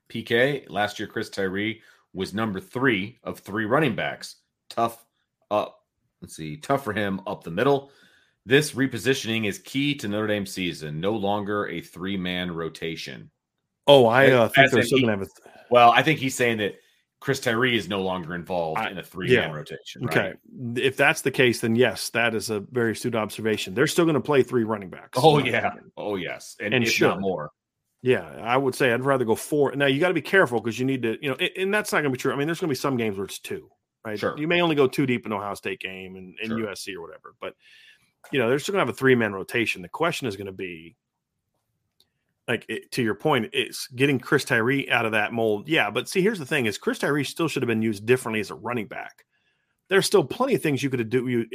PK 0.09 0.71
last 0.71 0.99
year, 0.99 1.09
Chris 1.09 1.29
Tyree 1.29 1.83
was 2.17 2.33
number 2.33 2.59
three 2.59 3.19
of 3.23 3.39
three 3.41 3.67
running 3.67 3.95
backs. 3.95 4.37
Tough 4.71 5.05
up. 5.51 5.81
Let's 6.23 6.35
see, 6.35 6.57
tough 6.57 6.83
for 6.83 6.95
him 6.95 7.21
up 7.27 7.45
the 7.45 7.51
middle. 7.51 7.91
This 8.47 8.73
repositioning 8.73 9.47
is 9.47 9.59
key 9.59 9.95
to 9.97 10.09
Notre 10.09 10.27
Dame 10.27 10.47
season. 10.47 10.99
No 10.99 11.13
longer 11.13 11.69
a 11.69 11.81
three 11.83 12.17
man 12.17 12.51
rotation. 12.53 13.31
Oh, 13.87 14.07
I 14.07 14.31
uh, 14.31 14.49
think 14.49 14.71
they're 14.71 14.83
still 14.83 15.01
gonna 15.01 15.13
have 15.13 15.23
a 15.23 15.27
Well, 15.71 15.91
I 15.91 16.03
think 16.03 16.19
he's 16.19 16.35
saying 16.35 16.59
that 16.59 16.77
Chris 17.21 17.39
Tyree 17.39 17.77
is 17.77 17.89
no 17.89 18.01
longer 18.03 18.35
involved 18.35 18.81
I- 18.81 18.91
in 18.91 18.99
a 18.99 19.03
three 19.03 19.29
man 19.29 19.51
yeah. 19.51 19.55
rotation. 19.55 20.05
okay. 20.05 20.35
If 20.77 20.97
that's 20.97 21.21
the 21.21 21.31
case, 21.31 21.61
then 21.61 21.77
yes, 21.77 22.09
that 22.11 22.35
is 22.35 22.49
a 22.49 22.61
very 22.61 22.93
astute 22.93 23.15
observation. 23.15 23.75
They're 23.75 23.87
still 23.87 24.07
gonna 24.07 24.21
play 24.23 24.43
three 24.43 24.65
running 24.65 24.89
backs. 24.89 25.19
Oh 25.23 25.39
yeah. 25.39 25.75
Oh 25.99 26.17
yes. 26.17 26.57
And, 26.61 26.73
And 26.73 27.01
not 27.01 27.21
more. 27.21 27.51
Yeah, 28.03 28.23
I 28.43 28.57
would 28.57 28.75
say 28.75 28.93
I'd 28.93 29.05
rather 29.05 29.25
go 29.25 29.35
four. 29.35 29.75
Now 29.75 29.87
you 29.87 29.99
got 29.99 30.09
to 30.09 30.15
be 30.15 30.23
careful 30.23 30.61
because 30.61 30.79
you 30.79 30.85
need 30.87 31.03
to, 31.03 31.19
you 31.21 31.31
know, 31.31 31.37
and, 31.37 31.51
and 31.57 31.75
that's 31.75 31.93
not 31.93 32.03
going 32.03 32.13
to 32.13 32.17
be 32.17 32.21
true. 32.21 32.33
I 32.33 32.37
mean, 32.37 32.47
there's 32.47 32.61
going 32.61 32.69
to 32.69 32.73
be 32.73 32.77
some 32.77 32.97
games 32.97 33.17
where 33.17 33.25
it's 33.27 33.39
two, 33.39 33.69
right? 34.05 34.19
Sure. 34.19 34.39
You 34.39 34.47
may 34.47 34.61
only 34.61 34.77
go 34.77 34.87
two 34.87 35.07
deep 35.07 35.27
in 35.27 35.33
Ohio 35.33 35.55
State 35.55 35.81
game 35.81 36.17
and, 36.17 36.37
and 36.41 36.49
Sure. 36.49 36.59
USC 36.59 36.95
or 36.95 37.03
whatever, 37.03 37.35
but 37.41 37.55
you 38.33 38.39
know, 38.39 38.49
they're 38.49 38.59
still 38.59 38.73
going 38.73 38.85
to 38.85 38.87
have 38.87 38.95
a 38.95 38.99
three 38.99 39.15
man 39.15 39.33
rotation. 39.33 39.83
The 39.83 39.89
question 39.89 40.27
is 40.27 40.37
going 40.37 40.47
to 40.47 40.53
be, 40.53 40.97
like 42.49 42.65
it, 42.69 42.93
to 42.93 43.03
your 43.03 43.15
point, 43.15 43.51
it's 43.53 43.89
getting 43.89 44.19
Chris 44.21 44.45
Tyree 44.45 44.89
out 44.91 45.07
of 45.07 45.13
that 45.13 45.33
mold. 45.33 45.69
Yeah, 45.69 45.91
but 45.91 46.09
see, 46.09 46.23
here's 46.23 46.39
the 46.39 46.47
thing: 46.47 46.67
is 46.67 46.79
Chris 46.79 46.99
Tyree 46.99 47.25
still 47.25 47.49
should 47.49 47.63
have 47.63 47.69
been 47.69 47.83
used 47.83 48.07
differently 48.07 48.41
as 48.41 48.51
a 48.51 48.55
running 48.55 48.87
back. 48.87 49.25
There's 49.89 50.07
still 50.07 50.25
plenty 50.25 50.55
of 50.55 50.63
things 50.63 50.83
you 50.83 50.91
could 50.91 51.09
do. 51.09 51.27
You 51.29 51.47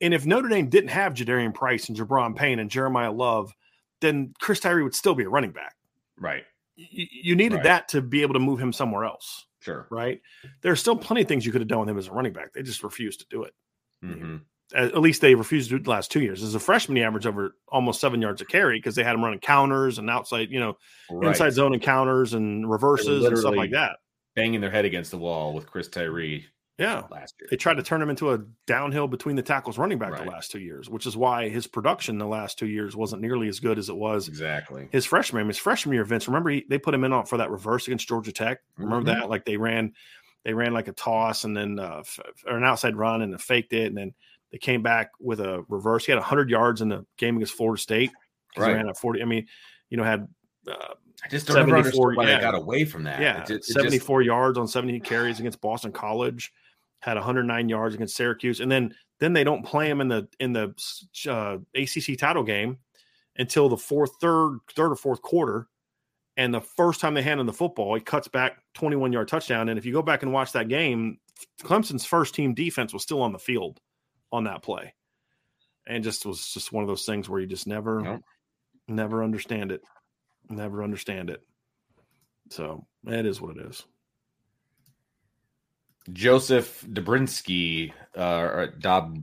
and 0.00 0.14
if 0.14 0.26
Notre 0.26 0.48
Dame 0.48 0.68
didn't 0.68 0.90
have 0.90 1.14
Jadarian 1.14 1.54
Price 1.54 1.88
and 1.88 1.98
Gi'Bran 1.98 2.36
Payne 2.36 2.58
and 2.58 2.70
Jeremiyah 2.70 3.16
Love, 3.16 3.52
then 4.00 4.34
Chris 4.40 4.60
Tyree 4.60 4.82
would 4.82 4.94
still 4.94 5.14
be 5.14 5.24
a 5.24 5.28
running 5.28 5.52
back 5.52 5.76
Right. 6.22 6.44
you, 6.76 7.06
you 7.10 7.36
needed 7.36 7.56
Right. 7.56 7.64
that 7.64 7.88
to 7.88 8.00
be 8.00 8.22
able 8.22 8.34
to 8.34 8.40
move 8.40 8.58
him 8.60 8.72
somewhere 8.72 9.04
else, 9.04 9.46
Sure. 9.60 9.86
right? 9.90 10.20
There's 10.62 10.80
still 10.80 10.96
plenty 10.96 11.22
of 11.22 11.28
things 11.28 11.44
you 11.44 11.52
could 11.52 11.60
have 11.60 11.68
done 11.68 11.80
with 11.80 11.88
him 11.90 11.98
as 11.98 12.08
a 12.08 12.12
running 12.12 12.32
back. 12.32 12.52
They 12.54 12.62
just 12.62 12.82
refused 12.82 13.20
to 13.20 13.26
do 13.28 13.42
it. 13.44 13.54
hmm 14.02 14.36
At, 14.74 14.92
at 14.94 15.00
least 15.02 15.20
they 15.20 15.34
refused 15.34 15.68
to 15.68 15.76
do 15.76 15.80
it 15.80 15.84
the 15.84 15.90
last 15.90 16.10
two 16.10 16.22
years. 16.22 16.42
As 16.42 16.54
a 16.54 16.60
freshman, 16.60 16.96
he 16.96 17.02
averaged 17.02 17.26
over 17.26 17.54
almost 17.68 18.00
seven 18.00 18.22
yards 18.22 18.40
a 18.40 18.46
carry 18.46 18.78
because 18.78 18.94
they 18.94 19.04
had 19.04 19.14
him 19.14 19.22
running 19.22 19.38
counters 19.40 19.98
and 19.98 20.08
outside, 20.08 20.48
you 20.50 20.60
know, 20.60 20.78
Right. 21.10 21.28
inside 21.28 21.50
zone 21.50 21.74
encounters 21.74 22.32
and 22.32 22.70
reverses 22.70 23.26
and 23.26 23.36
stuff 23.38 23.54
like 23.56 23.70
that. 23.72 23.98
banging 24.34 24.62
their 24.62 24.70
head 24.70 24.86
against 24.86 25.10
the 25.10 25.18
wall 25.18 25.52
with 25.52 25.66
Chris 25.66 25.88
Tyree 25.88 26.46
Yeah. 26.82 27.02
last 27.10 27.34
year. 27.40 27.48
They 27.50 27.56
tried 27.56 27.74
to 27.78 27.82
turn 27.82 28.02
him 28.02 28.10
into 28.10 28.32
a 28.32 28.38
downhill 28.66 29.08
between 29.08 29.36
the 29.36 29.42
tackles 29.42 29.78
running 29.78 29.98
back 29.98 30.12
Right. 30.12 30.24
the 30.24 30.30
last 30.30 30.50
two 30.50 30.60
years, 30.60 30.90
which 30.90 31.06
is 31.06 31.16
why 31.16 31.48
his 31.48 31.66
production 31.66 32.18
the 32.18 32.26
last 32.26 32.58
two 32.58 32.66
years 32.66 32.94
wasn't 32.96 33.22
nearly 33.22 33.48
as 33.48 33.60
good 33.60 33.78
as 33.78 33.88
it 33.88 33.96
was 33.96 34.28
Exactly. 34.28 34.88
his 34.92 35.06
freshman 35.06 35.46
his 35.46 35.58
freshman 35.58 35.94
year. 35.94 36.04
Vince, 36.04 36.26
remember 36.28 36.50
he, 36.50 36.64
they 36.68 36.78
put 36.78 36.94
him 36.94 37.04
in 37.04 37.12
on 37.12 37.24
for 37.26 37.38
that 37.38 37.50
reverse 37.50 37.86
against 37.86 38.08
Georgia 38.08 38.32
Tech. 38.32 38.58
Remember 38.76 39.10
Mhm. 39.10 39.14
that? 39.20 39.30
Like 39.30 39.44
they 39.44 39.56
ran, 39.56 39.92
they 40.44 40.54
ran 40.54 40.72
like 40.72 40.88
a 40.88 40.92
toss 40.92 41.44
and 41.44 41.56
then 41.56 41.78
uh, 41.78 41.98
f- 42.00 42.18
or 42.46 42.56
an 42.56 42.64
outside 42.64 42.96
run 42.96 43.22
and 43.22 43.32
then 43.32 43.38
faked 43.38 43.72
it, 43.72 43.86
and 43.86 43.96
then 43.96 44.12
they 44.50 44.58
came 44.58 44.82
back 44.82 45.10
with 45.20 45.40
a 45.40 45.64
reverse. 45.68 46.04
He 46.04 46.12
had 46.12 46.20
hundred 46.20 46.50
yards 46.50 46.80
in 46.82 46.88
the 46.88 47.06
game 47.16 47.36
against 47.36 47.54
Florida 47.54 47.80
State. 47.80 48.10
Right. 48.56 48.72
ran 48.74 48.88
at 48.88 48.98
forty. 48.98 49.22
I 49.22 49.24
mean, 49.24 49.46
you 49.88 49.96
know, 49.96 50.04
had 50.04 50.28
uh, 50.68 50.74
I 51.24 51.28
just 51.28 51.46
don't 51.46 51.56
ever 51.56 51.70
74, 51.70 51.76
understand 52.10 52.16
why 52.16 52.24
yeah. 52.28 52.36
they 52.36 52.40
got 52.42 52.54
away 52.54 52.84
from 52.84 53.04
that. 53.04 53.20
yeah, 53.20 53.42
It 53.42 53.46
ju- 53.46 53.54
it 53.54 53.58
just- 53.58 53.72
74 53.72 54.22
yards 54.22 54.58
on 54.58 54.66
70 54.68 54.98
carries 55.00 55.38
against 55.40 55.60
Boston 55.60 55.90
College, 55.92 56.52
had 57.02 57.16
109 57.16 57.68
yards 57.68 57.94
against 57.94 58.16
Syracuse, 58.16 58.60
and 58.60 58.70
then 58.70 58.94
then 59.20 59.32
they 59.32 59.44
don't 59.44 59.64
play 59.64 59.90
him 59.90 60.00
in 60.00 60.08
the 60.08 60.28
in 60.40 60.52
the 60.52 60.74
uh, 61.28 61.58
ACC 61.74 62.16
title 62.18 62.44
game 62.44 62.78
until 63.36 63.68
the 63.68 63.76
fourth, 63.76 64.12
third, 64.20 64.58
third 64.74 64.92
or 64.92 64.96
fourth 64.96 65.20
quarter. 65.20 65.68
And 66.36 66.54
the 66.54 66.60
first 66.60 67.00
time 67.00 67.14
they 67.14 67.22
hand 67.22 67.40
him 67.40 67.46
the 67.46 67.52
football, 67.52 67.94
he 67.94 68.00
cuts 68.00 68.26
back 68.28 68.54
21 68.74 69.12
yard 69.12 69.28
touchdown. 69.28 69.68
And 69.68 69.78
if 69.78 69.84
you 69.84 69.92
go 69.92 70.00
back 70.00 70.22
and 70.22 70.32
watch 70.32 70.52
that 70.52 70.68
game, 70.68 71.18
Clemson's 71.62 72.06
first 72.06 72.34
team 72.34 72.54
defense 72.54 72.92
was 72.92 73.02
still 73.02 73.20
on 73.22 73.32
the 73.32 73.38
field 73.38 73.80
on 74.30 74.44
that 74.44 74.62
play, 74.62 74.94
and 75.86 76.02
just 76.02 76.24
was 76.24 76.52
just 76.52 76.72
one 76.72 76.82
of 76.82 76.88
those 76.88 77.04
things 77.04 77.28
where 77.28 77.40
you 77.40 77.46
just 77.46 77.66
never, 77.66 78.00
never 78.88 79.22
understand 79.22 79.72
it, 79.72 79.82
never 80.48 80.82
understand 80.82 81.30
it. 81.30 81.42
So 82.50 82.86
it 83.06 83.26
is 83.26 83.40
what 83.40 83.56
it 83.56 83.66
is. 83.66 83.84
Joseph 86.12 86.84
Dobrinsky, 86.90 87.92
uh, 88.16 88.20
or 88.22 88.74
Dob 88.78 89.22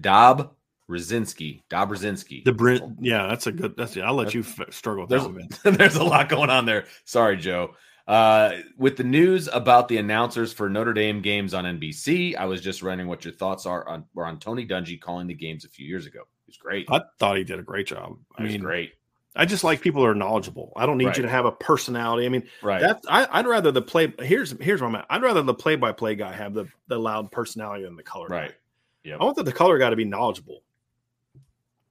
Dob 0.00 0.54
Brzezinski, 0.88 1.62
Dob 1.68 1.90
Brzezinski. 1.90 2.44
The 2.44 2.94
yeah, 3.00 3.26
that's 3.28 3.46
a 3.46 3.52
good. 3.52 3.76
That's 3.76 3.96
I'll 3.96 4.14
let 4.14 4.34
you 4.34 4.40
f- 4.40 4.72
struggle 4.72 5.06
with 5.06 5.10
that 5.10 5.22
one. 5.22 5.48
There's, 5.62 5.76
there's 5.78 5.96
a 5.96 6.04
lot 6.04 6.28
going 6.28 6.50
on 6.50 6.66
there. 6.66 6.86
Sorry, 7.04 7.36
Joe. 7.36 7.74
Uh, 8.08 8.58
with 8.76 8.96
the 8.96 9.04
news 9.04 9.48
about 9.52 9.86
the 9.86 9.98
announcers 9.98 10.52
for 10.52 10.68
Notre 10.68 10.92
Dame 10.92 11.22
games 11.22 11.54
on 11.54 11.64
NBC, 11.64 12.34
I 12.34 12.46
was 12.46 12.60
just 12.60 12.82
wondering 12.82 13.08
what 13.08 13.24
your 13.24 13.32
thoughts 13.32 13.66
are 13.66 13.86
on 13.88 14.04
were 14.14 14.26
on 14.26 14.40
Tony 14.40 14.66
Dungy 14.66 15.00
calling 15.00 15.28
the 15.28 15.34
games 15.34 15.64
a 15.64 15.68
few 15.68 15.86
years 15.86 16.06
ago. 16.06 16.22
He 16.44 16.50
was 16.50 16.56
great. 16.56 16.86
I 16.90 17.02
thought 17.20 17.36
he 17.36 17.44
did 17.44 17.60
a 17.60 17.62
great 17.62 17.86
job. 17.86 18.16
I 18.36 18.42
mean, 18.42 18.60
great. 18.60 18.94
I 19.36 19.44
just 19.46 19.62
like 19.62 19.80
people 19.80 20.02
who 20.02 20.08
are 20.08 20.14
knowledgeable. 20.14 20.72
I 20.76 20.86
don't 20.86 20.98
need 20.98 21.06
Right. 21.06 21.16
you 21.18 21.22
to 21.22 21.28
have 21.28 21.44
a 21.44 21.52
personality. 21.52 22.26
I 22.26 22.28
mean, 22.30 22.42
Right. 22.62 22.80
that 22.80 23.00
I, 23.08 23.28
I'd 23.30 23.46
rather 23.46 23.70
the 23.70 23.82
play. 23.82 24.12
Here's 24.20 24.50
here's 24.60 24.80
where 24.80 24.88
I'm 24.88 24.96
at. 24.96 25.06
I'd 25.08 25.22
rather 25.22 25.42
the 25.42 25.54
play 25.54 25.76
by 25.76 25.92
play 25.92 26.14
guy 26.16 26.32
have 26.32 26.52
the 26.54 26.66
the 26.88 26.98
loud 26.98 27.30
personality 27.30 27.84
than 27.84 27.96
the 27.96 28.02
color. 28.02 28.28
guy. 28.28 28.34
right. 28.34 28.54
Yep. 29.04 29.18
I 29.20 29.24
want 29.24 29.36
the, 29.36 29.44
the 29.44 29.52
color 29.52 29.78
guy 29.78 29.88
to 29.90 29.96
be 29.96 30.04
knowledgeable. 30.04 30.62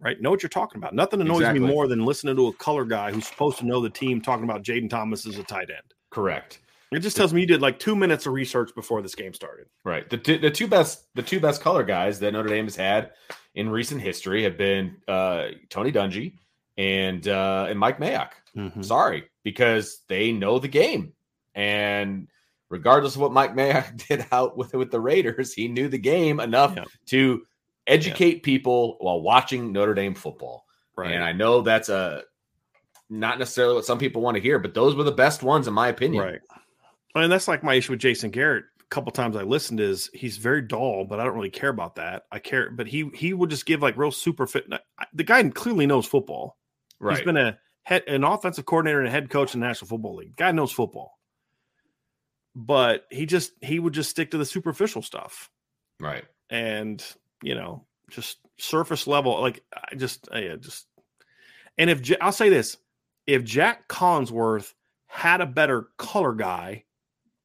Right, 0.02 0.22
know 0.22 0.30
what 0.30 0.41
you're 0.41 0.49
talking 0.49 0.78
about. 0.78 0.94
Nothing 0.95 1.20
annoys 1.20 1.40
Exactly. 1.41 1.60
me 1.60 1.68
more 1.68 1.86
than 1.88 2.06
listening 2.06 2.36
to 2.38 2.48
a 2.48 2.53
color 2.53 2.86
guy 2.86 3.11
who's 3.11 3.28
supposed 3.28 3.57
to 3.60 3.66
know 3.66 3.82
the 3.82 3.90
team 3.90 4.22
talking 4.22 4.45
about 4.45 4.64
Jayden 4.64 4.90
Thomas 4.90 5.26
as 5.26 5.38
a 5.38 5.44
tight 5.44 5.70
end. 5.70 5.94
Correct. 6.10 6.60
It 6.91 6.99
just 6.99 7.18
tells 7.18 7.34
me 7.34 7.41
you 7.41 7.48
did 7.48 7.61
like 7.61 7.80
two 7.80 7.95
minutes 7.98 8.26
of 8.26 8.32
research 8.34 8.72
before 8.76 9.02
this 9.02 9.14
game 9.14 9.34
started. 9.34 9.68
Right. 9.84 10.10
The 10.10 10.18
two, 10.18 10.38
the 10.38 10.49
two 10.52 10.68
best 10.68 11.06
the 11.16 11.22
two 11.22 11.40
best 11.41 11.61
color 11.61 11.84
guys 11.84 12.20
that 12.20 12.32
Notre 12.32 12.48
Dame 12.49 12.64
has 12.66 12.76
had 12.78 13.11
in 13.56 13.70
recent 13.70 14.02
history 14.02 14.44
have 14.44 14.57
been 14.57 14.95
uh, 15.07 15.48
Tony 15.70 15.91
Dungy 15.91 16.34
and 16.80 17.28
uh, 17.28 17.68
and 17.70 17.78
Mike 17.78 18.00
Mayock. 18.00 18.30
Mm-hmm. 18.56 18.82
Sorry, 18.82 19.26
because 19.44 20.00
they 20.08 20.32
know 20.32 20.58
the 20.60 20.68
game, 20.70 21.14
and 21.54 22.28
regardless 22.70 23.16
of 23.16 23.22
what 23.22 23.34
Mike 23.34 23.54
Mayock 23.54 24.08
did 24.08 24.26
out 24.32 24.58
with 24.58 24.74
with 24.74 24.90
the 24.90 25.00
Raiders, 25.00 25.54
he 25.54 25.68
knew 25.68 25.90
the 25.90 25.98
game 25.98 26.40
enough 26.40 26.74
Yeah. 26.76 26.86
to 27.08 27.44
educate 27.86 28.44
people 28.44 28.96
while 29.00 29.22
watching 29.22 29.72
Notre 29.74 29.94
Dame 29.94 30.16
football. 30.16 30.66
Right. 30.96 31.12
And 31.12 31.24
I 31.24 31.34
know 31.34 31.62
that's 31.62 31.90
a 31.90 32.24
not 33.10 33.40
necessarily 33.40 33.76
what 33.76 33.86
some 33.86 33.98
people 34.00 34.22
want 34.22 34.36
to 34.36 34.42
hear, 34.42 34.58
but 34.60 34.74
those 34.74 34.96
were 34.96 35.04
the 35.04 35.12
best 35.12 35.44
ones 35.44 35.68
in 35.68 35.74
my 35.74 35.88
opinion. 35.90 36.24
Right. 36.24 36.40
Mean, 37.16 37.30
that's 37.30 37.48
like 37.48 37.64
my 37.64 37.74
issue 37.74 37.94
with 37.94 38.00
Jason 38.00 38.30
Garrett. 38.30 38.66
A 38.82 38.86
couple 38.90 39.12
times 39.12 39.36
I 39.36 39.42
listened 39.44 39.80
is 39.80 40.10
he's 40.14 40.38
very 40.38 40.62
dull, 40.62 41.06
but 41.06 41.20
I 41.20 41.24
don't 41.26 41.36
really 41.36 41.50
care 41.50 41.70
about 41.70 41.96
that. 41.96 42.24
I 42.32 42.40
care, 42.40 42.70
but 42.72 42.88
he 42.88 43.10
he 43.14 43.34
would 43.34 43.50
just 43.50 43.66
give 43.66 43.82
like 43.82 43.98
real 43.98 44.12
super 44.12 44.46
fit. 44.48 44.72
The 45.14 45.24
guy 45.24 45.48
clearly 45.50 45.86
knows 45.88 46.06
football. 46.06 46.58
Right. 47.00 47.18
He's 47.18 47.26
been 47.26 47.38
a 47.38 47.58
head, 47.84 48.04
an 48.08 48.24
offensive 48.24 48.66
coordinator 48.66 49.00
and 49.00 49.08
a 49.08 49.12
head 49.12 49.30
coach 49.30 49.54
in 49.54 49.60
the 49.60 49.68
National 49.68 49.88
Football 49.88 50.18
League. 50.18 50.36
Guy 50.36 50.52
knows 50.52 50.72
football, 50.72 51.18
but 52.56 53.06
he 53.10 53.26
just 53.26 53.52
he 53.62 53.80
would 53.80 53.94
just 53.94 54.10
stick 54.10 54.32
to 54.32 54.38
the 54.38 54.46
superficial 54.46 55.02
stuff 55.02 55.50
right. 56.00 56.26
and 56.50 57.04
you 57.42 57.56
know 57.56 57.86
just 58.10 58.40
surface 58.58 59.08
level. 59.08 59.40
Like 59.42 59.64
I 59.74 59.96
just 59.96 60.28
uh, 60.32 60.36
I 60.36 60.56
just 60.58 60.88
and 61.78 61.90
if 61.90 62.12
I'll 62.22 62.32
say 62.32 62.50
this, 62.50 62.78
if 63.26 63.44
Jack 63.44 63.88
Collinsworth 63.88 64.74
had 65.08 65.42
a 65.42 65.46
better 65.46 65.88
color 65.98 66.34
guy, 66.34 66.84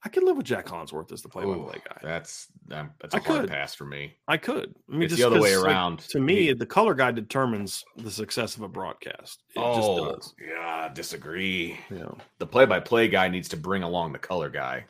I 0.04 0.10
could 0.10 0.22
live 0.22 0.36
with 0.36 0.44
Jack 0.44 0.66
Collinsworth 0.66 1.10
as 1.12 1.22
the 1.22 1.30
play-by-play 1.30 1.80
guy. 1.88 1.96
That's 2.02 2.48
um, 2.72 2.90
that's 3.00 3.14
I 3.14 3.18
a 3.18 3.22
hard 3.22 3.40
could. 3.42 3.50
pass 3.50 3.74
for 3.74 3.86
me. 3.86 4.14
I 4.28 4.36
could. 4.36 4.74
I 4.88 4.92
mean, 4.92 5.02
It's 5.04 5.12
just 5.12 5.20
the 5.20 5.26
other 5.26 5.40
way 5.40 5.54
'cause, 5.54 5.62
like, 5.62 5.70
around. 5.72 5.98
to 6.00 6.20
me, 6.20 6.46
He- 6.48 6.52
the 6.52 6.66
color 6.66 6.92
guy 6.94 7.10
determines 7.10 7.82
the 7.96 8.10
success 8.10 8.54
of 8.56 8.62
a 8.62 8.68
broadcast. 8.68 9.42
It 9.56 9.60
oh, 9.60 9.76
just 10.14 10.36
does. 10.38 10.46
yeah, 10.46 10.90
disagree. 10.92 11.78
Know. 11.88 12.18
The 12.38 12.46
play-by-play 12.46 13.08
guy 13.08 13.28
needs 13.28 13.48
to 13.48 13.56
bring 13.56 13.82
along 13.82 14.12
the 14.12 14.18
color 14.18 14.50
guy. 14.50 14.84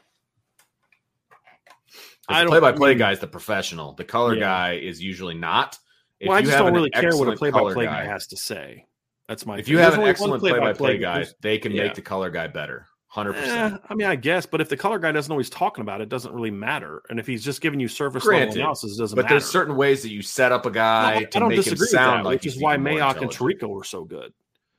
I 2.29 2.41
don't- 2.41 2.51
play-by-play 2.51 2.91
I 2.91 2.93
mean- 2.95 2.99
guy 2.99 3.13
is 3.13 3.21
the 3.21 3.27
professional. 3.29 3.93
The 3.93 4.05
color 4.05 4.35
Yeah. 4.35 4.41
guy 4.41 4.73
is 4.75 5.01
usually 5.01 5.35
not. 5.35 5.79
If 6.21 6.29
well, 6.29 6.37
I 6.37 6.41
you 6.41 6.47
just 6.47 6.57
have 6.57 6.67
don't 6.67 6.75
really 6.75 6.91
care 6.91 7.17
what 7.17 7.29
a 7.29 7.37
play-by-play 7.37 7.73
color 7.73 7.85
guy 7.85 8.05
has 8.05 8.27
to 8.29 8.37
say. 8.37 8.87
That's 9.29 9.47
my. 9.47 9.59
if 9.59 9.67
thing. 9.67 9.73
you 9.73 9.79
have 9.79 9.93
There's 9.93 10.03
an 10.05 10.09
excellent 10.09 10.41
play-by-play 10.41 10.99
guy, 10.99 11.25
they 11.41 11.59
can 11.59 11.73
yeah. 11.73 11.85
make 11.85 11.95
the 11.95 12.03
color 12.03 12.31
guy 12.31 12.47
better. 12.47 12.89
Hundred 13.15 13.37
Eh, 13.37 13.41
percent. 13.43 13.81
I 13.89 13.95
mean, 13.95 14.09
I 14.09 14.17
guess, 14.17 14.45
but 14.45 14.61
if 14.61 14.69
the 14.69 14.77
color 14.77 14.99
guy 14.99 15.13
doesn't 15.13 15.31
know 15.31 15.37
what 15.37 15.45
he's 15.45 15.51
talking 15.51 15.83
about, 15.83 16.01
it 16.01 16.09
doesn't 16.09 16.35
really 16.35 16.51
matter. 16.51 17.01
And 17.11 17.21
if 17.21 17.29
he's 17.29 17.45
just 17.45 17.61
giving 17.61 17.79
you 17.79 17.87
surface 17.87 18.25
Granted, 18.25 18.47
level 18.49 18.63
analysis, 18.63 18.97
it 18.99 19.01
doesn't 19.01 19.15
matter. 19.17 19.23
But 19.23 19.23
matter. 19.27 19.35
there's 19.41 19.49
certain 19.51 19.77
ways 19.77 20.03
that 20.03 20.11
you 20.11 20.21
set 20.21 20.51
up 20.51 20.67
a 20.67 20.69
No, 20.69 20.75
guy 20.75 21.15
I, 21.19 21.23
to 21.23 21.39
I 21.39 21.41
don't 21.41 21.49
make 21.51 21.59
him 21.59 21.63
disagree 21.63 21.85
with 21.85 21.91
sound 21.91 22.19
that, 22.19 22.25
like 22.25 22.43
which 22.43 22.47
is 22.47 22.61
why 22.61 22.77
Mayock 22.77 23.21
and 23.23 23.31
Tirico 23.31 23.71
are 23.81 23.85
so 23.85 24.03
good. 24.03 24.33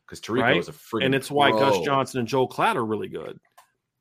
because 0.05 0.19
Tirico 0.19 0.41
right? 0.41 0.57
is 0.57 0.67
a 0.67 0.73
freaking 0.73 1.05
and 1.05 1.15
it's 1.15 1.31
why 1.31 1.51
Gus. 1.51 1.79
Johnson 1.85 2.19
and 2.19 2.27
Joel 2.27 2.49
Klatt 2.49 2.75
are 2.75 2.85
really 2.85 3.07
good. 3.07 3.39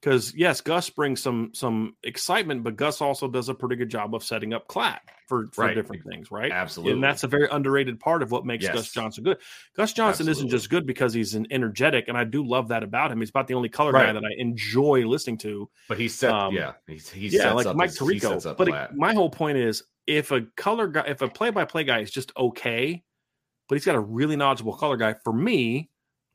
Because 0.05 0.35
yes, 0.35 0.61
Gus 0.61 0.91
brings 0.91 1.23
some 1.23 1.51
some 1.55 1.97
excitement, 2.03 2.63
but 2.63 2.77
Gus 2.77 3.01
also 3.01 3.27
does 3.27 3.49
a 3.49 3.55
pretty 3.55 3.77
good 3.77 3.89
job 3.89 4.15
of 4.15 4.23
setting 4.23 4.53
up 4.53 4.69
Klatt 4.69 4.99
for, 5.29 5.47
for 5.53 5.63
Right. 5.65 5.75
different 5.75 6.05
things, 6.05 6.31
right? 6.31 6.53
Absolutely. 6.53 6.93
And 6.93 7.03
that's 7.03 7.23
a 7.25 7.27
very 7.27 7.49
underrated 7.51 7.99
part 7.99 8.23
of 8.23 8.31
what 8.31 8.45
makes 8.45 8.65
Yes. 8.65 8.75
Gus 8.75 8.93
Johnson 8.93 9.25
good. 9.25 9.39
Gus 9.75 9.95
Johnson 9.95 10.29
isn't 10.29 10.51
just 10.51 10.69
good 10.69 10.87
because 10.87 11.15
he's 11.15 11.35
an 11.35 11.47
energetic, 11.51 12.09
and 12.09 12.19
I 12.19 12.25
do 12.25 12.47
love 12.47 12.69
that 12.69 12.83
about 12.83 13.13
him. 13.13 13.21
He's 13.21 13.31
about 13.31 13.47
the 13.47 13.55
only 13.55 13.71
color 13.71 13.93
guy 13.93 14.13
that 14.13 14.23
I 14.23 14.31
enjoy 14.37 15.07
listening 15.07 15.39
to. 15.39 15.71
But 15.89 15.99
he 15.99 16.09
set, 16.09 16.33
Um, 16.35 16.53
yeah, 16.55 16.73
he, 16.87 16.97
he 16.97 17.29
yeah, 17.29 17.45
sets 17.45 17.55
like 17.55 17.67
up 17.67 17.77
Mike 17.77 17.89
his- 17.89 17.99
Tirico. 17.99 18.29
sets 18.29 18.45
up 18.45 18.59
But 18.59 18.69
it- 18.69 18.95
my 18.95 19.15
whole 19.15 19.31
point 19.31 19.57
is, 19.57 19.83
if 20.07 20.33
a 20.33 20.43
color 20.59 20.87
guy, 20.87 21.05
if 21.09 21.23
a 21.23 21.29
play-by-play 21.29 21.85
guy 21.85 22.01
is 22.01 22.11
just 22.11 22.31
okay, 22.37 23.03
but 23.71 23.77
he's 23.77 23.87
got 23.87 23.95
a 23.95 24.01
really 24.01 24.37
knowledgeable 24.37 24.75
color 24.75 24.99
guy, 24.99 25.15
for 25.25 25.33
me, 25.33 25.89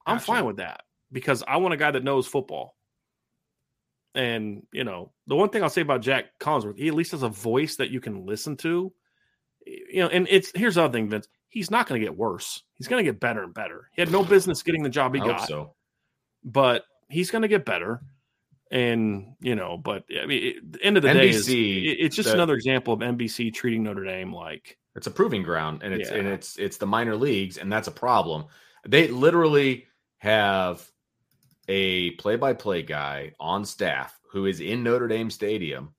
I'm 0.07 0.15
Gotcha. 0.15 0.25
fine 0.25 0.45
with 0.45 0.57
that 0.57 0.81
because 1.11 1.43
I 1.47 1.57
want 1.57 1.75
a 1.75 1.77
guy 1.77 1.91
that 1.91 2.03
knows 2.03 2.25
football. 2.25 2.75
And 4.15 4.63
you 4.71 4.83
know, 4.83 5.11
the 5.27 5.35
one 5.35 5.49
thing 5.49 5.61
I'll 5.63 5.69
say 5.69 5.81
about 5.81 6.01
Jack 6.01 6.25
Collinsworth, 6.39 6.77
he 6.77 6.87
at 6.87 6.93
least 6.95 7.11
has 7.11 7.23
a 7.23 7.29
voice 7.29 7.75
that 7.77 7.91
you 7.91 7.99
can 7.99 8.25
listen 8.25 8.57
to. 8.57 8.91
You 9.65 10.01
know, 10.03 10.07
and 10.07 10.27
it's 10.29 10.51
here's 10.55 10.75
the 10.75 10.83
other 10.83 10.93
thing, 10.93 11.09
Vince. 11.09 11.27
He's 11.47 11.69
not 11.71 11.87
going 11.87 11.99
to 12.01 12.05
get 12.05 12.15
worse. 12.17 12.63
He's 12.75 12.87
going 12.87 13.03
to 13.03 13.11
get 13.11 13.19
better 13.19 13.43
and 13.43 13.53
better. 13.53 13.89
He 13.93 14.01
had 14.01 14.11
no 14.11 14.23
business 14.23 14.61
getting 14.63 14.83
the 14.83 14.89
job 14.89 15.13
he 15.15 15.21
I 15.21 15.25
got 15.27 15.47
so. 15.47 15.73
but 16.43 16.85
he's 17.09 17.31
going 17.31 17.41
to 17.43 17.47
get 17.47 17.65
better. 17.65 18.01
And 18.71 19.33
you 19.41 19.55
know, 19.55 19.77
but 19.77 20.03
I 20.21 20.25
mean, 20.27 20.43
it, 20.43 20.71
the 20.73 20.83
end 20.83 20.97
of 20.97 21.03
the 21.03 21.11
day 21.13 21.29
is 21.29 21.47
it- 21.49 21.53
it's 22.01 22.15
just 22.15 22.29
the- 22.29 22.35
another 22.35 22.53
example 22.53 22.93
of 22.93 22.99
NBC 23.01 23.51
treating 23.53 23.83
Notre 23.83 24.03
Dame 24.05 24.31
like 24.33 24.77
It's 24.95 25.07
a 25.07 25.11
proving 25.11 25.41
ground, 25.43 25.81
and 25.83 25.93
it's 25.93 26.09
and 26.19 26.27
it's 26.27 26.57
it's 26.57 26.77
the 26.77 26.85
minor 26.87 27.15
leagues, 27.15 27.57
and 27.57 27.71
that's 27.71 27.87
a 27.87 27.91
problem. 27.91 28.45
They 28.87 29.07
literally 29.07 29.85
have 30.19 30.87
a 31.69 32.11
play-by-play 32.11 32.81
guy 32.81 33.31
on 33.39 33.63
staff 33.63 34.19
who 34.29 34.45
is 34.47 34.59
in 34.59 34.83
Notre 34.83 35.07
Dame 35.07 35.29
Stadium, 35.29 35.93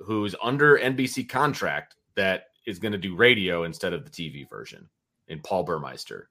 who's 0.00 0.34
under 0.42 0.78
NBC 0.78 1.28
contract 1.28 1.94
that 2.16 2.46
is 2.66 2.78
going 2.80 2.92
to 2.92 2.98
do 2.98 3.14
radio 3.14 3.64
instead 3.64 3.92
of 3.92 4.04
the 4.04 4.10
TV 4.10 4.48
version. 4.48 4.88
In 5.28 5.40
Paul 5.40 5.62
Burmeister, 5.62 6.28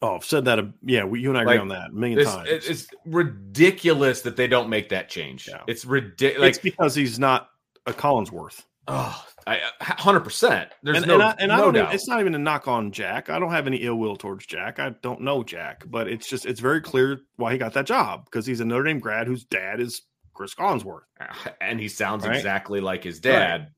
oh, 0.00 0.14
I've 0.14 0.24
said 0.24 0.44
that. 0.44 0.60
Yeah, 0.84 1.02
we, 1.02 1.20
you 1.20 1.30
and 1.30 1.38
I 1.38 1.42
agree 1.42 1.54
Like, 1.54 1.60
on 1.62 1.68
that 1.68 1.90
a 1.90 1.92
million 1.92 2.20
it's, 2.20 2.32
times. 2.32 2.48
it's 2.48 2.86
ridiculous 3.04 4.20
that 4.22 4.36
they 4.36 4.46
don't 4.46 4.68
make 4.68 4.88
that 4.90 5.08
change. 5.08 5.48
Yeah. 5.48 5.62
It's 5.66 5.84
ridiculous. 5.84 6.40
Like, 6.40 6.50
it's 6.50 6.58
because 6.58 6.94
he's 6.94 7.18
not 7.18 7.50
a 7.86 7.92
Collinsworth. 7.92 8.62
Oh, 8.88 9.24
I 9.46 9.58
uh, 9.58 9.84
hundred 9.84 10.20
percent. 10.20 10.70
There's 10.82 10.98
and, 10.98 11.06
no, 11.06 11.14
and 11.14 11.22
I, 11.22 11.34
and 11.38 11.52
I 11.52 11.56
don't. 11.58 11.76
Even, 11.76 11.90
it's 11.92 12.08
not 12.08 12.20
even 12.20 12.34
a 12.34 12.38
knock 12.38 12.66
on 12.68 12.90
Jack. 12.90 13.30
I 13.30 13.38
don't 13.38 13.50
have 13.50 13.66
any 13.66 13.78
ill 13.78 13.96
will 13.96 14.16
towards 14.16 14.46
Jack. 14.46 14.78
I 14.78 14.90
don't 15.02 15.20
know 15.20 15.42
Jack, 15.42 15.84
but 15.86 16.08
it's 16.08 16.28
just 16.28 16.46
it's 16.46 16.60
very 16.60 16.80
clear 16.80 17.20
why 17.36 17.52
he 17.52 17.58
got 17.58 17.74
that 17.74 17.86
job 17.86 18.24
because 18.24 18.44
he's 18.46 18.60
a 18.60 18.64
Notre 18.64 18.84
Dame 18.84 18.98
grad 18.98 19.26
whose 19.26 19.44
dad 19.44 19.80
is 19.80 20.02
Chris 20.34 20.54
Collinsworth. 20.54 21.02
Uh, 21.20 21.26
and 21.60 21.78
he 21.80 21.88
sounds 21.88 22.26
Right? 22.26 22.36
exactly 22.36 22.80
like 22.80 23.04
his 23.04 23.20
dad 23.20 23.68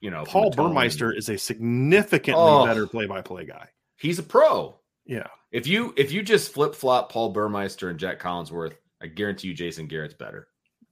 you 0.00 0.10
know, 0.10 0.24
Paul. 0.24 0.50
Burmeister 0.50 1.12
is 1.12 1.28
a 1.28 1.38
significantly 1.38 2.42
Oh. 2.42 2.66
better 2.66 2.86
play-by-play 2.86 3.46
guy. 3.46 3.68
He's 3.96 4.18
a 4.18 4.22
pro. 4.22 4.80
Yeah, 5.04 5.28
If 5.52 5.68
you 5.68 5.94
if 5.96 6.10
you 6.10 6.22
just 6.22 6.52
flip 6.52 6.74
flop 6.74 7.12
Paul 7.12 7.30
Burmeister 7.30 7.88
and 7.88 7.98
Jack 7.98 8.20
Collinsworth, 8.20 8.72
I 9.00 9.06
guarantee 9.06 9.48
you 9.48 9.54
Jason 9.54 9.86
Garrett's 9.86 10.14
better. 10.14 10.48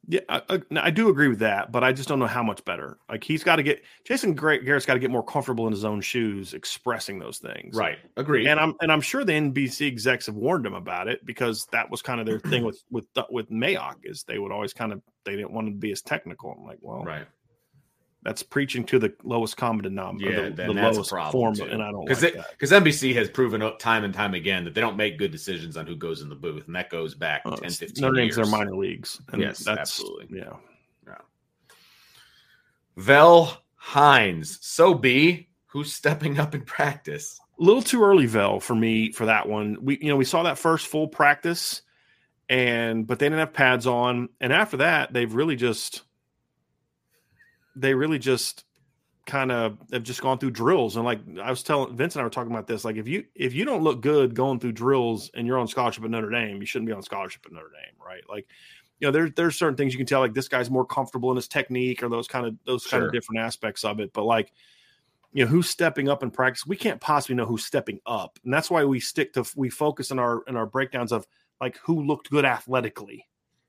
Yeah, 0.09 0.20
I, 0.28 0.43
I, 0.48 0.60
I 0.76 0.90
do 0.90 1.09
agree 1.09 1.28
with 1.28 1.39
that, 1.40 1.72
but 1.72 1.82
I 1.82 1.93
just 1.93 2.09
don't 2.09 2.18
know 2.18 2.26
how 2.26 2.43
much 2.43 2.64
better. 2.64 2.98
Like 3.09 3.24
he's 3.24 3.44
got 3.44 3.56
to 3.56 3.62
get 3.62 3.82
Jason 4.05 4.35
Garrett's 4.35 4.86
got 4.86 4.94
to 4.94 5.01
get 5.01 5.10
more 5.10 5.22
comfortable 5.22 5.66
in 5.66 5.72
his 5.72 5.85
own 5.85 6.01
shoes, 6.01 6.55
expressing 6.55 7.18
those 7.18 7.39
things. 7.39 7.76
Right. 7.76 7.98
agree. 8.16 8.47
And 8.47 8.60
I'm 8.60 8.74
and 8.81 8.93
I'm 8.93 9.01
sure 9.01 9.24
the 9.24 9.32
NBC 9.32 9.86
execs 9.86 10.26
have 10.26 10.35
warned 10.35 10.66
him 10.66 10.74
about 10.74 11.09
it 11.09 11.24
because 11.24 11.66
that 11.72 11.90
was 11.90 12.02
kind 12.02 12.20
of 12.20 12.26
their 12.26 12.40
thing 12.40 12.64
with 12.66 12.82
with 12.90 13.06
with 13.31 13.51
Mayock 13.51 13.97
is 14.05 14.24
they 14.24 14.39
would 14.39 14.52
always 14.52 14.72
kind 14.72 14.93
of 14.93 15.01
they 15.24 15.36
didn't 15.36 15.52
want 15.52 15.68
to 15.68 15.72
be 15.72 15.93
as 15.93 16.02
technical. 16.02 16.52
I'm 16.59 16.64
like, 16.64 16.78
well, 16.81 17.02
right. 17.05 17.26
That's 18.24 18.42
preaching 18.42 18.84
to 18.84 18.98
the 18.98 19.12
lowest 19.22 19.56
common 19.56 19.82
denominator, 19.84 20.32
Yeah, 20.32 20.48
the, 20.48 20.55
then 20.55 20.68
the 20.68 20.74
that's 20.74 20.96
a 20.96 21.01
lowest 21.01 21.10
problem 21.10 21.55
form, 21.55 21.70
and 21.70 21.82
I 21.82 21.90
don't 21.90 22.05
because 22.06 22.22
like 22.22 22.34
because 22.52 22.70
NBC 22.70 23.14
has 23.14 23.28
proven 23.28 23.60
up 23.62 23.78
time 23.78 24.02
and 24.05 24.14
time 24.14 24.34
again 24.34 24.64
that 24.64 24.74
they 24.74 24.80
don't 24.80 24.96
make 24.96 25.18
good 25.18 25.30
decisions 25.30 25.76
on 25.76 25.86
who 25.86 25.94
goes 25.94 26.22
in 26.22 26.28
the 26.28 26.34
booth, 26.34 26.66
and 26.66 26.74
that 26.74 26.88
goes 26.90 27.14
back 27.14 27.42
Uh, 27.44 27.51
10, 27.51 27.59
it's- 27.59 27.76
15 27.76 28.02
Notre 28.02 28.22
years. 28.22 28.36
Their 28.36 28.46
minor 28.46 28.74
leagues. 28.76 29.20
And 29.32 29.40
Yes, 29.42 29.59
that's, 29.59 29.78
absolutely. 29.80 30.38
Yeah. 30.38 30.55
Vel 32.96 33.62
Hines, 33.76 34.59
so 34.64 34.94
B, 34.94 35.48
who's 35.66 35.92
stepping 35.92 36.38
up 36.38 36.55
in 36.55 36.62
practice. 36.62 37.38
a 37.59 37.62
little 37.62 37.82
too 37.82 38.02
early, 38.02 38.26
Vel, 38.26 38.60
for 38.60 38.74
me 38.74 39.12
for 39.12 39.26
that 39.26 39.48
one. 39.48 39.76
We 39.82 39.98
you 40.01 40.09
know 40.09 40.16
we 40.16 40.24
saw 40.24 40.44
that 40.44 40.59
first 40.59 40.86
full 40.86 41.09
practice, 41.09 41.82
and 42.48 43.06
but 43.06 43.18
they 43.18 43.26
didn't 43.26 43.40
have 43.40 43.52
pads 43.52 43.86
on, 43.86 44.28
and 44.40 44.52
after 44.52 44.76
that 44.78 45.12
they've 45.12 45.32
really 45.34 45.56
just 45.56 46.03
they 47.76 47.94
really 47.94 48.18
just 48.18 48.64
kind 49.26 49.51
of 49.51 49.78
have 49.92 50.02
just 50.02 50.20
gone 50.20 50.38
through 50.38 50.51
drills. 50.51 50.96
And 50.96 51.05
like 51.05 51.20
I 51.42 51.51
was 51.51 51.62
telling 51.62 51.96
Vince 51.96 52.14
and 52.14 52.20
I 52.20 52.24
were 52.24 52.30
talking 52.30 52.52
about 52.52 52.66
this 52.66 52.84
like 52.84 52.96
if 52.96 53.09
you 53.09 53.24
if 53.34 53.55
you 53.55 53.64
don't 53.64 53.82
look 53.82 54.02
good 54.02 54.34
going 54.34 54.60
through 54.60 54.72
drills 54.72 55.30
and 55.34 55.46
you're 55.46 55.59
on 55.59 55.66
scholarship 55.66 56.05
at 56.05 56.10
Notre 56.10 56.30
Dame 56.30 56.60
you 56.60 56.66
shouldn't 56.66 56.86
be 56.86 56.92
on 56.92 57.02
scholarship 57.02 57.44
at 57.46 57.52
Notre 57.52 57.70
Dame 57.70 57.94
right? 58.05 58.22
Like 58.28 58.46
you 59.01 59.09
know 59.09 59.12
there's 59.12 59.32
there's 59.34 59.56
certain 59.56 59.76
things 59.76 59.92
you 59.92 59.98
can 59.98 60.06
tell 60.06 60.20
like 60.20 60.34
this 60.34 60.48
guy's 60.48 60.70
more 60.70 60.84
comfortable 60.84 61.30
in 61.30 61.36
his 61.36 61.48
technique 61.48 62.02
or 62.02 62.09
those 62.09 62.28
kind 62.28 62.46
of 62.46 62.55
those 62.66 62.86
kind 62.86 63.02
of 63.02 63.12
different 63.12 63.40
aspects 63.40 63.84
of 63.84 63.98
it. 64.01 64.12
But 64.12 64.24
like 64.24 64.52
you 65.32 65.44
know 65.44 65.51
who's 65.51 65.68
stepping 65.68 66.09
up 66.09 66.22
in 66.22 66.30
practice? 66.30 66.66
We 66.66 66.76
can't 66.76 67.01
possibly 67.01 67.34
know 67.34 67.46
who's 67.46 67.64
stepping 67.64 68.01
up. 68.06 68.38
And 68.44 68.52
that's 68.52 68.70
why 68.70 68.84
we 68.84 69.01
stick 69.01 69.32
to 69.34 69.44
we 69.56 69.70
focus 69.70 70.10
in 70.10 70.18
our 70.18 70.42
in 70.46 70.56
our 70.56 70.66
breakdowns 70.66 71.12
of 71.12 71.26
like 71.60 71.78
who 71.78 72.05
looked 72.05 72.30
good 72.30 72.44
athletically 72.44 73.26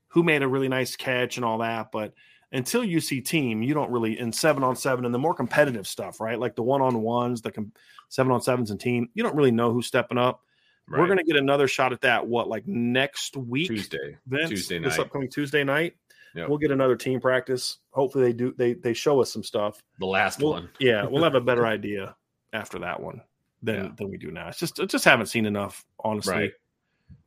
who 0.08 0.22
made 0.22 0.42
a 0.42 0.48
really 0.48 0.68
nice 0.68 0.96
catch 0.96 1.36
and 1.36 1.44
all 1.44 1.58
that. 1.58 1.92
But 1.92 2.14
until 2.52 2.84
you 2.84 3.00
see 3.00 3.20
team 3.20 3.62
you 3.62 3.74
don't 3.74 3.90
really 3.90 4.18
in 4.18 4.32
seven 4.32 4.62
on 4.62 4.76
seven 4.76 5.04
and 5.04 5.12
the 5.14 5.18
more 5.18 5.34
competitive 5.34 5.86
stuff 5.86 6.20
right 6.20 6.38
like 6.38 6.54
the 6.54 6.62
one 6.62 6.80
on 6.80 7.02
ones 7.02 7.40
the 7.42 7.50
com- 7.50 7.72
seven 8.08 8.30
on 8.32 8.40
sevens 8.40 8.70
and 8.70 8.78
team 8.80 9.08
you 9.14 9.22
don't 9.22 9.34
really 9.34 9.50
know 9.50 9.72
who's 9.72 9.86
stepping 9.86 10.18
up 10.18 10.42
we're 10.88 11.06
going 11.06 11.18
to 11.18 11.24
get 11.24 11.36
another 11.36 11.66
shot 11.66 11.92
at 11.92 12.00
that 12.02 12.24
what 12.24 12.48
like 12.48 12.64
next 12.68 13.36
week 13.36 13.66
Tuesday. 13.66 14.16
Vince, 14.28 14.48
Tuesday 14.50 14.78
this 14.78 14.98
upcoming 14.98 15.28
tuesday 15.28 15.64
night 15.64 15.94
Yep. 16.36 16.48
we'll 16.50 16.58
get 16.58 16.70
another 16.70 16.96
team 16.96 17.18
practice 17.20 17.78
hopefully 17.90 18.24
they 18.24 18.32
do 18.34 18.54
they 18.58 18.74
they 18.74 18.92
show 18.92 19.20
us 19.22 19.32
some 19.32 19.42
stuff 19.42 19.82
The 19.98 20.06
last 20.06 20.38
We'll- 20.40 20.52
one. 20.52 20.68
yeah, 20.78 21.04
we'll 21.06 21.24
have 21.24 21.34
a 21.34 21.40
better 21.40 21.66
idea 21.76 22.14
after 22.52 22.78
that 22.80 23.00
one 23.02 23.22
than 23.62 23.84
Yeah. 23.86 23.90
than 23.96 24.10
we 24.10 24.18
do 24.18 24.30
now. 24.30 24.48
It's 24.48 24.58
just 24.58 24.78
I 24.78 24.84
just 24.84 25.04
haven't 25.06 25.26
seen 25.26 25.46
enough, 25.46 25.84
honestly, 25.98 26.34
Right. 26.34 26.52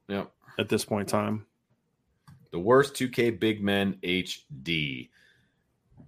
Yep. 0.09 0.31
at 0.59 0.69
this 0.69 0.85
point 0.85 1.07
in 1.11 1.11
time. 1.19 1.45
The 2.51 2.59
worst 2.59 2.93
2K 2.95 3.39
big 3.39 3.63
men 3.63 3.97
HD. 4.03 5.09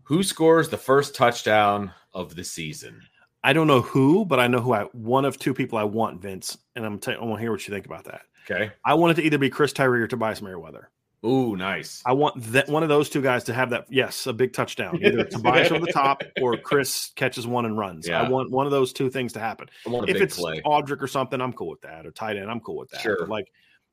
Who 0.03 0.23
scores 0.23 0.69
the 0.69 0.77
first 0.77 1.15
touchdown 1.15 1.91
of 2.13 2.35
the 2.35 2.43
season? 2.43 3.01
I 3.43 3.53
don't 3.53 3.67
know 3.67 3.81
who, 3.81 4.25
but 4.25 4.39
I 4.39 4.47
know 4.47 4.59
who 4.59 4.73
I 4.73 4.83
one 4.93 5.25
of 5.25 5.39
two 5.39 5.53
people 5.53 5.77
I 5.77 5.83
want, 5.83 6.21
Vince, 6.21 6.57
and 6.75 6.85
I'm 6.85 6.99
telling 6.99 7.19
I 7.19 7.23
want 7.23 7.37
to 7.37 7.41
hear 7.41 7.51
what 7.51 7.67
you 7.67 7.73
think 7.73 7.85
about 7.85 8.05
that. 8.05 8.21
Okay. 8.49 8.71
I 8.85 8.93
want 8.93 9.17
it 9.17 9.21
to 9.21 9.25
either 9.25 9.37
be 9.37 9.49
Chris 9.49 9.73
Tyree 9.73 10.01
or 10.01 10.07
Tobias 10.07 10.41
Merriweather. 10.41 10.89
Ooh, 11.23 11.55
nice. 11.55 12.01
I 12.05 12.13
want 12.13 12.41
that 12.51 12.67
one 12.67 12.81
of 12.81 12.89
those 12.89 13.07
two 13.07 13.21
guys 13.21 13.43
to 13.43 13.53
have 13.53 13.69
that. 13.69 13.85
Yes, 13.89 14.25
a 14.25 14.33
big 14.33 14.53
touchdown. 14.53 14.99
Either 15.03 15.23
Tobias 15.31 15.71
over 15.71 15.85
the 15.85 15.91
top 15.91 16.23
or 16.41 16.57
Chris 16.57 17.11
catches 17.15 17.45
one 17.45 17.65
and 17.65 17.77
runs. 17.77 18.09
I 18.09 18.27
want 18.27 18.49
one 18.49 18.65
of 18.65 18.71
those 18.71 18.91
two 18.91 19.09
things 19.09 19.33
to 19.33 19.39
happen. 19.39 19.67
I 19.85 19.89
want 19.91 20.07
a 20.07 20.11
if 20.11 20.15
big 20.15 20.23
it's 20.23 20.37
play. 20.37 20.61
Audric 20.65 21.01
or 21.01 21.07
something, 21.07 21.39
I'm 21.39 21.53
cool 21.53 21.69
with 21.69 21.81
that. 21.81 22.07
Or 22.07 22.11
tight 22.11 22.37
end, 22.37 22.49
I'm 22.49 22.59
cool 22.59 22.77
with 22.77 22.89
that. 22.89 23.01
Sure. 23.01 23.17
But 23.19 23.29
like, 23.29 23.51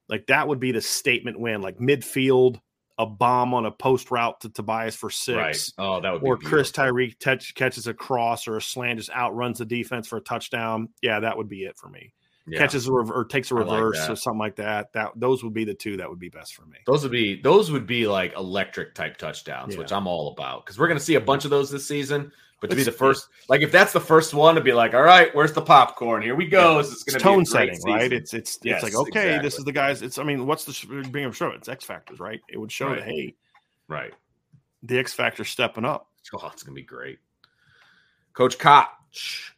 like 0.08 0.26
that 0.28 0.48
would 0.48 0.60
be 0.60 0.72
the 0.72 0.80
statement 0.80 1.38
win. 1.38 1.60
Like 1.60 1.78
midfield, 1.78 2.60
a 2.98 3.06
bomb 3.06 3.54
on 3.54 3.66
a 3.66 3.70
post 3.70 4.10
route 4.10 4.40
to 4.40 4.48
Tobias 4.48 4.96
for 4.96 5.10
six, 5.10 5.36
Right. 5.36 5.70
Oh, 5.78 6.00
that 6.00 6.12
would 6.12 6.22
be 6.22 6.28
or 6.28 6.36
Chris. 6.36 6.72
Tyreek 6.72 7.18
touch, 7.18 7.54
catches 7.54 7.86
a 7.86 7.94
cross 7.94 8.48
or 8.48 8.56
a 8.56 8.62
slant, 8.62 8.98
just 8.98 9.10
outruns 9.10 9.58
the 9.58 9.64
defense 9.64 10.08
for 10.08 10.16
a 10.16 10.20
touchdown. 10.20 10.88
Yeah, 11.02 11.20
that 11.20 11.36
would 11.36 11.48
be 11.48 11.64
it 11.64 11.76
for 11.76 11.88
me. 11.88 12.12
Yeah. 12.50 12.58
Catches 12.60 12.88
a 12.88 12.92
rev- 12.92 13.10
or 13.10 13.24
takes 13.26 13.50
a 13.50 13.54
reverse 13.54 13.98
that. 13.98 14.10
or 14.10 14.16
something 14.16 14.38
like 14.38 14.56
that. 14.56 14.92
That 14.94 15.12
those 15.16 15.44
would 15.44 15.52
be 15.52 15.64
the 15.64 15.74
two 15.74 15.98
that 15.98 16.08
would 16.08 16.18
be 16.18 16.30
best 16.30 16.54
for 16.54 16.64
me. 16.64 16.78
Those 16.86 17.02
would 17.02 17.12
be 17.12 17.40
those 17.40 17.70
would 17.70 17.86
be 17.86 18.06
like 18.06 18.34
electric 18.36 18.94
type 18.94 19.18
touchdowns, 19.18 19.76
which 19.76 19.92
I'm 19.92 20.06
all 20.06 20.32
about 20.32 20.64
because 20.64 20.78
we're 20.78 20.88
going 20.88 20.98
to 20.98 21.04
see 21.04 21.16
a 21.16 21.20
bunch 21.20 21.44
of 21.44 21.50
those 21.50 21.70
this 21.70 21.86
season. 21.86 22.32
But 22.60 22.70
to 22.70 22.76
be 22.76 22.82
the 22.82 22.90
first, 22.90 23.28
like 23.48 23.62
if 23.62 23.70
that's 23.70 23.92
the 23.92 24.00
first 24.00 24.34
one, 24.34 24.56
to 24.56 24.60
be 24.60 24.72
like, 24.72 24.92
all 24.92 25.02
right, 25.02 25.32
where's 25.34 25.52
the 25.52 25.62
popcorn? 25.62 26.22
Here 26.22 26.34
we 26.34 26.46
go. 26.46 26.78
This 26.78 26.88
is 26.88 26.92
It's 26.94 27.04
going 27.04 27.18
to 27.18 27.22
tone 27.22 27.46
setting, 27.46 27.80
right? 27.84 28.12
It's 28.12 28.34
it's 28.34 28.58
Yes, 28.64 28.82
it's 28.82 28.94
like 28.94 29.08
okay, 29.08 29.38
this 29.40 29.58
is 29.58 29.64
the 29.64 29.72
guys. 29.72 30.02
It's 30.02 30.18
I 30.18 30.24
mean, 30.24 30.44
what's 30.44 30.64
the 30.64 30.72
sh- 30.72 30.86
being 31.10 31.26
of 31.26 31.36
show? 31.36 31.50
It's 31.50 31.68
X 31.68 31.84
factors, 31.84 32.18
right? 32.18 32.40
It 32.48 32.58
would 32.58 32.72
show 32.72 32.88
Right. 32.88 32.96
that 32.96 33.04
hey, 33.04 33.34
right. 33.86 34.12
the 34.82 34.98
X 34.98 35.12
factor 35.12 35.44
stepping 35.44 35.84
up. 35.84 36.08
Oh, 36.34 36.48
it's 36.52 36.62
going 36.64 36.74
to 36.74 36.80
be 36.80 36.82
great. 36.82 37.20
Coach 38.32 38.58
Koch, 38.58 39.54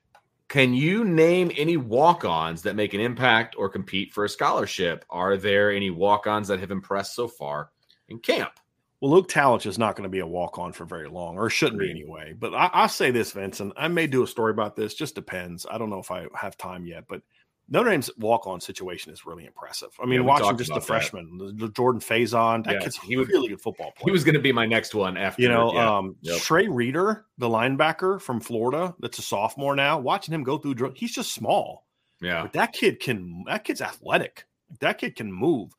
can 0.49 0.75
you 0.75 1.05
name 1.05 1.51
any 1.57 1.77
walk-ons 1.77 2.63
that 2.63 2.77
make 2.77 2.93
an 2.93 3.01
impact 3.01 3.57
or 3.59 3.69
compete 3.69 4.13
for 4.13 4.25
a 4.25 4.29
scholarship? 4.29 5.05
Are 5.09 5.37
there 5.37 5.73
any 5.73 5.91
walk-ons 5.91 6.49
that 6.49 6.61
have 6.61 6.71
impressed 6.71 7.15
so 7.15 7.29
far 7.29 7.71
in 8.09 8.19
camp? 8.19 8.53
Well, 9.01 9.13
Luke 9.13 9.29
Talich 9.31 9.67
is 9.67 9.79
not 9.79 9.97
going 9.97 10.03
to 10.05 10.11
be 10.11 10.19
a 10.19 10.27
walk 10.27 10.59
on 10.59 10.73
for 10.73 10.85
very 10.85 11.09
long, 11.09 11.39
or 11.39 11.49
shouldn't 11.49 11.81
be 11.81 11.91
anyway. 11.91 12.35
But 12.39 12.55
I, 12.55 12.69
I'll 12.73 12.89
say 12.89 13.11
this, 13.11 13.33
Vincent. 13.33 13.73
I 13.77 13.89
may 13.89 14.07
do 14.07 14.23
a 14.23 14.27
story 14.27 14.51
about 14.51 14.77
this. 14.77 14.93
Just 14.93 15.15
depends. 15.15 15.65
I 15.71 15.79
don't 15.79 15.89
know 15.89 16.01
if 16.01 16.11
I 16.11 16.27
have 16.35 16.59
time 16.59 16.85
yet, 16.85 17.05
but 17.09 17.23
Notre 17.71 17.89
Dame's 17.89 18.11
walk 18.19 18.47
on 18.47 18.61
situation 18.61 19.13
is 19.13 19.25
really 19.25 19.47
impressive. 19.47 19.89
I 20.03 20.05
mean, 20.05 20.21
Yeah, 20.21 20.27
watching 20.27 20.59
just 20.59 20.75
the 20.75 20.81
freshman, 20.81 21.39
the, 21.39 21.67
the 21.67 21.73
Jordan 21.73 22.01
Faison, 22.01 22.65
that 22.65 22.75
Yeah, 22.75 22.81
kid's 22.81 22.97
he 22.99 23.15
a 23.15 23.23
really 23.23 23.49
good 23.49 23.61
football 23.61 23.93
player. 23.93 24.05
He 24.07 24.11
was 24.11 24.25
going 24.25 24.35
to 24.35 24.41
be 24.41 24.53
my 24.53 24.67
next 24.67 24.95
one 24.95 25.17
after 25.17 25.41
you 25.41 25.49
know, 25.49 25.73
yeah. 25.73 25.99
um, 25.99 26.17
Yep. 26.23 26.41
Trey 26.41 26.69
Reader, 26.69 27.25
the 27.39 27.49
linebacker 27.49 28.21
from 28.21 28.41
Florida, 28.41 28.95
that's 28.99 29.19
a 29.19 29.23
sophomore 29.23 29.77
now. 29.77 29.99
Watching 30.01 30.35
him 30.35 30.43
go 30.43 30.59
through, 30.59 30.93
he's 30.95 31.15
just 31.15 31.33
small. 31.33 31.87
yeah. 32.21 32.43
But 32.43 32.53
that 32.55 32.73
kid 32.73 33.01
can. 33.01 33.45
That 33.47 33.65
kid's 33.65 33.81
athletic. 33.81 34.45
That 34.81 34.99
kid 34.99 35.15
can 35.17 35.33
move. 35.33 35.71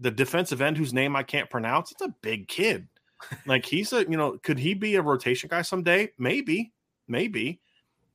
The 0.00 0.10
defensive 0.10 0.62
end 0.62 0.76
whose 0.76 0.94
name 0.94 1.14
I 1.14 1.22
can't 1.22 1.50
pronounce. 1.50 1.92
It's 1.92 2.02
a 2.02 2.14
big 2.22 2.48
kid. 2.48 2.88
Like 3.46 3.66
he's 3.66 3.92
a. 3.92 4.00
You 4.02 4.16
know, 4.16 4.38
could 4.42 4.58
he 4.58 4.74
be 4.74 4.96
a 4.96 5.02
rotation 5.02 5.48
guy 5.48 5.62
someday? 5.62 6.10
Maybe. 6.18 6.72
Maybe. 7.06 7.60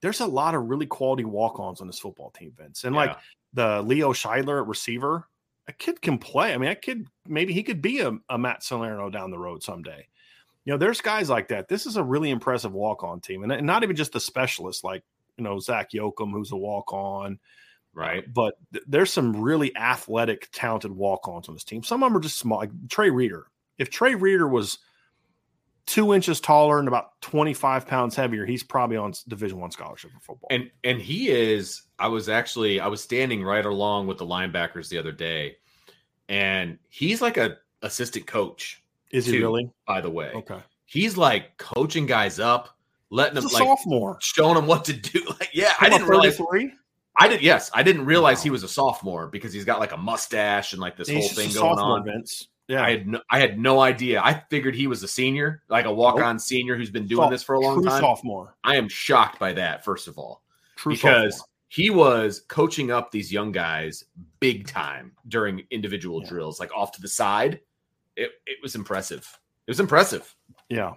There's 0.01 0.19
a 0.19 0.25
lot 0.25 0.55
of 0.55 0.63
really 0.63 0.85
quality 0.85 1.23
walk-ons 1.23 1.81
on 1.81 1.87
this 1.87 1.99
football 1.99 2.31
team, 2.31 2.53
Vince. 2.57 2.83
And 2.83 2.95
like 2.95 3.15
the 3.53 3.81
Leo 3.81 4.13
Scheidler 4.13 4.61
at 4.61 4.67
receiver, 4.67 5.27
a 5.67 5.73
kid 5.73 6.01
can 6.01 6.17
play. 6.17 6.53
I 6.53 6.57
mean, 6.57 6.69
that 6.69 6.81
kid 6.81 7.07
maybe 7.27 7.53
he 7.53 7.63
could 7.63 7.81
be 7.81 8.01
a, 8.01 8.11
a 8.29 8.37
Matt 8.37 8.63
Salerno 8.63 9.09
down 9.09 9.31
the 9.31 9.39
road 9.39 9.63
someday. 9.63 10.07
You 10.65 10.73
know, 10.73 10.77
there's 10.77 11.01
guys 11.01 11.29
like 11.29 11.47
that. 11.49 11.67
This 11.67 11.85
is 11.85 11.97
a 11.97 12.03
really 12.03 12.31
impressive 12.31 12.73
walk-on 12.73 13.21
team, 13.21 13.43
and, 13.43 13.51
and 13.51 13.65
not 13.65 13.83
even 13.83 13.95
just 13.95 14.13
the 14.13 14.19
specialists 14.19 14.83
like 14.83 15.03
you 15.37 15.43
know 15.43 15.59
Zach 15.59 15.91
Yoakam, 15.91 16.31
who's 16.31 16.51
a 16.51 16.57
walk-on 16.57 17.39
right. 17.95 18.31
but 18.31 18.57
th- 18.73 18.83
there's 18.87 19.11
some 19.11 19.41
really 19.41 19.75
athletic, 19.75 20.49
talented 20.51 20.91
walk-ons 20.91 21.47
on 21.49 21.55
this 21.55 21.63
team. 21.63 21.81
Some 21.81 22.03
of 22.03 22.09
them 22.11 22.17
are 22.17 22.21
just 22.21 22.37
small. 22.37 22.59
Like 22.59 22.71
Trey 22.89 23.09
Reader. 23.09 23.47
If 23.79 23.89
Trey 23.89 24.13
Reader 24.15 24.47
was 24.47 24.77
two 25.85 26.13
inches 26.13 26.39
taller 26.41 26.79
and 26.79 26.87
about 26.87 27.19
25 27.21 27.85
pounds 27.87 28.15
heavier, 28.15 28.45
he's 28.45 28.63
probably 28.63 28.97
on 28.97 29.13
Division 29.27 29.59
One 29.59 29.71
scholarship 29.71 30.11
for 30.13 30.19
football. 30.19 30.47
And 30.51 30.69
and 30.83 30.99
he 31.01 31.29
is. 31.29 31.83
I 31.99 32.07
was 32.07 32.29
actually 32.29 32.79
I 32.79 32.87
was 32.87 33.01
standing 33.01 33.43
right 33.43 33.65
along 33.65 34.07
with 34.07 34.17
the 34.17 34.25
linebackers 34.25 34.89
the 34.89 34.97
other 34.97 35.11
day, 35.11 35.57
and 36.29 36.77
he's 36.89 37.21
like 37.21 37.37
a 37.37 37.57
assistant 37.81 38.25
coach. 38.27 38.81
Is 39.11 39.25
he 39.25 39.39
really? 39.39 39.69
By 39.87 40.01
the 40.01 40.09
way, 40.09 40.31
Okay. 40.35 40.59
he's 40.85 41.15
like 41.17 41.57
coaching 41.57 42.05
guys 42.05 42.39
up, 42.39 42.69
letting 43.11 43.35
He's 43.41 43.51
them 43.51 43.61
like 43.61 43.63
sophomore. 43.77 44.17
showing 44.21 44.55
them 44.55 44.65
what 44.67 44.85
to 44.85 44.93
do. 44.93 45.21
Like, 45.39 45.49
yeah, 45.53 45.73
I 45.79 45.89
didn't 45.89 46.07
realize. 46.07 46.39
I 47.17 47.27
did. 47.27 47.41
Yes, 47.41 47.71
I 47.73 47.83
didn't 47.83 48.05
realize 48.05 48.39
Wow. 48.39 48.43
he 48.43 48.49
was 48.49 48.63
a 48.63 48.67
sophomore 48.67 49.27
because 49.27 49.53
he's 49.53 49.65
got 49.65 49.79
like 49.79 49.91
a 49.93 49.97
mustache 49.97 50.73
and 50.73 50.81
like 50.81 50.97
this 50.97 51.07
He's 51.07 51.27
whole 51.27 51.35
thing 51.45 51.53
going 51.53 51.79
on. 51.79 52.03
Vince. 52.05 52.47
Yeah. 52.67 52.83
I 52.83 52.89
had 52.91 53.07
no, 53.07 53.21
I 53.29 53.39
had 53.39 53.59
no 53.59 53.79
idea. 53.79 54.21
I 54.21 54.43
figured 54.49 54.75
he 54.75 54.87
was 54.87 55.03
a 55.03 55.07
senior, 55.07 55.61
like 55.69 55.85
a 55.85 55.93
walk-on 55.93 56.39
senior 56.39 56.75
who's 56.75 56.89
been 56.89 57.05
doing 57.07 57.23
Soph- 57.25 57.31
this 57.31 57.43
for 57.43 57.53
a 57.55 57.59
long 57.59 57.83
time. 57.83 58.01
sophomore. 58.01 58.55
I 58.63 58.75
am 58.77 58.89
shocked 58.89 59.37
by 59.39 59.53
that. 59.53 59.85
First 59.85 60.07
of 60.07 60.17
all, 60.17 60.41
True 60.75 60.93
because 60.93 61.37
sophomore. 61.37 61.47
he 61.69 61.89
was 61.91 62.41
coaching 62.47 62.89
up 62.91 63.11
these 63.11 63.31
young 63.31 63.51
guys 63.51 64.03
big 64.39 64.65
time 64.67 65.11
during 65.27 65.61
individual 65.69 66.21
Yeah. 66.23 66.29
drills, 66.29 66.59
like 66.59 66.75
off 66.75 66.91
to 66.93 67.01
the 67.01 67.07
side. 67.07 67.61
It 68.15 68.31
it 68.47 68.57
was 68.63 68.73
impressive. 68.75 69.39
It 69.67 69.71
was 69.71 69.79
impressive. 69.79 70.35
Yeah. 70.67 70.95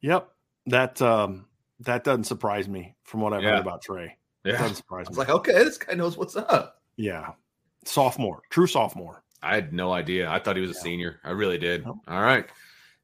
Yep. 0.00 0.28
That 0.66 1.00
um 1.00 1.46
That 1.80 2.04
doesn't 2.04 2.24
surprise 2.24 2.68
me 2.68 2.94
from 3.04 3.20
what 3.20 3.32
I've 3.32 3.42
Yeah. 3.42 3.50
heard 3.52 3.60
about 3.60 3.82
Trey. 3.82 4.16
Yeah. 4.44 4.58
doesn't 4.58 4.84
I 4.90 4.94
was 4.98 5.10
me. 5.10 5.16
like, 5.16 5.28
okay, 5.30 5.52
this 5.52 5.78
guy 5.78 5.94
knows 5.94 6.16
what's 6.16 6.36
up. 6.36 6.80
yeah. 6.96 7.32
Sophomore, 7.84 8.42
true 8.50 8.66
sophomore. 8.68 9.24
I 9.42 9.54
had 9.56 9.72
no 9.72 9.92
idea. 9.92 10.30
I 10.30 10.38
thought 10.38 10.54
he 10.56 10.62
was 10.62 10.70
a 10.70 10.74
Yeah. 10.74 10.80
senior. 10.82 11.20
I 11.24 11.30
really 11.30 11.58
did. 11.58 11.84
All 11.84 12.00
right. 12.06 12.46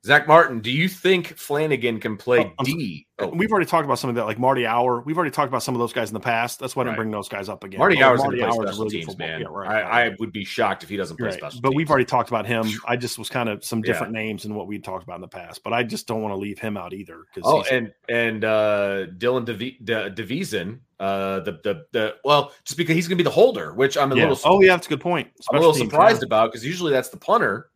Zach 0.06 0.28
Martin, 0.28 0.60
do 0.60 0.70
you 0.70 0.88
think 0.88 1.36
Flanagan 1.36 1.98
can 1.98 2.16
play 2.16 2.52
Oh, 2.58 2.64
D? 2.64 3.06
Oh, 3.18 3.28
We've 3.28 3.50
already 3.50 3.66
talked 3.66 3.84
about 3.84 3.98
some 3.98 4.08
of 4.08 4.16
that, 4.16 4.26
like 4.26 4.38
Marty 4.38 4.64
Hour. 4.64 5.00
We've 5.00 5.16
already 5.16 5.32
talked 5.32 5.48
about 5.48 5.64
some 5.64 5.74
of 5.74 5.80
those 5.80 5.92
guys 5.92 6.08
in 6.08 6.14
the 6.14 6.20
past. 6.20 6.60
That's 6.60 6.76
why 6.76 6.82
I 6.82 6.84
didn't 6.84 6.92
Right. 6.92 6.96
bring 7.02 7.10
those 7.10 7.28
guys 7.28 7.48
up 7.48 7.64
again. 7.64 7.78
Marty 7.78 8.00
Hour's 8.00 8.20
play 8.22 8.40
Hour's 8.40 8.58
a 8.58 8.62
special 8.62 8.84
really 8.84 9.00
good 9.00 9.06
teams, 9.06 9.18
man. 9.18 9.40
Yeah, 9.40 9.48
right, 9.50 9.84
I. 9.84 10.06
I 10.06 10.16
would 10.20 10.32
be 10.32 10.44
shocked 10.44 10.84
if 10.84 10.88
he 10.88 10.96
doesn't 10.96 11.16
play 11.16 11.30
Right. 11.30 11.38
special 11.38 11.60
But 11.60 11.70
teams. 11.70 11.76
we've 11.76 11.90
already 11.90 12.04
talked 12.04 12.28
about 12.28 12.46
him. 12.46 12.66
I 12.86 12.94
just 12.96 13.18
was 13.18 13.28
kind 13.28 13.48
of 13.48 13.64
some 13.64 13.80
Yeah. 13.80 13.86
different 13.92 14.12
names 14.12 14.44
than 14.44 14.54
what 14.54 14.68
we 14.68 14.78
talked 14.78 15.02
about 15.02 15.16
in 15.16 15.20
the 15.22 15.28
past. 15.28 15.64
But 15.64 15.72
I 15.72 15.82
just 15.82 16.06
don't 16.06 16.22
want 16.22 16.32
to 16.32 16.38
leave 16.38 16.60
him 16.60 16.76
out 16.76 16.92
either. 16.92 17.24
Oh, 17.42 17.64
and 17.70 17.92
and 18.08 18.44
uh 18.44 19.06
Dylan 19.18 19.44
Devi- 19.44 19.78
De- 19.82 20.12
uh, 21.00 21.40
the 21.40 21.52
the 21.62 21.84
the 21.92 22.14
well, 22.24 22.52
just 22.64 22.76
because 22.76 22.94
he's 22.94 23.06
going 23.06 23.16
to 23.18 23.22
be 23.22 23.28
the 23.28 23.30
holder, 23.30 23.72
which 23.74 23.96
I'm 23.96 24.12
a 24.12 24.16
yeah. 24.16 24.28
little 24.28 24.38
oh 24.44 24.60
yeah, 24.62 24.74
that's 24.74 24.86
a 24.86 24.90
good 24.90 25.00
point. 25.00 25.28
I'm 25.50 25.56
a 25.56 25.60
little 25.60 25.74
surprised 25.74 26.22
yeah. 26.22 26.26
about 26.26 26.50
because 26.52 26.64
usually 26.66 26.92
that's 26.92 27.08
the 27.08 27.16
punter, 27.16 27.70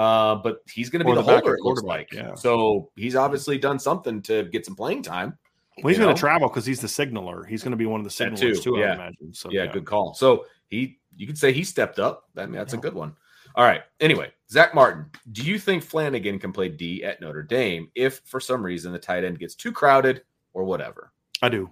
uh, 0.00 0.34
but 0.36 0.60
he's 0.72 0.88
going 0.88 1.00
to 1.00 1.04
be 1.04 1.10
Or 1.10 1.16
the, 1.16 1.22
the 1.22 1.30
holder. 1.30 1.54
It 1.56 1.60
looks 1.62 1.82
like. 1.82 2.10
yeah. 2.10 2.34
So 2.34 2.90
he's 2.96 3.14
obviously 3.16 3.58
done 3.58 3.78
something 3.78 4.22
to 4.22 4.44
get 4.44 4.64
some 4.64 4.74
playing 4.74 5.02
time. 5.02 5.36
Well, 5.82 5.90
he's 5.90 5.98
going 5.98 6.14
to 6.14 6.18
travel 6.18 6.48
because 6.48 6.64
he's 6.64 6.80
the 6.80 6.88
signaler. 6.88 7.44
He's 7.44 7.62
going 7.62 7.72
to 7.72 7.76
be 7.76 7.84
one 7.84 8.00
of 8.00 8.10
the 8.10 8.24
That 8.24 8.32
signalers 8.32 8.62
too, 8.62 8.76
too. 8.76 8.78
yeah. 8.78 8.92
I 8.92 8.94
imagine. 8.94 9.34
So 9.34 9.50
yeah, 9.50 9.66
good 9.66 9.84
call. 9.84 10.14
So 10.14 10.46
he, 10.68 10.98
you 11.16 11.26
could 11.26 11.36
say 11.36 11.52
he 11.52 11.64
stepped 11.64 11.98
up. 11.98 12.30
I 12.36 12.46
mean, 12.46 12.52
that's 12.54 12.72
a 12.72 12.78
good 12.78 12.94
one. 12.94 13.14
All 13.56 13.64
right. 13.64 13.82
Anyway, 14.00 14.30
Zach 14.50 14.74
Martin, 14.74 15.04
do 15.32 15.42
you 15.42 15.58
think 15.58 15.82
Flanagan 15.82 16.38
can 16.38 16.52
play 16.52 16.68
D 16.70 17.04
at 17.04 17.20
Notre 17.20 17.42
Dame 17.42 17.90
if 17.94 18.20
for 18.24 18.40
some 18.40 18.62
reason 18.62 18.92
the 18.92 18.98
tight 18.98 19.24
end 19.24 19.38
gets 19.38 19.54
too 19.54 19.72
crowded 19.72 20.22
or 20.54 20.64
whatever? 20.64 21.12
I 21.42 21.50
do. 21.50 21.70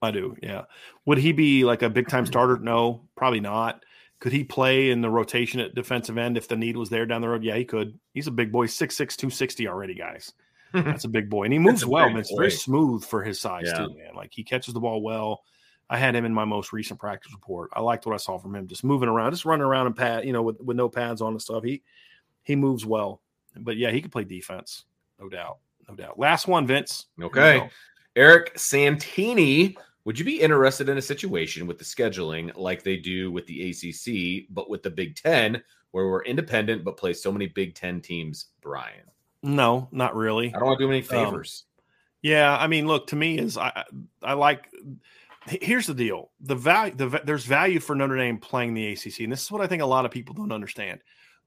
I 0.00 0.10
do. 0.10 0.36
Yeah. 0.42 0.62
Would 1.06 1.18
he 1.18 1.32
be 1.32 1.64
like 1.64 1.82
a 1.82 1.90
big 1.90 2.08
time 2.08 2.24
starter? 2.32 2.58
No, 2.58 3.02
probably 3.16 3.40
not. 3.40 3.84
Could 4.22 4.32
he 4.32 4.44
play 4.44 4.90
in 4.92 5.00
the 5.00 5.10
rotation 5.10 5.58
at 5.58 5.74
defensive 5.74 6.16
end 6.16 6.36
if 6.36 6.46
the 6.46 6.54
need 6.54 6.76
was 6.76 6.88
there 6.88 7.06
down 7.06 7.22
the 7.22 7.28
road? 7.28 7.42
Yeah, 7.42 7.56
he 7.56 7.64
could. 7.64 7.98
He's 8.14 8.28
a 8.28 8.30
big 8.30 8.52
boy, 8.52 8.68
6'6, 8.68 8.96
260 9.16 9.66
already, 9.66 9.94
guys. 9.94 10.32
That's 10.72 11.02
a 11.06 11.08
big 11.08 11.28
boy. 11.28 11.42
And 11.42 11.52
he 11.52 11.58
moves 11.58 11.84
well, 11.84 12.08
man. 12.08 12.18
It's 12.18 12.32
very 12.32 12.52
smooth 12.52 13.04
for 13.04 13.24
his 13.24 13.40
size, 13.40 13.64
Yeah. 13.66 13.78
too, 13.78 13.96
man. 13.96 14.14
Like 14.14 14.30
he 14.32 14.44
catches 14.44 14.74
the 14.74 14.80
ball 14.80 15.02
well. 15.02 15.42
I 15.90 15.98
had 15.98 16.14
him 16.14 16.24
in 16.24 16.32
my 16.32 16.44
most 16.44 16.72
recent 16.72 17.00
practice 17.00 17.32
report. 17.32 17.70
I 17.72 17.80
liked 17.80 18.06
what 18.06 18.14
I 18.14 18.18
saw 18.18 18.38
from 18.38 18.54
him, 18.54 18.68
just 18.68 18.84
moving 18.84 19.08
around, 19.08 19.32
just 19.32 19.44
running 19.44 19.64
around 19.66 19.88
and 19.88 19.96
pad, 19.96 20.24
you 20.24 20.32
know, 20.32 20.42
with, 20.42 20.60
with 20.60 20.76
no 20.76 20.88
pads 20.88 21.20
on 21.20 21.32
and 21.32 21.42
stuff. 21.42 21.64
He 21.64 21.82
he 22.44 22.54
moves 22.54 22.86
well. 22.86 23.20
But 23.56 23.76
yeah, 23.76 23.90
he 23.90 24.00
could 24.00 24.12
play 24.12 24.22
defense, 24.22 24.84
no 25.20 25.28
doubt. 25.28 25.58
No 25.88 25.96
doubt. 25.96 26.16
Last 26.16 26.46
one, 26.46 26.64
Vince. 26.64 27.06
Okay. 27.20 27.68
Eric 28.14 28.52
Santini, 28.56 29.76
would 30.04 30.18
you 30.18 30.24
be 30.24 30.40
interested 30.40 30.88
in 30.88 30.98
a 30.98 31.02
situation 31.02 31.66
with 31.66 31.78
the 31.78 31.84
scheduling 31.84 32.50
like 32.56 32.82
they 32.82 32.96
do 32.96 33.30
with 33.30 33.46
the 33.46 33.70
ACC, 33.70 34.46
but 34.50 34.68
with 34.68 34.82
the 34.82 34.90
Big 34.90 35.16
Ten, 35.16 35.62
where 35.92 36.08
we're 36.08 36.24
independent 36.24 36.84
but 36.84 36.96
play 36.96 37.12
so 37.12 37.30
many 37.30 37.46
Big 37.46 37.74
Ten 37.74 38.00
teams? 38.00 38.46
Brian, 38.60 39.04
No, 39.42 39.88
not 39.92 40.16
really. 40.16 40.48
I 40.54 40.58
don't 40.58 40.66
want 40.66 40.78
to 40.78 40.86
do 40.86 40.90
any 40.90 41.00
Um, 41.00 41.04
favors. 41.04 41.64
Yeah, 42.22 42.56
I 42.56 42.66
mean, 42.68 42.86
look 42.86 43.08
to 43.08 43.16
me 43.16 43.38
is 43.38 43.58
I 43.58 43.84
I 44.22 44.34
like. 44.34 44.68
Here's 45.46 45.88
the 45.88 45.94
deal: 45.94 46.30
the 46.40 46.54
value, 46.54 46.94
the 46.94 47.20
there's 47.24 47.44
value 47.44 47.80
for 47.80 47.96
Notre 47.96 48.16
Dame 48.16 48.38
playing 48.38 48.74
the 48.74 48.92
ACC, 48.92 49.20
and 49.20 49.32
this 49.32 49.42
is 49.42 49.50
what 49.50 49.60
I 49.60 49.66
think 49.66 49.82
a 49.82 49.86
lot 49.86 50.04
of 50.04 50.12
people 50.12 50.34
don't 50.34 50.52
understand. 50.52 51.00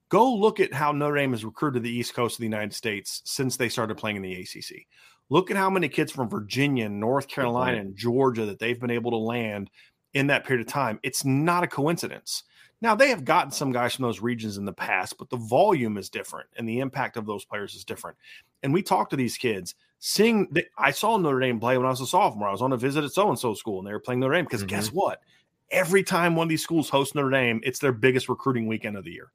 Go 0.09 0.35
look 0.35 0.59
at 0.59 0.73
how 0.73 0.91
Notre 0.91 1.15
Dame 1.15 1.31
has 1.31 1.45
recruited 1.45 1.81
the 1.81 1.89
East 1.89 2.13
Coast 2.13 2.35
of 2.35 2.39
the 2.39 2.45
United 2.45 2.73
States 2.73 3.21
since 3.25 3.57
they 3.57 3.69
started 3.69 3.97
playing 3.97 4.17
in 4.17 4.21
the 4.21 4.33
ACC. 4.33 4.85
Look 5.29 5.49
at 5.49 5.57
how 5.57 5.69
many 5.69 5.89
kids 5.89 6.11
from 6.11 6.29
Virginia, 6.29 6.85
and 6.85 6.99
North 6.99 7.27
Carolina, 7.27 7.77
and 7.77 7.95
Georgia 7.95 8.45
that 8.45 8.59
they've 8.59 8.79
been 8.79 8.91
able 8.91 9.11
to 9.11 9.17
land 9.17 9.69
in 10.13 10.27
that 10.27 10.45
period 10.45 10.65
of 10.65 10.71
time. 10.71 10.99
It's 11.03 11.25
not 11.25 11.63
a 11.63 11.67
coincidence. 11.67 12.43
Now 12.81 12.93
they 12.95 13.09
have 13.09 13.25
gotten 13.25 13.51
some 13.51 13.71
guys 13.71 13.95
from 13.95 14.03
those 14.03 14.21
regions 14.21 14.57
in 14.57 14.65
the 14.65 14.73
past, 14.73 15.17
but 15.17 15.29
the 15.29 15.37
volume 15.37 15.97
is 15.97 16.09
different, 16.09 16.49
and 16.57 16.67
the 16.67 16.79
impact 16.79 17.17
of 17.17 17.25
those 17.25 17.45
players 17.45 17.73
is 17.73 17.83
different. 17.83 18.17
And 18.63 18.73
we 18.73 18.83
talk 18.83 19.09
to 19.09 19.15
these 19.15 19.37
kids 19.37 19.75
seeing 19.99 20.47
that 20.51 20.65
I 20.77 20.91
saw 20.91 21.17
Notre 21.17 21.39
Dame 21.39 21.59
play 21.59 21.77
when 21.77 21.87
I 21.87 21.89
was 21.89 22.01
a 22.01 22.05
sophomore. 22.05 22.47
I 22.47 22.51
was 22.51 22.61
on 22.61 22.73
a 22.73 22.77
visit 22.77 23.03
at 23.03 23.11
so 23.11 23.29
and 23.29 23.39
so 23.39 23.53
school 23.53 23.79
and 23.79 23.87
they 23.87 23.91
were 23.91 23.99
playing 23.99 24.19
Notre 24.19 24.35
Dame 24.35 24.45
because 24.45 24.63
guess 24.63 24.87
mm-hmm. 24.87 24.97
what? 24.97 25.21
Every 25.71 26.03
time 26.03 26.35
one 26.35 26.45
of 26.45 26.49
these 26.49 26.61
schools 26.61 26.89
hosts 26.89 27.15
Notre 27.15 27.31
Dame, 27.31 27.59
it's 27.63 27.79
their 27.79 27.91
biggest 27.91 28.29
recruiting 28.29 28.67
weekend 28.67 28.97
of 28.97 29.03
the 29.03 29.11
year. 29.11 29.31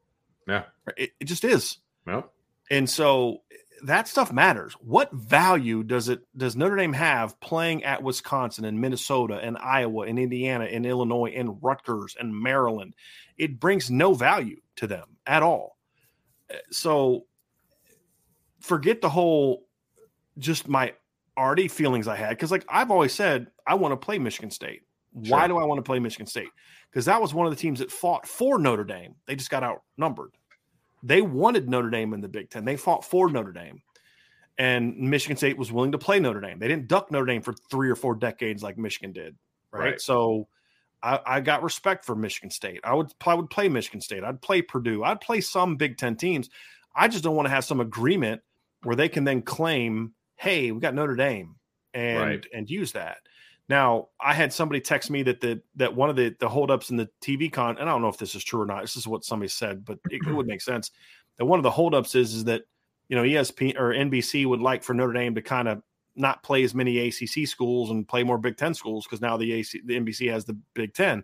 Yeah. 0.46 0.64
It, 0.96 1.10
it 1.18 1.24
just 1.24 1.44
is. 1.44 1.78
Well, 2.06 2.32
And 2.70 2.88
so 2.88 3.42
that 3.84 4.08
stuff 4.08 4.32
matters. 4.32 4.74
What 4.74 5.12
value 5.12 5.82
does 5.82 6.08
it 6.08 6.20
does 6.36 6.56
Notre 6.56 6.76
Dame 6.76 6.92
have 6.92 7.38
playing 7.40 7.84
at 7.84 8.02
Wisconsin 8.02 8.64
and 8.64 8.80
Minnesota 8.80 9.34
and 9.42 9.56
Iowa 9.58 10.06
and 10.06 10.18
Indiana 10.18 10.64
and 10.64 10.84
Illinois 10.86 11.32
and 11.36 11.62
Rutgers 11.62 12.16
and 12.18 12.34
Maryland? 12.34 12.94
It 13.36 13.58
brings 13.60 13.90
no 13.90 14.14
value 14.14 14.60
to 14.76 14.86
them 14.86 15.16
at 15.26 15.42
all. 15.42 15.76
Uh, 16.50 16.56
So 16.70 17.26
forget 18.60 19.00
the 19.00 19.08
whole 19.08 19.66
just 20.38 20.68
my 20.68 20.94
already 21.36 21.68
feelings 21.68 22.06
I 22.08 22.16
had 22.16 22.30
because 22.30 22.50
like 22.50 22.64
I've 22.68 22.90
always 22.90 23.12
said 23.14 23.46
I 23.66 23.74
want 23.74 23.92
to 23.92 23.96
play 23.96 24.18
Michigan 24.18 24.50
State. 24.50 24.82
Why 25.12 25.40
Sure. 25.40 25.48
do 25.48 25.58
I 25.58 25.64
want 25.64 25.78
to 25.78 25.82
play 25.82 25.98
Michigan 25.98 26.26
State? 26.26 26.50
Because 26.90 27.06
that 27.06 27.20
was 27.20 27.32
one 27.34 27.46
of 27.46 27.50
the 27.52 27.56
teams 27.56 27.78
that 27.78 27.90
fought 27.90 28.26
for 28.26 28.58
Notre 28.58 28.84
Dame. 28.84 29.14
They 29.26 29.36
just 29.36 29.50
got 29.50 29.62
outnumbered. 29.64 30.32
They 31.02 31.22
wanted 31.22 31.68
Notre 31.68 31.90
Dame 31.90 32.12
in 32.12 32.20
the 32.20 32.28
Big 32.28 32.50
Ten. 32.50 32.64
They 32.64 32.76
fought 32.76 33.04
for 33.04 33.30
Notre 33.30 33.52
Dame. 33.52 33.82
And 34.58 34.96
Michigan 34.98 35.36
State 35.36 35.56
was 35.56 35.72
willing 35.72 35.92
to 35.92 35.98
play 35.98 36.20
Notre 36.20 36.40
Dame. 36.40 36.58
They 36.58 36.68
didn't 36.68 36.88
duck 36.88 37.10
Notre 37.10 37.24
Dame 37.26 37.40
for 37.40 37.54
three 37.70 37.88
or 37.88 37.94
four 37.96 38.14
decades 38.14 38.62
like 38.62 38.76
Michigan 38.76 39.12
did. 39.12 39.36
Right. 39.72 39.80
Right. 39.92 40.00
So 40.00 40.48
I, 41.02 41.20
I 41.24 41.40
got 41.40 41.62
respect 41.62 42.04
for 42.04 42.14
Michigan 42.14 42.50
State. 42.50 42.80
I 42.84 42.94
would 42.94 43.12
I 43.24 43.34
would 43.34 43.48
play 43.48 43.68
Michigan 43.68 44.00
State. 44.02 44.22
I'd 44.22 44.42
play 44.42 44.60
Purdue. 44.60 45.02
I'd 45.02 45.20
play 45.20 45.40
some 45.40 45.76
Big 45.76 45.96
Ten 45.96 46.16
teams. 46.16 46.50
I 46.94 47.08
just 47.08 47.24
don't 47.24 47.36
want 47.36 47.46
to 47.46 47.54
have 47.54 47.64
some 47.64 47.80
agreement 47.80 48.42
where 48.82 48.96
they 48.96 49.08
can 49.08 49.24
then 49.24 49.42
claim, 49.42 50.12
hey, 50.36 50.72
we 50.72 50.80
got 50.80 50.94
Notre 50.94 51.16
Dame 51.16 51.54
and 51.94 52.18
Right. 52.18 52.46
and 52.52 52.68
use 52.68 52.92
that. 52.92 53.18
Now, 53.70 54.08
I 54.20 54.34
had 54.34 54.52
somebody 54.52 54.80
text 54.80 55.10
me 55.12 55.22
that 55.22 55.40
the 55.40 55.62
that 55.76 55.94
one 55.94 56.10
of 56.10 56.16
the 56.16 56.34
the 56.40 56.48
holdups 56.48 56.90
in 56.90 56.96
the 56.96 57.08
TV 57.22 57.50
con, 57.52 57.78
and 57.78 57.88
I 57.88 57.92
don't 57.92 58.02
know 58.02 58.08
if 58.08 58.18
this 58.18 58.34
is 58.34 58.42
true 58.42 58.60
or 58.60 58.66
not. 58.66 58.82
This 58.82 58.96
is 58.96 59.06
what 59.06 59.24
somebody 59.24 59.48
said, 59.48 59.84
but 59.84 60.00
it, 60.10 60.20
it 60.26 60.34
would 60.34 60.48
make 60.48 60.60
sense. 60.60 60.90
That 61.38 61.44
one 61.46 61.60
of 61.60 61.62
the 61.62 61.70
holdups 61.70 62.16
is 62.16 62.34
is 62.34 62.44
that 62.44 62.62
you 63.08 63.14
know 63.16 63.22
ESP 63.22 63.78
or 63.78 63.94
NBC 63.94 64.44
would 64.44 64.60
like 64.60 64.82
for 64.82 64.92
Notre 64.92 65.12
Dame 65.12 65.36
to 65.36 65.40
kind 65.40 65.68
of 65.68 65.82
not 66.16 66.42
play 66.42 66.64
as 66.64 66.74
many 66.74 66.98
ACC 66.98 67.46
schools 67.46 67.90
and 67.90 68.08
play 68.08 68.24
more 68.24 68.38
Big 68.38 68.56
Ten 68.56 68.74
schools 68.74 69.06
because 69.06 69.20
now 69.20 69.36
the 69.36 69.52
AC 69.52 69.80
the 69.84 69.94
NBC 70.00 70.28
has 70.32 70.44
the 70.44 70.58
Big 70.74 70.92
Ten. 70.92 71.22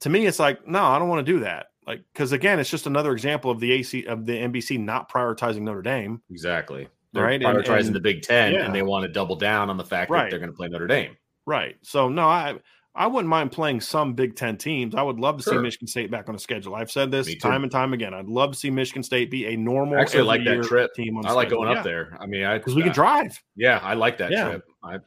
To 0.00 0.10
me, 0.10 0.26
it's 0.26 0.38
like 0.38 0.68
no, 0.68 0.84
I 0.84 0.98
don't 0.98 1.08
want 1.08 1.24
to 1.26 1.32
do 1.32 1.40
that. 1.40 1.68
Like 1.86 2.02
because 2.12 2.32
again, 2.32 2.60
it's 2.60 2.68
just 2.68 2.86
another 2.86 3.12
example 3.12 3.50
of 3.50 3.58
the 3.58 3.72
AC 3.72 4.04
of 4.04 4.26
the 4.26 4.34
NBC 4.36 4.78
not 4.78 5.10
prioritizing 5.10 5.62
Notre 5.62 5.80
Dame. 5.80 6.20
exactly. 6.30 6.88
They're 7.14 7.24
Right, 7.24 7.42
and- 7.42 7.56
prioritizing 7.58 7.86
and- 7.86 7.94
the 7.94 8.00
Big 8.00 8.20
Ten, 8.20 8.52
yeah. 8.52 8.66
and 8.66 8.74
they 8.74 8.82
want 8.82 9.04
to 9.04 9.08
double 9.08 9.36
down 9.36 9.70
on 9.70 9.78
the 9.78 9.84
fact 9.84 10.10
Right. 10.10 10.24
that 10.24 10.30
they're 10.30 10.38
going 10.40 10.50
to 10.50 10.56
play 10.56 10.68
Notre 10.68 10.86
Dame. 10.86 11.16
Right. 11.46 11.76
So 11.82 12.08
no, 12.08 12.26
I 12.28 12.56
I 12.94 13.06
wouldn't 13.08 13.28
mind 13.28 13.50
playing 13.52 13.80
some 13.80 14.14
Big 14.14 14.36
Ten 14.36 14.56
teams. 14.56 14.94
I 14.94 15.02
would 15.02 15.18
love 15.18 15.36
to 15.38 15.42
see 15.42 15.56
Michigan 15.58 15.88
State 15.88 16.10
back 16.10 16.28
on 16.28 16.34
the 16.34 16.40
schedule. 16.40 16.74
I've 16.74 16.90
said 16.90 17.10
this 17.10 17.34
time 17.36 17.62
and 17.64 17.72
time 17.72 17.92
again. 17.92 18.14
I'd 18.14 18.28
love 18.28 18.52
to 18.52 18.58
see 18.58 18.70
Michigan 18.70 19.02
State 19.02 19.30
be 19.30 19.46
a 19.46 19.56
normal. 19.56 19.98
I 19.98 20.02
actually 20.02 20.22
like 20.22 20.44
that 20.44 20.64
trip. 20.64 20.94
Team 20.94 21.16
on 21.16 21.26
I 21.26 21.32
like 21.32 21.48
schedule. 21.48 21.64
going 21.64 21.72
Yeah, 21.72 21.78
up 21.78 21.84
there. 21.84 22.16
I 22.20 22.26
mean, 22.26 22.44
I 22.44 22.58
because 22.58 22.74
we 22.74 22.82
can 22.82 22.92
drive. 22.92 23.42
Yeah, 23.56 23.80
I 23.82 23.94
like 23.94 24.18
that 24.18 24.30
Yeah. 24.30 24.48
trip. 24.50 24.64
I, 24.82 24.98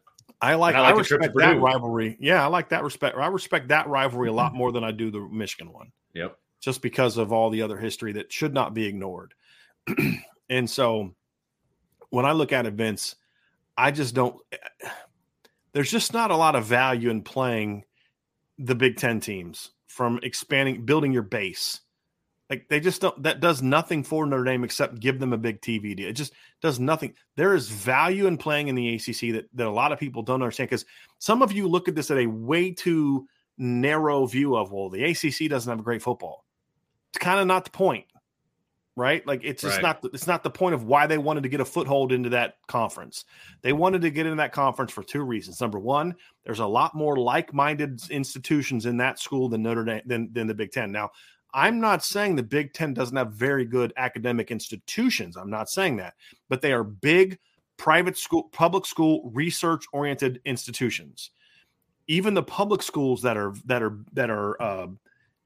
I 0.41 0.55
like. 0.55 0.75
I, 0.75 0.79
I 0.79 0.91
like 0.91 1.07
to 1.07 1.15
respect 1.15 1.33
that 1.37 1.59
rivalry. 1.59 2.17
Yeah, 2.19 2.43
I 2.43 2.47
like 2.47 2.69
that 2.69 2.83
respect. 2.83 3.17
I 3.17 3.27
respect 3.27 3.69
that 3.69 3.87
rivalry 3.87 4.27
a 4.29 4.33
lot 4.33 4.53
more 4.53 4.71
than 4.71 4.83
I 4.83 4.91
do 4.91 5.09
the 5.09 5.21
Michigan 5.21 5.71
one. 5.71 5.91
yep. 6.13 6.37
just 6.59 6.81
because 6.81 7.17
of 7.17 7.31
all 7.31 7.49
the 7.49 7.61
other 7.61 7.77
history 7.77 8.11
that 8.13 8.31
should 8.33 8.53
not 8.53 8.73
be 8.73 8.85
ignored. 8.85 9.33
and 10.49 10.69
so 10.69 11.15
when 12.09 12.25
I 12.25 12.33
look 12.33 12.51
at 12.51 12.65
events, 12.65 13.15
I 13.77 13.91
just 13.91 14.13
don't, 14.15 14.35
eh, 14.51 14.89
there's 15.73 15.91
just 15.91 16.13
not 16.13 16.31
a 16.31 16.35
lot 16.35 16.55
of 16.55 16.65
value 16.65 17.09
in 17.09 17.21
playing 17.21 17.85
the 18.57 18.75
Big 18.75 18.97
Ten 18.97 19.19
teams 19.19 19.71
from 19.87 20.19
expanding, 20.23 20.85
building 20.85 21.11
your 21.11 21.23
base. 21.23 21.81
Like 22.49 22.67
they 22.69 22.79
just 22.79 23.01
don't, 23.01 23.21
that 23.23 23.41
does 23.41 23.61
nothing 23.61 24.03
for 24.03 24.25
Notre 24.25 24.45
Dame 24.45 24.63
except 24.63 24.99
give 24.99 25.19
them 25.19 25.33
a 25.33 25.37
big 25.37 25.61
TV 25.61 25.95
deal. 25.95 26.07
It 26.07 26.13
just 26.13 26.33
does 26.61 26.79
nothing. 26.79 27.13
There 27.35 27.53
is 27.53 27.67
value 27.67 28.25
in 28.25 28.37
playing 28.37 28.69
in 28.69 28.75
the 28.75 28.95
ACC 28.95 29.33
that, 29.33 29.49
that 29.53 29.67
a 29.67 29.69
lot 29.69 29.91
of 29.91 29.99
people 29.99 30.23
don't 30.23 30.41
understand 30.41 30.69
because 30.69 30.85
some 31.19 31.41
of 31.41 31.51
you 31.51 31.67
look 31.67 31.89
at 31.89 31.95
this 31.95 32.09
at 32.09 32.17
a 32.17 32.27
way 32.27 32.71
too 32.71 33.27
narrow 33.57 34.25
view 34.25 34.55
of, 34.55 34.71
well, 34.71 34.89
the 34.89 35.03
ACC 35.03 35.49
doesn't 35.49 35.69
have 35.69 35.83
great 35.83 36.01
football 36.01 36.45
it's 37.17 37.23
kind 37.23 37.39
of 37.39 37.47
not 37.47 37.65
the 37.65 37.71
point 37.71 38.05
right? 38.97 39.25
Like 39.27 39.41
it's 39.43 39.61
just 39.61 39.75
Right. 39.75 39.83
not 39.83 40.01
the, 40.01 40.09
it's 40.09 40.25
not 40.27 40.43
the 40.43 40.49
point 40.49 40.73
of 40.73 40.83
why 40.83 41.05
they 41.05 41.19
wanted 41.19 41.43
to 41.43 41.49
get 41.49 41.61
a 41.61 41.65
foothold 41.65 42.11
into 42.11 42.29
that 42.31 42.55
conference. 42.67 43.23
They 43.61 43.71
wanted 43.71 44.01
to 44.01 44.09
get 44.09 44.25
into 44.25 44.37
that 44.37 44.51
conference 44.51 44.91
for 44.91 45.03
two 45.03 45.21
reasons. 45.21 45.61
Number 45.61 45.79
one 45.79 46.15
there's 46.43 46.59
a 46.59 46.65
lot 46.65 46.95
more 46.95 47.15
like-minded 47.15 48.01
institutions 48.09 48.85
in 48.87 48.97
that 48.97 49.19
school 49.19 49.49
than 49.49 49.61
notre 49.61 49.85
dame 49.85 50.01
than, 50.05 50.29
than 50.33 50.47
the 50.47 50.53
big 50.53 50.71
ten. 50.71 50.91
Now 50.91 51.11
i'm 51.53 51.79
not 51.79 52.03
saying 52.03 52.35
the 52.35 52.43
big 52.43 52.73
ten 52.73 52.93
doesn't 52.93 53.15
have 53.15 53.31
very 53.31 53.63
good 53.63 53.93
academic 53.95 54.51
institutions. 54.51 55.37
I'm 55.37 55.49
not 55.51 55.69
saying 55.69 55.97
that 55.97 56.15
but 56.49 56.61
they 56.61 56.73
are 56.73 56.83
big 56.83 57.37
private 57.77 58.17
school, 58.17 58.49
public 58.51 58.85
school, 58.87 59.29
research 59.31 59.85
oriented 59.93 60.41
institutions. 60.43 61.29
Even 62.07 62.33
the 62.33 62.43
public 62.43 62.81
schools 62.81 63.21
that 63.21 63.37
are 63.37 63.53
that 63.65 63.83
are 63.83 63.99
that 64.13 64.29
are 64.31 64.61
uh, 64.61 64.87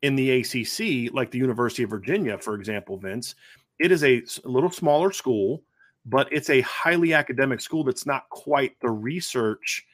in 0.02 0.16
the 0.16 0.42
ACC, 0.42 1.14
like 1.14 1.32
the 1.32 1.38
University 1.38 1.84
of 1.84 1.90
Virginia, 1.90 2.38
for 2.38 2.56
example, 2.56 2.98
Vince, 2.98 3.36
it 3.80 3.92
is 3.92 4.04
a 4.04 4.24
little 4.44 4.72
smaller 4.72 5.12
school, 5.12 5.64
but 6.06 6.32
it's 6.32 6.50
a 6.50 6.62
highly 6.62 7.14
academic 7.14 7.62
school 7.62 7.84
that's 7.84 8.06
not 8.06 8.30
quite 8.30 8.80
the 8.82 8.90
research 8.90 9.86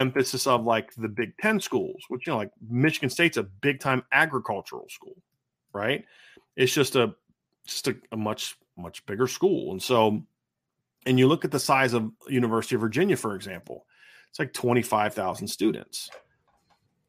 emphasis 0.00 0.46
of 0.46 0.64
like 0.64 0.94
the 0.94 1.08
Big 1.08 1.36
Ten 1.38 1.60
schools, 1.60 2.02
which 2.08 2.26
you 2.26 2.32
know, 2.32 2.38
like 2.38 2.50
Michigan 2.68 3.10
State's 3.10 3.36
a 3.36 3.42
big 3.42 3.80
time 3.80 4.02
agricultural 4.12 4.88
school, 4.88 5.16
right? 5.72 6.04
It's 6.56 6.72
just 6.72 6.96
a 6.96 7.14
just 7.66 7.88
a, 7.88 7.96
a 8.12 8.16
much 8.16 8.56
much 8.76 9.04
bigger 9.06 9.26
school, 9.26 9.72
and 9.72 9.82
so, 9.82 10.22
and 11.06 11.18
you 11.18 11.28
look 11.28 11.44
at 11.44 11.50
the 11.50 11.58
size 11.58 11.94
of 11.94 12.10
University 12.28 12.74
of 12.74 12.80
Virginia, 12.80 13.16
for 13.16 13.34
example, 13.34 13.86
it's 14.28 14.38
like 14.38 14.52
twenty 14.52 14.82
five 14.82 15.14
thousand 15.14 15.48
students, 15.48 16.10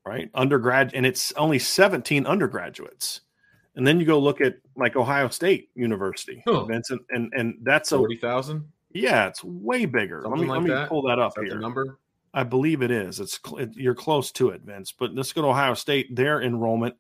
right? 0.08 0.30
Undergrad, 0.34 0.92
and 0.94 1.06
it's 1.06 1.32
only 1.34 1.60
seventeen 1.60 2.26
undergraduates. 2.26 3.22
And 3.76 3.86
then 3.86 4.00
you 4.00 4.06
go 4.08 4.18
look 4.18 4.42
at 4.42 4.56
like 4.76 4.96
Ohio 4.96 5.28
State 5.30 5.70
University, 5.76 6.42
Oh. 6.48 6.66
Vincent, 6.66 7.02
and 7.12 7.32
and 7.36 7.56
that's 7.64 7.92
a 7.92 7.98
Forty 7.98 8.18
thousand. 8.18 8.66
yeah, 8.92 9.28
it's 9.28 9.44
way 9.44 9.86
bigger. 9.86 10.24
let 10.28 10.40
me 10.40 10.46
like 10.48 10.50
let 10.62 10.64
me 10.64 10.70
that? 10.72 10.90
pull 10.90 11.04
that 11.04 11.20
up 11.20 11.32
Is 11.32 11.36
that 11.36 11.44
here. 11.46 11.54
the 11.56 11.60
number? 11.60 12.00
I 12.34 12.44
believe 12.44 12.82
it 12.82 12.92
is. 12.92 13.20
It's 13.20 13.40
it, 13.58 13.76
you're 13.76 13.96
close 13.96 14.32
to 14.34 14.50
it, 14.50 14.62
Vince. 14.62 14.92
But 14.92 15.14
let's 15.14 15.32
go 15.34 15.42
to 15.44 15.48
Ohio 15.50 15.74
State. 15.76 16.16
Their 16.16 16.42
enrollment, 16.42 16.96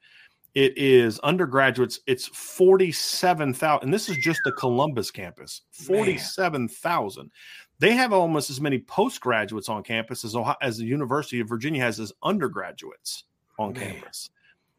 it 0.55 0.77
is 0.77 1.19
undergraduates. 1.19 1.99
It's 2.07 2.27
forty 2.27 2.91
seven 2.91 3.53
thousand, 3.53 3.85
and 3.87 3.93
this 3.93 4.07
is 4.09 4.17
just 4.17 4.39
the 4.45 4.51
Columbus 4.53 5.09
campus. 5.11 5.61
Forty 5.71 6.17
seven 6.17 6.67
thousand. 6.67 7.31
They 7.79 7.93
have 7.93 8.11
almost 8.13 8.49
as 8.49 8.59
many 8.59 8.79
postgraduates 8.79 9.69
on 9.69 9.83
campus 9.83 10.25
as 10.25 10.35
Ohio, 10.35 10.55
as 10.61 10.77
the 10.77 10.85
University 10.85 11.39
of 11.39 11.47
Virginia 11.49 11.81
has 11.81 11.99
as 11.99 12.11
undergraduates 12.23 13.23
on 13.59 13.73
Man. 13.73 13.93
campus. 13.93 14.29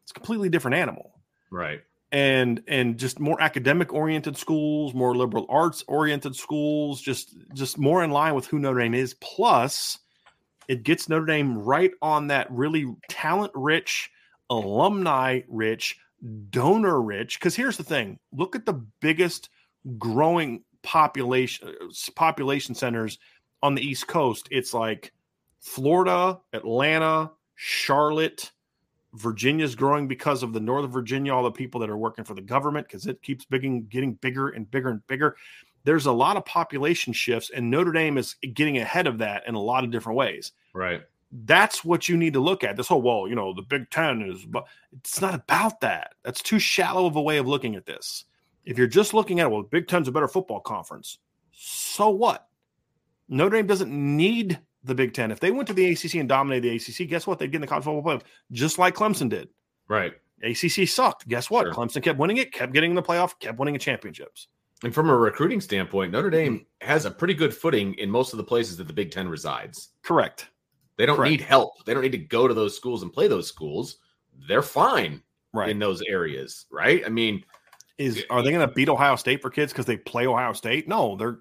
It's 0.03 0.11
a 0.11 0.13
completely 0.13 0.49
different 0.49 0.75
animal 0.75 1.19
Right. 1.51 1.81
and 2.11 2.61
and 2.67 2.97
just 2.97 3.19
more 3.19 3.39
academic 3.41 3.93
oriented 3.93 4.35
schools 4.37 4.93
more 4.95 5.15
liberal 5.15 5.45
arts 5.49 5.83
oriented 5.87 6.35
schools 6.35 7.01
just 7.01 7.35
just 7.53 7.77
more 7.77 8.03
in 8.03 8.09
line 8.11 8.33
with 8.35 8.47
who 8.47 8.57
notre 8.59 8.79
dame 8.79 8.93
is 8.95 9.13
plus 9.15 9.99
it 10.67 10.81
gets 10.83 11.07
notre 11.09 11.25
dame 11.27 11.57
right 11.59 11.91
on 12.01 12.27
that 12.27 12.49
really 12.51 12.85
talent 13.09 13.51
rich 13.55 14.09
alumni 14.49 15.41
rich 15.47 15.99
donor 16.49 17.01
rich 17.01 17.39
because 17.39 17.55
here's 17.55 17.77
the 17.77 17.83
thing 17.83 18.17
look 18.31 18.55
at 18.55 18.65
the 18.65 18.73
biggest 18.99 19.49
growing 19.99 20.63
population 20.83 21.67
uh, 21.67 22.11
population 22.15 22.73
centers 22.73 23.19
on 23.61 23.75
the 23.75 23.81
east 23.81 24.07
coast 24.07 24.47
it's 24.51 24.73
like 24.73 25.11
florida 25.59 26.39
atlanta 26.53 27.29
charlotte 27.55 28.51
Virginia's 29.13 29.75
growing 29.75 30.07
because 30.07 30.43
of 30.43 30.53
the 30.53 30.59
Northern 30.59 30.91
Virginia, 30.91 31.33
all 31.33 31.43
the 31.43 31.51
people 31.51 31.79
that 31.81 31.89
are 31.89 31.97
working 31.97 32.23
for 32.23 32.33
the 32.33 32.41
government, 32.41 32.87
because 32.87 33.07
it 33.07 33.21
keeps 33.21 33.45
bigging, 33.45 33.85
getting 33.85 34.13
bigger 34.13 34.49
and 34.49 34.69
bigger 34.69 34.89
and 34.89 35.05
bigger. 35.07 35.35
There's 35.83 36.05
a 36.05 36.11
lot 36.11 36.37
of 36.37 36.45
population 36.45 37.13
shifts, 37.13 37.49
and 37.49 37.71
Notre 37.71 37.91
Dame 37.91 38.17
is 38.17 38.35
getting 38.53 38.77
ahead 38.77 39.07
of 39.07 39.17
that 39.19 39.47
in 39.47 39.55
a 39.55 39.61
lot 39.61 39.83
of 39.83 39.91
different 39.91 40.17
ways. 40.17 40.51
Right. 40.73 41.01
That's 41.45 41.83
what 41.83 42.09
you 42.09 42.17
need 42.17 42.33
to 42.33 42.39
look 42.39 42.63
at. 42.63 42.75
This 42.75 42.87
whole, 42.87 43.01
well, 43.01 43.27
you 43.27 43.35
know, 43.35 43.53
the 43.53 43.61
Big 43.61 43.89
Ten 43.89 44.21
is, 44.21 44.45
but 44.45 44.65
it's 44.97 45.21
not 45.21 45.35
about 45.35 45.81
that. 45.81 46.13
That's 46.23 46.43
too 46.43 46.59
shallow 46.59 47.05
of 47.05 47.15
a 47.15 47.21
way 47.21 47.37
of 47.37 47.47
looking 47.47 47.75
at 47.75 47.85
this. 47.85 48.25
If 48.69 48.77
you're 48.77 48.85
just 48.87 49.15
looking 49.15 49.39
at, 49.39 49.47
it, 49.47 49.49
well, 49.51 49.63
Big 49.63 49.87
Ten's 49.87 50.07
a 50.07 50.11
better 50.11 50.27
football 50.27 50.59
conference, 50.59 51.17
so 51.51 52.09
what? 52.11 52.47
Notre 53.27 53.57
Dame 53.57 53.65
doesn't 53.67 53.91
need 53.91 54.59
the 54.83 54.93
Big 54.93 55.13
Ten. 55.13 55.31
If 55.31 55.39
they 55.39 55.49
went 55.49 55.67
to 55.69 55.73
the 55.73 55.91
ACC 55.91 56.15
and 56.15 56.29
dominated 56.29 56.69
the 56.69 56.75
ACC, 56.75 57.09
guess 57.09 57.25
what? 57.25 57.39
They'd 57.39 57.47
get 57.51 57.55
in 57.57 57.61
the 57.61 57.67
college 57.67 57.83
football 57.85 58.03
playoff, 58.03 58.21
just 58.51 58.77
like 58.77 58.93
Clemson 58.95 59.27
did. 59.27 59.49
Right. 59.87 60.13
ACC 60.43 60.87
sucked. 60.87 61.27
Guess 61.27 61.49
what? 61.49 61.65
Sure. 61.65 61.73
Clemson 61.73 62.03
kept 62.03 62.19
winning 62.19 62.37
it, 62.37 62.53
kept 62.53 62.71
getting 62.73 62.91
in 62.91 62.95
the 62.95 63.01
playoff, 63.01 63.37
kept 63.39 63.57
winning 63.59 63.77
championships. 63.79 64.47
And 64.83 64.93
from 64.93 65.09
a 65.09 65.15
recruiting 65.17 65.59
standpoint, 65.61 66.11
Notre 66.11 66.29
Dame 66.29 66.53
Mm-hmm. 66.59 66.87
has 66.87 67.05
a 67.05 67.11
pretty 67.11 67.33
good 67.33 67.53
footing 67.53 67.95
in 67.95 68.09
most 68.09 68.33
of 68.33 68.37
the 68.37 68.43
places 68.43 68.77
that 68.77 68.87
the 68.87 68.93
Big 68.93 69.09
Ten 69.11 69.27
resides. 69.27 69.89
Correct. 70.03 70.47
They 70.97 71.05
don't 71.07 71.17
Correct. 71.17 71.31
need 71.31 71.41
help. 71.41 71.83
They 71.85 71.93
don't 71.95 72.03
need 72.03 72.11
to 72.11 72.17
go 72.19 72.47
to 72.47 72.53
those 72.53 72.75
schools 72.75 73.01
and 73.03 73.11
play 73.11 73.27
those 73.27 73.47
schools. 73.47 73.97
They're 74.47 74.61
fine 74.61 75.23
Right. 75.53 75.69
in 75.69 75.79
those 75.79 76.01
areas, 76.07 76.67
right? 76.71 77.01
I 77.05 77.09
mean, 77.09 77.43
Is 77.99 78.23
are 78.29 78.41
they 78.41 78.51
going 78.51 78.67
to 78.67 78.73
beat 78.73 78.89
Ohio 78.89 79.15
State 79.17 79.41
for 79.41 79.49
kids 79.49 79.71
because 79.73 79.85
they 79.85 79.97
play 79.97 80.25
Ohio 80.25 80.53
State? 80.53 80.87
No, 80.87 81.15
they're 81.17 81.39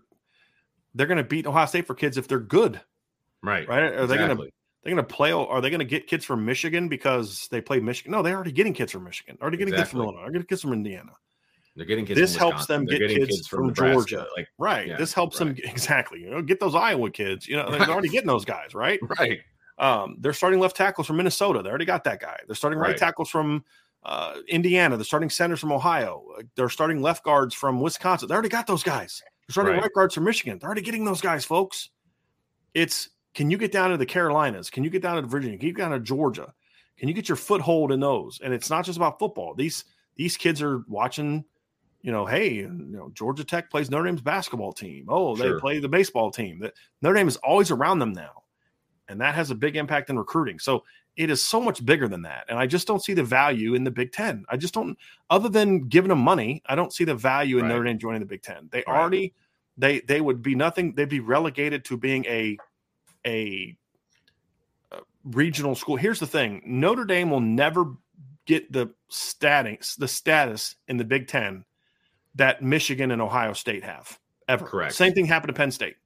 they're 0.94 1.06
going 1.06 1.18
to 1.18 1.24
beat 1.24 1.46
Ohio 1.46 1.66
State 1.66 1.86
for 1.86 1.94
kids 1.94 2.16
if 2.18 2.26
they're 2.28 2.40
good, 2.40 2.80
right. 3.42 3.66
right? 3.68 3.84
Are 3.94 4.06
they 4.06 4.16
going 4.16 4.36
to 4.36 4.48
they're 4.82 4.94
going 4.94 4.96
to 4.96 5.02
play? 5.14 5.32
Are 5.32 5.60
they 5.60 5.70
going 5.70 5.78
to 5.78 5.86
get 5.86 6.06
kids 6.08 6.24
from 6.24 6.44
Michigan 6.44 6.88
because 6.88 7.46
they 7.50 7.60
play 7.60 7.78
Michigan? 7.78 8.12
No, 8.12 8.22
they're 8.22 8.34
already 8.34 8.52
getting 8.52 8.74
kids 8.74 8.92
from 8.92 9.04
Michigan. 9.04 9.38
Already 9.40 9.56
getting 9.56 9.72
kids 9.74 9.90
from 9.90 10.00
Exactly. 10.00 10.04
Illinois. 10.04 10.20
Already 10.20 10.32
getting 10.34 10.46
kids 10.48 10.62
from 10.62 10.72
Indiana. 10.72 11.12
They're 11.76 11.86
getting 11.86 12.06
kids. 12.06 12.18
This 12.18 12.36
from 12.36 12.50
helps 12.50 12.66
them 12.66 12.86
They're 12.86 12.98
get 12.98 13.08
getting 13.08 13.26
kids 13.26 13.46
from 13.46 13.68
Nebraska. 13.68 13.92
Georgia. 13.92 14.26
Like, 14.36 14.48
Right. 14.58 14.88
Yeah, 14.88 14.96
this 14.96 15.12
helps 15.12 15.38
them 15.38 15.54
exactly. 15.62 16.20
You 16.20 16.30
know, 16.30 16.42
get 16.42 16.58
those 16.58 16.74
Iowa 16.74 17.08
kids. 17.10 17.46
You 17.46 17.56
know, 17.56 17.70
they're 17.70 17.88
already 17.88 18.08
getting 18.08 18.26
those 18.26 18.44
guys, 18.44 18.74
right? 18.74 18.98
right. 19.20 19.38
Um, 19.78 20.16
they're 20.18 20.32
starting 20.32 20.58
left 20.58 20.76
tackles 20.76 21.06
from 21.06 21.18
Minnesota. 21.18 21.62
They 21.62 21.68
already 21.68 21.84
got 21.84 22.02
that 22.02 22.20
guy. 22.20 22.40
They're 22.48 22.56
starting 22.56 22.80
right, 22.80 22.88
Right. 22.88 22.96
tackles 22.96 23.30
from 23.30 23.64
uh, 24.04 24.34
Indiana. 24.48 24.96
They're 24.96 25.04
starting 25.04 25.30
centers 25.30 25.60
from 25.60 25.72
Ohio. 25.72 26.24
They're 26.56 26.68
starting 26.68 27.02
left 27.02 27.24
guards 27.24 27.54
from 27.54 27.80
Wisconsin. 27.80 28.28
They 28.28 28.34
already 28.34 28.48
got 28.48 28.66
those 28.66 28.82
guys. 28.82 29.22
They're 29.46 29.52
starting 29.52 29.74
Right. 29.74 29.82
right 29.82 29.92
guards 29.92 30.14
from 30.14 30.24
Michigan. 30.24 30.58
They're 30.58 30.68
already 30.68 30.82
getting 30.82 31.04
those 31.04 31.20
guys, 31.20 31.44
folks. 31.44 31.90
It's 32.74 33.10
can 33.34 33.50
you 33.50 33.58
get 33.58 33.72
down 33.72 33.90
to 33.90 33.96
the 33.96 34.06
Carolinas? 34.06 34.70
Can 34.70 34.84
you 34.84 34.90
get 34.90 35.02
down 35.02 35.20
to 35.22 35.28
Virginia? 35.28 35.58
Can 35.58 35.68
you 35.68 35.74
get 35.74 35.82
down 35.82 35.90
to 35.92 36.00
Georgia? 36.00 36.52
Can 36.98 37.08
you 37.08 37.14
get 37.14 37.28
your 37.28 37.36
foothold 37.36 37.92
in 37.92 38.00
those? 38.00 38.40
And 38.42 38.52
it's 38.52 38.70
not 38.70 38.84
just 38.84 38.96
about 38.96 39.18
football. 39.18 39.54
These 39.54 39.84
these 40.16 40.36
kids 40.36 40.62
are 40.62 40.82
watching. 40.88 41.44
You 42.00 42.12
know, 42.12 42.24
hey, 42.24 42.54
you 42.54 42.68
know, 42.68 43.10
Georgia 43.12 43.42
Tech 43.42 43.70
plays 43.70 43.90
Notre 43.90 44.04
Dame's 44.06 44.20
basketball 44.22 44.72
team. 44.72 45.06
Oh, 45.08 45.34
they 45.34 45.44
Sure. 45.46 45.58
play 45.60 45.80
the 45.80 45.88
baseball 45.88 46.30
team. 46.30 46.60
That 46.60 46.74
Notre 47.02 47.16
Dame 47.16 47.26
is 47.26 47.36
always 47.38 47.72
around 47.72 47.98
them 47.98 48.12
now 48.12 48.44
and 49.08 49.20
that 49.20 49.34
has 49.34 49.50
a 49.50 49.54
big 49.54 49.76
impact 49.76 50.10
in 50.10 50.18
recruiting. 50.18 50.58
So 50.58 50.84
it 51.18 51.30
is 51.30 51.42
so 51.42 51.60
much 51.60 51.84
bigger 51.84 52.06
than 52.06 52.22
that. 52.22 52.44
And 52.48 52.58
I 52.58 52.66
just 52.68 52.86
don't 52.86 53.02
see 53.02 53.12
the 53.12 53.24
value 53.24 53.74
in 53.74 53.82
the 53.82 53.90
Big 53.90 54.12
Ten. 54.12 54.44
I 54.48 54.56
just 54.56 54.72
don't, 54.72 54.96
other 55.28 55.48
than 55.48 55.88
giving 55.88 56.10
them 56.10 56.20
money, 56.20 56.62
I 56.64 56.76
don't 56.76 56.92
see 56.92 57.02
the 57.02 57.16
value 57.16 57.58
in 57.58 57.64
Right. 57.64 57.70
Notre 57.70 57.84
Dame 57.84 57.98
joining 57.98 58.20
the 58.20 58.26
Big 58.26 58.42
Ten. 58.42 58.68
They 58.70 58.84
Right. 58.86 58.96
already, 58.96 59.34
they 59.76 60.00
they 60.00 60.20
would 60.20 60.42
be 60.42 60.54
nothing. 60.54 60.94
They'd 60.94 61.08
be 61.08 61.20
relegated 61.20 61.84
to 61.86 61.96
being 61.96 62.24
a 62.26 62.56
a, 63.26 63.76
regional 65.24 65.74
school. 65.74 65.96
Here's 65.96 66.20
the 66.20 66.26
thing: 66.26 66.62
Notre 66.64 67.04
Dame 67.04 67.30
will 67.30 67.40
never 67.40 67.96
get 68.46 68.72
the 68.72 68.94
status 69.08 69.96
the 69.96 70.08
status 70.08 70.76
in 70.86 70.96
the 70.98 71.04
Big 71.04 71.26
Ten 71.26 71.64
that 72.36 72.62
Michigan 72.62 73.10
and 73.10 73.20
Ohio 73.20 73.52
State 73.52 73.82
have 73.82 74.18
ever. 74.46 74.64
Correct. 74.64 74.94
Same 74.94 75.12
thing 75.12 75.26
happened 75.26 75.48
to 75.48 75.54
Penn 75.54 75.72
State. 75.72 75.96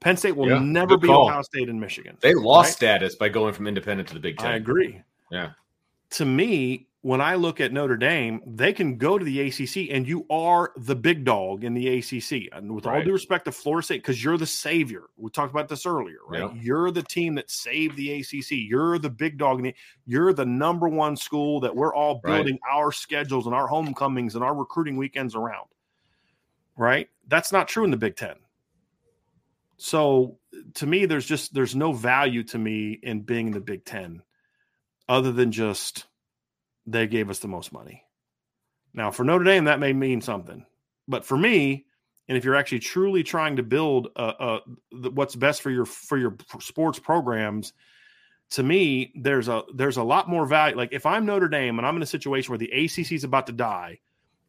Penn 0.00 0.16
State 0.16 0.36
will 0.36 0.48
Yeah, 0.48 0.58
never 0.58 0.96
beat 0.96 1.08
call. 1.08 1.28
Ohio 1.28 1.42
State 1.42 1.68
and 1.68 1.80
Michigan. 1.80 2.16
They 2.20 2.34
lost 2.34 2.66
Right? 2.68 2.74
status 2.74 3.14
by 3.14 3.28
going 3.28 3.54
from 3.54 3.66
independent 3.66 4.08
to 4.08 4.14
the 4.14 4.20
Big 4.20 4.38
Ten. 4.38 4.50
I 4.52 4.56
agree. 4.56 5.00
Yeah. 5.30 5.50
To 6.10 6.24
me, 6.24 6.86
when 7.02 7.20
I 7.20 7.36
look 7.36 7.60
at 7.60 7.72
Notre 7.72 7.96
Dame, 7.96 8.40
they 8.46 8.72
can 8.72 8.98
go 8.98 9.16
to 9.16 9.24
the 9.24 9.40
ACC 9.40 9.90
and 9.94 10.08
you 10.08 10.26
are 10.28 10.72
the 10.76 10.96
big 10.96 11.24
dog 11.24 11.62
in 11.62 11.72
the 11.72 11.98
ACC. 11.98 12.48
And 12.52 12.74
with 12.74 12.84
all 12.84 13.00
due 13.00 13.12
respect 13.12 13.44
to 13.44 13.52
Florida 13.52 13.84
State, 13.84 14.02
because 14.02 14.22
you're 14.24 14.36
the 14.36 14.46
savior. 14.46 15.04
We 15.16 15.30
talked 15.30 15.52
about 15.52 15.68
this 15.68 15.86
earlier, 15.86 16.18
right? 16.26 16.52
You're 16.56 16.90
the 16.90 17.04
team 17.04 17.36
that 17.36 17.48
saved 17.48 17.96
the 17.96 18.20
ACC. 18.20 18.50
You're 18.50 18.98
the 18.98 19.10
big 19.10 19.38
dog. 19.38 19.58
In 19.58 19.64
the, 19.66 19.74
you're 20.04 20.32
the 20.32 20.46
number 20.46 20.88
one 20.88 21.16
school 21.16 21.60
that 21.60 21.74
we're 21.74 21.94
all 21.94 22.20
building 22.24 22.58
our 22.68 22.90
schedules 22.90 23.46
and 23.46 23.54
our 23.54 23.68
homecomings 23.68 24.34
and 24.34 24.42
our 24.42 24.54
recruiting 24.54 24.96
weekends 24.96 25.36
around. 25.36 25.68
Right? 26.76 27.08
That's 27.28 27.52
not 27.52 27.68
true 27.68 27.84
in 27.84 27.90
the 27.92 27.96
Big 27.96 28.16
Ten. 28.16 28.34
So 29.78 30.38
to 30.74 30.86
me, 30.86 31.06
there's 31.06 31.26
just 31.26 31.54
there's 31.54 31.76
no 31.76 31.92
value 31.92 32.42
to 32.44 32.58
me 32.58 32.98
in 33.02 33.22
being 33.22 33.48
in 33.48 33.52
the 33.52 33.60
Big 33.60 33.84
Ten, 33.84 34.22
other 35.08 35.32
than 35.32 35.52
just 35.52 36.06
they 36.86 37.06
gave 37.06 37.30
us 37.30 37.40
the 37.40 37.48
most 37.48 37.72
money. 37.72 38.04
Now 38.94 39.10
for 39.10 39.24
Notre 39.24 39.44
Dame, 39.44 39.64
that 39.64 39.80
may 39.80 39.92
mean 39.92 40.20
something, 40.20 40.64
but 41.06 41.24
for 41.24 41.36
me, 41.36 41.84
and 42.28 42.36
if 42.36 42.44
you're 42.44 42.56
actually 42.56 42.80
truly 42.80 43.22
trying 43.22 43.56
to 43.56 43.62
build 43.62 44.08
uh, 44.16 44.58
the, 44.90 45.10
what's 45.10 45.36
best 45.36 45.62
for 45.62 45.70
your 45.70 45.84
for 45.84 46.16
your 46.16 46.36
sports 46.60 46.98
programs, 46.98 47.72
to 48.50 48.62
me, 48.62 49.12
there's 49.14 49.48
a 49.48 49.62
there's 49.74 49.96
a 49.96 50.02
lot 50.02 50.28
more 50.28 50.46
value. 50.46 50.76
Like 50.76 50.92
if 50.92 51.06
I'm 51.06 51.26
Notre 51.26 51.48
Dame 51.48 51.78
and 51.78 51.86
I'm 51.86 51.96
in 51.96 52.02
a 52.02 52.06
situation 52.06 52.50
where 52.50 52.58
the 52.58 52.70
ACC 52.70 53.12
is 53.12 53.24
about 53.24 53.46
to 53.48 53.52
die, 53.52 54.00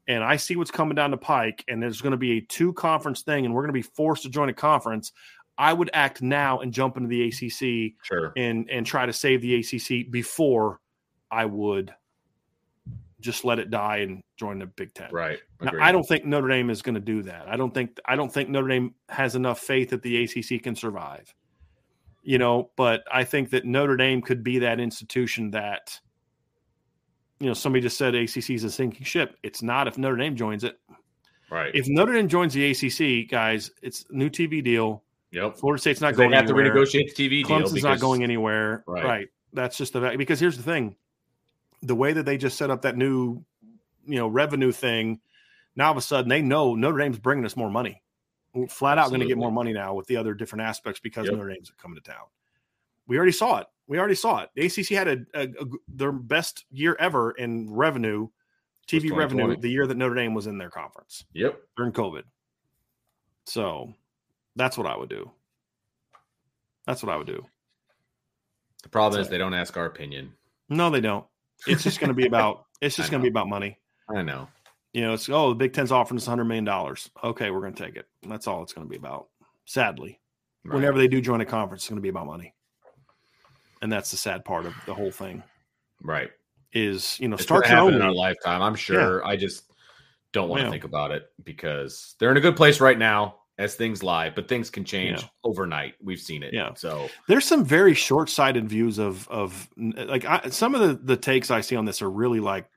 and 0.07 0.23
I 0.23 0.38
see 0.38 0.55
what's 0.55 0.71
coming 0.71 0.95
down 0.95 1.11
the 1.11 1.17
pike, 1.17 1.63
and 1.67 1.81
there's 1.81 2.01
going 2.01 2.11
to 2.11 2.17
be 2.17 2.38
a 2.38 2.41
two 2.41 2.73
conference 2.73 3.23
thing, 3.23 3.45
and 3.45 3.53
we're 3.53 3.61
going 3.63 3.69
to 3.69 3.73
be 3.73 3.81
forced 3.81 4.23
to 4.23 4.29
join 4.29 4.49
a 4.49 4.53
conference, 4.53 5.11
I 5.57 5.73
would 5.73 5.89
act 5.93 6.21
now 6.21 6.59
and 6.59 6.71
jump 6.71 6.97
into 6.97 7.09
the 7.09 7.27
ACC 7.27 7.95
Sure. 8.03 8.31
and 8.38 8.69
and 8.69 8.85
try 8.85 9.05
to 9.05 9.13
save 9.13 9.41
the 9.41 9.55
ACC 9.55 10.09
before 10.11 10.79
I 11.31 11.45
would 11.45 11.93
just 13.19 13.43
let 13.43 13.57
it 13.59 13.71
die 13.71 13.97
and 13.97 14.21
join 14.38 14.59
the 14.59 14.67
Big 14.67 14.93
Ten. 14.93 15.09
Right. 15.11 15.39
Now, 15.59 15.71
I 15.81 15.91
don't 15.91 16.07
think 16.07 16.23
Notre 16.23 16.47
Dame 16.47 16.69
is 16.69 16.84
going 16.84 16.95
to 16.95 17.01
do 17.01 17.23
that. 17.23 17.47
I 17.47 17.57
don't 17.57 17.73
think 17.73 17.99
I 18.05 18.15
don't 18.15 18.31
think 18.31 18.49
Notre 18.49 18.67
Dame 18.67 18.93
has 19.09 19.35
enough 19.35 19.59
faith 19.59 19.89
that 19.89 20.03
the 20.03 20.23
ACC 20.23 20.61
can 20.61 20.75
survive. 20.75 21.34
You 22.21 22.38
know, 22.38 22.71
but 22.75 23.03
I 23.11 23.23
think 23.23 23.49
that 23.51 23.65
Notre 23.65 23.97
Dame 23.97 24.21
could 24.21 24.43
be 24.43 24.59
that 24.59 24.79
institution 24.79 25.51
that 25.51 25.99
you 27.39 27.47
know, 27.47 27.53
somebody 27.53 27.81
just 27.81 27.97
said 27.97 28.15
ACC 28.15 28.51
is 28.51 28.64
a 28.64 28.72
sinking 28.72 29.05
ship. 29.05 29.38
It's 29.43 29.61
not 29.61 29.88
if 29.88 29.97
Notre 29.97 30.18
Dame 30.18 30.35
joins 30.35 30.64
it. 30.64 30.80
Right. 31.49 31.73
If 31.73 31.88
Notre 31.88 32.14
Dame 32.14 32.27
joins 32.27 32.53
the 32.53 32.72
ACC, 32.72 33.30
guys, 33.30 33.72
it's 33.81 34.05
a 34.09 34.15
new 34.15 34.30
TV 34.30 34.64
deal. 34.64 35.03
yep. 35.31 35.57
Florida 35.57 35.80
State's 35.80 36.01
not 36.01 36.14
They 36.15 36.23
going 36.23 36.34
have 36.34 36.47
to 36.47 36.53
renegotiate 36.53 37.15
the 37.15 37.30
TV 37.30 37.45
deal. 37.45 37.59
Clemson's 37.59 37.84
not 37.84 37.99
going 37.99 38.23
anywhere. 38.23 38.84
Right. 38.88 39.03
Right. 39.03 39.27
That's 39.53 39.77
just 39.77 39.93
the 39.93 40.01
fact. 40.01 40.18
Because 40.18 40.39
here's 40.39 40.57
the 40.57 40.64
thing: 40.64 40.95
the 41.81 41.95
way 41.95 42.14
that 42.14 42.26
they 42.26 42.38
just 42.38 42.57
set 42.57 42.69
up 42.69 42.81
that 42.81 42.97
new, 42.97 43.43
you 44.05 44.18
know, 44.18 44.27
revenue 44.27 44.72
thing. 44.72 45.19
Now 45.76 45.85
all 45.85 45.91
of 45.91 45.97
a 45.97 46.01
sudden 46.01 46.27
they 46.27 46.41
know 46.41 46.76
Notre 46.76 46.97
Dame's 46.97 47.19
bringing 47.19 47.45
us 47.45 47.55
more 47.55 47.69
money. 47.69 48.01
We're 48.53 48.68
flat 48.68 48.97
out 48.97 49.09
going 49.09 49.22
to 49.22 49.27
get 49.27 49.38
more 49.38 49.51
money 49.51 49.72
now 49.72 49.93
with 49.93 50.07
the 50.07 50.18
other 50.18 50.34
different 50.34 50.64
aspects 50.64 50.99
because 50.99 51.26
Yep. 51.27 51.35
Notre 51.35 51.49
Dame's 51.53 51.72
coming 51.77 51.95
to 51.95 52.01
town. 52.01 52.26
We 53.07 53.15
already 53.15 53.31
saw 53.31 53.59
it. 53.59 53.68
We 53.88 53.97
already 53.99 54.15
saw 54.15 54.39
it. 54.43 54.49
The 54.55 54.65
ACC 54.65 54.89
had 54.89 55.07
a, 55.07 55.18
a, 55.34 55.43
a 55.43 55.65
their 55.88 56.11
best 56.11 56.65
year 56.69 56.95
ever 56.99 57.31
in 57.31 57.72
revenue, 57.73 58.27
TV 58.88 59.15
revenue, 59.15 59.55
the 59.55 59.69
year 59.69 59.88
that 59.88 59.95
Notre 59.97 60.15
Dame 60.15 60.34
was 60.34 60.47
in 60.47 60.57
their 60.57 60.69
conference 60.69 61.23
Yep. 61.34 61.59
during 61.77 61.93
COVID. 61.93 62.23
So 63.45 63.93
that's 64.55 64.77
what 64.77 64.88
I 64.88 64.97
would 64.97 65.09
do. 65.09 65.31
That's 66.85 67.01
what 67.03 67.11
I 67.14 67.18
would 67.18 67.27
do. 67.27 67.45
The 68.84 68.89
problem 68.89 69.22
is 69.22 69.27
So- 69.27 69.31
they 69.31 69.38
don't 69.38 69.53
ask 69.53 69.76
our 69.77 69.85
opinion. 69.85 70.34
No, 70.69 70.89
they 70.89 71.01
don't. 71.01 71.26
It's 71.65 71.84
just 71.84 71.99
going 71.99 72.09
to 72.09 72.14
be 72.14 72.26
about. 72.27 72.65
It's 72.81 72.95
just 72.95 73.09
going 73.09 73.22
to 73.22 73.26
be 73.26 73.30
about 73.31 73.47
money. 73.47 73.80
I 74.14 74.22
know. 74.22 74.47
You 74.93 75.01
know, 75.01 75.14
it's 75.14 75.30
oh, 75.30 75.49
the 75.49 75.55
Big 75.55 75.73
Ten's 75.73 75.91
offering 75.91 76.18
us 76.18 76.26
hundred 76.26 76.45
million 76.45 76.65
dollars. 76.65 77.09
Okay, 77.23 77.51
we're 77.51 77.61
going 77.61 77.73
to 77.73 77.84
take 77.85 77.95
it. 77.95 78.05
That's 78.27 78.47
all 78.47 78.64
it's 78.64 78.73
going 78.73 78.85
to 78.85 78.89
be 78.89 78.97
about. 78.97 79.27
Sadly, 79.65 80.19
Right. 80.65 80.76
whenever 80.76 80.97
they 80.97 81.07
do 81.07 81.22
join 81.22 81.39
a 81.41 81.45
conference, 81.45 81.84
it's 81.84 81.89
going 81.89 81.97
to 81.97 82.01
be 82.01 82.09
about 82.09 82.26
money, 82.26 82.53
and 83.82 83.91
that's 83.91 84.12
the 84.12 84.18
sad 84.18 84.44
part 84.45 84.66
of 84.66 84.74
the 84.86 84.94
whole 84.94 85.12
thing. 85.12 85.44
Right. 86.02 86.30
Is 86.74 87.20
you 87.20 87.28
know, 87.28 87.36
It's 87.36 87.44
start 87.44 87.66
your 87.66 87.76
happen 87.76 87.94
own. 87.94 87.95
in 87.95 88.02
our 88.02 88.12
lifetime. 88.14 88.62
I'm 88.62 88.76
sure. 88.76 89.26
I 89.26 89.36
just 89.36 89.64
don't 90.34 90.49
want 90.49 90.64
to 90.64 90.70
think 90.70 90.84
about 90.84 91.12
it 91.12 91.24
because 91.44 92.16
they're 92.20 92.30
in 92.32 92.38
a 92.38 92.41
good 92.41 92.56
place 92.58 92.80
right 92.82 92.98
now 92.98 93.36
as 93.58 93.74
things 93.76 94.04
lie, 94.04 94.30
but 94.30 94.48
things 94.48 94.70
can 94.70 94.84
change 94.86 95.22
Yeah. 95.22 95.28
overnight. 95.44 95.95
We've 96.04 96.20
seen 96.20 96.44
it. 96.44 96.54
Yeah. 96.54 96.74
So 96.76 97.10
There's 97.28 97.45
some 97.45 97.66
very 97.66 97.94
short-sighted 97.95 98.68
views 98.70 98.99
of 98.99 99.28
of 99.30 99.68
like 99.78 100.26
I, 100.26 100.49
some 100.49 100.76
of 100.76 100.82
the 100.82 100.94
the 101.02 101.18
takes 101.18 101.49
I 101.49 101.62
see 101.62 101.76
on 101.76 101.86
this 101.86 102.02
are 102.02 102.10
really 102.12 102.40
like 102.40 102.70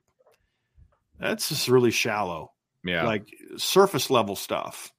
that's 1.19 1.49
just 1.49 1.67
really 1.67 1.91
shallow. 1.91 2.51
yeah. 2.83 3.03
like 3.05 3.29
surface 3.57 4.09
level 4.09 4.35
stuff. 4.35 4.91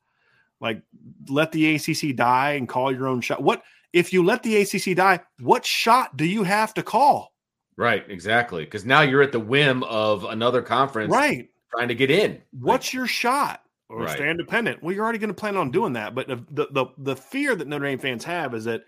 Like 0.61 0.83
let 1.29 1.51
the 1.51 1.75
ACC 1.75 2.15
die 2.15 2.53
and 2.53 2.69
call 2.69 2.93
your 2.95 3.09
own 3.09 3.21
shot. 3.21 3.43
What 3.43 3.63
if 3.93 4.13
you 4.13 4.25
let 4.25 4.43
the 4.43 4.57
ACC 4.63 4.97
die? 4.97 5.21
What 5.41 5.65
shot 5.65 6.17
do 6.17 6.25
you 6.25 6.43
have 6.45 6.75
to 6.75 6.83
call? 6.83 7.33
right. 7.77 8.05
Exactly. 8.09 8.65
Because 8.65 8.85
now 8.85 9.01
you're 9.01 9.23
at 9.23 9.33
the 9.33 9.41
whim 9.41 9.83
of 9.85 10.25
another 10.25 10.61
conference 10.63 11.11
Right. 11.11 11.49
trying 11.75 11.89
to 11.89 11.95
get 11.95 12.11
in. 12.11 12.43
What's 12.53 12.93
your 12.93 13.07
shot? 13.07 13.63
Or 13.89 14.03
Right. 14.03 14.11
stay 14.17 14.31
independent. 14.31 14.83
Well, 14.83 14.95
you're 14.95 15.03
already 15.03 15.19
going 15.19 15.29
to 15.29 15.35
plan 15.35 15.57
on 15.57 15.71
doing 15.71 15.95
that. 15.95 16.15
But 16.15 16.29
the, 16.29 16.37
the 16.51 16.67
the 16.71 16.87
the 16.99 17.17
fear 17.17 17.55
that 17.57 17.67
Notre 17.67 17.87
Dame 17.87 17.99
fans 17.99 18.25
have 18.25 18.55
is 18.55 18.65
that 18.65 18.83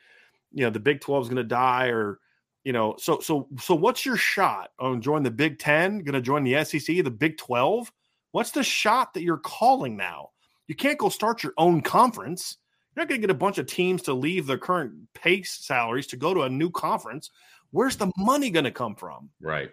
you 0.53 0.65
know 0.65 0.71
the 0.71 0.81
Big 0.81 1.01
12 1.01 1.25
is 1.25 1.29
going 1.29 1.37
to 1.37 1.45
die, 1.45 1.87
or 1.89 2.21
you 2.63 2.73
know, 2.73 2.95
so 2.99 3.21
so 3.21 3.49
so 3.59 3.75
what's 3.75 4.05
your 4.07 4.17
shot 4.17 4.71
on 4.79 5.01
join 5.03 5.23
the 5.23 5.31
Big 5.31 5.59
Ten? 5.59 5.99
Going 6.01 6.15
to 6.15 6.21
join 6.21 6.45
the 6.45 6.63
SEC, 6.65 7.03
the 7.03 7.11
Big 7.11 7.37
12? 7.39 7.91
What's 8.33 8.51
the 8.53 8.63
shot 8.63 9.15
that 9.15 9.23
you're 9.23 9.39
calling 9.39 9.97
now? 9.97 10.31
You 10.69 10.75
can't 10.75 10.99
go 10.99 11.09
start 11.09 11.43
your 11.43 11.53
own 11.59 11.81
conference. 11.81 12.59
You're 12.95 13.05
not 13.05 13.09
going 13.09 13.21
to 13.21 13.27
get 13.27 13.35
a 13.35 13.39
bunch 13.39 13.59
of 13.59 13.67
teams 13.67 14.03
to 14.03 14.15
leave 14.15 14.47
their 14.47 14.59
current 14.59 14.95
pay 15.15 15.43
salaries 15.43 16.07
to 16.09 16.17
go 16.17 16.33
to 16.33 16.43
a 16.43 16.49
new 16.49 16.71
conference. 16.71 17.31
Where's 17.73 17.97
the 17.97 18.13
money 18.17 18.51
going 18.51 18.65
to 18.65 18.71
come 18.71 18.95
from? 18.95 19.31
Right. 19.41 19.71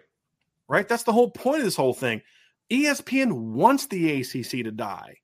right? 0.68 0.88
That's 0.88 1.04
the 1.04 1.12
whole 1.12 1.30
point 1.30 1.58
of 1.58 1.64
this 1.64 1.76
whole 1.76 1.94
thing. 1.94 2.20
ESPN 2.70 3.32
wants 3.32 3.86
the 3.86 4.20
ACC 4.20 4.64
to 4.64 4.72
die 4.72 5.18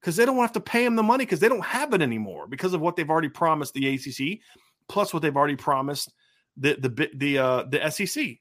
because 0.00 0.16
they 0.16 0.26
don't 0.26 0.36
have 0.38 0.52
to 0.52 0.60
pay 0.60 0.84
them 0.84 0.96
the 0.96 1.02
money 1.02 1.24
because 1.24 1.40
they 1.40 1.48
don't 1.48 1.64
have 1.64 1.94
it 1.94 2.02
anymore 2.02 2.46
because 2.48 2.74
of 2.74 2.80
what 2.80 2.96
they've 2.96 3.08
already 3.08 3.28
promised 3.28 3.72
the 3.72 3.94
ACC, 3.94 4.40
plus 4.88 5.14
what 5.14 5.22
they've 5.22 5.36
already 5.36 5.56
promised 5.56 6.12
the 6.56 6.74
the 6.74 7.10
the 7.14 7.38
uh, 7.38 7.62
the 7.64 7.90
SEC. 7.90 8.38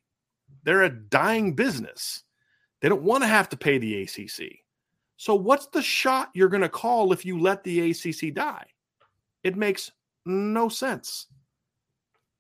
They're 0.64 0.84
a 0.84 0.90
dying 0.90 1.54
business. 1.54 2.24
They 2.82 2.90
don't 2.90 3.04
want 3.04 3.24
to 3.24 3.28
have 3.28 3.48
to 3.50 3.58
pay 3.58 3.78
the 3.78 4.02
ACC. 4.02 4.60
So 5.18 5.36
what's 5.36 5.68
the 5.68 5.84
shot 5.84 6.30
you're 6.34 6.50
going 6.50 6.62
to 6.62 6.70
call 6.70 7.14
if 7.14 7.26
you 7.26 7.40
let 7.40 7.64
the 7.64 7.92
ACC 7.92 8.34
die? 8.34 8.66
It 9.44 9.56
makes 9.56 9.92
no 10.26 10.70
sense. 10.70 11.28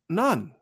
None. 0.09 0.53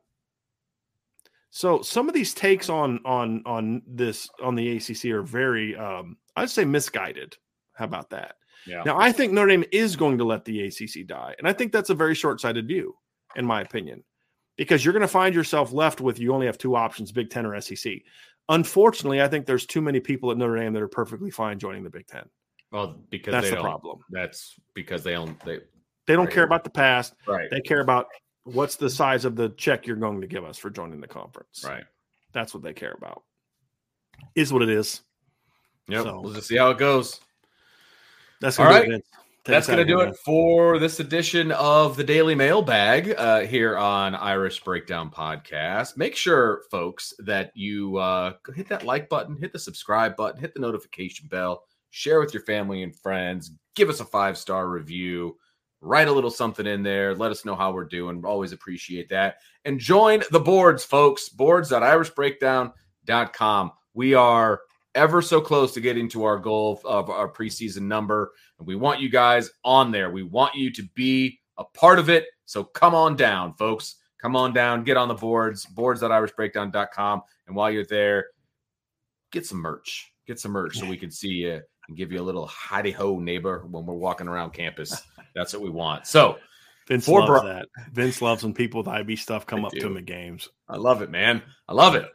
So 1.50 1.82
some 1.82 2.08
of 2.08 2.14
these 2.14 2.34
takes 2.34 2.70
on 2.70 3.00
on 3.06 3.42
on 3.46 3.82
this 3.88 4.30
on 4.42 4.56
the 4.56 4.78
ACC 4.78 5.06
are 5.06 5.24
very 5.24 5.76
um 5.76 6.18
I'd 6.36 6.50
say 6.50 6.64
misguided. 6.64 7.36
How 7.74 7.86
about 7.86 8.10
that? 8.12 8.36
Yeah. 8.68 8.84
Now 8.86 9.00
I 9.00 9.12
think 9.12 9.34
Notre 9.34 9.48
Dame 9.48 9.64
is 9.72 9.96
going 9.96 10.18
to 10.20 10.24
let 10.24 10.46
the 10.46 10.66
ACC 10.68 11.08
die, 11.08 11.34
and 11.40 11.48
I 11.48 11.54
think 11.54 11.72
that's 11.72 11.90
a 11.90 11.96
very 11.96 12.14
short-sighted 12.14 12.68
view, 12.68 12.96
in 13.36 13.46
my 13.46 13.62
opinion, 13.62 14.04
because 14.58 14.86
you're 14.86 14.94
going 14.94 15.02
to 15.02 15.08
find 15.08 15.34
yourself 15.34 15.72
left 15.72 16.02
with 16.02 16.20
you 16.20 16.34
only 16.34 16.46
have 16.46 16.58
two 16.58 16.76
options: 16.76 17.12
Big 17.12 17.30
Ten 17.30 17.46
or 17.46 17.60
SEC. 17.60 17.94
Unfortunately, 18.50 19.22
I 19.22 19.28
think 19.28 19.46
there's 19.46 19.66
too 19.66 19.82
many 19.82 20.00
people 20.00 20.32
at 20.32 20.38
Notre 20.38 20.58
Dame 20.58 20.74
that 20.74 20.82
are 20.82 20.88
perfectly 20.88 21.32
fine 21.32 21.58
joining 21.58 21.84
the 21.84 21.90
Big 21.90 22.08
Ten. 22.08 22.30
Well, 22.72 23.02
because 23.10 23.32
That's 23.32 23.46
they 23.46 23.52
the 23.52 23.56
don't. 23.58 23.66
problem. 23.66 24.00
That's 24.12 24.56
because 24.76 25.04
they 25.04 25.14
don't. 25.14 25.40
They 25.46 25.60
They 26.10 26.16
don't 26.16 26.26
Right. 26.26 26.34
care 26.34 26.44
about 26.44 26.64
the 26.64 26.72
past; 26.72 27.14
right. 27.28 27.52
they 27.52 27.62
care 27.62 27.82
about 27.82 28.08
what's 28.44 28.76
the 28.78 28.90
size 28.90 29.26
of 29.26 29.36
the 29.36 29.50
check 29.50 29.86
you're 29.86 29.96
going 29.96 30.22
to 30.22 30.26
give 30.28 30.44
us 30.44 30.58
for 30.58 30.72
joining 30.72 31.00
the 31.02 31.08
conference. 31.08 31.64
Right. 31.64 31.84
That's 32.34 32.52
what 32.52 32.64
they 32.64 32.74
care 32.74 32.96
about. 32.98 33.22
Is 34.34 34.52
what 34.52 34.64
it 34.64 34.70
is. 34.70 35.02
Yep. 35.88 36.04
So- 36.04 36.22
We'll 36.22 36.34
just 36.34 36.48
see 36.48 36.58
how 36.58 36.72
it 36.72 36.80
goes. 36.80 37.22
That's 38.42 38.58
All 38.58 38.66
gonna 38.72 38.96
it, 38.96 39.06
That's 39.46 39.68
going 39.68 39.78
to 39.78 39.86
do 39.86 40.00
it 40.00 40.16
for 40.26 40.80
this 40.80 41.00
edition 41.00 41.52
of 41.52 41.96
the 41.96 42.04
Daily 42.04 42.34
Mailbag 42.34 43.14
uh, 43.16 43.42
here 43.42 43.78
on 43.78 44.16
Irish 44.16 44.64
Breakdown 44.64 45.12
Podcast. 45.12 45.96
Make 45.96 46.16
sure, 46.16 46.64
folks, 46.72 47.14
that 47.20 47.52
you 47.54 47.98
uh, 47.98 48.34
hit 48.56 48.68
that 48.70 48.84
like 48.84 49.10
button, 49.10 49.36
hit 49.38 49.54
the 49.54 49.60
subscribe 49.60 50.16
button, 50.16 50.42
hit 50.42 50.56
the 50.56 50.60
notification 50.60 51.28
bell, 51.28 51.66
share 51.92 52.20
with 52.20 52.34
your 52.34 52.42
family 52.44 52.82
and 52.82 52.96
friends, 52.96 53.52
give 53.76 53.90
us 53.90 54.00
a 54.00 54.06
five 54.06 54.40
star 54.40 54.68
review, 54.70 55.38
write 55.82 56.08
a 56.08 56.12
little 56.12 56.30
something 56.30 56.66
in 56.66 56.84
there, 56.84 57.16
let 57.16 57.32
us 57.32 57.46
know 57.46 57.56
how 57.56 57.72
we're 57.72 57.86
doing. 57.86 58.24
Always 58.26 58.52
appreciate 58.52 59.10
that. 59.10 59.38
And 59.66 59.80
join 59.80 60.24
the 60.32 60.40
boards, 60.40 60.84
folks. 60.84 61.30
Boards.irishbreakdown.com. 61.30 63.72
We 63.94 64.14
are 64.14 64.62
ever 64.96 65.22
so 65.22 65.42
close 65.42 65.74
to 65.74 65.82
getting 65.82 66.10
to 66.10 66.24
our 66.24 66.38
goal 66.38 66.82
of 66.84 67.10
our 67.10 67.32
preseason 67.32 67.84
number. 67.84 68.32
And 68.58 68.68
we 68.68 68.76
want 68.76 69.00
you 69.00 69.10
guys 69.10 69.52
on 69.64 69.92
there. 69.92 70.12
We 70.12 70.24
want 70.24 70.56
you 70.56 70.72
to 70.72 70.84
be 70.96 71.40
a 71.58 71.64
part 71.64 72.00
of 72.00 72.10
it. 72.10 72.26
So 72.46 72.64
come 72.64 72.96
on 72.96 73.16
down, 73.16 73.54
folks. 73.54 73.96
Come 74.22 74.36
on 74.36 74.54
down, 74.54 74.84
get 74.84 74.98
on 74.98 75.08
the 75.08 75.14
boards, 75.14 75.66
boards.irishbreakdown.com. 75.66 77.22
And 77.48 77.56
while 77.56 77.72
you're 77.72 77.86
there, 77.86 78.28
get 79.32 79.46
some 79.46 79.60
merch. 79.60 80.12
Get 80.28 80.40
some 80.40 80.52
merch 80.52 80.78
so 80.78 80.86
we 80.86 80.98
can 80.98 81.10
see 81.10 81.30
you 81.30 81.62
and 81.90 81.98
give 81.98 82.12
you 82.12 82.22
a 82.22 82.24
little 82.24 82.48
hidey 82.48 82.94
ho 82.94 83.20
neighbor 83.20 83.66
when 83.70 83.86
we're 83.86 83.96
walking 83.96 84.28
around 84.28 84.52
campus. 84.52 85.02
That's 85.36 85.52
what 85.52 85.62
we 85.62 85.70
want. 85.70 86.08
So 86.08 86.38
Vince 86.88 87.08
loves 87.08 87.44
that. 87.44 87.68
Vince 87.92 88.22
loves 88.22 88.44
when 88.44 88.54
people 88.54 88.80
with 88.80 88.88
IB 88.88 89.18
stuff 89.18 89.46
come 89.46 89.66
I 89.66 89.68
up 89.68 89.74
to 89.74 89.88
him 89.88 89.98
at 89.98 90.06
games. 90.06 90.48
I 90.70 90.78
love 90.78 91.02
it, 91.02 91.10
man. 91.10 91.42
I 91.68 91.74
love 91.74 91.96
it. 91.96 92.08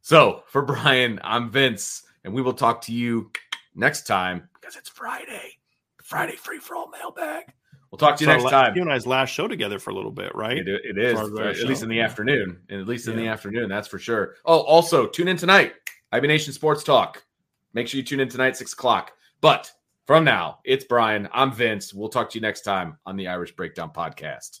So 0.00 0.42
for 0.48 0.62
Brian, 0.62 1.20
I'm 1.22 1.50
Vince, 1.50 2.02
and 2.24 2.34
we 2.34 2.42
will 2.42 2.54
talk 2.54 2.82
to 2.82 2.92
you 2.92 3.30
next 3.74 4.06
time 4.06 4.48
because 4.60 4.76
it's 4.76 4.88
Friday. 4.88 5.58
Friday 6.02 6.36
free 6.36 6.58
for 6.58 6.74
all 6.74 6.90
mailbag. 6.90 7.44
We'll 7.90 7.98
talk 7.98 8.16
to 8.18 8.24
you 8.24 8.30
our 8.30 8.38
next 8.38 8.50
time. 8.50 8.74
You 8.76 8.82
and 8.82 8.92
I's 8.92 9.06
last 9.06 9.30
show 9.30 9.48
together 9.48 9.78
for 9.78 9.90
a 9.90 9.94
little 9.94 10.12
bit, 10.12 10.34
right? 10.34 10.58
It, 10.58 10.68
it 10.68 10.98
is, 10.98 11.18
at 11.18 11.68
least 11.68 11.82
in 11.82 11.88
the 11.88 12.00
afternoon. 12.00 12.60
And 12.68 12.80
at 12.80 12.86
least 12.86 13.08
in 13.08 13.16
the 13.16 13.26
afternoon, 13.26 13.68
that's 13.68 13.88
for 13.88 13.98
sure. 13.98 14.36
Oh, 14.44 14.60
also 14.60 15.06
tune 15.06 15.28
in 15.28 15.36
tonight. 15.36 15.74
IB 16.12 16.26
Nation 16.26 16.52
Sports 16.52 16.84
Talk. 16.84 17.24
Make 17.72 17.88
sure 17.88 17.98
you 17.98 18.04
tune 18.04 18.20
in 18.20 18.28
tonight, 18.28 18.56
six 18.56 18.72
o'clock. 18.72 19.12
But 19.40 19.72
from 20.06 20.24
now, 20.24 20.58
it's 20.64 20.84
Brian. 20.84 21.28
I'm 21.32 21.52
Vince. 21.52 21.94
We'll 21.94 22.08
talk 22.08 22.30
to 22.30 22.38
you 22.38 22.42
next 22.42 22.62
time 22.62 22.98
on 23.06 23.16
the 23.16 23.28
Irish 23.28 23.54
Breakdown 23.54 23.92
Podcast. 23.94 24.60